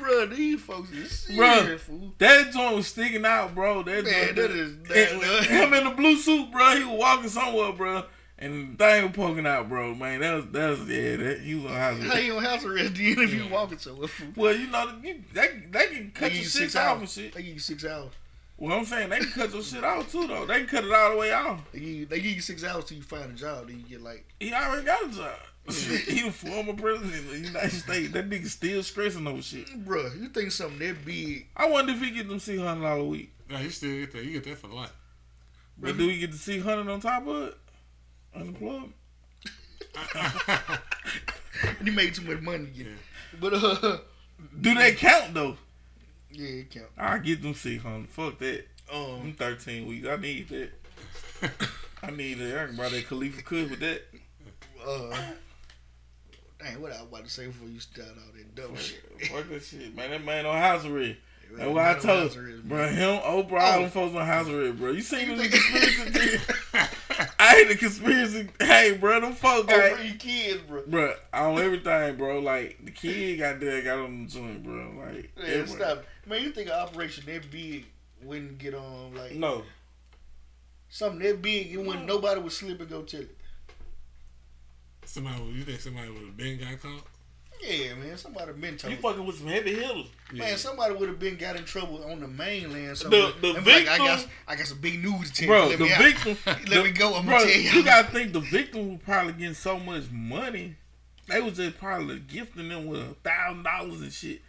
Bro, 0.05 0.25
these 0.27 0.61
folks 0.61 0.91
is 0.91 1.11
serious, 1.11 1.81
fool. 1.81 2.13
That 2.17 2.51
joint 2.51 2.75
was 2.75 2.87
sticking 2.87 3.25
out, 3.25 3.55
bro. 3.55 3.83
That 3.83 4.03
Man, 4.05 4.13
joint, 4.13 4.35
that 4.35 4.51
is 4.51 4.77
that, 4.83 5.45
him 5.45 5.73
in 5.73 5.83
the 5.85 5.91
blue 5.91 6.15
suit, 6.17 6.51
bro. 6.51 6.75
He 6.77 6.83
was 6.83 6.99
walking 6.99 7.29
somewhere, 7.29 7.71
bro, 7.73 8.03
and 8.37 8.77
the 8.77 8.83
thing 8.83 9.03
was 9.03 9.11
poking 9.13 9.47
out, 9.47 9.69
bro. 9.69 9.95
Man, 9.95 10.21
that 10.21 10.33
was 10.35 10.45
that 10.47 10.69
was 10.69 10.79
yeah. 10.89 11.15
That, 11.17 11.39
he 11.41 11.55
was 11.55 11.65
on 11.65 11.71
house 11.77 11.99
arrest. 11.99 12.13
How 12.13 12.19
you 12.19 12.37
on 12.37 12.43
house 12.43 12.65
arrest 12.65 12.95
then 12.95 13.19
if 13.19 13.33
you 13.33 13.47
walking 13.49 13.77
somewhere, 13.77 14.07
fool? 14.07 14.27
Well, 14.35 14.55
you 14.55 14.67
know, 14.67 14.93
you, 15.03 15.23
they 15.33 15.63
they 15.69 15.87
can 15.87 16.11
cut 16.11 16.31
They 16.31 16.37
you 16.37 16.43
shit 16.43 16.51
six 16.51 16.75
off 16.75 16.83
hours. 16.83 16.99
and 17.01 17.09
shit. 17.09 17.33
They 17.33 17.43
give 17.43 17.53
you 17.53 17.59
six 17.59 17.85
hours. 17.85 18.11
Well, 18.57 18.77
I'm 18.77 18.85
saying 18.85 19.09
they 19.09 19.19
can 19.19 19.31
cut 19.31 19.53
your 19.53 19.61
shit 19.63 19.83
off 19.83 20.09
too, 20.09 20.27
though. 20.27 20.45
They 20.45 20.59
can 20.59 20.67
cut 20.67 20.85
it 20.85 20.93
all 20.93 21.11
the 21.11 21.17
way 21.17 21.31
off. 21.33 21.59
They 21.73 21.79
give 21.79 21.89
you, 21.89 22.05
they 22.05 22.21
give 22.21 22.31
you 22.35 22.41
six 22.41 22.63
hours 22.63 22.85
till 22.85 22.97
you 22.97 23.03
find 23.03 23.31
a 23.31 23.33
job. 23.33 23.67
Then 23.67 23.79
you 23.79 23.83
get 23.83 24.01
like, 24.01 24.25
He 24.39 24.53
already 24.53 24.85
got 24.85 25.03
a 25.03 25.09
job. 25.09 25.39
he 26.07 26.23
was 26.23 26.35
former 26.35 26.73
president 26.73 27.15
of 27.15 27.29
the 27.31 27.39
United 27.39 27.71
States. 27.71 28.11
That 28.13 28.29
nigga 28.29 28.47
still 28.47 28.83
stressing 28.83 29.25
over 29.25 29.41
shit. 29.41 29.83
bro, 29.85 30.03
you 30.19 30.29
think 30.29 30.51
something 30.51 30.79
that 30.79 31.03
big? 31.05 31.47
I 31.57 31.67
wonder 31.69 31.93
if 31.93 32.01
he 32.01 32.11
get 32.11 32.27
them 32.27 32.39
six 32.39 32.61
hundred 32.61 32.81
dollars 32.83 33.01
a 33.01 33.05
week. 33.05 33.31
No, 33.49 33.57
you 33.59 33.69
still 33.71 33.99
get 33.99 34.11
that. 34.13 34.23
You 34.23 34.33
get 34.39 34.43
that 34.45 34.57
for 34.57 34.67
life. 34.67 34.93
But 35.77 35.97
do 35.97 36.07
we 36.07 36.19
get 36.19 36.31
the 36.31 36.37
six 36.37 36.63
hundred 36.63 36.89
on 36.91 36.99
top 36.99 37.27
of 37.27 37.47
it? 37.47 37.57
Unemployment. 38.35 38.93
You 41.83 41.91
made 41.93 42.13
too 42.13 42.23
much 42.23 42.41
money. 42.41 42.65
Again. 42.65 42.85
Yeah. 42.87 43.37
But 43.39 43.53
uh, 43.53 43.97
Do 44.61 44.73
they 44.75 44.93
count 44.93 45.33
though? 45.33 45.55
yeah, 46.31 46.47
it 46.47 46.69
count. 46.71 46.87
I 46.97 47.17
get 47.19 47.41
them 47.41 47.53
six 47.53 47.81
hundred. 47.81 48.09
Fuck 48.09 48.39
that. 48.39 48.65
Um, 48.93 49.21
I'm 49.23 49.33
thirteen 49.33 49.87
weeks. 49.87 50.07
I 50.07 50.15
need 50.17 50.49
that. 50.49 50.69
I 52.03 52.11
need 52.11 52.35
that. 52.39 52.59
I 52.61 52.65
can 52.67 52.75
buy 52.75 52.89
that 52.89 53.07
Khalifa 53.07 53.41
Cook 53.41 53.69
with 53.69 53.79
that. 53.79 54.01
uh, 54.85 55.15
dang, 56.59 56.81
what 56.81 56.91
I 56.91 57.01
was 57.01 57.07
about 57.09 57.23
to 57.25 57.29
say 57.29 57.47
before 57.47 57.67
you 57.67 57.79
start 57.79 58.07
all 58.09 58.33
that 58.35 58.55
dumb 58.55 58.75
shit. 58.75 59.01
Fuck 59.29 59.49
that 59.49 59.63
shit, 59.63 59.95
man. 59.95 60.11
That 60.11 60.23
man 60.25 60.45
on 60.45 60.55
house 60.57 60.85
arrest. 60.85 61.19
That's 61.55 61.69
what 61.69 61.83
I 61.85 61.99
told 61.99 62.35
arrest, 62.35 62.67
bro. 62.67 62.87
Him, 62.87 63.19
Oprah, 63.19 63.59
all 63.61 63.77
Oh. 63.77 63.81
them 63.81 63.89
folks 63.91 64.15
on 64.15 64.25
house 64.25 64.47
arrest, 64.47 64.77
bro. 64.77 64.91
You 64.91 65.01
seen 65.01 65.29
You 65.31 65.37
the 65.37 65.47
conspiracy 65.49 66.11
theory? 66.11 66.39
I 67.39 67.47
hate 67.49 67.67
the 67.69 67.75
conspiracy. 67.75 68.49
Hey, 68.59 68.97
bro, 68.99 69.21
them 69.21 69.33
folks 69.33 69.67
got, 69.71 70.03
your 70.05 70.15
kids, 70.15 70.61
bro. 70.67 70.81
bro, 70.87 71.13
on 71.33 71.59
everything, 71.59 72.15
bro. 72.17 72.39
Like 72.39 72.79
the 72.83 72.91
kid 72.91 73.37
got 73.39 73.59
there, 73.59 73.81
got 73.83 73.99
on 73.99 74.25
the 74.25 74.31
joint, 74.31 74.63
bro. 74.63 74.93
Like, 74.97 75.31
Man, 75.37 75.45
everywhere. 75.45 75.67
stop. 75.67 76.03
Man, 76.25 76.41
you 76.43 76.51
think 76.51 76.67
an 76.69 76.73
operation 76.75 77.23
that 77.27 77.49
big 77.51 77.85
wouldn't 78.23 78.57
get 78.57 78.73
on 78.73 79.13
like 79.13 79.33
No, 79.35 79.63
something 80.89 81.19
that 81.19 81.41
big? 81.41 81.71
It 81.71 81.77
wouldn't. 81.77 82.05
Nobody 82.05 82.41
would 82.41 82.51
slip 82.51 82.79
and 82.79 82.89
go 82.89 83.03
tell 83.03 83.21
it. 83.21 83.37
Somebody, 85.05 85.41
would- 85.41 85.55
you 85.55 85.63
think 85.63 85.79
somebody 85.79 86.09
would 86.09 86.21
have 86.23 86.37
been 86.37 86.59
got 86.59 86.81
caught? 86.81 87.03
Yeah, 87.63 87.93
man. 87.95 88.17
Somebody 88.17 88.51
been 88.53 88.75
told. 88.77 88.93
you 88.93 88.99
fucking 88.99 89.25
with 89.25 89.37
some 89.37 89.47
heavy 89.47 89.73
hitters. 89.75 90.07
Man, 90.33 90.57
somebody 90.57 90.93
would 90.93 91.07
have 91.09 91.19
been 91.19 91.37
got 91.37 91.55
in 91.55 91.63
trouble 91.63 92.03
on 92.03 92.19
the 92.19 92.27
mainland. 92.27 92.97
somewhere. 92.97 93.31
The- 93.39 93.47
the 93.47 93.55
And 93.55 93.65
be 93.65 93.71
like, 93.71 93.87
I 93.87 93.97
got, 93.97 94.17
victim- 94.19 94.35
I 94.47 94.55
got 94.57 94.67
some 94.67 94.77
big 94.79 95.03
news 95.03 95.31
to 95.31 95.45
tell 95.45 95.47
Bro, 95.47 95.63
you. 95.63 95.69
Let 95.69 95.79
the 95.79 95.85
me 95.85 95.93
out. 95.93 96.01
victim. 96.01 96.37
Let 96.45 96.65
the- 96.69 96.83
me 96.83 96.91
go. 96.91 97.15
I'm 97.15 97.25
bro, 97.25 97.37
gonna 97.39 97.49
tell 97.51 97.61
you. 97.61 97.69
you 97.71 97.83
gotta 97.85 98.11
think 98.11 98.33
the 98.33 98.39
victim 98.41 98.89
was 98.91 98.99
probably 99.05 99.33
getting 99.33 99.53
so 99.53 99.79
much 99.79 100.03
money. 100.11 100.75
They 101.27 101.41
was 101.41 101.55
just 101.57 101.79
probably 101.79 102.19
gifting 102.19 102.69
them 102.69 102.85
with 102.87 103.01
a 103.01 103.15
thousand 103.23 103.63
dollars 103.63 104.01
and 104.01 104.11
shit. 104.13 104.41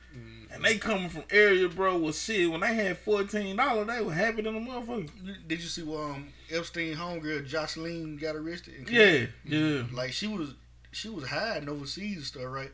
And 0.57 0.65
they 0.65 0.79
coming 0.79 1.09
from 1.09 1.25
area, 1.31 1.69
bro, 1.69 1.99
with 1.99 2.17
shit. 2.17 2.51
When 2.51 2.61
they 2.61 2.75
had 2.75 2.99
fourteen 2.99 3.57
dollars, 3.57 3.87
they 3.87 4.01
were 4.03 4.13
happy 4.13 4.43
than 4.43 4.57
a 4.57 4.61
motherfucker. 4.61 5.11
Did 5.47 5.61
you 5.61 5.67
see 5.69 5.83
what 5.83 6.01
um, 6.01 6.29
Epstein 6.51 6.95
homegirl 6.97 7.47
Jocelyn 7.47 8.17
got 8.17 8.37
arrested? 8.37 8.75
Yeah, 8.79 8.85
Connecticut? 8.85 9.31
yeah. 9.45 9.83
Like 9.93 10.13
she 10.13 10.27
was, 10.27 10.55
she 10.93 11.09
was 11.09 11.29
hiding 11.29 11.69
overseas 11.69 12.17
and 12.17 12.25
stuff, 12.25 12.45
right? 12.47 12.73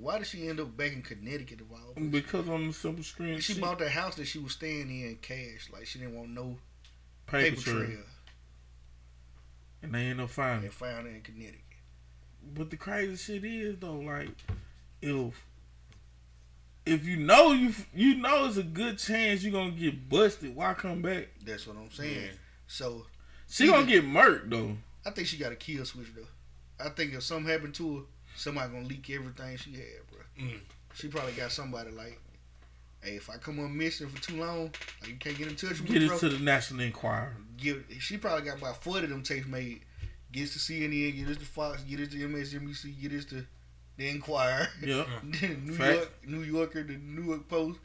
Why 0.00 0.18
did 0.18 0.28
she 0.28 0.48
end 0.48 0.60
up 0.60 0.76
back 0.76 0.92
in 0.92 1.02
Connecticut 1.02 1.60
of 1.60 1.72
all? 1.72 1.94
Because 2.10 2.48
on 2.48 2.68
the 2.68 2.72
simple 2.72 3.02
screen, 3.02 3.40
She 3.40 3.54
shit, 3.54 3.62
bought 3.62 3.80
that 3.80 3.90
house 3.90 4.14
that 4.14 4.26
she 4.26 4.38
was 4.38 4.52
staying 4.52 4.88
in 4.90 5.16
cash. 5.20 5.68
Like 5.72 5.86
she 5.86 5.98
didn't 5.98 6.14
want 6.14 6.30
no 6.30 6.56
paper, 7.26 7.56
paper 7.56 7.60
trail, 7.60 7.84
trail. 7.86 7.98
and 9.82 9.92
they 9.94 10.02
ain't 10.02 10.18
no 10.18 10.26
fine. 10.28 10.62
And 10.62 10.72
found 10.72 11.06
her 11.06 11.12
in 11.12 11.22
Connecticut. 11.22 11.60
But 12.54 12.70
the 12.70 12.76
crazy 12.76 13.16
shit 13.16 13.44
is 13.44 13.76
though, 13.80 13.94
like 13.98 14.30
if 15.02 15.34
if 16.88 17.04
you 17.06 17.16
know 17.16 17.52
you 17.52 17.72
you 17.94 18.16
know 18.16 18.46
it's 18.46 18.56
a 18.56 18.62
good 18.62 18.98
chance 18.98 19.42
you're 19.42 19.52
gonna 19.52 19.70
get 19.70 20.08
busted, 20.08 20.54
why 20.54 20.74
come 20.74 21.02
back? 21.02 21.28
That's 21.44 21.66
what 21.66 21.76
I'm 21.76 21.90
saying. 21.90 22.14
Yeah. 22.22 22.30
So 22.66 23.06
She 23.48 23.66
gonna 23.66 23.86
get 23.86 24.04
murked 24.04 24.50
though. 24.50 24.76
I 25.06 25.10
think 25.10 25.26
she 25.28 25.36
got 25.38 25.52
a 25.52 25.56
kill 25.56 25.84
switch 25.84 26.08
though. 26.14 26.84
I 26.84 26.90
think 26.90 27.14
if 27.14 27.22
something 27.22 27.50
happened 27.50 27.74
to 27.76 27.96
her, 27.96 28.02
somebody 28.36 28.72
gonna 28.72 28.86
leak 28.86 29.08
everything 29.10 29.56
she 29.56 29.72
had, 29.72 30.06
bro. 30.10 30.20
Mm. 30.46 30.60
She 30.94 31.08
probably 31.08 31.32
got 31.32 31.50
somebody 31.52 31.90
like, 31.90 32.20
hey, 33.02 33.12
if 33.16 33.30
I 33.30 33.36
come 33.36 33.58
on 33.60 33.76
missing 33.76 34.08
for 34.08 34.20
too 34.22 34.36
long, 34.40 34.72
like 35.00 35.10
you 35.10 35.16
can't 35.16 35.36
get 35.38 35.48
in 35.48 35.56
touch 35.56 35.80
with 35.80 35.86
Get 35.86 35.98
me, 36.00 36.04
it 36.06 36.08
bro. 36.08 36.18
to 36.18 36.28
the 36.28 36.38
National 36.38 36.80
Enquirer. 36.80 37.36
give, 37.56 37.84
she 38.00 38.16
probably 38.18 38.44
got 38.44 38.58
about 38.58 38.82
forty 38.82 39.04
of 39.04 39.10
them 39.10 39.22
tapes 39.22 39.46
made. 39.46 39.82
Gets 40.30 40.52
to 40.52 40.58
CNN, 40.58 41.16
get 41.16 41.28
it 41.30 41.40
to 41.40 41.46
Fox, 41.46 41.82
get 41.84 42.00
it 42.00 42.10
to 42.10 42.16
MSNBC, 42.18 43.00
get 43.00 43.12
it 43.14 43.28
to 43.30 43.46
the 43.98 44.08
Enquirer, 44.08 44.68
Yeah. 44.82 45.04
New 45.22 45.74
Fact. 45.74 45.94
York, 45.96 46.10
New 46.26 46.40
Yorker, 46.40 46.82
the 46.84 46.96
New 46.96 47.24
York 47.24 47.46
Post. 47.48 47.78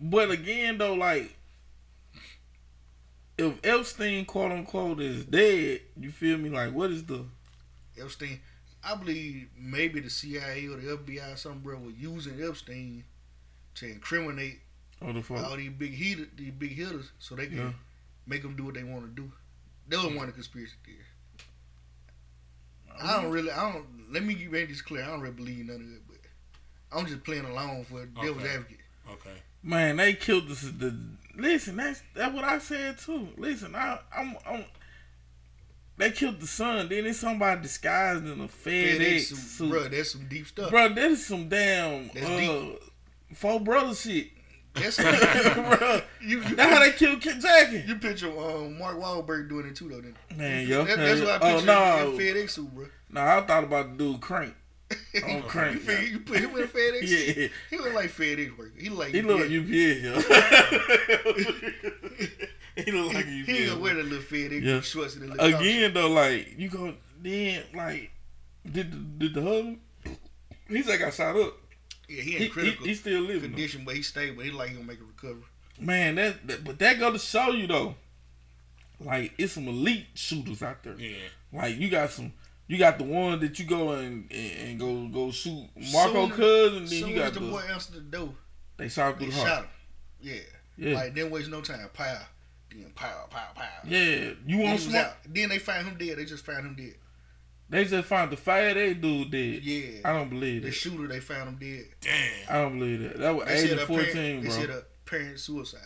But 0.00 0.30
again 0.30 0.78
though, 0.78 0.94
like 0.94 1.36
if 3.36 3.54
Epstein 3.64 4.24
quote 4.24 4.52
unquote 4.52 5.00
is 5.00 5.24
dead, 5.26 5.80
you 5.98 6.10
feel 6.10 6.38
me? 6.38 6.48
Like 6.50 6.72
what 6.72 6.90
is 6.90 7.04
the 7.04 7.24
Epstein. 8.00 8.40
I 8.82 8.94
believe 8.94 9.48
maybe 9.58 10.00
the 10.00 10.08
CIA 10.08 10.66
or 10.68 10.76
the 10.76 10.96
FBI, 10.96 11.34
or 11.34 11.36
something, 11.36 11.60
bro, 11.60 11.78
were 11.78 11.90
using 11.90 12.42
Epstein 12.42 13.04
to 13.74 13.86
incriminate 13.86 14.60
oh 15.02 15.12
the 15.12 15.34
all 15.44 15.56
these 15.56 15.70
big 15.70 15.92
hitters, 15.92 16.28
these 16.36 16.52
big 16.52 16.72
hitters, 16.76 17.10
so 17.18 17.34
they 17.34 17.46
can 17.46 17.56
Yeah. 17.58 17.72
make 18.26 18.42
them 18.42 18.56
do 18.56 18.64
what 18.64 18.74
they 18.74 18.82
want 18.84 19.04
to 19.04 19.22
do. 19.22 19.30
They 19.88 19.96
was 19.96 20.06
one 20.06 20.18
of 20.18 20.26
the 20.26 20.32
conspiracy 20.32 20.74
theories. 20.84 21.04
I 23.02 23.20
don't 23.22 23.30
really, 23.30 23.50
I 23.50 23.72
don't. 23.72 23.86
Let 24.12 24.24
me 24.24 24.48
make 24.50 24.68
this 24.68 24.82
clear. 24.82 25.04
I 25.04 25.06
don't 25.08 25.20
really 25.20 25.34
believe 25.34 25.66
none 25.66 25.76
of 25.76 25.82
it, 25.82 26.02
but 26.08 26.98
I'm 26.98 27.06
just 27.06 27.24
playing 27.24 27.44
along 27.44 27.84
for 27.84 28.04
devil's 28.06 28.38
Okay. 28.38 28.54
advocate. 28.54 28.78
Okay. 29.10 29.36
Man, 29.62 29.96
they 29.96 30.14
killed 30.14 30.48
the, 30.48 30.54
the 30.54 30.96
listen. 31.36 31.76
That's 31.76 32.02
that's 32.14 32.34
what 32.34 32.44
I 32.44 32.58
said 32.58 32.98
too. 32.98 33.28
Listen, 33.36 33.74
I 33.74 33.98
I'm, 34.16 34.36
I'm 34.46 34.64
they 36.00 36.10
killed 36.10 36.40
the 36.40 36.46
son. 36.46 36.88
Then 36.88 37.06
it's 37.06 37.18
somebody 37.18 37.60
disguised 37.60 38.24
in 38.24 38.40
a 38.40 38.48
FedEx, 38.48 38.96
FedEx, 38.98 39.20
suit, 39.36 39.70
bro, 39.70 39.88
that's 39.88 40.12
some 40.12 40.26
deep 40.28 40.46
stuff. 40.46 40.70
Bro, 40.70 40.94
that 40.94 41.10
is 41.10 41.26
some 41.26 41.48
damn 41.48 42.08
That's 42.14 42.26
uh, 42.26 42.70
four 43.34 43.60
brother 43.60 43.94
shit. 43.94 44.28
That's 44.74 44.96
bro, 45.54 46.00
you. 46.20 46.42
You, 46.42 46.54
that's 46.54 46.72
how 46.72 46.78
they 46.80 46.92
killed 46.92 47.20
Kid 47.20 47.40
Jackie. 47.40 47.82
you 47.86 47.96
picture 47.96 48.28
um, 48.28 48.78
Mark 48.78 48.96
Wahlberg 48.98 49.48
doing 49.48 49.66
it 49.66 49.74
too, 49.76 49.88
though. 49.88 50.00
Then 50.00 50.14
Man, 50.36 50.66
yo, 50.66 50.84
that, 50.84 50.96
that's 50.96 51.20
what 51.20 51.42
I 51.42 51.50
oh 51.52 51.54
picture 51.56 51.66
no, 51.66 52.10
in 52.12 52.18
FedEx 52.18 52.50
suit, 52.50 52.74
bro. 52.74 52.86
no, 53.10 53.20
I 53.20 53.40
thought 53.46 53.64
about 53.64 53.96
the 53.98 54.04
dude 54.12 54.20
Crank. 54.20 54.54
On 55.24 55.30
you, 55.36 55.42
crank, 55.42 55.80
figure, 55.82 56.04
you 56.04 56.18
put 56.20 56.38
him 56.38 56.50
in 56.50 56.62
a 56.64 56.66
FedEx. 56.66 57.02
Yeah, 57.36 57.48
He 57.70 57.78
look 57.78 57.94
like 57.94 58.10
FedEx 58.10 58.58
worker. 58.58 58.72
He 58.76 58.88
like 58.88 59.14
he 59.14 59.22
look 59.22 59.38
like 59.40 59.50
UPS. 59.50 59.70
Yo. 60.02 60.12
he 62.76 62.90
look 62.92 63.14
like 63.14 63.26
He 63.26 63.40
UPS. 63.42 63.48
ain't 63.50 63.68
gonna 63.70 63.80
wear 63.80 63.94
the 63.94 64.02
little 64.02 64.18
FedEx 64.18 64.62
Yeah. 64.62 64.80
shorts 64.80 65.14
and 65.16 65.24
the 65.30 65.34
little. 65.34 65.60
Again 65.60 65.94
though, 65.94 66.08
like 66.10 66.54
you 66.58 66.68
go 66.68 66.94
then 67.22 67.62
like 67.74 68.10
did 68.70 68.90
the, 68.92 68.96
did 69.28 69.34
the 69.34 69.42
husband? 69.42 69.78
He's 70.68 70.88
like 70.88 70.98
got 71.00 71.14
shot 71.14 71.36
up. 71.36 71.56
Yeah, 72.10 72.22
he 72.22 72.30
He, 72.30 72.36
in 72.36 72.42
he, 72.42 72.48
critical 72.48 72.86
he 72.86 72.94
still 72.94 73.20
living. 73.22 73.36
though. 73.42 73.46
condition, 73.56 73.82
but 73.84 73.94
he 73.96 74.02
stable. 74.02 74.42
He 74.42 74.50
like 74.50 74.70
he 74.70 74.74
gonna 74.74 74.86
make 74.86 75.00
a 75.00 75.04
recovery. 75.04 75.44
Man, 75.78 76.16
that, 76.16 76.46
that 76.46 76.64
but 76.64 76.78
that 76.80 76.98
go 76.98 77.12
to 77.12 77.18
show 77.18 77.50
you 77.52 77.66
though, 77.66 77.94
like 79.00 79.32
it's 79.38 79.52
some 79.54 79.68
elite 79.68 80.06
shooters 80.14 80.62
out 80.62 80.82
there. 80.82 80.94
Yeah. 80.98 81.16
Like 81.52 81.78
you 81.78 81.88
got 81.88 82.10
some, 82.10 82.32
you 82.66 82.76
got 82.78 82.98
the 82.98 83.04
one 83.04 83.40
that 83.40 83.58
you 83.58 83.64
go 83.64 83.92
and 83.92 84.30
and, 84.30 84.78
go 84.78 85.06
go 85.08 85.30
shoot 85.30 85.68
Marco 85.92 86.28
Soon- 86.28 86.30
Cuz, 86.36 86.72
and 86.76 86.88
then 86.88 87.00
Soon 87.00 87.08
you 87.10 87.22
as 87.22 87.30
got 87.32 87.34
the 87.34 87.46
the, 87.46 87.50
boy 87.50 87.60
answered 87.72 87.94
the 87.94 88.00
door, 88.00 88.34
they 88.76 88.88
shot 88.88 89.18
they 89.18 89.24
through 89.26 89.34
the 89.34 89.40
shot 89.40 89.62
him. 89.62 89.68
Yeah. 90.20 90.34
Yeah, 90.76 90.94
Like 90.94 91.14
didn't 91.14 91.30
waste 91.30 91.50
no 91.50 91.60
time. 91.60 91.88
Pow. 91.92 92.18
Then 92.70 92.90
pow, 92.94 93.26
pow, 93.30 93.48
pow. 93.54 93.64
yeah. 93.84 94.30
You 94.46 94.56
he 94.58 94.62
want 94.62 94.80
smoke? 94.80 95.16
then 95.28 95.48
they 95.48 95.58
found 95.58 95.86
him 95.88 95.96
dead. 95.98 96.16
They 96.18 96.24
just 96.24 96.44
found 96.46 96.64
him 96.66 96.74
dead. 96.74 96.94
They 97.70 97.84
just 97.84 98.08
found 98.08 98.32
the 98.32 98.36
fire 98.36 98.74
they 98.74 98.94
dude 98.94 99.30
dead. 99.30 99.62
Yeah. 99.62 100.00
I 100.04 100.12
don't 100.12 100.28
believe 100.28 100.58
it. 100.58 100.60
The 100.62 100.66
that. 100.70 100.74
shooter, 100.74 101.06
they 101.06 101.20
found 101.20 101.48
him 101.50 101.56
dead. 101.60 101.86
Damn. 102.00 102.32
I 102.50 102.52
don't 102.62 102.78
believe 102.78 103.02
that. 103.04 103.18
That 103.18 103.34
was 103.36 103.46
They 103.46 103.62
age 103.62 103.70
of 103.70 103.80
fourteen, 103.82 104.12
parent, 104.12 104.42
bro. 104.42 104.50
They 104.52 104.60
said 104.60 104.70
a 104.70 104.82
parent 105.06 105.38
suicide. 105.40 105.80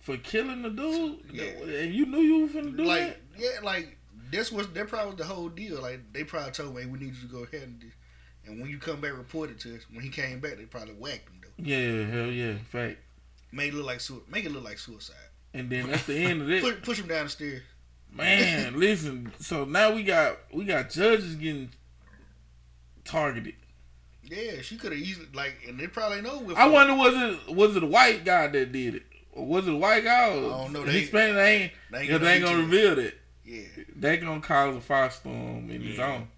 For 0.00 0.16
killing 0.16 0.62
the 0.62 0.70
dude, 0.70 1.20
Yeah. 1.30 1.44
and 1.44 1.94
you 1.94 2.06
knew 2.06 2.18
you 2.20 2.40
were 2.42 2.48
finna 2.48 2.76
do 2.76 2.84
like 2.84 3.00
that. 3.00 3.20
yeah, 3.38 3.60
like 3.62 3.96
this 4.30 4.50
was 4.50 4.66
that 4.68 4.88
probably 4.88 5.10
was 5.10 5.18
the 5.18 5.24
whole 5.24 5.48
deal. 5.50 5.80
Like 5.80 6.00
they 6.12 6.24
probably 6.24 6.50
told 6.52 6.74
me, 6.74 6.82
hey, 6.82 6.88
we 6.88 6.98
need 6.98 7.14
you 7.14 7.28
to 7.28 7.32
go 7.32 7.42
ahead 7.44 7.68
and 7.68 7.78
do. 7.78 7.86
And 8.46 8.60
when 8.60 8.68
you 8.70 8.78
come 8.78 9.00
back, 9.00 9.16
report 9.16 9.50
it 9.50 9.60
to 9.60 9.76
us. 9.76 9.82
When 9.92 10.00
he 10.02 10.08
came 10.08 10.40
back, 10.40 10.56
they 10.56 10.64
probably 10.64 10.94
whacked 10.94 11.28
him 11.28 11.40
though. 11.42 11.62
Yeah, 11.64 12.04
hell 12.10 12.26
yeah, 12.32 12.54
fact. 12.70 12.98
Made 13.52 13.74
it 13.74 13.76
look 13.76 13.86
like 13.86 14.00
sui- 14.00 14.22
make 14.28 14.44
it 14.46 14.50
look 14.52 14.64
like 14.64 14.78
suicide. 14.78 15.14
And 15.54 15.68
then 15.70 15.88
that's 15.90 16.06
the 16.06 16.16
end 16.16 16.40
of 16.42 16.50
it. 16.50 16.62
Push, 16.64 16.82
push 16.82 16.98
him 17.00 17.06
down 17.08 17.24
the 17.24 17.30
stairs. 17.30 17.62
Man, 18.14 18.78
listen. 18.78 19.32
So 19.40 19.64
now 19.64 19.92
we 19.92 20.02
got 20.02 20.36
we 20.52 20.64
got 20.64 20.90
judges 20.90 21.34
getting 21.34 21.70
targeted. 23.04 23.54
Yeah, 24.22 24.60
she 24.62 24.76
could 24.76 24.92
have 24.92 25.00
easily 25.00 25.26
like, 25.34 25.54
and 25.68 25.78
they 25.78 25.86
probably 25.86 26.20
know. 26.22 26.38
With 26.40 26.56
I 26.56 26.66
wonder 26.68 26.94
was 26.94 27.14
it 27.48 27.54
was 27.54 27.76
it 27.76 27.82
a 27.82 27.86
white 27.86 28.24
guy 28.24 28.46
that 28.48 28.72
did 28.72 28.94
it, 28.96 29.02
or 29.32 29.46
was 29.46 29.66
it 29.66 29.74
a 29.74 29.76
white 29.76 30.04
guy? 30.04 30.28
Or 30.30 30.52
I 30.54 30.62
don't 30.64 30.72
know. 30.72 30.84
They- 30.84 31.00
Hispanic. 31.00 31.34
They 31.36 31.54
ain't. 31.56 31.72
They 31.90 31.98
ain't 32.00 32.08
gonna 32.10 32.24
they 32.24 32.32
ain't 32.34 32.44
gonna 32.44 32.56
you. 32.58 32.64
reveal 32.64 32.96
that. 32.96 33.14
Yeah, 33.44 33.62
They 33.96 34.16
gonna 34.18 34.40
cause 34.40 34.76
a 34.76 34.78
firestorm 34.80 35.68
in 35.70 35.80
his 35.82 35.98
Yeah. 35.98 36.06
own. 36.12 36.28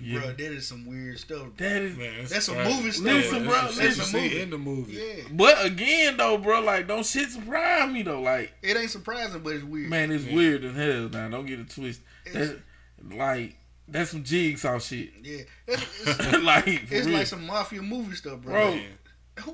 Yeah, 0.00 0.18
bro, 0.20 0.28
that 0.28 0.40
is 0.40 0.66
some 0.68 0.86
weird 0.86 1.18
stuff. 1.18 1.40
Bro. 1.42 1.50
that 1.68 1.82
is. 1.82 1.96
Man, 1.96 2.24
That's 2.26 2.44
some 2.46 2.56
movie 2.56 2.90
stuff. 2.90 3.04
Listen, 3.06 3.44
bro, 3.44 3.52
That's 3.54 3.76
listen, 3.78 4.02
what 4.04 4.12
movie. 4.22 4.28
see 4.34 4.40
in 4.40 4.50
the 4.50 4.58
movie. 4.58 4.92
Yeah, 4.94 5.22
But 5.32 5.64
again, 5.64 6.16
though, 6.16 6.38
bro, 6.38 6.60
like 6.60 6.86
don't 6.88 7.04
shit 7.06 7.28
surprise 7.30 7.90
me 7.92 8.02
though. 8.02 8.20
Like, 8.22 8.52
it 8.62 8.76
ain't 8.76 8.90
surprising, 8.90 9.40
but 9.42 9.54
it's 9.54 9.64
weird. 9.64 9.90
man, 9.90 10.10
it's 10.10 10.24
Yeah. 10.24 10.34
weird 10.34 10.64
as 10.64 10.76
hell. 10.76 11.08
Now, 11.08 11.28
don't 11.28 11.46
get 11.46 11.60
it 11.60 11.70
twisted. 11.70 12.04
It's- 12.26 12.48
That's, 13.00 13.14
like 13.14 13.56
that's 13.86 14.10
some 14.10 14.22
jigsaw 14.22 14.78
shit. 14.78 15.10
yeah, 15.22 15.42
it's, 15.66 16.06
it's, 16.06 16.38
like, 16.42 16.66
it's 16.66 17.06
real. 17.06 17.10
like 17.16 17.26
some 17.26 17.46
mafia 17.46 17.80
movie 17.82 18.14
stuff, 18.16 18.40
bro. 18.40 18.52
Bro, 18.52 18.70
Man. 18.74 18.84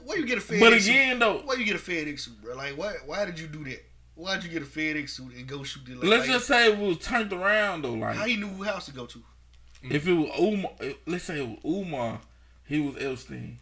Where 0.07 0.19
you 0.19 0.27
get 0.27 0.39
a 0.39 0.41
FedEx 0.41 0.61
But 0.61 0.73
suit? 0.81 0.91
again, 0.91 1.19
though, 1.19 1.43
Why 1.45 1.55
you 1.55 1.65
get 1.67 1.77
a 1.77 1.79
FedEx 1.79 2.21
suit, 2.21 2.41
bro? 2.43 2.55
Like, 2.57 2.73
why? 2.77 2.95
Why 3.05 3.27
did 3.27 3.39
you 3.39 3.47
do 3.47 3.63
that? 3.65 3.85
Why'd 4.17 4.43
you 4.45 4.49
get 4.49 4.63
a 4.63 4.65
FedEx 4.65 5.11
suit 5.11 5.35
and 5.37 5.47
go 5.47 5.63
shoot 5.63 5.85
the? 5.85 5.95
Like, 5.97 6.05
let's 6.05 6.21
like, 6.29 6.31
just 6.37 6.47
say 6.47 6.73
it 6.73 6.79
was 6.79 6.99
turned 6.99 7.33
around 7.33 7.83
though. 7.83 7.93
Like, 7.95 8.17
how 8.17 8.25
you 8.25 8.39
knew 8.39 8.47
who 8.49 8.63
house 8.63 8.87
to 8.87 8.93
go 8.93 9.07
to? 9.07 9.23
If 9.91 10.07
it 10.07 10.13
was 10.13 10.31
Umar, 10.41 10.73
let's 11.07 11.25
say 11.25 11.39
it 11.41 11.49
was 11.49 11.59
Umar, 11.65 12.21
he 12.67 12.81
was 12.81 12.97
Epstein, 13.03 13.59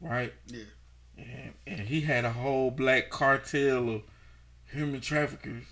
right? 0.00 0.32
Yeah. 0.46 0.62
And, 1.18 1.52
and 1.66 1.80
he 1.88 2.00
had 2.02 2.24
a 2.24 2.30
whole 2.32 2.70
black 2.70 3.10
cartel 3.10 3.88
of 3.90 4.02
human 4.72 5.00
traffickers. 5.00 5.64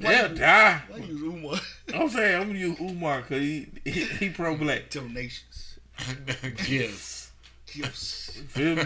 Why 0.00 0.14
They'll 0.22 0.30
you- 0.32 0.36
die. 0.38 0.82
Why 0.88 0.98
you 0.98 1.04
use 1.06 1.22
Umar? 1.22 1.60
I'm 1.94 2.08
saying 2.08 2.40
I'm 2.40 2.46
gonna 2.48 2.58
use 2.58 2.80
Umar 2.80 3.22
because 3.22 3.40
he, 3.42 3.66
he 3.84 4.04
he 4.04 4.30
pro 4.30 4.56
black. 4.56 4.90
Donations, 4.90 5.78
gifts. 6.66 7.30
gifts, 7.72 8.40
Feel 8.48 8.76
me? 8.76 8.84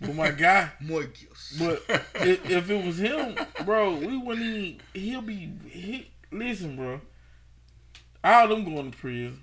But 0.00 0.14
my 0.14 0.30
guy. 0.32 0.70
more 0.80 1.04
gifts. 1.04 1.56
But 1.58 1.82
if, 2.16 2.50
if 2.50 2.70
it 2.70 2.84
was 2.84 2.98
him, 2.98 3.36
bro, 3.64 3.94
we 3.94 4.16
wouldn't 4.16 4.46
even. 4.46 4.80
He'll 4.94 5.22
be. 5.22 5.50
He, 5.68 6.10
listen, 6.32 6.76
bro. 6.76 7.00
All 8.24 8.44
of 8.44 8.50
them 8.50 8.64
going 8.64 8.90
to 8.90 8.96
prison. 8.96 9.42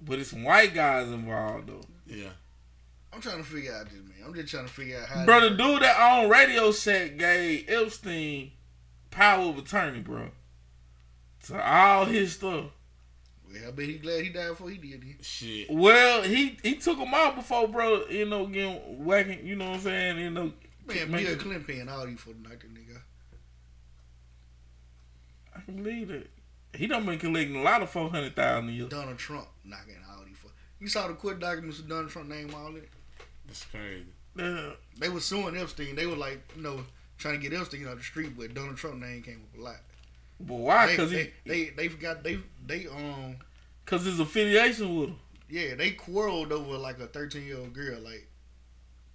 But 0.00 0.18
it's 0.18 0.30
some 0.30 0.44
white 0.44 0.74
guys 0.74 1.08
involved 1.08 1.68
though. 1.68 1.84
Yeah. 2.06 2.30
I'm 3.12 3.20
trying 3.20 3.38
to 3.38 3.44
figure 3.44 3.74
out 3.74 3.84
this, 3.84 3.94
man. 3.94 4.14
I'm 4.26 4.34
just 4.34 4.48
trying 4.48 4.66
to 4.66 4.72
figure 4.72 4.98
out 4.98 5.06
how. 5.08 5.24
Bro, 5.26 5.40
the 5.40 5.50
dude 5.50 5.82
that 5.82 6.00
owned 6.00 6.30
Radio 6.30 6.72
Shack 6.72 7.18
gave 7.18 7.68
Epstein 7.68 8.52
power 9.10 9.48
of 9.50 9.58
attorney, 9.58 10.00
bro. 10.00 10.30
To 11.48 11.62
all 11.62 12.04
his 12.06 12.32
stuff. 12.34 12.66
Well, 13.52 13.68
I 13.68 13.70
bet 13.72 13.84
he 13.86 13.98
glad 13.98 14.22
he 14.24 14.30
died 14.30 14.48
before 14.48 14.70
he 14.70 14.78
did. 14.78 15.04
it. 15.04 15.24
Shit. 15.24 15.70
Well, 15.70 16.22
he 16.22 16.56
he 16.62 16.76
took 16.76 16.96
him 16.98 17.12
out 17.12 17.36
before, 17.36 17.68
bro. 17.68 18.06
You 18.06 18.24
know, 18.26 18.46
getting 18.46 19.04
whacking. 19.04 19.46
You 19.46 19.56
know 19.56 19.66
what 19.70 19.74
I'm 19.76 19.80
saying? 19.82 20.18
You 20.18 20.30
know, 20.30 20.52
Man, 20.86 21.10
make 21.10 21.24
Bill 21.26 21.32
it- 21.34 21.38
Clinton 21.38 21.64
paying 21.64 21.88
all 21.88 22.06
these 22.06 22.18
for 22.18 22.30
the 22.30 22.48
night, 22.48 22.60
nigga. 22.60 22.98
I 25.54 25.60
can 25.60 25.76
believe 25.76 26.10
it. 26.10 26.30
He 26.74 26.86
done 26.86 27.04
been 27.06 27.18
collecting 27.18 27.56
a 27.56 27.62
lot 27.62 27.82
of 27.82 27.90
four 27.90 28.08
hundred 28.10 28.34
thousand 28.34 28.70
a 28.70 28.72
year. 28.72 28.88
Donald 28.88 29.18
Trump 29.18 29.46
knocking 29.64 29.96
all 30.10 30.24
these 30.26 30.36
for. 30.38 30.48
You 30.80 30.88
saw 30.88 31.06
the 31.08 31.14
court 31.14 31.38
documents 31.40 31.78
with 31.78 31.88
Donald 31.88 32.08
Trump 32.10 32.28
name 32.28 32.52
all 32.54 32.74
it. 32.76 32.88
That's 33.46 33.64
crazy. 33.66 34.06
Yeah. 34.36 34.70
They 34.98 35.08
were 35.10 35.20
suing 35.20 35.56
Epstein. 35.56 35.94
They 35.94 36.06
were 36.06 36.16
like, 36.16 36.40
you 36.56 36.62
know, 36.62 36.80
trying 37.18 37.40
to 37.40 37.48
get 37.48 37.58
Epstein 37.58 37.86
out 37.86 37.98
the 37.98 38.02
street, 38.02 38.32
but 38.38 38.54
Donald 38.54 38.76
Trump 38.78 38.96
name 39.00 39.22
came 39.22 39.42
up 39.52 39.58
a 39.60 39.62
lot. 39.62 39.76
But 40.40 40.54
why? 40.54 40.86
They, 40.86 40.92
Because 40.92 41.10
they, 41.10 41.22
he, 41.24 41.30
they, 41.44 41.64
they 41.76 41.88
forgot 41.88 42.24
they 42.24 42.38
they 42.66 42.86
um 42.86 43.36
cause 43.84 44.04
his 44.04 44.18
affiliation 44.20 44.96
with 44.98 45.08
him. 45.10 45.16
yeah 45.50 45.74
they 45.74 45.90
quarreled 45.90 46.52
over 46.52 46.78
like 46.78 46.98
a 47.00 47.06
13 47.06 47.44
year 47.44 47.58
old 47.58 47.72
girl 47.74 48.00
like 48.00 48.26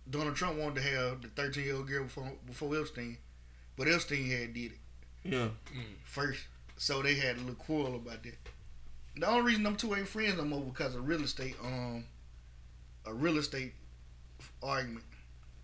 Donald 0.10 0.36
Trump 0.36 0.58
wanted 0.58 0.76
to 0.76 0.82
have 0.90 1.22
the 1.22 1.28
13 1.30 1.64
year 1.66 1.76
old 1.76 1.88
girl 1.88 2.04
before 2.04 2.32
before 2.46 2.78
Epstein, 2.80 3.18
but 3.76 3.88
Epstein 3.90 4.30
had 4.30 4.54
did 4.54 4.72
it 4.74 4.78
Yeah. 5.26 5.50
first, 6.06 6.42
so 6.78 7.02
they 7.02 7.16
had 7.16 7.36
a 7.36 7.40
little 7.40 7.56
quarrel 7.56 7.95
about 7.95 8.24
that. 8.24 8.38
The 9.16 9.28
only 9.28 9.41
reason 9.41 9.64
them 9.64 9.76
two 9.76 9.95
ain't 9.95 10.08
friends 10.08 10.38
no 10.38 10.45
more 10.45 10.62
because 10.62 10.95
of 10.95 11.08
real 11.08 11.24
estate 11.24 11.56
um 11.64 12.06
a 13.06 13.14
real 13.14 13.38
estate 13.38 13.74
argument. 14.62 15.06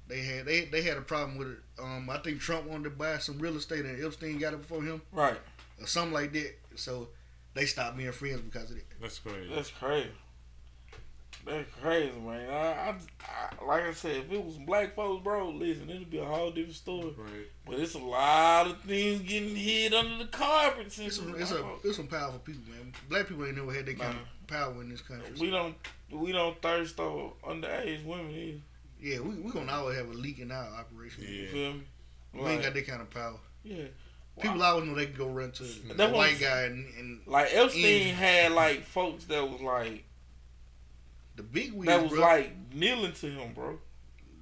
They 0.07 0.19
had 0.21 0.45
they 0.45 0.65
they 0.65 0.81
had 0.81 0.97
a 0.97 1.01
problem 1.01 1.37
with 1.37 1.47
it. 1.49 1.57
Um, 1.81 2.09
I 2.09 2.17
think 2.17 2.39
Trump 2.39 2.65
wanted 2.67 2.85
to 2.85 2.89
buy 2.91 3.17
some 3.19 3.39
real 3.39 3.55
estate 3.55 3.85
and 3.85 4.03
Epstein 4.03 4.37
got 4.37 4.53
it 4.53 4.61
before 4.61 4.83
him 4.83 5.01
Right. 5.11 5.37
or 5.79 5.87
something 5.87 6.13
like 6.13 6.33
that. 6.33 6.55
So 6.75 7.09
they 7.53 7.65
stopped 7.65 7.97
being 7.97 8.11
friends 8.11 8.41
because 8.41 8.69
of 8.71 8.77
that. 8.77 8.85
That's 9.01 9.19
crazy. 9.19 9.53
That's 9.53 9.69
crazy. 9.71 10.09
That's 11.45 11.67
crazy, 11.81 12.17
man. 12.19 12.49
I, 12.49 12.55
I, 12.55 12.95
I, 13.21 13.65
like 13.65 13.83
I 13.83 13.93
said, 13.93 14.15
if 14.17 14.31
it 14.31 14.43
was 14.45 14.55
black 14.57 14.95
folks, 14.95 15.23
bro, 15.23 15.49
listen, 15.49 15.89
it'd 15.89 16.09
be 16.09 16.19
a 16.19 16.25
whole 16.25 16.51
different 16.51 16.75
story. 16.75 17.13
Right. 17.17 17.47
But 17.65 17.79
it's 17.79 17.95
a 17.95 17.99
lot 17.99 18.67
of 18.67 18.79
things 18.81 19.21
getting 19.21 19.55
hid 19.55 19.93
under 19.93 20.19
the 20.19 20.29
carpet. 20.29 20.85
It's 20.87 20.95
Since 20.95 21.17
some, 21.17 21.35
it's, 21.37 21.51
a, 21.51 21.65
it's 21.83 21.97
some 21.97 22.07
powerful 22.07 22.39
people, 22.39 22.61
man. 22.69 22.93
Black 23.09 23.27
people 23.27 23.45
ain't 23.45 23.57
never 23.57 23.73
had 23.73 23.85
that 23.87 23.99
kind 23.99 24.17
of 24.17 24.47
power 24.47 24.81
in 24.81 24.89
this 24.89 25.01
country. 25.01 25.33
we 25.39 25.49
don't 25.49 25.75
we 26.11 26.31
don't 26.31 26.61
thirst 26.61 26.99
over 26.99 27.33
underage 27.43 28.05
women 28.05 28.29
either. 28.31 28.59
yeah, 29.01 29.19
we 29.19 29.35
we 29.35 29.51
gonna 29.51 29.71
always 29.71 29.97
have 29.97 30.09
a 30.09 30.13
leak 30.13 30.39
in 30.39 30.51
our 30.51 30.65
operation. 30.75 31.23
Yeah. 31.23 31.29
You 31.29 31.47
feel 31.47 31.73
me? 31.73 31.83
We 32.33 32.49
ain't 32.51 32.61
got 32.63 32.73
that 32.73 32.87
kind 32.87 33.01
of 33.01 33.09
power. 33.09 33.39
yeah. 33.63 33.85
People 34.41 34.63
always 34.63 34.87
know 34.87 34.95
they 34.95 35.05
can 35.05 35.15
go 35.15 35.27
run 35.27 35.51
to 35.51 35.63
a 35.91 35.93
That's 35.93 36.11
white 36.11 36.39
guy 36.39 36.63
and, 36.63 36.85
and 36.97 37.19
Like 37.27 37.49
Epstein 37.53 38.07
Yeah. 38.07 38.13
had 38.15 38.51
like 38.53 38.83
folks 38.83 39.25
that 39.25 39.47
was 39.47 39.61
like 39.61 40.03
the 41.35 41.43
big 41.43 41.73
wigs, 41.73 41.87
that 41.87 42.01
was 42.03 42.11
bro. 42.11 42.21
like 42.21 42.51
kneeling 42.73 43.13
to 43.13 43.27
him, 43.27 43.53
bro. 43.53 43.79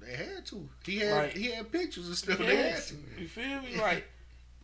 they 0.00 0.12
had 0.16 0.44
to. 0.46 0.68
He 0.84 0.98
had 0.98 1.14
Like- 1.14 1.36
he 1.36 1.50
had 1.50 1.70
pictures 1.72 2.06
and 2.08 2.16
stuff. 2.16 2.38
They 2.38 2.56
had 2.56 2.82
to. 2.82 2.94
You 3.18 3.28
feel 3.28 3.60
me? 3.62 3.76
Like 3.80 4.04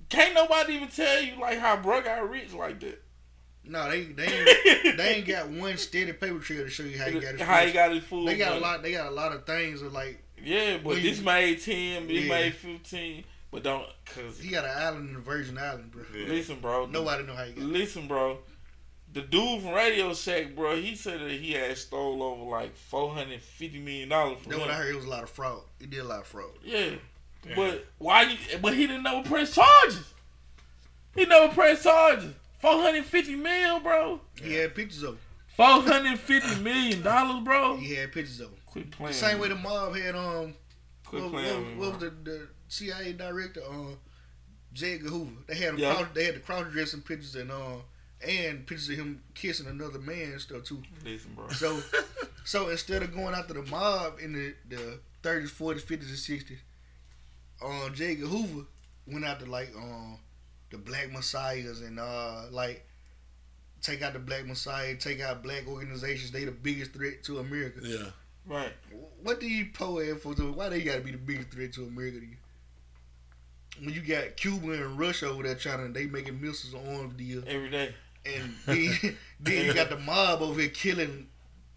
can't 0.09 0.34
nobody 0.34 0.74
even 0.74 0.88
tell 0.88 1.20
you 1.22 1.40
like 1.40 1.59
how 1.59 1.76
bro 1.76 2.00
got 2.02 2.28
rich 2.30 2.52
like 2.55 2.80
that. 2.80 3.02
No, 3.64 3.88
they 3.90 4.05
they 4.05 4.24
ain't, 4.84 4.96
they 4.96 5.14
ain't 5.16 5.26
got 5.26 5.48
one 5.50 5.76
steady 5.76 6.12
paper 6.14 6.38
trail 6.38 6.64
to 6.64 6.70
show 6.70 6.84
you 6.84 6.98
how 6.98 7.06
he 7.06 7.20
got 7.20 7.32
his. 7.32 7.40
how 7.42 7.66
he 7.66 7.72
got 7.72 7.92
his 7.92 8.02
food. 8.05 8.26
They 8.28 8.36
got 8.38 8.56
a 8.56 8.60
lot. 8.60 8.82
They 8.82 8.92
got 8.92 9.06
a 9.09 9.14
lot 9.14 9.32
of 9.32 9.44
things 9.46 9.82
of 9.82 9.92
like 9.92 10.22
Yeah, 10.42 10.78
but 10.82 10.94
this 10.96 11.20
made 11.20 11.60
ten, 11.60 12.06
this 12.09 12.24
Yeah. 12.24 12.28
made 12.30 12.55
fifteen. 12.55 13.24
But 13.50 13.62
don't 13.62 13.86
cause 14.05 14.38
he 14.38 14.50
got 14.50 14.64
an 14.66 14.70
island 14.76 15.09
in 15.09 15.14
the 15.14 15.20
Virgin 15.20 15.56
Island, 15.59 15.90
bro. 15.90 16.02
Yeah. 16.14 16.26
listen, 16.28 16.60
bro. 16.60 16.84
Nobody 16.86 17.24
know 17.24 17.34
how 17.34 17.44
he 17.44 17.52
got. 17.52 17.62
it. 17.62 17.66
Listen, 17.66 18.06
bro. 18.06 18.38
The 19.19 19.24
dude 19.27 19.62
from 19.62 19.73
Radio 19.73 20.15
Shack, 20.15 20.55
bro, 20.55 20.77
he 20.77 20.95
said 20.95 21.20
that 21.20 21.32
he 21.32 21.51
had 21.51 21.77
stole 21.77 22.23
over 22.23 22.45
like 22.49 22.77
four 22.77 23.12
hundred 23.12 23.43
fifty 23.43 23.81
million 23.81 24.11
dollars 24.11 24.39
from 24.39 24.53
That's 24.53 24.61
what 24.62 24.70
I 24.70 24.74
heard. 24.74 24.93
It 24.93 24.95
was 24.95 25.07
a 25.07 25.11
lot 25.11 25.24
of 25.24 25.31
fraud. 25.31 25.62
He 25.81 25.86
did 25.86 25.99
a 25.99 26.05
lot 26.05 26.20
of 26.20 26.27
fraud. 26.28 26.53
Yeah. 26.62 26.90
Yeah. 27.45 27.55
But 27.57 27.86
why 27.99 28.23
you 28.23 28.36
but 28.62 28.74
he 28.74 28.86
didn't 28.86 29.03
never 29.03 29.28
press 29.28 29.57
charges. 29.57 30.15
He 31.16 31.24
never 31.24 31.53
pressed 31.53 31.82
charges. 31.82 32.32
Four 32.61 32.81
hundred 32.81 33.07
fifty 33.07 33.35
mil, 33.35 33.81
bro. 33.81 34.20
He 34.40 34.55
had 34.55 34.77
pictures 34.77 35.03
of 35.03 35.15
him. 35.15 35.20
Four 35.57 35.82
hundred 35.82 36.16
fifty 36.20 36.62
million 36.62 37.03
dollars, 37.03 37.43
bro. 37.43 37.77
He 37.77 37.95
had 37.97 38.12
pictures 38.12 38.39
of 38.39 38.51
him. 38.51 38.57
Quit 38.66 38.90
playing. 38.93 39.12
The 39.15 39.19
same 39.19 39.40
way 39.40 39.49
the 39.49 39.57
mob 39.57 39.97
had 39.97 40.15
um 40.15 40.55
Quit 41.05 41.24
what, 41.24 41.32
playing. 41.32 41.55
what, 41.55 41.66
me, 41.66 41.77
what 41.77 41.90
was 41.95 41.99
the, 41.99 42.11
the 42.23 42.49
CIA 42.69 43.15
director 43.15 43.62
um 43.69 43.97
J. 44.73 44.95
Edgar 44.95 45.09
Hoover. 45.09 45.32
They 45.49 45.57
had 45.57 45.70
him 45.70 45.78
Yeah. 45.78 45.95
cross, 45.97 46.07
they 46.15 46.24
had 46.27 46.36
the 46.36 46.40
cross 46.40 46.66
dressing 46.70 47.01
pictures 47.01 47.35
and 47.35 47.51
uh 47.51 47.78
and 48.27 48.66
pictures 48.66 48.89
of 48.90 48.97
him 48.97 49.23
kissing 49.35 49.66
another 49.66 49.99
man 49.99 50.32
and 50.32 50.40
stuff 50.40 50.65
too. 50.65 50.82
Listen, 51.05 51.32
bro. 51.35 51.49
So 51.49 51.81
so 52.45 52.69
instead 52.69 53.03
of 53.03 53.15
going 53.15 53.35
after 53.35 53.55
the 53.55 53.62
mob 53.62 54.19
in 54.20 54.32
the 54.32 54.55
the 54.69 55.01
thirties, 55.23 55.51
forties, 55.51 55.82
fifties, 55.82 56.11
and 56.11 56.19
sixties, 56.19 56.59
um 57.62 57.93
J. 57.95 58.12
Edgar 58.12 58.27
Hoover 58.27 58.66
went 59.07 59.24
after 59.24 59.47
like 59.47 59.73
um 59.77 60.19
the 60.70 60.78
black 60.78 61.11
messiahs 61.12 61.81
and 61.81 61.99
uh 61.99 62.43
like 62.51 62.85
take 63.81 64.03
out 64.03 64.12
the 64.12 64.19
black 64.19 64.47
messiah, 64.47 64.95
take 64.97 65.20
out 65.20 65.43
black 65.43 65.66
organizations. 65.69 66.31
They 66.31 66.45
the 66.45 66.51
biggest 66.51 66.93
threat 66.93 67.23
to 67.24 67.39
America. 67.39 67.81
Yeah. 67.82 68.11
Right. 68.47 68.73
What 69.23 69.40
do 69.40 69.47
you 69.49 69.66
poet 69.73 70.20
for? 70.20 70.32
Why 70.32 70.69
they 70.70 70.82
gotta 70.82 71.01
be 71.01 71.12
the 71.12 71.19
biggest 71.19 71.51
threat 71.51 71.73
to 71.74 71.85
America? 71.85 72.20
To 72.20 72.27
you? 72.27 72.36
When 73.81 73.95
you 73.95 74.01
got 74.01 74.36
Cuba 74.36 74.73
and 74.73 74.99
Russia 74.99 75.28
over 75.28 75.43
there 75.45 75.55
trying 75.55 75.86
to, 75.86 75.93
they 75.93 76.07
making 76.07 76.40
missiles 76.40 76.74
on 76.74 76.97
arms 76.97 77.15
deal, 77.15 77.45
Every 77.47 77.70
day. 77.70 77.95
And 78.34 78.55
then, 78.66 79.16
then 79.40 79.66
you 79.66 79.74
got 79.74 79.90
the 79.90 79.98
mob 79.98 80.42
over 80.42 80.60
here 80.60 80.70
killing 80.70 81.28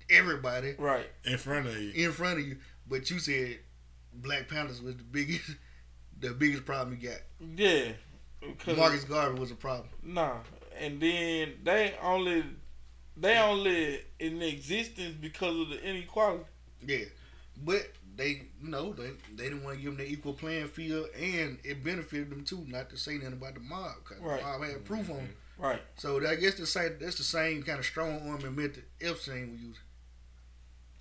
everybody 0.09 0.75
Right. 0.77 1.07
In 1.25 1.37
front 1.37 1.67
of 1.67 1.77
you. 1.77 1.91
in 2.05 2.11
front 2.11 2.39
of 2.39 2.45
you. 2.45 2.57
But 2.89 3.09
you 3.09 3.19
said 3.19 3.59
Black 4.13 4.47
Panthers 4.49 4.81
was 4.81 4.95
the 4.97 5.03
biggest, 5.03 5.49
the 6.19 6.31
biggest 6.31 6.65
problem 6.65 6.97
you 7.01 7.09
got. 7.09 7.19
Yeah. 7.55 7.93
'Cause- 8.59 8.75
Marcus 8.77 9.03
Garvey 9.03 9.39
was 9.39 9.51
a 9.51 9.55
problem. 9.55 9.87
Nah. 10.03 10.39
And 10.77 10.99
then 11.01 11.59
they 11.63 11.95
only 12.01 12.43
they 13.15 13.37
only 13.37 14.01
in 14.19 14.41
existence 14.41 15.15
because 15.19 15.59
of 15.59 15.69
the 15.69 15.83
inequality. 15.83 16.45
Yeah, 16.85 17.05
but 17.63 17.91
they, 18.15 18.43
you 18.61 18.69
know, 18.69 18.93
they 18.93 19.11
they 19.35 19.43
didn't 19.43 19.63
want 19.63 19.77
to 19.77 19.81
give 19.83 19.95
them 19.95 20.03
the 20.05 20.11
equal 20.11 20.33
playing 20.33 20.69
field, 20.69 21.07
and 21.15 21.59
it 21.63 21.83
benefited 21.83 22.31
them 22.31 22.43
too. 22.43 22.65
Not 22.67 22.89
to 22.89 22.97
say 22.97 23.15
nothing 23.17 23.33
about 23.33 23.53
the 23.53 23.59
mob, 23.59 23.95
because 24.03 24.23
Right. 24.23 24.39
the 24.39 24.45
mob 24.47 24.63
had 24.63 24.85
proof 24.85 25.09
on. 25.11 25.29
'Em. 25.61 25.69
Right. 25.69 25.81
So 25.97 26.25
I 26.27 26.35
guess 26.35 26.55
the 26.55 26.65
same 26.65 26.97
that's 26.99 27.17
the 27.17 27.23
same 27.23 27.63
kind 27.63 27.79
of 27.79 27.85
strong 27.85 28.27
arming 28.29 28.55
method 28.55 28.83
Epstein 28.99 29.51
was 29.51 29.61
using. 29.61 29.75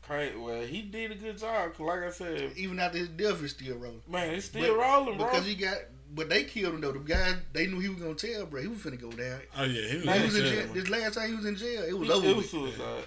Crazy. 0.02 0.36
Well, 0.36 0.62
he 0.62 0.82
did 0.82 1.12
a 1.12 1.14
good 1.14 1.38
job. 1.38 1.72
'cause 1.74 1.80
like 1.80 2.00
I 2.02 2.10
said, 2.10 2.52
Even 2.56 2.78
after 2.80 2.98
his 2.98 3.08
death, 3.08 3.42
it's 3.42 3.52
still 3.52 3.76
rolling. 3.76 4.02
man, 4.08 4.34
it's 4.34 4.46
still 4.46 4.74
But- 4.76 4.80
rolling, 4.82 5.18
bro. 5.18 5.28
Because 5.30 5.46
he 5.46 5.54
got, 5.54 5.76
but 6.12 6.28
they 6.28 6.44
killed 6.44 6.74
him 6.74 6.80
though. 6.80 6.92
The 6.92 6.98
guy 7.00 7.36
they 7.52 7.66
knew 7.66 7.78
he 7.80 7.88
was 7.88 8.00
gonna 8.02 8.14
tell, 8.14 8.46
bro. 8.46 8.60
He 8.62 8.68
was 8.68 8.78
finna 8.78 9.00
go 9.00 9.10
down. 9.12 9.40
Oh 9.56 9.64
yeah, 9.64 9.88
he 9.88 9.96
was, 9.98 10.04
He 10.16 10.22
was 10.24 10.36
in 10.36 10.46
in 10.46 10.52
jail. 10.52 10.64
jail. 10.64 10.72
This 10.74 10.88
last 10.88 11.14
time 11.14 11.28
he 11.30 11.36
was 11.36 11.44
in 11.46 11.56
jail, 11.56 11.82
it 11.84 11.92
was 11.98 12.08
It- 12.08 12.12
over. 12.12 12.26
it 12.28 12.36
was 12.36 12.52
with. 12.52 12.74
suicide. 12.76 13.04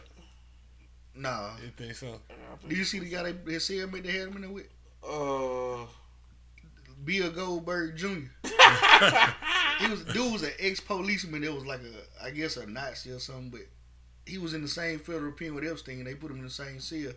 Nah. 1.16 1.56
You 1.58 1.72
think 1.78 1.96
so? 1.96 2.20
Did 2.68 2.78
you 2.78 2.84
see 2.86 3.00
the 3.00 3.10
guy 3.10 3.32
they, 3.32 3.52
his 3.52 3.64
cellmate 3.70 4.04
they 4.04 4.12
had 4.14 4.30
him 4.30 4.36
in 4.38 4.42
there 4.44 4.50
with? 4.52 4.68
Uh, 5.04 5.86
Bill 7.04 7.32
Goldberg 7.32 7.96
Jr. 7.98 8.08
he 9.80 9.88
was 9.90 10.04
dude 10.06 10.32
was 10.34 10.44
an 10.44 10.52
ex 10.60 10.80
policeman. 10.80 11.42
That 11.42 11.54
was 11.54 11.66
like 11.66 11.82
a 11.82 12.26
I 12.26 12.30
guess 12.32 12.58
a 12.58 12.66
Nazi 12.66 13.12
or 13.12 13.20
something, 13.20 13.50
but 13.50 13.62
he 14.26 14.38
was 14.38 14.54
in 14.54 14.62
the 14.62 14.68
same 14.68 15.00
federal 15.00 15.32
pen 15.34 15.54
with 15.56 15.66
Epstein. 15.68 15.98
And 16.00 16.08
they 16.08 16.16
put 16.16 16.32
him 16.32 16.38
in 16.38 16.44
the 16.46 16.50
same 16.50 16.80
cell. 16.80 17.12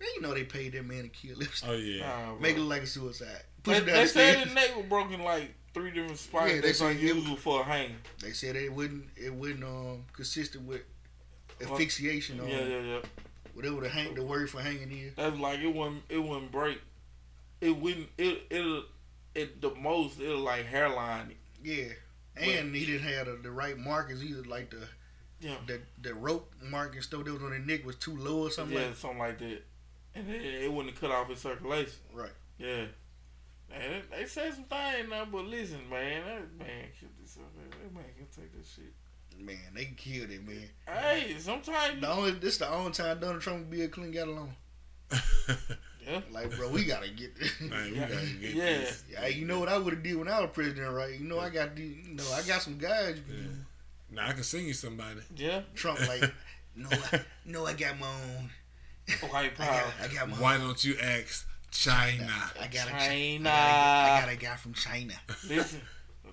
Man, 0.00 0.08
you 0.14 0.20
know 0.22 0.32
they 0.32 0.44
paid 0.44 0.72
that 0.72 0.86
man 0.86 1.02
to 1.02 1.08
kill 1.08 1.42
Epstein. 1.42 1.70
Oh 1.70 1.74
yeah. 1.76 2.06
nah. 2.32 2.34
Make 2.38 2.56
it 2.56 2.60
look 2.60 2.70
like 2.70 2.82
a 2.82 2.86
suicide. 2.86 3.42
Push 3.62 3.74
They, 3.74 3.80
him 3.80 3.86
down 3.86 3.94
they 3.96 4.02
the 4.02 4.08
said 4.08 4.32
stairs. 4.32 4.44
his 4.46 4.54
neck 4.54 4.76
was 4.76 4.86
broken 4.86 5.22
like 5.22 5.54
three 5.74 5.90
different 5.90 6.18
spots. 6.18 6.46
Yeah, 6.48 6.54
they 6.56 6.60
that's 6.68 6.78
said 6.78 6.96
it- 6.96 7.10
unusual 7.10 7.36
for 7.36 7.60
a 7.60 7.64
hang. 7.64 7.90
They 8.22 8.32
said 8.32 8.56
it 8.56 8.72
wouldn't 8.72 9.04
it 9.16 9.34
wouldn't 9.34 9.64
um 9.64 10.04
consistent 10.12 10.64
with 10.66 10.82
asphyxiation 11.60 12.40
or 12.40 12.48
Yeah, 12.48 12.60
yeah, 12.64 12.80
yeah. 12.80 12.98
whatever 13.54 13.80
the 13.82 13.88
hang 13.88 14.14
the 14.14 14.22
word 14.22 14.48
for 14.48 14.60
hanging 14.62 14.90
is. 14.92 15.14
That's 15.16 15.36
like 15.36 15.58
it 15.60 15.74
wouldn't 15.74 16.02
it 16.08 16.18
wouldn't 16.22 16.50
break. 16.52 16.80
It 17.60 17.76
wouldn't 17.76 18.08
it 18.16 18.42
it'll 18.48 18.84
it 19.40 19.60
the 19.60 19.74
most 19.74 20.20
it'll 20.20 20.38
like 20.40 20.66
hairline. 20.66 21.34
Yeah. 21.62 21.84
And 22.36 22.74
he 22.74 22.86
didn't 22.86 23.06
have 23.08 23.26
the, 23.26 23.32
the 23.42 23.50
right 23.50 23.76
markers 23.76 24.22
either, 24.24 24.44
like 24.44 24.70
the 24.70 24.88
Yeah. 25.40 25.56
the 25.66 25.80
the 26.00 26.14
rope 26.14 26.52
mark 26.62 26.94
and 26.94 27.02
stuff 27.04 27.24
that 27.24 27.32
was 27.32 27.42
on 27.42 27.52
his 27.52 27.66
neck 27.66 27.84
was 27.84 27.96
too 27.96 28.16
low 28.16 28.46
or 28.46 28.50
something 28.50 28.76
yeah, 28.78 28.86
like 28.86 28.96
something 28.96 29.18
like 29.18 29.38
that. 29.38 29.62
And 30.14 30.28
then 30.28 30.40
it 30.40 30.72
wouldn't 30.72 30.98
cut 31.00 31.10
off 31.10 31.28
his 31.28 31.40
circulation. 31.40 31.92
Right. 32.12 32.32
Yeah. 32.58 32.86
Man, 33.68 34.02
they, 34.10 34.18
they 34.22 34.26
said 34.26 34.52
some 34.54 34.64
things 34.64 35.08
now, 35.08 35.24
but 35.30 35.44
listen, 35.44 35.88
man, 35.88 36.22
that 36.26 36.58
man 36.66 36.84
killed 36.98 37.12
this. 37.22 37.36
Man. 37.36 37.70
That 37.70 37.94
man 37.94 38.04
can 38.16 38.26
take 38.34 38.52
this 38.56 38.72
shit. 38.74 38.92
Man, 39.38 39.56
they 39.74 39.84
killed 39.96 40.30
it, 40.30 40.46
man. 40.46 40.68
Hey, 40.86 41.36
sometimes 41.38 42.00
The 42.00 42.10
only 42.10 42.32
this 42.32 42.58
the 42.58 42.68
only 42.70 42.90
time 42.92 43.20
Donald 43.20 43.40
Trump 43.42 43.70
be 43.70 43.82
a 43.82 43.88
clean 43.88 44.10
got 44.10 44.28
along. 44.28 44.54
yeah, 46.06 46.20
Like, 46.30 46.54
bro, 46.56 46.68
we 46.70 46.84
gotta 46.84 47.08
get 47.10 47.36
this. 47.38 47.60
Man, 47.60 47.90
we 47.92 47.96
yeah, 47.98 48.08
gotta 48.08 48.26
get 48.40 48.54
yeah. 48.54 48.64
this. 48.64 49.04
yeah, 49.10 49.26
you 49.26 49.46
know 49.46 49.58
what 49.58 49.68
I 49.68 49.78
would 49.78 49.94
have 49.94 50.02
did 50.02 50.16
when 50.16 50.28
I 50.28 50.40
was 50.40 50.50
president, 50.52 50.92
right? 50.94 51.18
You 51.18 51.24
know 51.26 51.38
I 51.40 51.50
got 51.50 51.74
the, 51.76 51.82
you 51.82 52.14
know 52.14 52.24
I 52.34 52.42
got 52.42 52.62
some 52.62 52.78
guys. 52.78 53.16
you 53.16 53.22
can 53.22 53.34
use. 53.44 53.56
Now 54.12 54.28
I 54.28 54.32
can 54.32 54.42
sing 54.42 54.66
you 54.66 54.74
somebody. 54.74 55.20
yeah. 55.36 55.62
Trump 55.74 56.00
like, 56.08 56.30
no, 56.76 56.88
I, 56.90 57.20
no, 57.44 57.66
I 57.66 57.72
got 57.74 57.98
my 57.98 58.06
own. 58.08 58.50
White 59.30 59.52
I 59.58 59.64
power. 59.64 59.92
got, 60.00 60.10
I 60.10 60.14
got 60.14 60.28
my 60.28 60.36
Why 60.36 60.54
own. 60.56 60.60
don't 60.62 60.84
you 60.84 60.96
ask 61.02 61.46
China? 61.70 62.28
I 62.60 62.66
got 62.68 62.88
a 62.88 62.90
China. 62.90 63.50
I 63.50 63.52
got 63.52 64.10
a, 64.10 64.12
I 64.12 64.20
got 64.20 64.28
a 64.32 64.36
guy 64.36 64.56
from 64.56 64.74
China. 64.74 65.14
Listen, 65.48 65.80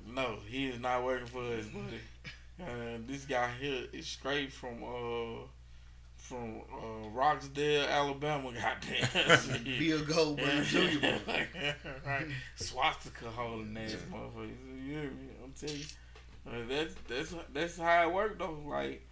no, 0.07 0.37
he 0.47 0.67
is 0.67 0.79
not 0.79 1.03
working 1.03 1.27
for 1.27 1.41
us, 1.43 1.65
buddy. 1.65 1.99
Uh, 2.59 2.97
this 3.05 3.25
guy 3.25 3.51
here 3.61 3.83
is 3.93 4.07
straight 4.07 4.51
from 4.51 4.83
uh 4.83 5.43
from 6.27 6.61
uh, 6.73 7.09
Roxdale, 7.09 7.87
Alabama. 7.87 8.51
Goddamn. 8.53 9.63
Bill 9.79 10.03
Goldberg 10.05 10.65
Jr. 10.65 11.07
right. 12.05 12.27
Swastika 12.55 13.29
holding 13.29 13.77
ass 13.77 13.95
motherfucker. 14.11 14.49
You 14.83 14.91
hear 14.91 15.03
me? 15.03 15.29
I'm 15.43 15.53
telling 15.53 15.77
you. 15.77 15.85
Uh, 16.47 16.51
that's 16.69 16.93
that's 17.07 17.35
that's 17.53 17.77
how 17.77 18.07
it 18.09 18.13
worked 18.13 18.39
though. 18.39 18.57
Like 18.67 19.05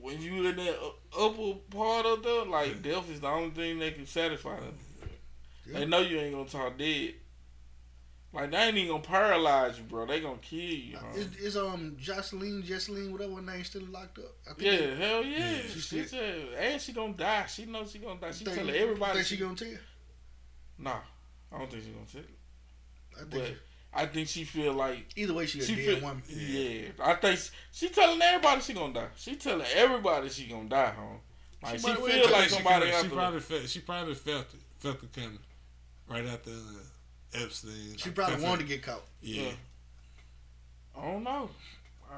when 0.00 0.20
you 0.20 0.46
in 0.46 0.56
that 0.56 0.78
upper 1.18 1.54
part 1.70 2.06
of 2.06 2.22
the 2.22 2.46
like 2.48 2.82
death 2.82 3.10
is 3.10 3.20
the 3.20 3.28
only 3.28 3.50
thing 3.50 3.78
that 3.80 3.94
can 3.94 4.06
satisfy 4.06 4.58
them. 4.60 4.74
They 5.66 5.84
know 5.84 6.00
you 6.00 6.18
ain't 6.18 6.34
gonna 6.34 6.48
talk 6.48 6.78
dead. 6.78 7.14
Like 8.32 8.52
they 8.52 8.58
ain't 8.58 8.76
even 8.76 8.90
gonna 8.92 9.02
paralyze 9.02 9.76
you, 9.78 9.84
bro. 9.84 10.06
They 10.06 10.20
gonna 10.20 10.38
kill 10.38 10.60
you. 10.60 10.96
Huh? 10.98 11.06
Is, 11.16 11.34
is 11.36 11.56
um 11.56 11.96
Jocelyn, 11.98 12.62
Jocelyn, 12.62 13.10
whatever 13.12 13.34
her 13.36 13.42
name, 13.42 13.64
still 13.64 13.82
locked 13.90 14.18
up? 14.18 14.32
I 14.48 14.54
think 14.54 14.80
Yeah, 14.80 14.94
hell 14.94 15.24
yeah. 15.24 15.38
Yeah, 15.50 15.62
she 15.72 15.80
She 15.80 16.04
said, 16.04 16.46
and 16.58 16.80
she 16.80 16.92
gonna 16.92 17.12
die. 17.14 17.46
She 17.46 17.66
knows 17.66 17.90
she 17.90 17.98
gonna 17.98 18.20
die. 18.20 18.30
She 18.30 18.44
think- 18.44 18.56
telling 18.56 18.74
everybody. 18.74 19.14
Think 19.14 19.26
She, 19.26 19.36
she 19.36 19.42
gonna 19.42 19.56
tell? 19.56 19.68
nah, 20.78 20.98
I 21.52 21.58
don't 21.58 21.70
think 21.70 21.82
she 21.84 21.90
gonna 21.90 22.06
tell. 22.06 22.22
I 23.16 23.18
think 23.28 23.30
But 23.30 23.56
I 23.92 24.06
think 24.06 24.28
she 24.28 24.44
feel 24.44 24.74
like 24.74 25.06
either 25.16 25.34
way, 25.34 25.46
she 25.46 25.58
a 25.58 25.62
she 25.64 25.74
dead 25.74 25.84
feel. 25.98 26.00
woman. 26.00 26.22
Yeah, 26.28 26.82
I 27.02 27.14
think 27.14 27.36
she, 27.40 27.50
she 27.72 27.88
telling 27.88 28.22
everybody 28.22 28.60
she 28.60 28.72
gonna 28.74 28.94
die. 28.94 29.08
She 29.16 29.34
telling 29.34 29.66
everybody 29.74 30.28
she 30.28 30.46
gonna 30.46 30.68
die, 30.68 30.92
huh? 30.96 31.02
Like 31.64 31.80
she, 31.80 31.86
might 31.88 32.00
well 32.00 32.08
feel 32.10 32.30
like 32.30 32.44
she 32.44 32.50
somebody 32.50 32.86
kinda- 32.86 33.02
she 33.02 33.08
probably 33.08 33.40
felt 33.40 33.68
she 33.68 33.80
probably 33.80 34.14
felt 34.14 34.54
it 34.54 34.60
felt 34.78 35.02
it 35.02 35.12
coming 35.12 35.38
right 36.08 36.24
after 36.26 36.50
uh, 36.50 36.54
Epstein. 37.34 37.96
She 37.96 38.08
Like, 38.08 38.14
probably 38.14 38.34
felt 38.36 38.46
wanted 38.48 38.62
to 38.62 38.68
get 38.68 38.82
caught, 38.82 39.02
Yeah. 39.22 39.42
Yeah. 39.42 39.52
I 40.98 41.02
don't 41.12 41.22
know. 41.24 41.48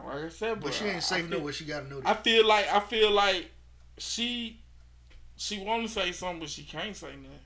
Like 0.07 0.25
I 0.25 0.29
said, 0.31 0.61
but 0.61 0.73
she 0.73 0.87
ain't 0.87 1.03
safe 1.03 1.27
I 1.27 1.29
know 1.29 1.39
what 1.41 1.55
she 1.55 1.65
got 1.67 1.85
to 1.85 1.89
know. 1.89 2.03
I 2.05 2.15
feel 2.15 2.47
like 2.47 2.67
I 2.73 2.81
feel 2.81 3.11
like 3.11 3.51
she 3.99 4.59
she 5.37 5.59
want 5.63 5.87
to 5.87 5.93
say 5.93 6.13
something, 6.13 6.41
but 6.41 6.49
she 6.49 6.63
can't 6.63 6.97
say 6.97 7.09
nothing. 7.09 7.39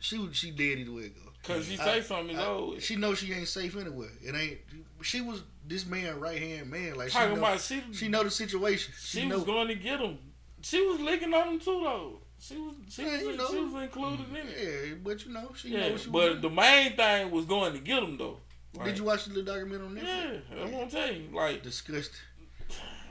she 0.00 0.18
was 0.18 0.36
she 0.36 0.50
dead 0.50 0.78
either 0.78 0.92
way 0.92 1.02
it 1.02 1.14
go. 1.14 1.30
Cause 1.44 1.66
she 1.66 1.78
I- 1.78 1.84
say 1.84 2.00
something 2.02 2.34
is 2.36 2.42
I- 2.42 2.46
over. 2.46 2.80
She 2.80 2.96
knows 2.96 3.18
she 3.18 3.32
ain't 3.32 3.46
safe 3.48 3.76
anywhere. 3.76 4.10
It 4.22 4.34
ain't. 4.34 4.58
She 5.02 5.20
was 5.20 5.42
this 5.66 5.86
man 5.86 6.18
right 6.18 6.40
hand 6.42 6.68
man. 6.70 6.96
Like 6.96 7.08
she 7.10 7.14
Talking 7.18 7.34
know, 7.34 7.40
about 7.46 7.60
she, 7.60 7.82
she 7.92 8.08
know 8.08 8.24
the 8.24 8.30
situation. 8.30 8.92
she 9.00 9.20
She, 9.20 9.26
was 9.26 9.38
know. 9.38 9.44
going 9.44 9.68
to 9.68 9.74
get 9.76 10.00
him. 10.00 10.18
She 10.62 10.84
was 10.84 10.98
licking 11.00 11.32
on 11.32 11.48
him 11.54 11.60
too 11.60 11.80
though. 11.84 12.18
She 12.40 12.56
was 12.56 12.74
she 12.88 13.02
Yeah, 13.02 13.12
was 13.12 13.22
you 13.22 13.36
know. 13.36 13.48
she 13.50 13.60
was 13.60 13.82
included 13.82 14.28
in 14.30 14.36
it. 14.36 14.56
yeah, 14.88 14.94
but 15.02 15.24
you 15.26 15.32
know 15.32 15.50
she 15.56 15.68
Yeah, 15.70 15.96
she 15.96 16.08
but 16.10 16.40
the 16.40 16.50
main 16.50 16.94
thing 16.96 17.30
was 17.30 17.44
going 17.46 17.72
to 17.72 17.78
get 17.80 18.02
him 18.02 18.16
though. 18.16 18.38
Did 18.84 18.98
you 18.98 19.04
watch 19.04 19.24
the 19.24 19.34
little 19.34 19.54
documentary 19.54 19.86
on 19.86 19.96
Netflix? 19.96 20.40
Yeah, 20.54 20.62
I'm 20.62 20.70
gonna 20.70 20.90
tell 20.90 21.12
you. 21.12 21.28
Like 21.32 21.62
Disgusting. 21.62 22.14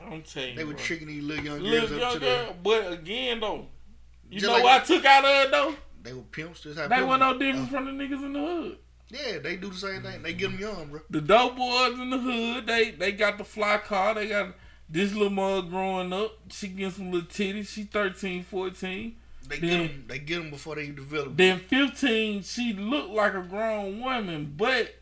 I'm 0.09 0.21
telling 0.21 0.49
you, 0.51 0.55
They 0.55 0.63
were 0.63 0.73
bro. 0.73 0.81
tricking 0.81 1.07
these 1.07 1.23
little 1.23 1.43
young 1.43 1.59
Little 1.59 1.89
girls 1.89 1.91
up 1.91 1.99
young 1.99 2.13
to 2.13 2.19
girl, 2.19 2.55
but 2.63 2.93
again 2.93 3.39
though, 3.41 3.65
you 4.29 4.39
know 4.41 4.53
like- 4.53 4.63
what 4.63 4.81
I 4.81 4.85
took 4.85 5.03
out 5.05 5.25
of 5.25 5.45
it 5.45 5.51
though? 5.51 5.75
They 6.03 6.13
were 6.13 6.21
pimps. 6.21 6.61
Just 6.61 6.79
how 6.79 6.87
They 6.87 7.03
were 7.03 7.17
no 7.17 7.37
different 7.37 7.69
from 7.69 7.85
the 7.85 7.91
niggas 7.91 8.23
in 8.23 8.31
the 8.33 8.39
hood. 8.39 8.77
Yeah, 9.09 9.39
they 9.39 9.57
do 9.57 9.69
the 9.69 9.75
same 9.75 10.03
thing. 10.03 10.21
They 10.21 10.33
get 10.33 10.51
them 10.51 10.59
young, 10.59 10.87
bro. 10.89 11.01
The 11.09 11.19
dope 11.21 11.57
boys 11.57 11.99
in 11.99 12.09
the 12.09 12.17
hood, 12.17 12.67
they 12.67 12.91
they 12.91 13.11
got 13.11 13.37
the 13.37 13.43
fly 13.43 13.77
car. 13.79 14.13
They 14.13 14.27
got 14.29 14.53
this 14.89 15.13
little 15.13 15.29
mug 15.29 15.69
growing 15.69 16.13
up. 16.13 16.37
She 16.51 16.67
getting 16.69 16.91
some 16.91 17.11
little 17.11 17.27
titties. 17.27 17.67
She 17.67 17.83
13, 17.83 18.43
14. 18.43 19.15
They 19.47 19.59
Then- 19.59 19.69
get 19.69 19.87
them. 19.91 20.05
They 20.07 20.19
get 20.19 20.37
them 20.39 20.49
before 20.49 20.75
they 20.75 20.87
develop. 20.87 21.37
Then 21.37 21.59
15, 21.59 22.43
she 22.43 22.73
looked 22.73 23.11
like 23.11 23.33
a 23.33 23.41
grown 23.41 23.99
woman, 24.01 24.53
but 24.57 24.95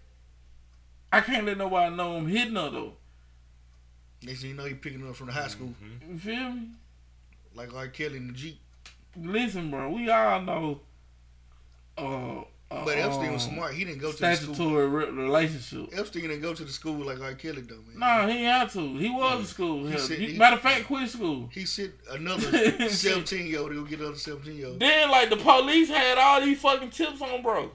I 1.12 1.22
can't 1.22 1.46
let 1.46 1.58
nobody 1.58 1.96
know 1.96 2.18
I'm 2.18 2.28
hitting 2.28 2.56
her 2.56 2.70
though. 2.70 2.94
Next 4.24 4.42
thing 4.42 4.52
you 4.52 4.56
know, 4.56 4.66
you 4.66 4.76
picking 4.76 5.00
them 5.02 5.10
up 5.10 5.16
from 5.16 5.28
the 5.28 5.34
high 5.34 5.48
school, 5.48 5.74
You 6.10 6.18
feel 6.18 6.50
me? 6.52 6.70
like 7.54 7.74
R. 7.74 7.88
Kelly 7.88 8.18
in 8.18 8.28
the 8.28 8.34
Jeep. 8.34 8.60
Listen, 9.16 9.70
bro, 9.72 9.90
we 9.92 10.10
all 10.10 10.42
know. 10.42 10.82
Uh, 11.98 12.44
But 12.84 12.98
Epstein 12.98 13.32
was 13.32 13.46
um, 13.48 13.54
smart. 13.54 13.74
He 13.74 13.86
didn't 13.86 14.02
go 14.02 14.12
to 14.12 14.18
the 14.20 14.36
school. 14.36 14.54
Statutory 14.56 14.88
re- 14.88 15.10
relationship. 15.12 15.90
Epstein 15.98 16.24
didn't 16.24 16.42
go 16.42 16.54
to 16.54 16.64
the 16.66 16.72
school 16.72 17.06
like 17.06 17.22
R. 17.22 17.34
Kelly 17.36 17.62
though, 17.62 17.76
man. 17.88 18.00
Nah, 18.00 18.28
he 18.28 18.44
had 18.44 18.70
to. 18.72 18.98
He 18.98 19.10
was 19.10 19.40
in 19.40 19.46
school. 19.46 19.86
He 19.86 19.92
Hell, 19.92 20.00
said 20.00 20.18
he- 20.20 20.32
he- 20.34 20.38
matter 20.38 20.56
of 20.58 20.62
fact, 20.62 20.86
quit 20.88 21.10
school. 21.10 21.50
He 21.54 21.66
sent 21.66 21.94
another 22.12 22.42
seventeen 22.90 23.48
year 23.48 23.60
old 23.60 23.70
to 23.70 23.76
go 23.76 23.84
get 23.84 24.00
another 24.00 24.16
seventeen 24.18 24.58
year 24.58 24.68
old. 24.68 24.80
Then, 24.80 25.10
like, 25.10 25.30
the 25.30 25.38
police 25.38 25.88
had 25.90 26.18
all 26.18 26.42
these 26.42 26.60
fucking 26.60 26.90
tips 26.90 27.22
on, 27.22 27.42
bro. 27.42 27.72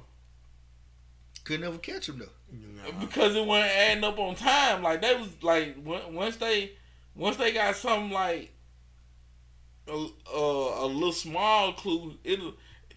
Couldn't 1.45 1.63
never 1.63 1.79
catch 1.79 2.09
him 2.09 2.19
though. 2.19 2.27
Nah. 2.53 2.99
because 3.01 3.37
it 3.37 3.47
wasn't 3.47 3.71
adding 3.73 4.05
up 4.05 4.19
on 4.19 4.35
time. 4.35 4.83
Like 4.83 5.01
they 5.03 5.15
was 5.15 5.29
like 5.43 5.77
on- 5.87 6.15
once 6.15 6.37
they 6.37 6.73
once 7.15 7.37
they 7.37 7.53
got 7.53 7.77
something 7.77 8.11
like 8.11 8.53
a, 9.89 10.07
a, 10.35 10.85
a 10.85 10.87
little 10.87 11.13
small 11.13 11.73
clue, 11.73 12.15
it 12.25 12.39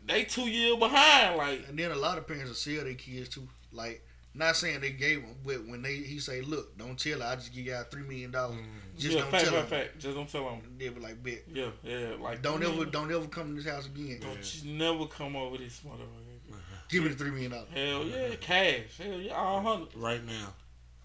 they 0.06 0.24
two 0.24 0.50
years 0.50 0.78
behind. 0.78 1.38
Like 1.38 1.66
And 1.70 1.78
then 1.78 1.92
a 1.92 1.96
lot 1.96 2.18
of 2.18 2.28
parents 2.28 2.50
will 2.50 2.56
sell 2.56 2.84
their 2.84 2.94
kids 2.94 3.30
too. 3.30 3.48
Like, 3.72 4.06
not 4.36 4.56
saying 4.56 4.82
they 4.82 4.92
gave 4.92 5.22
them, 5.22 5.36
but 5.46 5.66
when 5.68 5.82
they 5.84 5.96
he 5.98 6.18
say, 6.20 6.42
"Look, 6.42 6.76
don't 6.78 6.98
tell 6.98 7.20
her. 7.20 7.26
I 7.28 7.36
just 7.36 7.54
give 7.54 7.66
y'all 7.66 7.84
three 7.84 8.02
million 8.04 8.32
dollars. 8.32 8.58
Mm. 8.58 8.98
Just 9.00 9.16
yeah, 9.16 9.22
don't 9.22 9.32
fact, 9.32 9.44
tell 9.46 9.54
fact, 9.54 9.70
fact. 9.70 10.00
Just 10.00 10.16
don't 10.16 10.30
tell 10.30 10.46
them. 10.46 10.62
They 10.78 10.90
be 10.90 11.00
like, 11.00 11.24
"Bet, 11.24 11.44
Yeah, 11.54 11.70
yeah. 11.84 12.14
Like 12.20 12.42
don't 12.42 12.60
three 12.64 12.74
ever, 12.74 12.86
don't 12.86 13.12
ever 13.12 13.28
come 13.28 13.50
to 13.56 13.62
this 13.62 13.72
house 13.72 13.86
again. 13.86 14.20
Don't 14.22 14.64
you 14.66 14.74
never 14.74 15.06
come 15.06 15.36
over 15.36 15.58
this 15.58 15.82
motherfucker. 15.82 16.56
Give 16.90 17.04
me 17.04 17.10
the 17.10 17.16
three 17.16 17.32
million 17.32 17.52
dollars." 17.52 17.68
Hell 17.74 18.06
yeah, 18.06 18.36
cash. 18.42 18.98
Hell 18.98 19.20
yeah, 19.22 19.34
all 19.34 19.62
hundreds, 19.62 19.96
Right 19.96 20.26
now. 20.26 20.54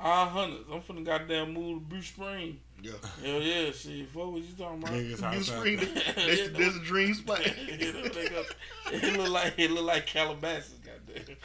all 0.00 0.26
hundreds. 0.26 0.64
I'm 0.72 0.80
finna 0.80 1.04
goddamn 1.04 1.52
move 1.52 1.80
to 1.80 1.84
Bruce 1.86 2.06
Spring. 2.06 2.58
Yeah, 2.80 2.92
Hell 3.24 3.40
yeah, 3.42 3.70
shit. 3.72 4.14
What 4.14 4.32
was 4.32 4.44
you 4.44 4.54
talking 4.56 4.82
about? 4.82 4.94
Niggas 4.94 5.22
outside. 5.22 5.78
That's, 6.14 6.48
that's 6.50 6.76
a 6.76 6.80
dream 6.80 7.12
spot. 7.14 7.40
it 7.44 9.18
look 9.18 9.30
like 9.30 9.54
it 9.58 9.70
look 9.70 9.84
like 9.84 10.06
Calabasas, 10.06 10.74
goddamn. 10.84 11.36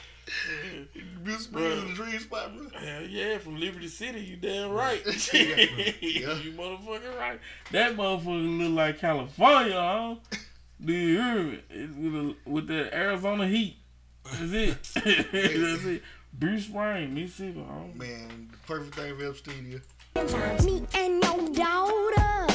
New 1.26 1.38
Spring 1.38 1.66
is 1.66 1.84
a 1.84 1.94
dream 1.96 2.20
spot, 2.20 2.56
bro. 2.56 2.80
Hell 2.80 3.04
yeah, 3.04 3.38
from 3.40 3.60
Liberty 3.60 3.88
City, 3.88 4.22
you 4.22 4.36
damn 4.38 4.72
right. 4.72 5.02
Yeah. 5.34 6.38
You 6.38 6.52
motherfucking 6.54 7.18
right. 7.18 7.40
That 7.72 7.96
motherfucker 7.96 8.60
look 8.60 8.74
like 8.74 9.00
California, 9.00 9.74
huh? 9.74 10.16
Do 10.84 10.94
you 10.94 11.22
hear 11.22 11.44
me? 11.44 11.60
It's 11.70 11.96
with, 11.96 12.16
a, 12.16 12.36
with 12.46 12.68
that 12.68 12.94
Arizona 12.94 13.48
heat. 13.48 13.78
That's 14.24 14.52
it. 14.52 14.84
That's 14.94 15.86
it. 15.86 16.04
Bruce 16.34 16.66
Spring, 16.66 17.14
Mississippi, 17.14 17.64
huh? 17.68 17.84
Man, 17.96 18.50
the 18.52 18.58
perfect 18.66 18.96
thing 18.96 19.18
for 19.18 19.26
Epstein 19.26 19.66
here. 19.66 19.82
Me 20.16 20.84
and 20.94 21.24
your 21.24 21.50
daughter 21.50 22.48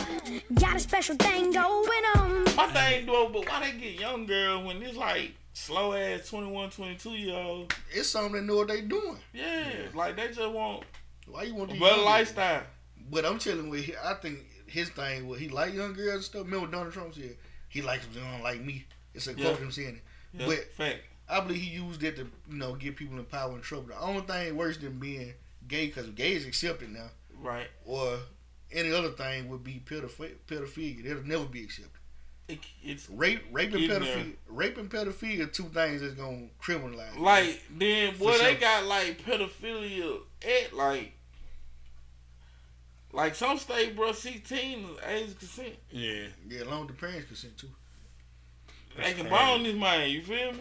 got 0.54 0.76
a 0.76 0.78
special 0.78 1.16
thing 1.16 1.50
going 1.52 2.04
on. 2.16 2.44
My 2.56 2.68
thing 2.68 3.06
though, 3.06 3.28
but 3.32 3.48
why 3.48 3.60
they 3.70 3.78
get 3.78 3.98
young 4.00 4.26
girls 4.26 4.64
when 4.64 4.82
it's 4.82 4.96
like 4.96 5.32
slow 5.52 5.92
ass 5.92 6.28
21, 6.28 6.70
22 6.70 7.10
year 7.10 7.34
old? 7.36 7.74
It's 7.90 8.08
something 8.08 8.32
they 8.32 8.40
know 8.46 8.56
what 8.58 8.68
they 8.68 8.82
doing. 8.82 9.16
Yeah, 9.34 9.64
like 9.94 10.16
they 10.16 10.28
just 10.28 10.50
want 10.52 10.84
Why 11.26 11.44
you 11.44 11.54
want 11.54 11.70
a 11.72 11.74
to 11.74 11.80
better 11.80 12.02
lifestyle. 12.02 12.62
But 13.10 13.24
I'm 13.26 13.38
telling 13.38 13.72
you, 13.72 13.94
I 14.04 14.14
think 14.14 14.38
his 14.66 14.90
thing 14.90 15.26
was 15.26 15.40
he 15.40 15.48
like 15.48 15.74
young 15.74 15.94
girls 15.94 16.14
and 16.14 16.24
stuff. 16.24 16.44
Remember 16.44 16.60
what 16.66 16.70
Donald 16.72 16.92
Trump 16.92 17.14
said? 17.14 17.36
He 17.68 17.82
likes 17.82 18.06
them 18.06 18.22
young 18.22 18.42
like 18.42 18.60
me. 18.60 18.84
It's 19.14 19.26
a 19.26 19.32
Yeah. 19.34 19.44
quote 19.46 19.58
him 19.58 19.72
saying 19.72 19.96
it. 19.96 20.02
Yeah, 20.40 20.46
But- 20.46 20.72
fact. 20.74 21.00
I 21.30 21.40
believe 21.40 21.60
he 21.60 21.68
used 21.70 22.02
it 22.02 22.16
to, 22.16 22.22
you 22.48 22.56
know, 22.56 22.74
get 22.74 22.96
people 22.96 23.18
in 23.18 23.24
power 23.26 23.52
and 23.52 23.62
trouble. 23.62 23.88
The 23.88 23.98
only 24.00 24.22
thing 24.22 24.56
worse 24.56 24.78
than 24.78 24.98
being 24.98 25.34
gay, 25.66 25.88
because 25.88 26.08
gay 26.10 26.32
is 26.32 26.46
accepted 26.46 26.90
now, 26.90 27.10
Right. 27.42 27.68
or 27.84 28.18
any 28.72 28.92
other 28.92 29.10
thing 29.10 29.48
would 29.48 29.64
be 29.64 29.82
pedophilia. 29.84 30.34
pedophilia. 30.46 31.04
It'll 31.06 31.22
never 31.26 31.44
be 31.44 31.62
accepted. 31.64 31.92
It, 32.48 32.60
it's 32.82 33.10
Rape, 33.10 33.42
rape 33.52 33.72
and 33.74 33.80
Getting 33.86 34.02
there. 34.06 34.16
pedophilia. 34.16 34.32
Rape 34.48 34.78
and 34.78 34.90
pedophilia 34.90 35.40
are 35.44 35.46
two 35.46 35.64
things 35.64 36.00
that's 36.00 36.14
gonna 36.14 36.48
criminalize. 36.62 37.18
like 37.18 37.62
then 37.76 38.14
For 38.14 38.18
boy 38.24 38.38
they 38.38 38.52
sure. 38.52 38.54
got 38.60 38.84
like 38.86 39.22
pedophilia 39.22 40.18
at 40.42 40.72
like 40.74 41.12
like 43.12 43.34
some 43.34 43.58
state 43.58 43.96
bro 43.96 44.12
sixteen 44.12 44.80
is 44.84 44.98
age 45.06 45.28
of 45.30 45.38
consent. 45.38 45.74
Yeah. 45.90 46.24
yeah, 46.48 46.62
along 46.64 46.86
with 46.86 46.96
the 46.96 47.06
parents 47.06 47.26
consent 47.26 47.56
too. 47.58 47.68
They 48.96 49.02
can 49.12 49.26
crazy. 49.26 49.28
bond 49.30 49.64
this 49.66 49.74
man, 49.76 50.10
you 50.10 50.22
feel 50.22 50.52
me? 50.52 50.60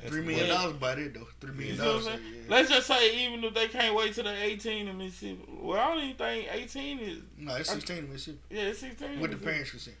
That's 0.00 0.10
Three 0.12 0.22
million 0.22 0.48
dollars 0.48 0.72
about 0.76 0.98
it 0.98 1.14
though. 1.14 1.26
Three 1.40 1.50
You 1.50 1.56
million 1.56 1.76
see 1.76 1.82
what 1.82 1.96
I'm 1.96 2.04
dollars. 2.04 2.20
Yeah. 2.32 2.40
Let's 2.48 2.68
just 2.70 2.86
say 2.86 3.24
even 3.26 3.42
if 3.44 3.54
they 3.54 3.66
can't 3.68 3.94
wait 3.96 4.14
till 4.14 4.24
they're 4.24 4.42
eighteen 4.44 4.86
in 4.88 4.96
Mississippi. 4.98 5.44
Well 5.60 5.78
I 5.80 5.94
don't 5.94 6.04
even 6.04 6.16
think 6.16 6.48
eighteen 6.52 6.98
is 7.00 7.18
No, 7.36 7.54
it's 7.56 7.70
sixteen 7.70 7.98
in 7.98 8.08
Mississippi 8.12 8.38
yeah, 8.50 8.62
it's 8.62 8.78
sixteen. 8.78 9.12
in 9.12 9.20
with 9.20 9.30
the 9.32 9.36
Mississippi. 9.36 9.50
parents 9.52 9.70
consent. 9.70 9.96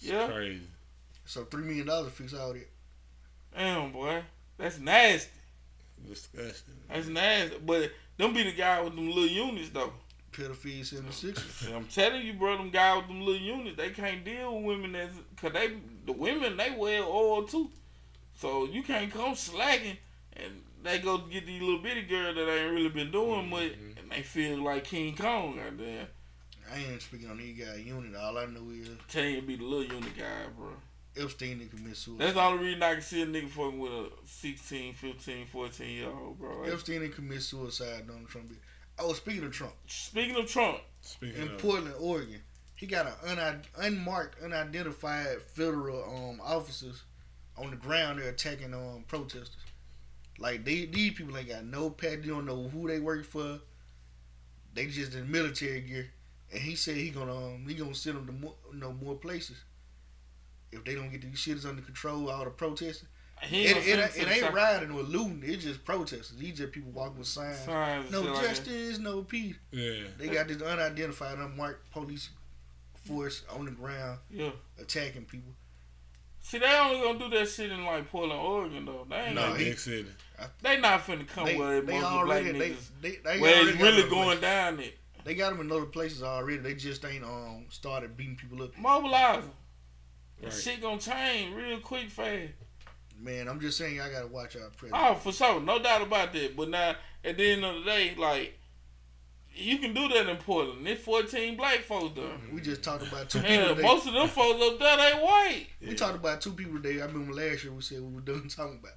Yeah. 0.00 0.28
Crazy. 0.28 0.60
So 1.24 1.44
three 1.44 1.64
million 1.64 1.86
dollars 1.86 2.12
fix 2.12 2.34
all 2.34 2.52
that. 2.52 2.68
Damn 3.56 3.92
boy. 3.92 4.22
That's 4.58 4.78
nasty. 4.78 5.30
Disgusting. 6.06 6.74
That's 6.88 7.06
nasty. 7.08 7.56
But 7.64 7.90
them 8.18 8.34
be 8.34 8.42
the 8.42 8.52
guy 8.52 8.80
with 8.82 8.94
them 8.94 9.06
little 9.08 9.26
units 9.26 9.70
though. 9.70 9.92
Pedophilia 10.32 10.84
seventy 10.84 11.12
six. 11.12 11.66
I'm 11.74 11.84
telling 11.86 12.22
you, 12.26 12.32
bro, 12.32 12.56
them 12.56 12.70
guys 12.70 12.96
with 12.98 13.08
them 13.08 13.20
little 13.20 13.36
units, 13.40 13.76
they 13.76 13.90
can't 13.90 14.24
deal 14.24 14.54
with 14.56 14.64
women 14.64 14.92
that's 14.92 15.16
cause 15.40 15.52
they 15.52 15.74
the 16.06 16.12
women 16.12 16.56
they 16.56 16.70
wear 16.70 17.02
oil 17.04 17.44
too. 17.44 17.70
So 18.42 18.64
you 18.64 18.82
can't 18.82 19.08
come 19.12 19.36
slacking 19.36 19.96
and 20.32 20.62
they 20.82 20.98
go 20.98 21.18
get 21.18 21.46
these 21.46 21.62
little 21.62 21.78
bitty 21.78 22.02
girl 22.02 22.34
that 22.34 22.52
ain't 22.52 22.72
really 22.72 22.88
been 22.88 23.12
doing 23.12 23.48
much 23.48 23.70
and 24.00 24.10
they 24.10 24.22
feel 24.22 24.64
like 24.64 24.82
King 24.82 25.14
Kong 25.14 25.54
goddamn. 25.54 26.08
I 26.68 26.78
ain't 26.78 27.00
speaking 27.00 27.30
on 27.30 27.38
these 27.38 27.56
guys 27.64 27.78
unit. 27.78 28.16
All 28.16 28.36
I 28.36 28.46
know 28.46 28.68
is 28.72 28.88
Tell 29.06 29.22
you 29.22 29.42
be 29.42 29.54
the 29.54 29.62
little 29.62 29.84
unit 29.94 30.18
guy, 30.18 30.48
bro. 30.58 30.70
Epstein 31.16 31.58
didn't 31.58 31.70
commit 31.70 31.96
suicide. 31.96 32.20
That's 32.20 32.34
the 32.34 32.42
only 32.42 32.64
reason 32.64 32.82
I 32.82 32.92
can 32.94 33.02
see 33.02 33.22
a 33.22 33.26
nigga 33.26 33.48
fucking 33.48 33.78
with 33.78 33.92
a 33.92 34.08
16, 34.24 34.94
15, 34.94 35.46
14 35.46 35.88
year 35.88 36.08
old, 36.08 36.40
bro. 36.40 36.62
Like, 36.62 36.72
Epstein 36.72 37.02
didn't 37.02 37.14
commit 37.14 37.42
suicide. 37.42 38.08
Donald 38.08 38.26
Trump. 38.28 38.48
did. 38.48 38.58
Oh, 38.98 39.12
speaking 39.12 39.44
of 39.44 39.52
Trump, 39.52 39.74
speaking 39.86 40.34
of 40.34 40.48
Trump, 40.48 40.78
Speaking 41.00 41.42
in 41.42 41.48
of 41.48 41.58
Portland, 41.58 41.94
Oregon, 42.00 42.40
he 42.74 42.86
got 42.86 43.06
an 43.24 43.38
un- 43.38 43.62
unmarked, 43.78 44.42
unidentified 44.42 45.40
federal 45.42 46.02
um 46.02 46.40
officers 46.44 47.04
on 47.56 47.70
the 47.70 47.76
ground 47.76 48.18
they're 48.18 48.28
attacking 48.30 48.74
um 48.74 49.04
protesters. 49.08 49.56
Like 50.38 50.64
they, 50.64 50.86
these 50.86 51.12
people 51.12 51.36
ain't 51.36 51.48
got 51.48 51.64
no 51.64 51.90
pad. 51.90 52.22
They 52.22 52.28
don't 52.28 52.46
know 52.46 52.68
who 52.68 52.88
they 52.88 52.98
work 52.98 53.24
for. 53.24 53.60
They 54.74 54.86
just 54.86 55.14
in 55.14 55.30
military 55.30 55.80
gear, 55.82 56.10
and 56.50 56.60
he 56.62 56.74
said 56.74 56.96
he 56.96 57.10
gonna 57.10 57.36
um, 57.36 57.64
he 57.68 57.74
gonna 57.74 57.94
send 57.94 58.16
them 58.16 58.26
to 58.26 58.32
more, 58.32 58.54
you 58.72 58.78
know, 58.78 58.92
more 58.92 59.14
places 59.14 59.56
if 60.72 60.82
they 60.84 60.94
don't 60.94 61.10
get 61.10 61.20
these 61.22 61.34
shits 61.38 61.66
under 61.66 61.82
control. 61.82 62.30
All 62.30 62.44
the 62.44 62.50
protesting. 62.50 63.08
he 63.42 63.66
It, 63.66 63.76
ain't 63.76 63.86
it, 63.86 64.16
it, 64.16 64.28
ain't 64.28 64.46
the 64.46 64.50
rioting 64.52 64.90
or 64.90 65.02
looting. 65.02 65.42
It's 65.44 65.62
just 65.64 65.84
protesters. 65.84 66.36
These 66.38 66.56
just 66.58 66.72
people 66.72 66.90
walking 66.92 67.18
with 67.18 67.28
signs. 67.28 67.58
signs 67.58 68.10
No 68.10 68.22
shit 68.22 68.32
like 68.32 68.42
justice, 68.46 68.98
no 68.98 69.22
peace. 69.22 69.56
yeah. 69.70 70.04
They 70.18 70.28
got 70.28 70.48
this 70.48 70.62
unidentified, 70.62 71.38
unmarked 71.38 71.90
police 71.92 72.30
force 73.04 73.42
on 73.54 73.66
the 73.66 73.72
ground 73.72 74.18
Yeah. 74.30 74.50
attacking 74.80 75.26
people. 75.26 75.52
See, 76.44 76.58
they 76.58 76.78
only 76.78 77.00
gonna 77.00 77.18
do 77.18 77.28
that 77.38 77.48
shit 77.48 77.70
in 77.70 77.84
like 77.84 78.10
Portland, 78.10 78.40
Oregon, 78.40 78.84
though. 78.84 79.06
They 79.08 79.16
ain't 79.16 79.34
No, 79.36 79.42
gonna, 79.48 79.58
he- 79.58 79.64
Big 79.66 79.78
city. 79.78 80.08
they 80.60 80.80
not 80.80 81.06
finna 81.06 81.26
come 81.26 81.44
They, 81.46 81.56
where 81.56 81.80
they 81.80 81.92
most 81.92 82.02
black 82.02 82.12
already 82.12 82.52
they, 82.52 82.74
they, 83.00 83.16
they 83.24 83.38
where 83.40 83.54
already 83.54 83.70
it's 83.70 83.80
really 83.80 84.02
going 84.10 84.24
places. 84.24 84.40
down 84.40 84.80
it. 84.80 84.98
They 85.24 85.34
got 85.36 85.50
them 85.50 85.60
in 85.60 85.70
other 85.72 85.86
places 85.86 86.22
already. 86.22 86.58
They 86.58 86.74
just 86.74 87.04
ain't 87.04 87.22
um 87.24 87.66
started 87.68 88.16
beating 88.16 88.36
people 88.36 88.60
up. 88.62 88.76
Mobilize 88.76 89.44
'em. 89.44 89.50
That 90.40 90.46
Right. 90.52 90.52
shit 90.52 90.80
gonna 90.82 90.98
change 91.00 91.54
real 91.54 91.78
quick, 91.78 92.10
fast. 92.10 92.50
Man, 93.20 93.46
I'm 93.48 93.60
just 93.60 93.78
saying 93.78 93.94
y'all 93.94 94.10
gotta 94.10 94.26
watch 94.26 94.56
out. 94.56 94.76
president. 94.76 95.00
Oh, 95.00 95.14
for 95.14 95.30
sure, 95.32 95.60
no 95.60 95.78
doubt 95.80 96.02
about 96.02 96.32
that. 96.32 96.56
But 96.56 96.70
now, 96.70 96.96
at 97.24 97.36
the 97.38 97.52
end 97.52 97.64
of 97.64 97.76
the 97.76 97.82
day, 97.84 98.16
like 98.18 98.58
you 99.54 99.78
can 99.78 99.92
do 99.94 100.08
that 100.08 100.28
in 100.28 100.36
Portland. 100.38 100.86
There's 100.86 100.98
14 101.00 101.56
black 101.56 101.80
folks 101.80 102.14
there. 102.16 102.24
We 102.52 102.60
just 102.60 102.82
talked 102.82 103.06
about 103.06 103.28
two 103.30 103.40
people 103.40 103.74
Hell, 103.74 103.76
most 103.76 104.06
of 104.06 104.14
them 104.14 104.28
folks 104.28 104.62
up 104.62 104.78
there, 104.78 104.96
they 104.96 105.18
white. 105.18 105.66
We 105.86 105.94
talked 105.94 106.16
about 106.16 106.40
two 106.40 106.52
people 106.52 106.76
today. 106.80 107.00
I 107.02 107.06
remember 107.06 107.32
last 107.34 107.64
year 107.64 107.72
we 107.72 107.82
said 107.82 108.00
we 108.02 108.14
were 108.14 108.20
done 108.20 108.48
talking 108.48 108.78
about 108.80 108.92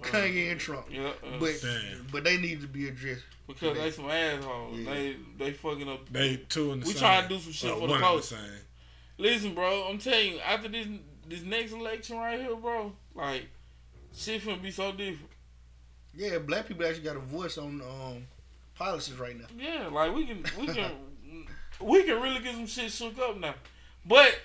Kanye 0.00 0.50
and 0.50 0.58
Trump, 0.60 0.86
Yeah, 0.90 1.08
uh, 1.22 1.38
but 1.38 1.52
Damn. 1.62 2.06
but 2.10 2.24
they 2.24 2.36
need 2.36 2.60
to 2.62 2.66
be 2.66 2.88
addressed. 2.88 3.22
because 3.46 3.76
they 3.78 3.90
some 3.92 4.10
assholes. 4.10 4.78
Yeah. 4.78 4.92
They 4.94 5.16
they 5.38 5.52
fucking 5.52 5.88
up. 5.88 6.08
They 6.10 6.36
two 6.48 6.72
in 6.72 6.80
the 6.80 6.86
We 6.86 6.92
same. 6.92 7.00
trying 7.00 7.22
to 7.22 7.28
do 7.28 7.38
some 7.40 7.52
shit 7.52 7.70
Uh, 7.70 7.74
for 7.74 7.86
the 7.86 7.92
one 8.00 8.14
in 8.16 8.22
same. 8.22 8.38
Listen, 9.18 9.54
bro, 9.54 9.86
I'm 9.88 9.98
telling 9.98 10.32
you, 10.32 10.40
after 10.40 10.68
this 10.68 10.86
this 11.28 11.42
next 11.42 11.72
election 11.72 12.16
right 12.16 12.40
here, 12.40 12.56
bro, 12.56 12.92
like 13.14 13.46
shit 14.14 14.42
finna 14.42 14.60
be 14.60 14.70
so 14.72 14.90
different. 14.90 15.30
Yeah, 16.14 16.38
black 16.38 16.66
people 16.66 16.84
actually 16.84 17.04
got 17.04 17.16
a 17.16 17.20
voice 17.20 17.56
on 17.56 17.80
um, 17.80 18.26
policies 18.74 19.18
right 19.18 19.38
now. 19.38 19.46
Yeah, 19.58 19.88
like 19.88 20.14
we 20.14 20.26
can 20.26 20.44
we 20.58 20.66
can 20.66 20.90
we 21.80 22.04
can 22.04 22.20
really 22.20 22.40
get 22.40 22.54
some 22.54 22.66
shit 22.66 22.90
shook 22.90 23.18
up 23.18 23.38
now. 23.38 23.54
But 24.04 24.38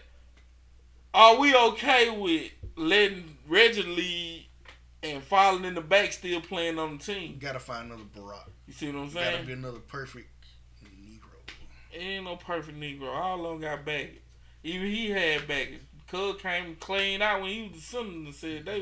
are 1.14 1.38
we 1.40 1.56
okay 1.56 2.10
with 2.10 2.52
letting 2.76 3.38
Reggie 3.48 3.84
lead 3.84 4.46
and 5.04 5.24
falling 5.24 5.66
in 5.66 5.74
the 5.74 5.82
back 5.82 6.12
still 6.14 6.42
playing 6.42 6.78
on 6.80 6.98
the 6.98 7.14
You 7.14 7.20
team? 7.20 7.38
gotta 7.40 7.60
find 7.60 7.88
another 7.92 8.04
Barack. 8.16 8.50
You 8.68 8.74
see 8.74 8.92
what 8.92 9.02
I'm 9.02 9.10
saying? 9.10 9.32
Gotta 9.34 9.48
be 9.48 9.54
another 9.54 9.80
perfect 9.80 10.30
Negro. 10.84 11.40
It 11.94 11.98
ain't 12.00 12.26
no 12.26 12.36
perfect 12.36 12.80
Negro. 12.80 13.08
All 13.08 13.46
of 13.46 13.52
them 13.52 13.62
got 13.62 13.86
baggage. 13.86 14.22
Even 14.64 14.88
he 14.88 15.10
had 15.10 15.48
baggage. 15.48 15.82
Cuz 16.08 16.42
came 16.42 16.76
clean 16.76 17.22
out 17.22 17.42
when 17.42 17.50
he 17.52 17.64
was 17.64 17.74
the 17.74 17.82
son 17.82 18.06
and 18.26 18.34
said 18.36 18.66
they 18.66 18.82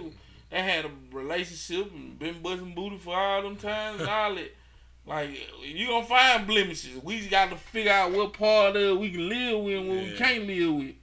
they 0.51 0.61
had 0.61 0.85
a 0.85 0.91
relationship 1.11 1.91
and 1.91 2.19
been 2.19 2.41
busting 2.41 2.75
booty 2.75 2.97
for 2.97 3.15
all 3.15 3.41
them 3.41 3.55
times 3.55 3.99
and 4.01 4.09
all 4.09 4.35
that. 4.35 4.55
Like 5.07 5.29
you 5.63 5.87
gonna 5.87 6.05
find 6.05 6.47
blemishes. 6.47 7.01
We 7.03 7.19
just 7.19 7.29
got 7.29 7.49
to 7.51 7.57
figure 7.57 7.91
out 7.91 8.11
what 8.11 8.33
part 8.33 8.75
of 8.75 8.81
it 8.81 8.99
we 8.99 9.11
can 9.11 9.29
live 9.29 9.63
with 9.63 9.77
and 9.77 9.87
what 9.89 9.97
we 9.97 10.13
can't 10.15 10.47
live 10.47 10.73
with. 10.73 10.95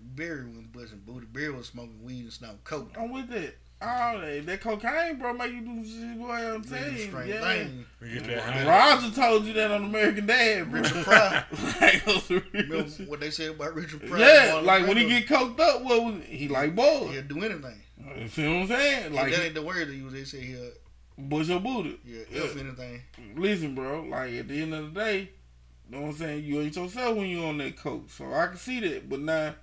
Barry 0.00 0.46
was 0.46 0.64
buzzing 0.72 1.02
booty. 1.04 1.26
Barry 1.26 1.50
was 1.52 1.66
smoking 1.66 2.02
weed 2.02 2.20
and 2.20 2.32
snorting 2.32 2.60
coke. 2.64 2.92
I'm 2.98 3.12
with 3.12 3.28
that. 3.28 3.56
Oh, 3.82 4.18
that, 4.22 4.46
that 4.46 4.60
cocaine, 4.62 5.18
bro, 5.18 5.34
make 5.34 5.52
you 5.52 5.60
do 5.60 5.84
shit, 5.84 6.18
boy. 6.18 6.32
I'm 6.32 6.64
Nigga, 6.64 6.78
telling 6.78 6.96
you, 6.96 7.06
strange 7.08 7.28
yeah. 7.28 7.40
thing. 7.42 7.86
We 8.00 8.08
get 8.14 8.26
that 8.26 8.66
Roger 8.66 9.14
told 9.14 9.44
you 9.44 9.52
that 9.52 9.70
on 9.70 9.84
American 9.84 10.24
Dad, 10.24 10.70
bro. 10.70 10.80
Richard 10.80 11.04
Pryor. 11.04 11.46
like, 11.82 12.04
those 12.06 12.30
real 12.30 12.42
Remember 12.54 12.84
what 13.06 13.20
they 13.20 13.30
said 13.30 13.50
about 13.50 13.74
Richard 13.74 14.06
Pryor? 14.08 14.20
Yeah, 14.20 14.60
like 14.64 14.86
when 14.86 14.96
he 14.96 15.04
Brando? 15.04 15.08
get 15.08 15.26
coked 15.26 15.60
up, 15.60 15.82
what 15.82 16.02
was 16.02 16.22
he 16.24 16.48
like 16.48 16.74
boy? 16.74 17.08
he'll 17.12 17.22
do 17.22 17.44
anything. 17.44 17.82
You 18.18 18.28
see 18.28 18.46
what 18.48 18.62
I'm 18.62 18.68
saying? 18.68 19.12
Like 19.12 19.24
Like 19.24 19.32
that 19.34 19.44
ain't 19.44 19.54
the 19.54 19.62
word 19.62 19.88
they 19.88 19.94
use. 19.94 20.12
They 20.14 20.24
say 20.24 20.40
he'll 20.40 20.70
bust 21.18 21.48
your 21.48 21.60
booty. 21.60 21.98
yeah, 22.04 22.22
if 22.30 22.56
anything. 22.56 23.02
Listen, 23.34 23.74
bro. 23.74 24.02
Like 24.02 24.34
at 24.34 24.48
the 24.48 24.62
end 24.62 24.74
of 24.74 24.94
the 24.94 25.00
day, 25.00 25.30
you 25.88 25.96
know 25.96 26.02
what 26.02 26.08
I'm 26.08 26.16
saying? 26.16 26.44
You 26.44 26.60
ain't 26.60 26.76
yourself 26.76 27.16
when 27.16 27.26
you 27.26 27.44
on 27.44 27.58
that 27.58 27.76
coke. 27.76 28.10
So 28.10 28.32
I 28.32 28.48
can 28.48 28.56
see 28.56 28.80
that. 28.80 29.08
But 29.08 29.20
now, 29.20 29.54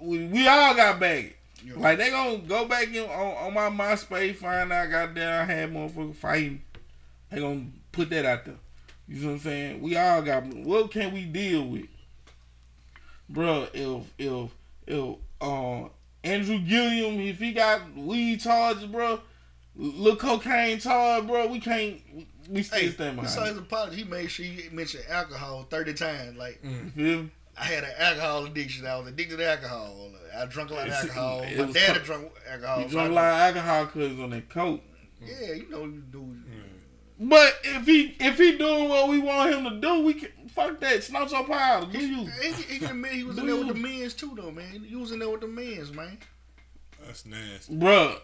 we, 0.00 0.26
we 0.26 0.48
all 0.48 0.74
got 0.74 1.00
baggage. 1.00 1.34
Yeah. 1.64 1.74
Like 1.76 1.98
they 1.98 2.10
gonna 2.10 2.38
go 2.38 2.66
back 2.66 2.88
in 2.88 3.04
on, 3.04 3.54
on 3.54 3.54
my 3.54 3.70
MySpace, 3.70 4.36
find 4.36 4.72
out 4.72 4.90
goddamn 4.90 5.42
I 5.42 5.52
had 5.52 5.72
motherfucker 5.72 6.14
fighting. 6.14 6.62
They 7.30 7.40
gonna 7.40 7.66
put 7.92 8.10
that 8.10 8.24
out 8.24 8.44
there. 8.44 8.56
You 9.08 9.20
know 9.20 9.28
what 9.28 9.32
I'm 9.34 9.40
saying? 9.40 9.82
We 9.82 9.96
all 9.96 10.22
got 10.22 10.44
what 10.46 10.90
can 10.90 11.12
we 11.12 11.24
deal 11.24 11.64
with? 11.64 11.86
Bruh, 13.30 13.68
if 13.72 14.12
if 14.18 14.50
if 14.86 15.16
uh 15.40 15.88
Andrew 16.24 16.58
Gillum, 16.58 17.20
if 17.20 17.38
he 17.38 17.52
got 17.52 17.96
weed 17.96 18.40
charges, 18.40 18.86
bro, 18.86 19.20
little 19.76 20.16
cocaine 20.16 20.78
charge, 20.78 21.26
bro, 21.26 21.46
we 21.48 21.58
can't 21.60 22.00
we, 22.14 22.26
we 22.50 22.62
still 22.62 22.78
Hey, 22.80 22.90
stand 22.90 23.16
besides 23.20 23.34
behind. 23.36 23.50
his 23.56 23.58
apology, 23.58 23.96
he 23.96 24.04
made 24.04 24.30
sure 24.30 24.44
he 24.46 24.68
mentioned 24.70 25.04
alcohol 25.08 25.66
thirty 25.70 25.94
times. 25.94 26.36
Like 26.36 26.60
it. 26.62 26.70
You 26.70 26.90
feel? 26.90 27.30
I 27.58 27.64
had 27.64 27.84
an 27.84 27.90
alcohol 27.98 28.44
addiction. 28.46 28.86
I 28.86 28.96
was 28.98 29.08
addicted 29.08 29.36
to 29.38 29.46
alcohol. 29.48 30.10
I 30.36 30.46
drank 30.46 30.70
a 30.70 30.74
lot 30.74 30.86
of 30.88 30.94
alcohol. 30.94 31.42
it 31.42 31.58
My 31.58 31.64
was 31.66 31.74
dad 31.74 31.96
co- 31.96 32.02
drank 32.02 32.32
alcohol. 32.50 32.78
He 32.80 32.84
so 32.84 32.90
drunk 32.90 33.08
I- 33.08 33.12
a 33.12 33.14
lot 33.14 33.24
of 33.50 33.56
alcohol 33.56 33.86
cause 33.86 34.20
on 34.20 34.30
that 34.30 34.48
coke. 34.48 34.80
Yeah, 35.24 35.52
you 35.54 35.68
know 35.70 35.84
you 35.84 36.02
do. 36.10 36.34
But 37.20 37.54
if 37.62 37.86
he 37.86 38.16
if 38.18 38.38
he 38.38 38.56
doing 38.58 38.88
what 38.88 39.08
we 39.08 39.18
want 39.20 39.54
him 39.54 39.64
to 39.64 39.80
do, 39.80 40.00
we 40.02 40.14
can 40.14 40.30
fuck 40.48 40.80
that. 40.80 41.04
Snatch 41.04 41.30
your 41.30 41.44
powder. 41.44 41.86
Do 41.92 42.04
you? 42.04 42.26
He, 42.42 42.52
he 42.62 42.78
can 42.80 42.90
admit 42.90 43.12
he 43.12 43.22
was 43.24 43.38
in 43.38 43.46
Do 43.46 43.56
there 43.56 43.64
with 43.66 43.76
the 43.76 43.80
men's 43.80 44.14
too, 44.14 44.32
though, 44.34 44.50
man. 44.50 44.84
He 44.88 44.96
was 44.96 45.12
in 45.12 45.20
there 45.20 45.28
with 45.28 45.42
the 45.42 45.46
men's, 45.46 45.92
man. 45.92 46.18
That's 47.06 47.24
nasty. 47.26 47.74
Bruh, 47.74 48.18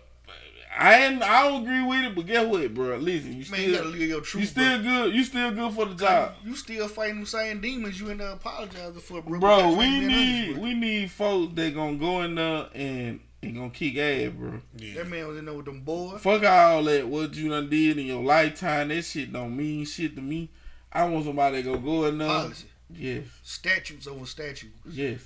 I 0.80 1.06
ain't, 1.06 1.22
I 1.22 1.48
don't 1.48 1.62
agree 1.62 1.82
with 1.82 2.04
it, 2.04 2.14
but 2.14 2.26
guess 2.26 2.46
what, 2.46 2.72
bruh? 2.72 3.02
Listen, 3.02 3.32
you 3.32 3.44
Man, 3.50 3.60
you 3.62 3.74
still 3.74 3.84
live 3.86 4.00
your 4.00 4.20
truth. 4.20 4.40
you 4.42 4.46
still 4.46 4.82
good. 4.82 5.14
You 5.14 5.24
still 5.24 5.50
good 5.50 5.72
for 5.74 5.86
the 5.86 5.94
job. 5.96 6.34
You 6.44 6.54
still 6.54 6.86
fighting 6.86 7.20
the 7.20 7.26
same 7.26 7.60
demons 7.60 8.00
you 8.00 8.10
end 8.10 8.22
up 8.22 8.36
apologizing 8.36 9.00
for, 9.00 9.20
bro. 9.22 9.40
Bro, 9.40 9.76
we 9.76 10.00
need 10.00 10.44
honest, 10.44 10.54
bro. 10.54 10.62
we 10.62 10.74
need 10.74 11.10
folks 11.10 11.54
that 11.54 11.74
gonna 11.74 11.96
go 11.96 12.22
in 12.22 12.36
there 12.36 12.68
and 12.74 13.20
and 13.42 13.54
gonna 13.56 13.70
kick 13.70 13.96
ass, 13.96 14.30
bro. 14.32 14.60
Yeah. 14.76 14.94
That 14.94 15.08
man 15.08 15.26
was 15.28 15.38
in 15.38 15.46
there 15.46 15.54
with 15.54 15.66
them 15.66 15.80
boys. 15.80 16.20
Fuck 16.20 16.44
all 16.44 16.84
that 16.84 17.08
what 17.08 17.34
you 17.34 17.48
done 17.50 17.68
did 17.68 17.98
in 17.98 18.06
your 18.06 18.22
lifetime. 18.22 18.88
That 18.88 19.02
shit 19.04 19.32
don't 19.32 19.56
mean 19.56 19.84
shit 19.84 20.14
to 20.14 20.22
me. 20.22 20.48
I 20.92 21.04
want 21.08 21.24
somebody 21.24 21.56
to 21.58 21.62
go 21.70 21.78
go 21.78 22.04
in 22.06 22.18
there. 22.18 22.28
Policy. 22.28 22.66
Yes, 22.90 23.24
Statutes 23.42 24.06
over 24.06 24.24
statutes. 24.26 24.72
yes. 24.88 25.20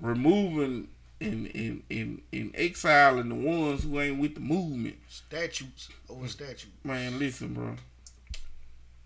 Removing 0.00 0.88
and 1.20 1.50
and 1.54 1.82
and, 1.90 2.22
and 2.32 2.54
the 3.30 3.34
ones 3.34 3.84
who 3.84 4.00
ain't 4.00 4.18
with 4.18 4.34
the 4.34 4.40
movement. 4.40 4.96
Statutes 5.08 5.88
over 6.08 6.28
statutes. 6.28 6.66
Man, 6.84 7.18
listen, 7.18 7.54
bro. 7.54 7.76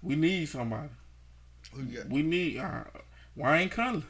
We 0.03 0.17
need 0.17 0.49
somebody. 0.49 0.89
Who 1.73 1.83
you 1.83 1.99
got? 1.99 2.09
We 2.09 2.23
need 2.23 2.59
uh, 2.59 2.85
Wayne 3.37 3.69
Conley. 3.69 4.05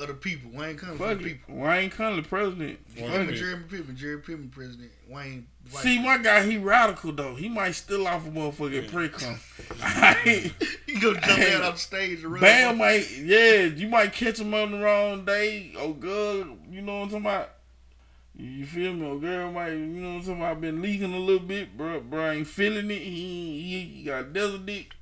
Other 0.00 0.14
people. 0.14 0.50
Wayne 0.52 0.76
Combs 0.76 0.98
for 0.98 1.08
Fuck 1.08 1.18
the 1.18 1.24
it. 1.26 1.28
people. 1.46 1.56
Wayne 1.56 1.90
Conley, 1.90 2.22
president. 2.22 2.78
Wayne 2.96 3.06
Fuck 3.06 3.14
Him 3.14 3.20
it. 3.22 3.28
and 3.28 3.36
Jeremy 3.36 3.64
Pippen. 3.70 3.96
Jeremy 3.96 4.22
Pippen 4.22 4.48
president. 4.48 4.90
Wayne. 5.08 5.46
Vice 5.66 5.82
See, 5.82 6.02
my 6.02 6.18
guy, 6.18 6.42
he 6.44 6.56
radical 6.56 7.12
though. 7.12 7.34
He 7.34 7.48
might 7.48 7.72
steal 7.72 8.06
off 8.06 8.26
a 8.26 8.30
motherfucking 8.30 8.90
pre 8.90 9.08
cum. 9.10 9.38
I- 9.82 10.52
He 10.86 10.98
gonna 10.98 11.20
jump 11.20 11.38
Hey, 11.38 11.54
out 11.54 11.62
off 11.62 11.78
stage 11.78 12.22
and 12.24 12.32
run. 12.32 12.40
Bam 12.40 12.78
might, 12.78 13.10
yeah, 13.18 13.64
you 13.64 13.88
might 13.88 14.12
catch 14.12 14.38
him 14.40 14.54
on 14.54 14.72
the 14.72 14.78
wrong 14.78 15.24
day. 15.24 15.72
Oh, 15.76 15.92
girl, 15.92 16.56
you 16.70 16.82
know 16.82 16.98
what 17.00 17.02
I'm 17.04 17.08
talking 17.10 17.26
about? 17.26 17.50
You 18.36 18.64
feel 18.64 18.94
me? 18.94 19.06
Oh, 19.06 19.18
girl 19.18 19.52
might, 19.52 19.72
you 19.72 19.76
know 19.78 20.08
what 20.08 20.14
I'm 20.16 20.20
talking 20.22 20.36
about? 20.40 20.60
Been 20.62 20.80
leaking 20.80 21.12
a 21.12 21.18
little 21.18 21.46
bit, 21.46 21.76
bro. 21.76 22.00
Bro 22.00 22.30
ain't 22.30 22.46
feeling 22.46 22.90
it. 22.90 23.02
He, 23.02 23.60
he, 23.62 23.80
he 23.98 24.02
got 24.04 24.32
desert 24.32 24.64
dick. 24.64 24.92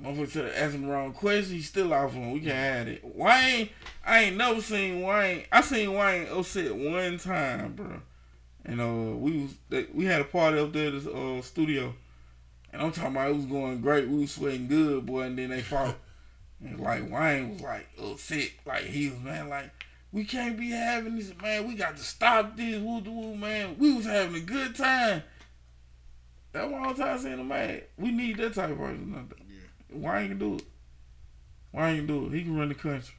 Motherfucker 0.00 0.28
said 0.30 0.52
asking 0.54 0.82
the 0.82 0.88
wrong 0.92 1.12
question. 1.12 1.56
He 1.56 1.62
still 1.62 1.92
off 1.92 2.14
on. 2.14 2.32
We 2.32 2.40
can't 2.40 2.52
have 2.76 2.88
it. 2.88 3.02
Wayne, 3.04 3.68
I 4.06 4.24
ain't 4.24 4.36
never 4.36 4.60
seen 4.60 5.02
Wayne. 5.02 5.44
I 5.50 5.60
seen 5.60 5.92
Wayne 5.92 6.28
upset 6.28 6.74
one 6.74 7.18
time, 7.18 7.72
bro. 7.74 8.00
And 8.64 8.80
uh, 8.80 9.16
we 9.16 9.42
was 9.42 9.54
they- 9.68 9.86
we 9.92 10.04
had 10.04 10.20
a 10.20 10.24
party 10.24 10.58
up 10.58 10.72
there 10.72 10.94
at 10.94 11.04
the 11.04 11.12
uh, 11.12 11.42
studio. 11.42 11.94
And 12.72 12.82
I'm 12.82 12.92
talking 12.92 13.12
about 13.12 13.30
it 13.30 13.36
was 13.36 13.46
going 13.46 13.80
great. 13.80 14.08
We 14.08 14.20
was 14.20 14.32
sweating 14.32 14.68
good, 14.68 15.06
boy. 15.06 15.22
And 15.22 15.38
then 15.38 15.50
they 15.50 15.62
fought. 15.62 15.96
and 16.64 16.78
like 16.78 17.10
Wayne 17.10 17.52
was 17.54 17.62
like 17.62 17.88
upset. 18.00 18.50
Like 18.66 18.84
he 18.84 19.08
was 19.10 19.18
man, 19.20 19.48
like 19.48 19.70
we 20.12 20.24
can't 20.24 20.56
be 20.58 20.70
having 20.70 21.16
this, 21.16 21.32
man. 21.42 21.66
We 21.66 21.74
got 21.74 21.96
to 21.96 22.02
stop 22.02 22.56
this. 22.56 22.80
Woo 22.80 23.00
woo, 23.00 23.34
man. 23.36 23.76
We 23.78 23.94
was 23.94 24.04
having 24.06 24.36
a 24.36 24.44
good 24.44 24.74
time. 24.76 25.22
That's 26.52 26.70
what 26.70 26.82
I'm 26.88 26.94
trying 26.94 27.16
to 27.16 27.22
say 27.22 27.36
to 27.36 27.44
man. 27.44 27.82
We 27.98 28.10
need 28.10 28.36
that 28.38 28.54
type 28.54 28.70
of 28.70 28.78
person. 28.78 29.30
Wayne 29.92 30.28
can 30.28 30.38
do 30.38 30.54
it. 30.56 30.62
Wayne 31.72 31.96
can 31.98 32.06
do 32.06 32.26
it. 32.26 32.32
He 32.32 32.42
can 32.42 32.56
run 32.56 32.68
the 32.68 32.74
country. 32.74 33.14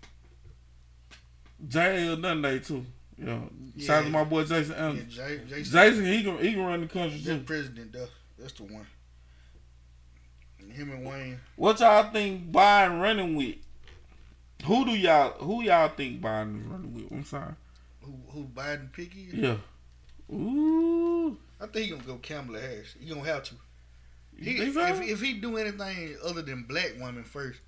Jay 1.67 1.79
JL 2.07 2.21
Dundee 2.21 2.59
too. 2.59 2.85
Yeah. 3.17 3.39
Shout 3.77 3.99
out 3.99 4.03
to 4.05 4.09
my 4.11 4.23
boy 4.23 4.45
Jason 4.45 4.75
Yeah, 4.77 5.03
Jay, 5.09 5.41
Jason, 5.47 5.71
Jason, 5.71 6.05
he 6.05 6.23
can 6.23 6.37
he 6.37 6.53
can 6.53 6.65
run 6.65 6.81
the 6.81 6.87
country 6.87 7.19
too. 7.21 7.39
president, 7.45 7.91
though. 7.91 8.07
That's 8.37 8.53
the 8.53 8.63
one. 8.63 8.87
Him 10.69 10.91
and 10.91 11.05
Wayne. 11.05 11.39
What 11.55 11.79
y'all 11.79 12.09
think 12.11 12.51
Biden 12.51 13.01
running 13.01 13.35
with? 13.35 13.55
Who 14.65 14.85
do 14.85 14.91
y'all 14.91 15.31
who 15.43 15.63
y'all 15.63 15.89
think 15.89 16.21
Biden 16.21 16.61
is 16.61 16.65
running 16.67 16.93
with? 16.93 17.11
I'm 17.11 17.25
sorry. 17.25 17.53
Who, 18.01 18.13
who 18.29 18.43
Biden 18.45 18.91
picky? 18.93 19.27
Yeah. 19.33 19.57
Ooh. 20.31 21.37
I 21.59 21.65
think 21.65 21.85
he 21.85 21.89
gonna 21.91 22.03
go 22.03 22.19
Kamala 22.21 22.59
Harris. 22.59 22.95
He 22.99 23.09
gonna 23.09 23.23
have 23.25 23.43
to. 23.43 23.55
You 24.39 24.53
He, 24.53 24.69
if, 24.69 25.01
if 25.01 25.21
he 25.21 25.33
do 25.33 25.57
anything 25.57 26.15
other 26.23 26.41
than 26.41 26.63
black 26.63 26.93
woman 26.99 27.23
first, 27.23 27.59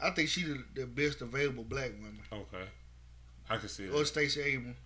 I 0.00 0.10
think 0.10 0.28
she 0.28 0.42
the, 0.42 0.64
the 0.74 0.86
best 0.86 1.22
available 1.22 1.64
black 1.64 1.92
woman. 1.96 2.20
Okay. 2.32 2.64
I 3.50 3.56
can 3.56 3.68
see 3.68 3.84
it. 3.84 3.94
Or 3.94 4.02
it. 4.02 4.06
Stacey 4.06 4.42
Abrams. 4.42 4.76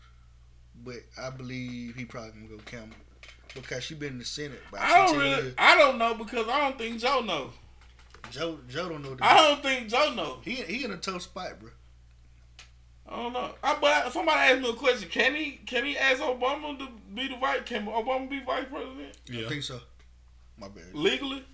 But 0.85 0.97
I 1.21 1.31
believe 1.31 1.97
he 1.97 2.05
probably 2.05 2.31
gonna 2.31 2.47
go 2.47 2.59
Kamala. 2.65 2.89
Because 3.55 3.85
she 3.85 3.95
been 3.95 4.15
in 4.15 4.19
the 4.19 4.25
Senate 4.25 4.61
about 4.69 4.81
I 4.83 5.07
don't 5.07 5.19
really 5.19 5.31
years. 5.31 5.55
I 5.59 5.77
don't 5.77 5.99
know 5.99 6.15
because 6.15 6.49
I 6.49 6.61
don't 6.61 6.79
think 6.79 6.99
Joe 6.99 7.21
know. 7.21 7.51
Joe 8.31 8.59
Joe 8.69 8.89
don't 8.89 9.03
know 9.03 9.15
the 9.15 9.25
I 9.25 9.37
don't 9.37 9.63
think 9.63 9.89
Joe 9.89 10.15
know. 10.15 10.39
he 10.43 10.55
he 10.55 10.85
in 10.85 10.93
a 10.93 10.97
tough 10.97 11.23
spot, 11.23 11.61
bro. 11.61 11.71
I 13.07 13.17
don't 13.17 13.33
know. 13.35 13.51
I, 13.63 13.77
but 13.79 14.13
somebody 14.13 14.39
asked 14.39 14.63
me 14.63 14.71
a 14.71 14.73
question. 14.73 15.09
Can 15.11 15.35
he 15.35 15.61
can 15.67 15.85
he 15.85 15.99
ask 15.99 16.23
Obama 16.23 16.79
to 16.79 16.89
be 17.15 17.29
the 17.29 17.37
vice? 17.37 17.61
Can 17.67 17.87
Obama 17.87 18.31
be 18.31 18.41
vice 18.41 18.65
president 18.71 19.19
Yeah. 19.29 19.47
I 19.47 19.49
think 19.51 19.63
so. 19.63 19.81
My 20.63 20.69
bad. 20.69 20.95
legally? 20.95 21.45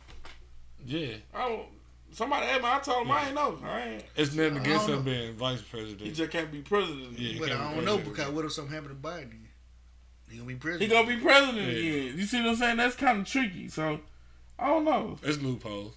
Yeah. 0.85 1.14
I 1.35 1.48
don't. 1.48 1.66
Somebody 2.12 2.47
asked 2.47 2.62
me. 2.62 2.68
I 2.68 2.78
told 2.80 3.06
him 3.06 3.10
I 3.12 3.24
ain't 3.26 3.35
know. 3.35 3.59
I 3.64 3.80
ain't. 3.80 4.05
It's 4.16 4.35
nothing 4.35 4.59
against 4.59 4.86
don't 4.86 4.98
him 4.98 5.05
know. 5.05 5.10
being 5.10 5.35
vice 5.35 5.62
president. 5.62 6.01
He 6.02 6.12
just 6.12 6.30
can't 6.30 6.52
be 6.52 6.60
president. 6.60 7.18
Yeah. 7.18 7.39
But 7.40 7.52
I 7.52 7.74
don't 7.74 7.85
know 7.86 7.97
because 7.98 8.28
what 8.30 8.44
if 8.44 8.52
something 8.52 8.74
happened 8.74 9.02
to 9.02 9.09
Biden? 9.09 9.30
Then? 9.30 9.48
He 10.28 10.36
gonna 10.36 10.48
be 10.48 10.55
president. 10.56 10.82
He 10.93 10.97
president. 10.98 11.06
gonna 11.06 11.16
be 11.16 11.22
president 11.22 11.66
Yeah. 11.85 12.02
again. 12.02 12.18
You 12.18 12.26
see 12.26 12.40
what 12.43 12.48
I'm 12.51 12.56
saying? 12.56 12.76
That's 12.76 12.97
kind 12.97 13.20
of 13.20 13.26
tricky. 13.26 13.68
So 13.68 14.01
I 14.59 14.66
don't 14.68 14.85
know. 14.85 15.18
It's 15.22 15.40
loopholes. 15.43 15.94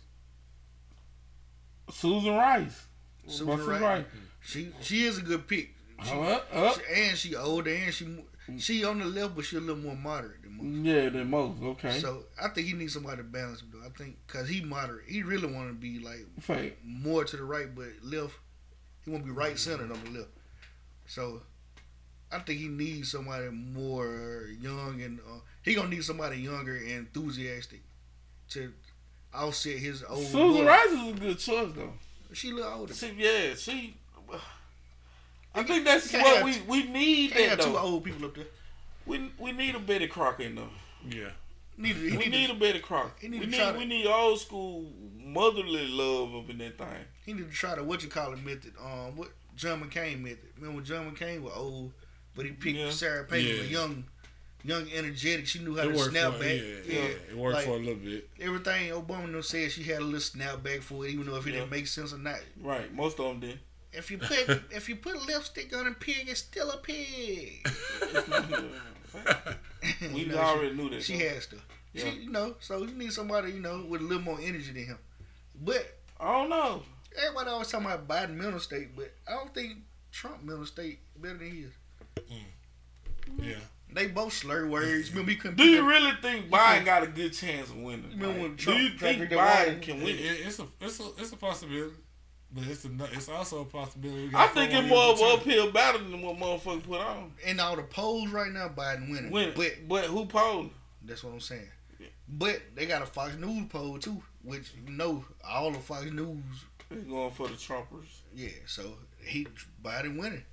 Susan 1.92 2.34
Rice. 2.36 2.86
Susan 3.28 3.48
Buster 3.48 3.66
Rice. 3.72 3.82
Rice. 3.82 4.06
She 4.42 4.72
she 4.82 5.04
is 5.06 5.18
a 5.18 5.22
good 5.22 5.48
pick. 5.48 5.72
She, 6.04 6.12
Uh, 6.12 6.40
uh, 6.52 6.74
she- 6.74 6.82
and 6.94 7.18
she 7.18 7.36
older 7.36 7.72
and 7.74 7.94
she 7.94 8.08
she 8.58 8.84
on 8.84 9.00
the 9.00 9.06
left, 9.06 9.36
but 9.36 9.46
she 9.46 9.56
a 9.58 9.60
little 9.60 9.76
more 9.82 9.96
moderate 9.96 10.41
than 10.41 10.41
most. 10.41 10.41
Yeah, 10.62 11.10
the 11.10 11.26
most. 11.26 11.62
Okay. 11.62 12.00
So 12.00 12.24
I 12.42 12.50
think 12.50 12.68
he 12.68 12.74
needs 12.74 12.94
somebody 12.94 13.18
to 13.18 13.24
balance 13.24 13.62
him. 13.62 13.72
Though 13.74 13.86
I 13.86 13.90
think 13.90 14.18
because 14.26 14.50
he 14.50 14.62
moderate, 14.62 15.06
he 15.08 15.24
really 15.24 15.52
want 15.52 15.70
to 15.70 15.74
be 15.74 16.00
like 16.00 16.26
Fake. 16.40 16.78
more 16.84 17.24
to 17.24 17.38
the 17.38 17.44
right, 17.44 17.74
but 17.74 17.90
left. 18.04 18.36
He 19.04 19.12
want 19.12 19.24
to 19.24 19.32
be 19.32 19.36
right 19.36 19.58
centered 19.58 19.92
on 19.92 20.00
the 20.06 20.20
left. 20.20 20.30
So 21.08 21.42
I 22.32 22.40
think 22.40 22.60
he 22.60 22.68
needs 22.68 23.12
somebody 23.12 23.50
more 23.50 24.48
young 24.60 25.02
and 25.02 25.20
uh, 25.20 25.40
he 25.64 25.74
gonna 25.74 25.90
need 25.90 26.04
somebody 26.04 26.38
younger 26.38 26.76
and 26.76 27.08
enthusiastic 27.08 27.82
to 28.50 28.72
offset 29.34 29.78
his 29.78 30.04
old. 30.04 30.24
Susan. 30.24 30.66
Rice 30.66 30.92
is 30.92 31.12
a 31.12 31.20
good 31.20 31.40
choice 31.40 31.72
though. 31.76 31.94
She 32.34 32.52
look 32.54 32.72
older. 32.74 32.94
See, 32.94 33.14
yeah, 33.18 33.56
she. 33.56 33.96
I 35.54 35.64
think 35.64 35.84
that's 35.84 36.14
what 36.14 36.46
we 36.46 36.62
we 36.68 36.84
need. 36.88 37.34
That 37.34 37.50
have 37.50 37.60
two 37.60 37.78
old 37.78 38.06
people 38.06 38.26
up 38.26 38.36
there. 38.36 38.46
We 39.06 39.32
we 39.40 39.52
need 39.52 39.76
a 39.76 39.80
Betty 39.80 40.08
Crocker 40.08 40.44
in 40.44 40.56
though. 40.56 40.70
Yeah. 41.10 41.30
Need, 41.78 41.98
We 41.98 42.18
need, 42.18 42.32
need 42.32 42.48
to, 42.48 42.54
a 42.54 42.56
Betty 42.56 42.80
Crocker. 42.80 43.12
he 43.20 43.28
We 43.30 43.38
need 43.40 43.46
to 43.46 43.48
need 43.52 43.58
try 43.58 43.72
to- 43.72 43.78
we 43.80 43.86
need 43.86 44.06
old 44.06 44.40
school 44.40 44.92
motherly 45.18 45.88
love 45.88 46.36
up 46.36 46.50
in 46.50 46.58
that 46.60 46.78
thing. 46.78 46.88
he 47.26 47.34
need 47.34 47.48
to 47.50 47.56
try 47.56 47.76
the 47.76 47.84
what 47.84 48.04
you 48.04 48.10
call 48.10 48.34
it 48.34 48.44
method. 48.46 48.74
Um, 48.80 49.16
what 49.16 49.30
John 49.56 49.82
McCain 49.82 50.22
method. 50.22 50.40
Remember 50.58 50.76
when 50.78 50.86
John 50.86 51.12
McCain 51.12 51.42
was 51.42 51.54
old, 51.56 51.92
but 52.36 52.46
he 52.46 52.52
picked 52.52 52.78
Yeah. 52.78 52.90
Sarah 52.92 53.24
Palin, 53.26 53.46
Yeah. 53.46 53.54
a 53.54 53.66
young, 53.66 54.04
young, 54.64 54.88
energetic. 54.92 55.48
She 55.48 55.60
knew 55.60 55.76
how 55.76 55.84
It 55.90 55.94
to 55.94 56.00
snap 56.00 56.34
for 56.34 56.40
back. 56.40 56.50
yeah, 56.50 56.62
yeah, 56.86 56.94
Yeah, 56.94 57.00
It 57.32 57.38
worked 57.38 57.56
Like, 57.56 57.66
for 57.66 57.72
a 57.76 57.80
little 57.80 57.96
bit. 57.96 58.30
everything 58.40 58.92
Obama 58.92 59.32
done 59.32 59.42
said 59.44 59.72
she 59.72 59.84
had 59.84 60.00
a 60.00 60.06
little 60.06 60.20
snap 60.20 60.62
back 60.62 60.82
for 60.82 61.06
it, 61.06 61.12
even 61.12 61.26
though 61.26 61.38
if 61.38 61.48
it 61.48 61.54
Yeah. 61.54 61.60
didn't 61.62 61.72
make 61.72 61.88
sense 61.88 62.14
or 62.14 62.18
not. 62.20 62.40
Right, 62.62 62.94
most 62.94 63.20
of 63.20 63.26
them 63.26 63.40
did. 63.40 63.60
If 63.94 64.10
you 64.12 64.18
put 64.20 64.30
if 64.72 64.88
you 64.88 64.96
put 64.98 65.26
lipstick 65.26 65.76
on 65.76 65.88
a 65.88 65.92
pig, 65.94 66.28
it's 66.30 66.42
still 66.42 66.70
a 66.72 66.78
pig. 66.78 67.66
we 70.14 70.26
know, 70.26 70.38
already 70.38 70.76
knew 70.76 70.90
that. 70.90 71.04
She, 71.04 71.14
she 71.14 71.20
though. 71.24 71.30
has 71.30 71.48
to. 71.48 71.56
Yeah. 71.94 72.04
She, 72.06 72.10
you 72.22 72.32
know, 72.32 72.56
so 72.60 72.80
you 72.80 72.94
need 72.94 73.12
somebody 73.12 73.52
you 73.52 73.60
know 73.60 73.86
with 73.88 74.02
a 74.02 74.04
little 74.04 74.24
more 74.24 74.40
energy 74.42 74.72
than 74.72 74.86
him. 74.86 74.98
But 75.60 75.86
I 76.20 76.32
don't 76.32 76.50
know. 76.50 76.84
everybody 77.22 77.50
always 77.50 77.68
talking 77.68 77.88
about 77.88 78.08
Biden 78.08 78.36
mental 78.36 78.60
state, 78.60 78.96
but 78.96 79.12
I 79.28 79.32
don't 79.32 79.54
think 79.54 79.78
Trump 80.12 80.44
mental 80.44 80.66
state 80.66 81.00
better 81.18 81.38
than 81.38 81.52
his. 81.52 81.72
Mm. 82.32 83.46
Yeah. 83.46 83.56
They 83.94 84.08
both 84.08 84.34
slur 84.34 84.68
words. 84.68 85.12
Remember. 85.14 85.34
Do 85.52 85.66
you 85.66 85.86
really 85.88 86.14
think 86.22 86.50
Biden 86.50 86.86
got 86.86 87.04
a 87.04 87.08
good 87.08 87.34
chance 87.34 87.70
of 87.70 87.78
winning? 87.78 88.10
Remember 88.12 88.40
when 88.42 88.52
Like, 88.52 88.58
do 88.58 88.74
you 88.74 88.90
think 88.98 89.18
drink 89.18 89.30
that 89.32 89.38
water? 89.38 89.72
Biden 89.72 89.82
can 89.82 89.98
win? 89.98 90.16
it, 90.16 90.20
it's 90.46 90.60
a 90.60 90.68
it's 90.80 91.00
a 91.00 91.04
it's 91.18 91.32
a 91.34 91.38
possibility, 91.38 91.96
but 92.54 92.64
it's 92.66 92.86
a 92.86 92.90
it's 93.14 93.30
also 93.30 93.62
a 93.62 93.66
possibility. 93.66 94.28
I 94.28 94.32
got 94.32 94.54
think 94.54 94.74
it's 94.74 94.88
more 94.88 95.04
more 95.06 95.14
of 95.14 95.20
years 95.20 95.32
an 95.34 95.38
uphill 95.40 95.72
battle 95.72 96.02
than 96.10 96.22
what 96.22 96.38
motherfuckers 96.38 96.84
put 96.84 97.00
on. 97.00 97.32
in 97.46 97.60
all 97.60 97.76
the 97.76 97.84
polls 97.84 98.30
right 98.30 98.52
now, 98.52 98.68
Biden 98.70 99.10
winning. 99.10 99.32
Win, 99.32 99.54
But 99.56 99.88
but 99.88 100.04
who 100.06 100.26
polled? 100.26 100.70
that's 101.04 101.24
what 101.24 101.34
I'm 101.34 101.40
saying. 101.40 101.68
But 102.28 102.62
they 102.76 102.86
got 102.86 103.02
a 103.02 103.06
Fox 103.06 103.36
News 103.36 103.68
poll 103.70 103.98
too, 104.00 104.22
which 104.44 104.72
you 104.86 104.94
know 104.94 105.26
all 105.48 105.70
of 105.70 105.78
Fox 105.84 106.06
News. 106.12 106.38
They 106.90 106.98
going 106.98 107.32
for 107.32 107.48
the 107.48 107.54
Trumpers. 107.56 108.08
Yeah, 108.36 108.50
so 108.66 108.84
he 109.26 109.48
Biden 109.84 110.18
winning. 110.20 110.44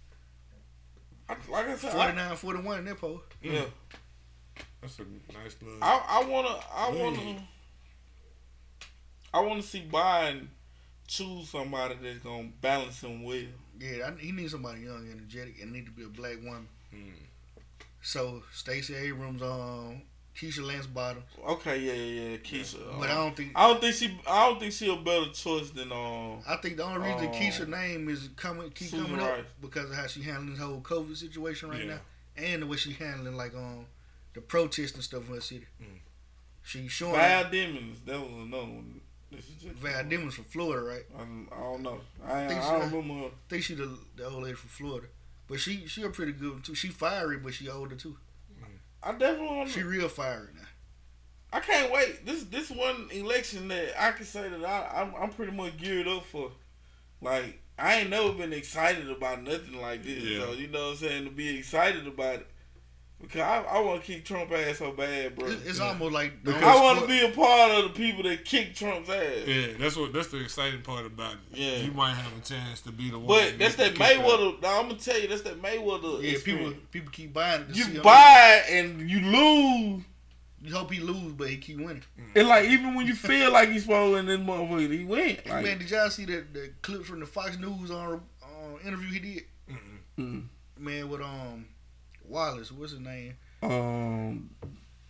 I, 1.29 1.35
like 1.51 1.69
I 1.69 1.77
said, 1.77 1.91
I, 1.91 2.13
49 2.13 2.37
41 2.37 2.79
in 2.79 2.85
that 2.87 2.99
poll. 2.99 3.21
yeah. 3.43 3.61
Mm. 3.61 3.71
That's 4.81 4.99
a 5.01 5.03
nice 5.03 5.57
little. 5.61 5.83
I, 5.83 6.03
I 6.09 6.25
wanna 6.29 6.57
I 6.75 6.91
wanna 6.91 7.43
I 9.35 9.41
wanna 9.41 9.63
see 9.63 9.87
Biden 9.91 10.47
choose 11.09 11.49
somebody 11.49 11.97
that's 12.01 12.19
gonna 12.21 12.49
balance 12.61 13.01
him 13.03 13.25
well. 13.25 13.37
Yeah, 13.81 14.09
I, 14.09 14.21
he 14.21 14.31
needs 14.31 14.53
somebody 14.53 14.83
young, 14.83 15.09
energetic, 15.11 15.61
and 15.61 15.73
need 15.73 15.87
to 15.87 15.93
be 15.93 16.05
a 16.05 16.09
black 16.09 16.37
woman. 16.37 16.69
Hmm. 16.91 17.11
So 18.03 18.43
Stacey 18.53 18.95
Abrams, 18.95 19.43
um, 19.43 20.03
Keisha 20.37 20.65
Lance 20.65 20.87
Bottoms, 20.87 21.25
Okay, 21.47 21.79
yeah, 21.81 21.93
yeah, 21.95 22.31
yeah, 22.31 22.37
Keisha. 22.37 22.79
but 23.01 23.09
I 23.11 23.13
um, 23.15 23.19
don't 23.25 23.37
think. 23.37 23.53
I 23.57 23.67
don't 23.69 23.81
think 23.81 23.95
she 23.95 24.21
I 24.27 24.49
don't 24.49 24.61
think 24.61 24.73
she 24.73 24.93
a 24.93 24.97
better 24.97 25.31
choice 25.33 25.71
than 25.71 25.91
um 25.91 26.39
I 26.47 26.57
think 26.63 26.77
the 26.77 26.85
only 26.85 27.11
reason 27.11 27.29
Oh. 27.29 27.33
Keisha 27.35 27.67
name 27.69 28.09
is 28.09 28.29
coming 28.37 28.71
keep 28.71 28.89
Susan 28.91 29.07
coming 29.07 29.21
up 29.21 29.31
Rice. 29.31 29.45
because 29.61 29.91
of 29.91 29.97
how 29.97 30.07
she 30.07 30.23
handling 30.23 30.53
this 30.55 30.61
whole 30.63 30.81
COVID 30.81 31.17
situation 31.17 31.71
right 31.71 31.81
Yeah. 31.85 31.95
now, 31.95 32.01
and 32.37 32.63
the 32.63 32.67
way 32.67 32.77
she 32.77 32.93
handling 32.93 33.37
like 33.37 33.55
um 33.55 33.87
the 34.35 34.41
protests 34.41 34.95
and 34.95 35.03
stuff 35.03 35.27
in 35.29 35.35
her 35.35 35.41
city. 35.41 35.67
Mm. 35.83 35.87
She 36.63 36.87
showing 36.87 37.15
Val 37.15 37.45
Demings. 37.47 38.05
That 38.05 38.21
was 38.21 38.31
another 38.31 38.63
one. 38.65 39.01
This 39.31 39.49
is 39.49 39.55
just 39.63 39.75
Val 39.77 40.05
Demings 40.05 40.33
from 40.33 40.45
Florida, 40.45 40.83
right? 40.83 41.05
I, 41.19 41.23
I 41.23 41.63
don't 41.63 41.83
know. 41.83 42.01
I, 42.27 42.45
I, 42.45 42.49
Think 42.49 42.61
I 42.63 42.79
don't 42.79 42.93
remember. 42.93 43.27
I 43.27 43.31
think 43.49 43.63
she 43.63 43.75
the, 43.75 43.99
the 44.17 44.27
old 44.27 44.43
lady 44.43 44.55
from 44.55 44.71
Florida, 44.71 45.07
but 45.49 45.61
she 45.61 45.87
she 45.87 46.03
a 46.03 46.09
pretty 46.09 46.33
good 46.33 46.53
one 46.53 46.63
too. 46.63 46.75
She 46.75 46.89
fiery, 46.89 47.37
but 47.39 47.53
she 47.55 47.69
older 47.69 47.95
too. 47.95 48.17
I 49.03 49.13
definitely 49.13 49.57
want 49.57 49.71
She 49.71 49.83
real 49.83 50.09
fiery 50.09 50.49
now. 50.57 50.67
I 51.53 51.61
can't 51.61 51.93
wait. 51.93 52.27
This 52.27 52.45
this 52.45 52.71
one 52.71 53.09
election 53.13 53.69
that 53.69 54.01
I 54.03 54.13
can 54.13 54.25
say 54.25 54.49
that 54.49 54.65
I 54.65 55.03
I'm, 55.03 55.15
I'm 55.15 55.31
pretty 55.31 55.53
much 55.53 55.77
geared 55.77 56.09
up 56.09 56.25
for. 56.25 56.51
Like 57.21 57.61
I 57.79 57.97
ain't 58.01 58.11
never 58.11 58.33
been 58.33 58.53
excited 58.53 59.11
about 59.11 59.43
nothing 59.43 59.81
like 59.81 60.03
this. 60.03 60.23
Yeah. 60.23 60.41
So 60.41 60.53
you 60.53 60.69
know 60.69 60.87
what 60.87 60.91
I'm 60.93 60.97
saying 60.97 61.25
to 61.25 61.31
be 61.31 61.59
excited 61.59 62.07
about 62.07 62.37
it 62.37 62.47
because 63.21 63.41
I, 63.41 63.63
I 63.63 63.81
want 63.81 64.01
to 64.03 64.07
kick 64.07 64.25
Trump 64.25 64.51
ass 64.53 64.79
so 64.79 64.93
bad, 64.93 65.37
bro. 65.37 65.49
It's, 65.49 65.67
it's 65.67 65.79
Yeah. 65.81 65.87
almost 65.89 66.13
like 66.13 66.43
Because- 66.45 66.63
I 66.63 66.81
want 66.83 67.01
to 67.01 67.07
be 67.07 67.21
a 67.25 67.31
part 67.31 67.71
of 67.73 67.85
the 67.85 67.91
people 67.91 68.23
that 68.25 68.45
kick 68.45 68.75
Trump's 68.75 69.11
ass. 69.11 69.47
Yeah, 69.47 69.67
that's 69.79 69.97
what 69.97 70.13
that's 70.13 70.29
the 70.29 70.39
exciting 70.43 70.83
part 70.83 71.05
about 71.07 71.33
it. 71.35 71.39
Yeah. 71.59 71.77
you 71.79 71.93
might 71.93 72.15
have 72.15 72.33
a 72.39 72.41
chance 72.41 72.81
to 72.83 72.93
be 72.93 73.11
the 73.11 73.19
one. 73.19 73.27
But 73.27 73.59
that's 73.59 73.75
that 73.77 73.95
gets. 73.95 74.13
Mayweather. 74.19 74.63
Now, 74.63 74.81
I'm 74.81 74.89
gonna 74.89 75.01
tell 75.01 75.19
you, 75.21 75.29
that's 75.29 75.43
that 75.43 75.61
Mayweather. 75.61 76.23
Yeah, 76.23 76.33
people 76.33 76.33
experience. 76.33 76.77
people 76.93 77.11
keep 77.13 77.33
buying 77.33 77.63
it. 77.69 77.75
See 77.77 77.93
You 77.93 78.01
buy 78.03 78.63
it 78.69 78.73
and 78.75 79.11
you 79.11 79.21
lose. 79.21 80.03
You 80.61 80.75
hope 80.75 80.91
he 80.93 80.99
lose, 81.01 81.33
but 81.35 81.49
he 81.49 81.57
keep 81.57 81.79
winning. 81.79 82.03
And 82.35 82.49
like 82.49 82.69
even 82.69 82.95
when 82.95 83.07
you 83.07 83.15
feel 83.15 83.53
like 83.53 83.69
he's 83.71 83.83
supposed 83.83 84.27
to, 84.27 84.27
this 84.27 84.45
motherfucker, 84.45 84.91
he 84.93 85.05
win. 85.05 85.39
Like, 85.49 85.63
Man, 85.65 85.79
did 85.79 85.89
y'all 85.91 86.11
see 86.11 86.25
that 86.25 86.53
the 86.53 86.73
clips 86.83 87.07
from 87.07 87.21
the 87.21 87.27
Fox 87.27 87.57
News 87.59 87.91
on 87.93 88.21
uh, 88.43 88.87
interview 88.87 89.09
he 89.09 89.19
did? 89.21 89.45
Mm. 90.19 90.47
Man, 90.79 91.09
with 91.09 91.21
um 91.21 91.67
Wallace, 92.29 92.71
what's 92.73 92.93
his 92.93 93.01
name? 93.01 93.35
um, 93.63 94.51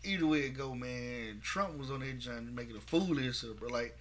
Either 0.04 0.26
way 0.26 0.40
it 0.40 0.56
go, 0.56 0.74
man. 0.74 1.40
Trump 1.42 1.76
was 1.78 1.90
on 1.90 2.00
that 2.00 2.18
joint 2.18 2.52
making 2.54 2.76
a 2.76 2.80
fool 2.80 3.12
of 3.12 3.18
himself, 3.18 3.56
but 3.60 3.70
like 3.70 3.98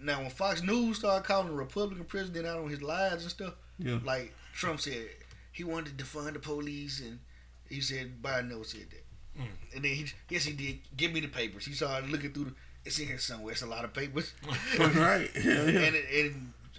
now 0.00 0.20
when 0.20 0.30
Fox 0.30 0.62
News 0.62 0.98
started 0.98 1.26
calling 1.26 1.48
the 1.48 1.54
Republican 1.54 2.04
president 2.04 2.46
out 2.46 2.58
on 2.58 2.68
his 2.68 2.82
lies 2.82 3.22
and 3.22 3.30
stuff, 3.30 3.54
yeah, 3.78 3.98
like 4.04 4.34
Trump 4.52 4.80
said 4.80 5.08
he 5.50 5.64
wanted 5.64 5.96
to 5.98 6.04
defund 6.04 6.34
the 6.34 6.38
police, 6.40 7.00
and 7.00 7.20
he 7.68 7.80
said 7.80 8.22
Biden 8.22 8.50
never 8.50 8.64
said 8.64 8.86
that. 8.90 9.40
Mm. 9.42 9.46
And 9.76 9.84
then 9.84 9.92
he, 9.92 10.06
yes, 10.28 10.44
he 10.44 10.52
did. 10.52 10.80
Give 10.96 11.12
me 11.12 11.20
the 11.20 11.28
papers. 11.28 11.64
He 11.64 11.72
started 11.72 12.10
looking 12.10 12.32
through 12.32 12.44
the. 12.44 12.54
It's 12.84 12.98
in 12.98 13.06
here 13.08 13.18
somewhere. 13.18 13.52
It's 13.52 13.62
a 13.62 13.66
lot 13.66 13.84
of 13.84 13.94
papers. 13.94 14.34
right. 14.78 15.30
Yeah, 15.34 15.64
yeah. 15.64 15.80
and, 15.80 15.96
it, 15.96 16.32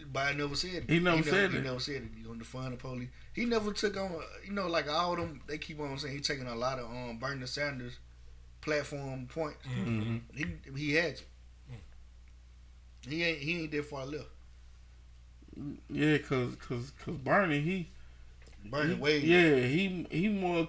and 0.06 0.14
Biden 0.14 0.38
never 0.38 0.56
said 0.56 0.84
it. 0.84 0.90
He 0.90 1.00
never 1.00 1.24
said 1.24 1.52
He 1.52 1.58
it. 1.58 1.64
never 1.64 1.80
said 1.80 1.96
it. 1.96 2.04
He 2.16 2.24
gonna 2.24 2.40
defund 2.40 2.72
the 2.72 2.78
police. 2.78 3.10
He 3.34 3.46
never 3.46 3.74
took 3.74 3.98
on. 3.98 4.12
You 4.46 4.54
know, 4.54 4.68
like 4.68 4.90
all 4.90 5.16
them. 5.16 5.42
They 5.48 5.58
keep 5.58 5.80
on 5.80 5.98
saying 5.98 6.14
he 6.16 6.22
taking 6.22 6.48
a 6.48 6.56
lot 6.56 6.80
of 6.80 6.86
um 6.90 7.18
Bernie 7.20 7.46
Sanders 7.48 7.98
platform 8.62 9.28
points. 9.28 9.58
Mhm. 9.68 10.22
He 10.34 10.46
he 10.76 10.94
had 10.94 11.20
you. 11.20 11.78
He 13.08 13.24
ain't 13.24 13.38
he 13.40 13.62
ain't 13.62 13.72
that 13.72 13.86
far 13.86 14.06
left. 14.06 14.30
yeah, 15.90 16.18
cause, 16.18 16.56
cause, 16.68 16.92
cause 17.04 17.16
Bernie, 17.18 17.62
he, 17.62 17.90
Bernie 18.70 18.96
he- 18.96 19.00
way. 19.02 19.20
yeah, 19.20 19.56
he, 19.68 20.06
he 20.12 20.28
more 20.28 20.68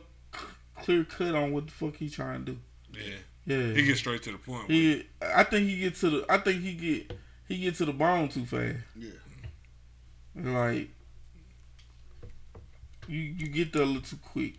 clear 0.83 1.05
cut 1.05 1.35
on 1.35 1.53
what 1.53 1.67
the 1.67 1.73
fuck 1.73 1.97
he 1.97 2.09
trying 2.11 2.45
to 2.45 2.53
do. 2.53 2.59
Yeah, 2.93 3.57
Yeah, 3.57 3.73
he 3.75 3.83
gets 3.85 3.99
straight 4.01 4.23
to 4.25 4.33
the 4.33 4.39
point. 4.39 4.69
with 4.69 4.77
it. 4.77 4.81
He, 4.83 5.07
I 5.35 5.43
think 5.45 5.67
he 5.69 5.81
get 5.81 5.97
to 5.97 6.11
the, 6.11 6.27
I 6.29 6.39
think 6.39 6.61
he 6.63 6.75
get, 6.75 7.17
he 7.49 7.59
get 7.59 7.75
to 7.77 7.85
the 7.87 7.93
bone 7.93 8.29
too 8.29 8.45
fast. 8.45 8.77
Yeah. 8.95 9.11
Like, 10.37 10.91
you, 13.09 13.19
you 13.19 13.49
get 13.49 13.73
there 13.73 13.83
a 13.83 13.87
little 13.87 14.03
too 14.03 14.19
quick. 14.23 14.55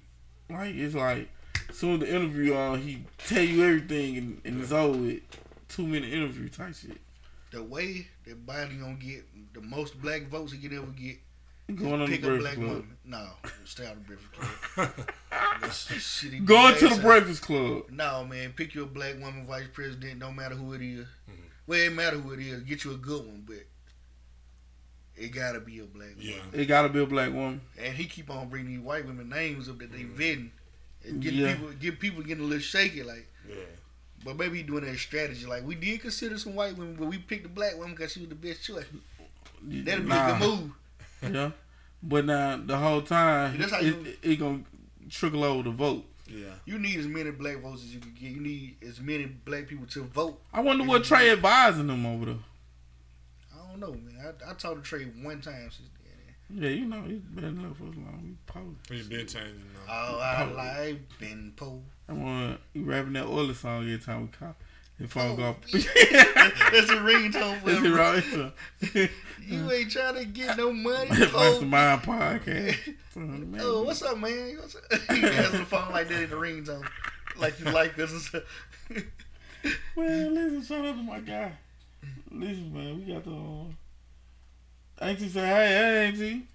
Like 0.50 0.76
it's 0.76 0.96
like, 0.96 1.30
soon 1.72 1.96
as 1.96 2.00
the 2.00 2.16
interview 2.16 2.56
on, 2.56 2.82
he 2.82 3.04
tell 3.18 3.44
you 3.44 3.64
everything 3.64 4.18
and, 4.18 4.42
and 4.46 4.62
it's 4.62 4.72
over 4.72 4.98
with. 4.98 5.22
Two 5.70 5.86
minute 5.86 6.14
interview 6.14 6.48
type 6.48 6.74
shit. 6.74 6.98
The 7.52 7.62
way 7.62 8.08
that 8.26 8.46
Biden 8.46 8.80
gonna 8.80 8.94
get 8.94 9.26
the 9.54 9.60
most 9.62 10.02
black 10.02 10.28
votes 10.28 10.54
he 10.54 10.60
can 10.60 10.78
ever 10.78 10.88
get 10.88 11.18
Going 11.76 12.02
on 12.02 12.10
the 12.10 12.18
pick 12.18 12.24
a 12.24 12.38
black 12.38 12.54
Club. 12.54 12.68
woman. 12.68 12.98
No, 13.04 13.28
stay 13.66 13.86
out 13.86 13.98
of 13.98 14.08
the 14.08 14.16
Breakfast 14.16 14.32
Club. 14.74 16.46
Going 16.46 16.76
to 16.76 16.88
the 16.88 16.96
ass. 16.96 17.00
Breakfast 17.00 17.42
Club. 17.42 17.84
No, 17.92 18.24
man, 18.24 18.54
pick 18.56 18.74
your 18.74 18.86
black 18.86 19.16
woman 19.20 19.46
vice 19.46 19.68
president. 19.74 20.20
No 20.20 20.32
matter 20.32 20.56
who 20.56 20.72
it 20.74 20.82
is. 20.82 21.06
Mm-hmm. 21.30 21.42
Well, 21.68 21.80
it 21.80 21.94
matter 21.94 22.18
who 22.18 22.32
it 22.32 22.40
is. 22.40 22.64
Get 22.64 22.86
you 22.86 22.92
a 22.94 22.98
good 22.98 23.26
one, 23.26 23.44
but 23.46 23.66
it 25.18 25.30
gotta 25.30 25.60
be 25.60 25.80
a 25.80 25.84
black 25.84 26.16
Yeah. 26.18 26.38
woman. 26.38 26.60
It 26.60 26.66
gotta 26.66 26.90
be 26.90 27.00
a 27.02 27.06
black 27.06 27.32
woman. 27.34 27.62
And 27.78 27.94
he 27.96 28.06
keep 28.06 28.30
on 28.30 28.50
bringing 28.50 28.72
these 28.76 28.80
white 28.80 29.06
women 29.06 29.30
names 29.30 29.68
up 29.70 29.80
that 29.80 29.92
they 29.92 30.04
mm. 30.04 30.16
vetting. 30.16 30.50
And 31.06 31.22
getting 31.22 31.40
Yeah. 31.40 31.54
people, 31.56 31.70
get 31.80 32.00
people 32.00 32.24
getting 32.24 32.44
a 32.44 32.48
little 32.48 32.62
shaky, 32.62 33.04
like. 33.04 33.28
Yeah. 33.48 33.56
But 34.26 34.38
maybe 34.38 34.58
he 34.58 34.64
doing 34.64 34.84
that 34.86 34.98
strategy. 34.98 35.46
Like 35.46 35.64
we 35.66 35.76
did 35.76 36.02
consider 36.02 36.38
some 36.38 36.56
white 36.56 36.76
women, 36.78 36.96
but 36.96 37.08
we 37.08 37.18
picked 37.18 37.44
the 37.44 37.50
black 37.50 37.76
woman 37.78 37.92
because 37.96 38.12
she 38.14 38.20
was 38.20 38.30
the 38.30 38.36
best 38.36 38.64
choice. 38.64 38.86
That'd 39.64 40.04
be 40.04 40.10
Nah. 40.10 40.36
a 40.36 40.40
good 40.40 40.48
move. 40.48 40.72
Yeah. 41.34 41.52
But 42.04 42.26
now 42.26 42.58
the 42.58 42.78
whole 42.78 43.02
time 43.02 43.58
That's 43.58 43.72
how 43.72 43.80
it, 43.80 43.86
you- 43.86 44.06
it, 44.22 44.32
it 44.32 44.36
gonna 44.40 44.62
trickle 45.10 45.44
over 45.44 45.64
the 45.64 45.72
vote. 45.72 46.06
Yeah. 46.28 46.48
You 46.66 46.78
need 46.78 47.00
as 47.00 47.08
many 47.08 47.32
black 47.32 47.62
votes 47.62 47.84
as 47.84 47.94
you 47.94 48.00
can 48.02 48.12
get. 48.14 48.32
You 48.32 48.42
need 48.42 48.76
as 48.86 49.00
many 49.00 49.26
black 49.26 49.68
people 49.68 49.86
to 49.88 50.04
vote. 50.04 50.42
I 50.54 50.60
wonder 50.60 50.84
what 50.84 51.06
Trey 51.06 51.32
advising 51.32 51.88
them 51.88 52.06
over 52.06 52.26
there. 52.26 52.36
I 53.78 53.80
don't 53.80 53.92
know, 53.92 54.12
man. 54.12 54.34
I, 54.46 54.52
I 54.52 54.54
talked 54.54 54.78
to 54.78 54.82
Trey 54.82 55.04
one 55.22 55.42
time 55.42 55.70
since 55.70 55.90
then. 56.04 56.64
Yeah, 56.64 56.70
you 56.70 56.86
know, 56.86 57.02
he's 57.02 57.20
been 57.20 57.44
in 57.44 57.74
for 57.74 57.80
so 57.80 58.00
long. 58.00 58.22
He 58.24 58.52
posed. 58.52 58.90
We've 58.90 59.10
been 59.10 59.28
changing 59.28 59.62
now. 59.88 59.94
All 59.94 60.20
our 60.20 60.48
life 60.48 60.98
been 61.20 61.54
poor. 61.56 61.82
I'm 62.10 62.24
want 62.24 62.60
he 62.74 62.80
rapping 62.82 63.14
that 63.14 63.26
Oiler 63.26 63.54
song 63.54 63.84
every 63.84 63.98
time 64.00 64.22
we 64.22 64.28
call. 64.30 64.56
His 64.98 65.12
phone 65.12 65.36
go 65.36 65.44
oh, 65.44 65.50
off. 65.50 65.58
That's 65.72 66.90
a 66.90 66.96
ringtone 66.96 67.62
for 67.62 67.70
Is 67.70 67.78
it 67.78 67.86
him. 67.86 68.52
right? 68.94 69.10
You 69.48 69.72
ain't 69.72 69.90
trying 69.90 70.16
to 70.16 70.26
get 70.26 70.58
no 70.58 70.74
money. 70.74 71.10
That's 71.10 71.32
poor. 71.32 71.60
the 71.60 71.66
mind 71.66 72.02
podcast. 72.02 72.96
Oh, 73.60 73.82
what's 73.84 74.04
up, 74.04 74.18
man? 74.20 74.58
What's 74.58 74.76
up? 74.76 74.84
he 75.10 75.24
answer 75.24 75.58
the 75.58 75.66
phone 75.66 75.92
like 75.92 76.08
that 76.10 76.22
in 76.22 76.30
the 76.30 76.36
ringtone, 76.36 76.88
like 77.36 77.60
you 77.60 77.66
like 77.72 77.98
us. 77.98 78.32
Man, 78.92 80.36
listen, 80.36 80.64
shout 80.64 80.86
out 80.86 80.96
to 80.98 81.02
my 81.02 81.20
guy. 81.22 81.52
Listen, 82.32 82.74
man, 82.74 82.98
we 82.98 83.14
got 83.14 83.24
the. 83.24 83.32
Uh, 83.32 85.06
Auntie 85.06 85.30
say, 85.30 85.40
hey, 85.48 85.68
hey, 85.68 86.08
Auntie. 86.08 86.48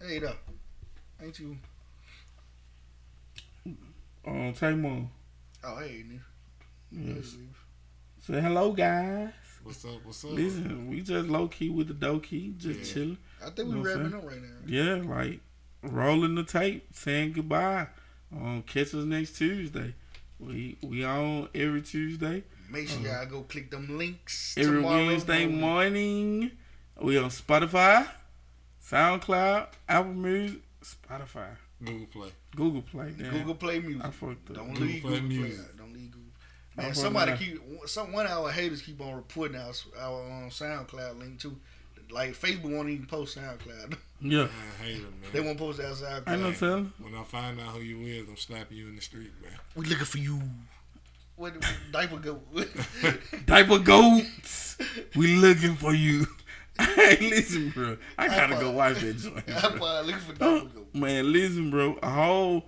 hey, 0.00 0.18
though, 0.18 0.32
ain't 1.22 1.38
you? 1.38 1.56
Um, 4.26 4.52
Tamar. 4.54 5.06
Oh, 5.64 5.76
hey, 5.78 6.04
nigga. 6.06 6.20
Yes. 7.16 7.36
Say 8.20 8.40
hello, 8.40 8.72
guys. 8.72 9.30
What's 9.62 9.84
up? 9.84 10.04
What's 10.04 10.24
up? 10.24 10.32
Listen, 10.32 10.88
we 10.88 11.00
just 11.00 11.28
low 11.28 11.48
key 11.48 11.70
with 11.70 11.88
the 11.88 11.94
dough 11.94 12.18
key, 12.20 12.54
just 12.58 12.80
Yeah. 12.80 12.94
chilling. 12.94 13.18
I 13.44 13.50
think 13.50 13.68
we 13.68 13.74
Know 13.74 13.80
what 13.80 13.90
I'm 13.90 14.02
wrapping 14.02 14.18
up 14.18 14.24
right 14.26 14.42
now. 14.42 14.48
Yeah, 14.66 14.94
like 14.94 15.40
rolling 15.82 16.34
the 16.34 16.44
tape, 16.44 16.86
saying 16.92 17.32
goodbye. 17.32 17.88
Um, 18.32 18.62
catch 18.62 18.94
us 18.94 19.04
next 19.04 19.36
Tuesday. 19.38 19.94
We 20.38 20.76
we 20.82 21.04
on 21.04 21.48
every 21.54 21.82
Tuesday, 21.82 22.44
Make 22.70 22.88
sure 22.88 23.00
y'all 23.00 23.26
go 23.26 23.42
click 23.42 23.70
them 23.70 23.98
links. 23.98 24.54
Every 24.58 24.76
tomorrow 24.76 25.06
Wednesday 25.06 25.46
morning. 25.46 26.38
morning. 26.40 26.50
We 27.00 27.18
on 27.18 27.30
Spotify, 27.30 28.06
SoundCloud, 28.84 29.66
Apple 29.88 30.14
Music, 30.14 30.60
Spotify, 30.82 31.48
Google 31.84 32.06
Play. 32.06 32.28
Google 32.54 32.82
Play. 32.82 33.12
Damn. 33.18 33.30
Google 33.32 33.54
Play 33.54 33.80
Music. 33.80 34.04
I 34.04 34.10
fucked 34.10 34.50
up. 34.50 34.56
Don't 34.56 34.68
Google 34.72 34.86
leave 34.86 35.02
Play 35.02 35.10
Google 35.20 35.28
Play. 35.28 35.38
Music. 35.38 35.60
out. 35.60 35.76
Don't 35.76 35.92
leave 35.92 36.10
Google. 36.10 36.22
Man, 36.76 36.94
somebody 36.94 37.32
up. 37.32 37.38
keep 37.38 37.60
some 37.86 38.12
one 38.12 38.26
of 38.26 38.32
our 38.32 38.50
haters 38.50 38.82
keep 38.82 39.00
on 39.00 39.14
reporting 39.14 39.56
our 39.58 39.72
our 40.00 40.22
um, 40.22 40.50
SoundCloud 40.50 41.18
link 41.18 41.38
too. 41.40 41.56
Like 42.10 42.30
Facebook 42.34 42.72
won't 42.74 42.88
even 42.88 43.06
post 43.06 43.38
SoundCloud. 43.38 43.96
Yeah, 44.18 44.44
I 44.80 44.82
hate 44.82 44.94
them, 45.02 45.12
man. 45.20 45.30
they 45.30 45.40
won't 45.42 45.58
post 45.58 45.78
our 45.78 45.90
SoundCloud. 45.90 46.22
I 46.26 46.36
know 46.36 46.50
telling. 46.50 46.90
When 46.98 47.14
I 47.14 47.22
find 47.24 47.60
out 47.60 47.66
who 47.74 47.80
you 47.80 48.00
is, 48.06 48.26
I'm 48.26 48.38
slapping 48.38 48.78
you 48.78 48.88
in 48.88 48.96
the 48.96 49.02
street, 49.02 49.30
man. 49.42 49.52
We 49.74 49.84
looking 49.84 50.06
for 50.06 50.16
you. 50.16 50.40
What 51.36 51.54
diaper 51.92 52.16
go? 52.16 52.40
Diaper 53.44 53.78
goats, 53.78 54.78
we 55.14 55.36
looking 55.36 55.76
for 55.76 55.92
you. 55.92 56.26
hey, 56.78 57.18
listen, 57.20 57.70
bro, 57.70 57.98
I 58.16 58.28
gotta 58.28 58.54
go 58.54 58.70
watch 58.70 59.00
that 59.00 59.18
joint. 59.18 59.44
I'm 59.48 59.78
looking 59.78 60.20
for 60.20 60.32
diaper 60.32 60.68
go. 60.68 60.70
Oh, 60.94 60.98
man, 60.98 61.30
listen, 61.30 61.70
bro. 61.70 61.98
A 62.02 62.08
whole 62.08 62.64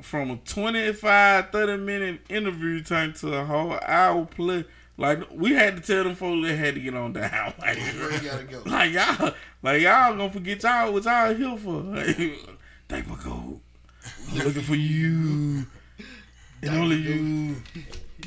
from 0.00 0.30
a 0.30 0.36
25, 0.36 1.50
30 1.50 1.76
minute 1.78 2.20
interview 2.28 2.80
time 2.80 3.12
to 3.14 3.34
a 3.34 3.44
whole 3.44 3.76
hour 3.82 4.24
plus. 4.24 4.64
Like 4.96 5.28
we 5.32 5.54
had 5.54 5.76
to 5.76 5.82
tell 5.82 6.04
them 6.04 6.14
folks 6.14 6.46
they 6.46 6.54
had 6.54 6.74
to 6.74 6.80
get 6.80 6.94
on 6.94 7.12
down. 7.12 7.54
Like, 7.58 7.76
you 7.76 8.28
gotta 8.28 8.44
go? 8.44 8.62
like 8.66 8.92
y'all, 8.92 9.34
like 9.62 9.82
y'all 9.82 10.16
gonna 10.16 10.30
forget 10.30 10.62
y'all 10.62 10.92
what 10.92 11.04
y'all 11.04 11.34
here 11.34 11.56
for. 11.56 11.80
Like, 11.82 12.16
Diaper 12.86 13.16
go. 13.24 13.60
I'm 14.30 14.38
looking 14.38 14.62
for 14.62 14.76
you. 14.76 15.66
And 16.62 16.70
only 16.70 16.96
you. 16.96 17.56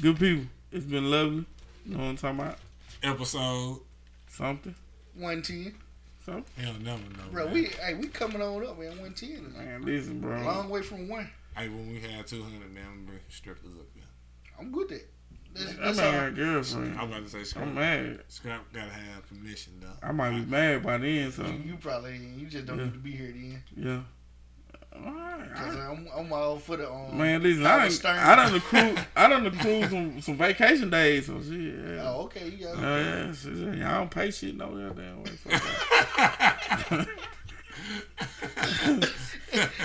Good 0.02 0.20
people. 0.20 0.46
It's 0.72 0.86
been 0.86 1.10
lovely. 1.10 1.46
You 1.86 1.94
know 1.96 1.98
what 2.00 2.10
I'm 2.10 2.18
talking 2.18 2.40
about? 2.40 2.58
Episode. 3.04 3.80
Something. 4.30 4.76
One 5.16 5.42
ten, 5.42 5.74
Something. 6.26 6.46
Hell, 6.64 6.74
never 6.82 7.00
know. 7.02 7.24
bro. 7.32 7.46
man. 7.46 7.54
We 7.54 7.64
hey 7.66 7.94
we 7.96 8.08
coming 8.08 8.42
on 8.42 8.66
up, 8.66 8.80
man. 8.80 9.00
One 9.00 9.14
ten. 9.14 9.54
Man, 9.58 9.82
listen, 9.82 10.20
bro. 10.20 10.42
Long 10.44 10.70
way 10.70 10.82
from 10.82 11.10
one. 11.10 11.30
Hey, 11.58 11.68
when 11.68 11.90
we 11.90 12.00
had 12.00 12.26
200, 12.28 12.74
man, 12.74 12.84
I'm 12.90 13.06
bringing 13.06 13.24
strippers 13.30 13.72
up 13.80 13.88
here. 13.96 14.04
I'm 14.60 14.72
good 14.72 14.92
at. 14.92 15.02
That's, 15.54 15.66
That 15.74 15.82
that's 15.82 15.98
man 15.98 16.06
all. 16.14 16.20
got 16.22 16.28
a 16.28 16.32
girlfriend. 16.32 17.00
I'm 17.00 17.08
about 17.12 17.24
to 17.24 17.30
say 17.30 17.44
scrap. 17.44 17.66
I'm 17.66 17.74
mad. 17.76 18.20
Scrap 18.28 18.62
gotta 18.72 18.92
have 18.92 19.28
permission 19.28 19.74
though. 19.82 20.08
I 20.08 20.12
might 20.12 20.30
be 20.32 20.46
mad 20.46 20.84
by 20.84 20.98
then, 21.00 21.32
so 21.32 21.44
You, 21.44 21.54
you 21.72 21.78
probably 21.78 22.18
you 22.18 22.46
just 22.48 22.68
don't 22.68 22.78
Yeah. 22.78 22.84
need 22.86 22.94
to 22.94 23.00
be 23.00 23.12
here 23.12 23.32
then. 23.34 23.64
yeah. 23.76 24.00
Cause 25.04 25.76
I- 25.76 25.90
I'm 25.92 26.08
I'm 26.16 26.32
all 26.34 26.58
for 26.58 26.78
the 26.78 26.92
um. 26.92 27.18
Man, 27.18 27.42
listen, 27.42 27.66
I 27.66 27.70
Howard 27.70 27.82
done, 27.84 27.92
Stern. 27.92 28.18
I 28.20 28.36
done 28.36 28.54
the 28.54 28.60
cruise, 28.60 29.00
I 29.16 29.28
done 29.28 29.44
the 29.44 29.52
cruise 29.52 29.90
some, 29.90 30.22
some 30.22 30.38
vacation 30.38 30.90
days, 30.90 31.26
so 31.26 31.42
shit. 31.42 31.60
Yeah. 31.60 32.04
Oh, 32.04 32.22
okay, 32.24 32.50
you 32.50 32.66
got. 32.66 32.78
Oh 32.78 32.98
yeah, 32.98 33.32
shit, 33.34 33.82
I 33.84 33.98
don't 33.98 34.12
pay 34.12 34.32
shit 34.32 34.56
no 34.56 34.68
goddamn 34.68 35.24
way. 35.24 35.32
Fuck. 35.32 37.08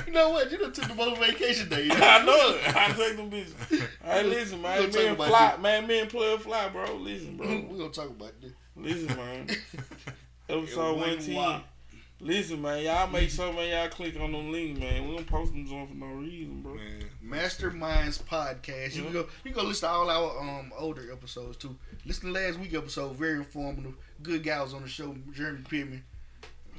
You 0.06 0.12
know 0.12 0.30
what? 0.30 0.50
You 0.52 0.58
done 0.58 0.72
took 0.72 0.88
the 0.88 0.94
most 0.94 1.18
vacation 1.18 1.68
day. 1.68 1.88
I 1.92 2.24
know 2.24 2.54
it. 2.54 2.76
I 2.76 2.92
take 2.92 3.16
them 3.16 3.30
bitches. 3.30 3.88
Hey, 4.02 4.22
listen, 4.22 4.60
man, 4.60 4.90
me 4.90 5.06
and 5.06 5.16
fly, 5.16 5.56
man, 5.58 5.86
me 5.86 6.00
and 6.00 6.10
player 6.10 6.36
fly, 6.38 6.68
bro. 6.68 6.94
Listen, 6.96 7.36
bro. 7.36 7.46
We're 7.48 7.62
bro. 7.62 7.78
gonna 7.78 7.90
talk 7.90 8.10
about 8.10 8.32
this. 8.40 8.52
Listen, 8.76 9.16
man. 9.16 9.46
It 9.48 9.58
Episode 10.48 10.98
one 10.98 11.18
ten. 11.18 11.62
Listen, 12.24 12.62
man, 12.62 12.82
y'all 12.82 13.06
make 13.06 13.28
sure, 13.28 13.52
man, 13.52 13.68
y'all 13.68 13.88
click 13.90 14.18
on 14.18 14.32
them 14.32 14.50
links, 14.50 14.80
man. 14.80 15.06
We 15.06 15.14
don't 15.14 15.26
post 15.26 15.52
them 15.52 15.70
on 15.70 15.86
for 15.88 15.94
no 15.94 16.06
reason, 16.06 16.62
bro. 16.62 16.74
Man, 16.74 17.04
Masterminds 17.22 18.22
podcast. 18.22 18.94
You 18.96 19.02
can 19.04 19.12
go. 19.12 19.18
You 19.44 19.52
can 19.52 19.52
go 19.52 19.62
listen 19.68 19.86
to 19.88 19.94
all 19.94 20.08
our 20.10 20.40
um 20.40 20.72
older 20.78 21.12
episodes 21.12 21.58
too. 21.58 21.76
Listen 22.06 22.32
to 22.32 22.40
last 22.40 22.58
week 22.58 22.72
episode. 22.72 23.14
Very 23.16 23.36
informative. 23.36 23.94
Good 24.22 24.42
guys 24.42 24.72
on 24.72 24.80
the 24.82 24.88
show. 24.88 25.14
Jeremy 25.34 25.60
Pittman. 25.68 26.02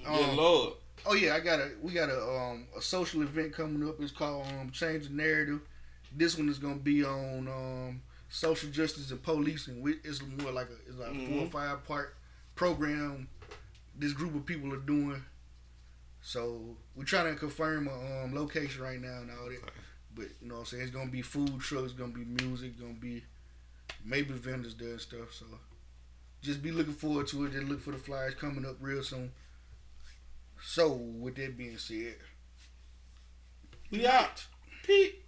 Yeah, 0.02 0.10
Um, 0.10 0.36
Lord. 0.36 0.74
Oh 1.06 1.14
yeah, 1.14 1.36
I 1.36 1.40
got 1.42 1.60
a 1.60 1.70
we 1.80 1.94
got 1.94 2.10
a 2.10 2.20
um 2.28 2.66
a 2.76 2.82
social 2.82 3.22
event 3.22 3.54
coming 3.54 3.88
up. 3.88 4.02
It's 4.02 4.12
called 4.12 4.48
um 4.60 4.72
Change 4.72 5.10
the 5.10 5.14
Narrative. 5.14 5.62
This 6.12 6.38
one 6.40 6.50
is 6.50 6.58
gonna 6.58 6.76
be 6.78 7.04
on 7.06 7.48
um 7.48 8.02
social 8.30 8.72
justice 8.72 9.12
and 9.12 9.22
policing. 9.22 9.84
It's 10.04 10.24
more 10.42 10.52
like 10.52 10.70
a 10.70 10.90
it's 10.90 10.98
like 10.98 11.12
a 11.12 11.28
four 11.28 11.44
or 11.44 11.46
Mhm. 11.48 11.52
five 11.52 11.84
part 11.86 12.16
program. 12.56 13.28
This 13.96 14.12
group 14.14 14.34
of 14.34 14.44
people 14.48 14.74
are 14.74 14.78
doing. 14.78 15.22
So 16.26 16.76
we're 16.96 17.04
trying 17.04 17.32
to 17.32 17.40
confirm 17.40 17.88
a 17.88 18.24
um, 18.24 18.34
location 18.34 18.82
right 18.82 19.00
now 19.00 19.20
and 19.22 19.30
all 19.30 19.48
that. 19.48 19.62
But 20.16 20.26
you 20.42 20.48
know 20.48 20.56
what 20.56 20.60
I'm 20.62 20.66
saying? 20.66 20.84
It's 20.84 20.92
gonna 20.92 21.12
be 21.12 21.22
food 21.22 21.60
trucks, 21.60 21.92
gonna 21.92 22.14
be 22.14 22.26
music, 22.26 22.80
gonna 22.80 22.94
be 22.94 23.24
maybe 24.04 24.34
vendors 24.34 24.74
there 24.74 24.90
and 24.94 25.00
stuff. 25.00 25.34
So 25.34 25.46
just 26.42 26.64
be 26.64 26.72
looking 26.72 26.94
forward 26.96 27.28
to 27.28 27.46
it. 27.46 27.52
Just 27.52 27.68
look 27.68 27.80
for 27.80 27.92
the 27.92 28.00
flyers 28.00 28.34
coming 28.34 28.66
up 28.66 28.78
real 28.82 29.04
soon. 29.04 29.34
So 30.64 30.94
with 30.94 31.36
that 31.36 31.60
being 31.60 31.78
said, 31.78 32.16
We 33.92 34.08
out. 34.08 34.46
Pete. 34.82 35.22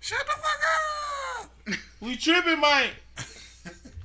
shut 0.00 0.20
the 0.26 0.32
fuck 0.32 1.40
up. 1.40 1.78
We 2.02 2.14
tripping, 2.14 2.60
man. 2.60 2.90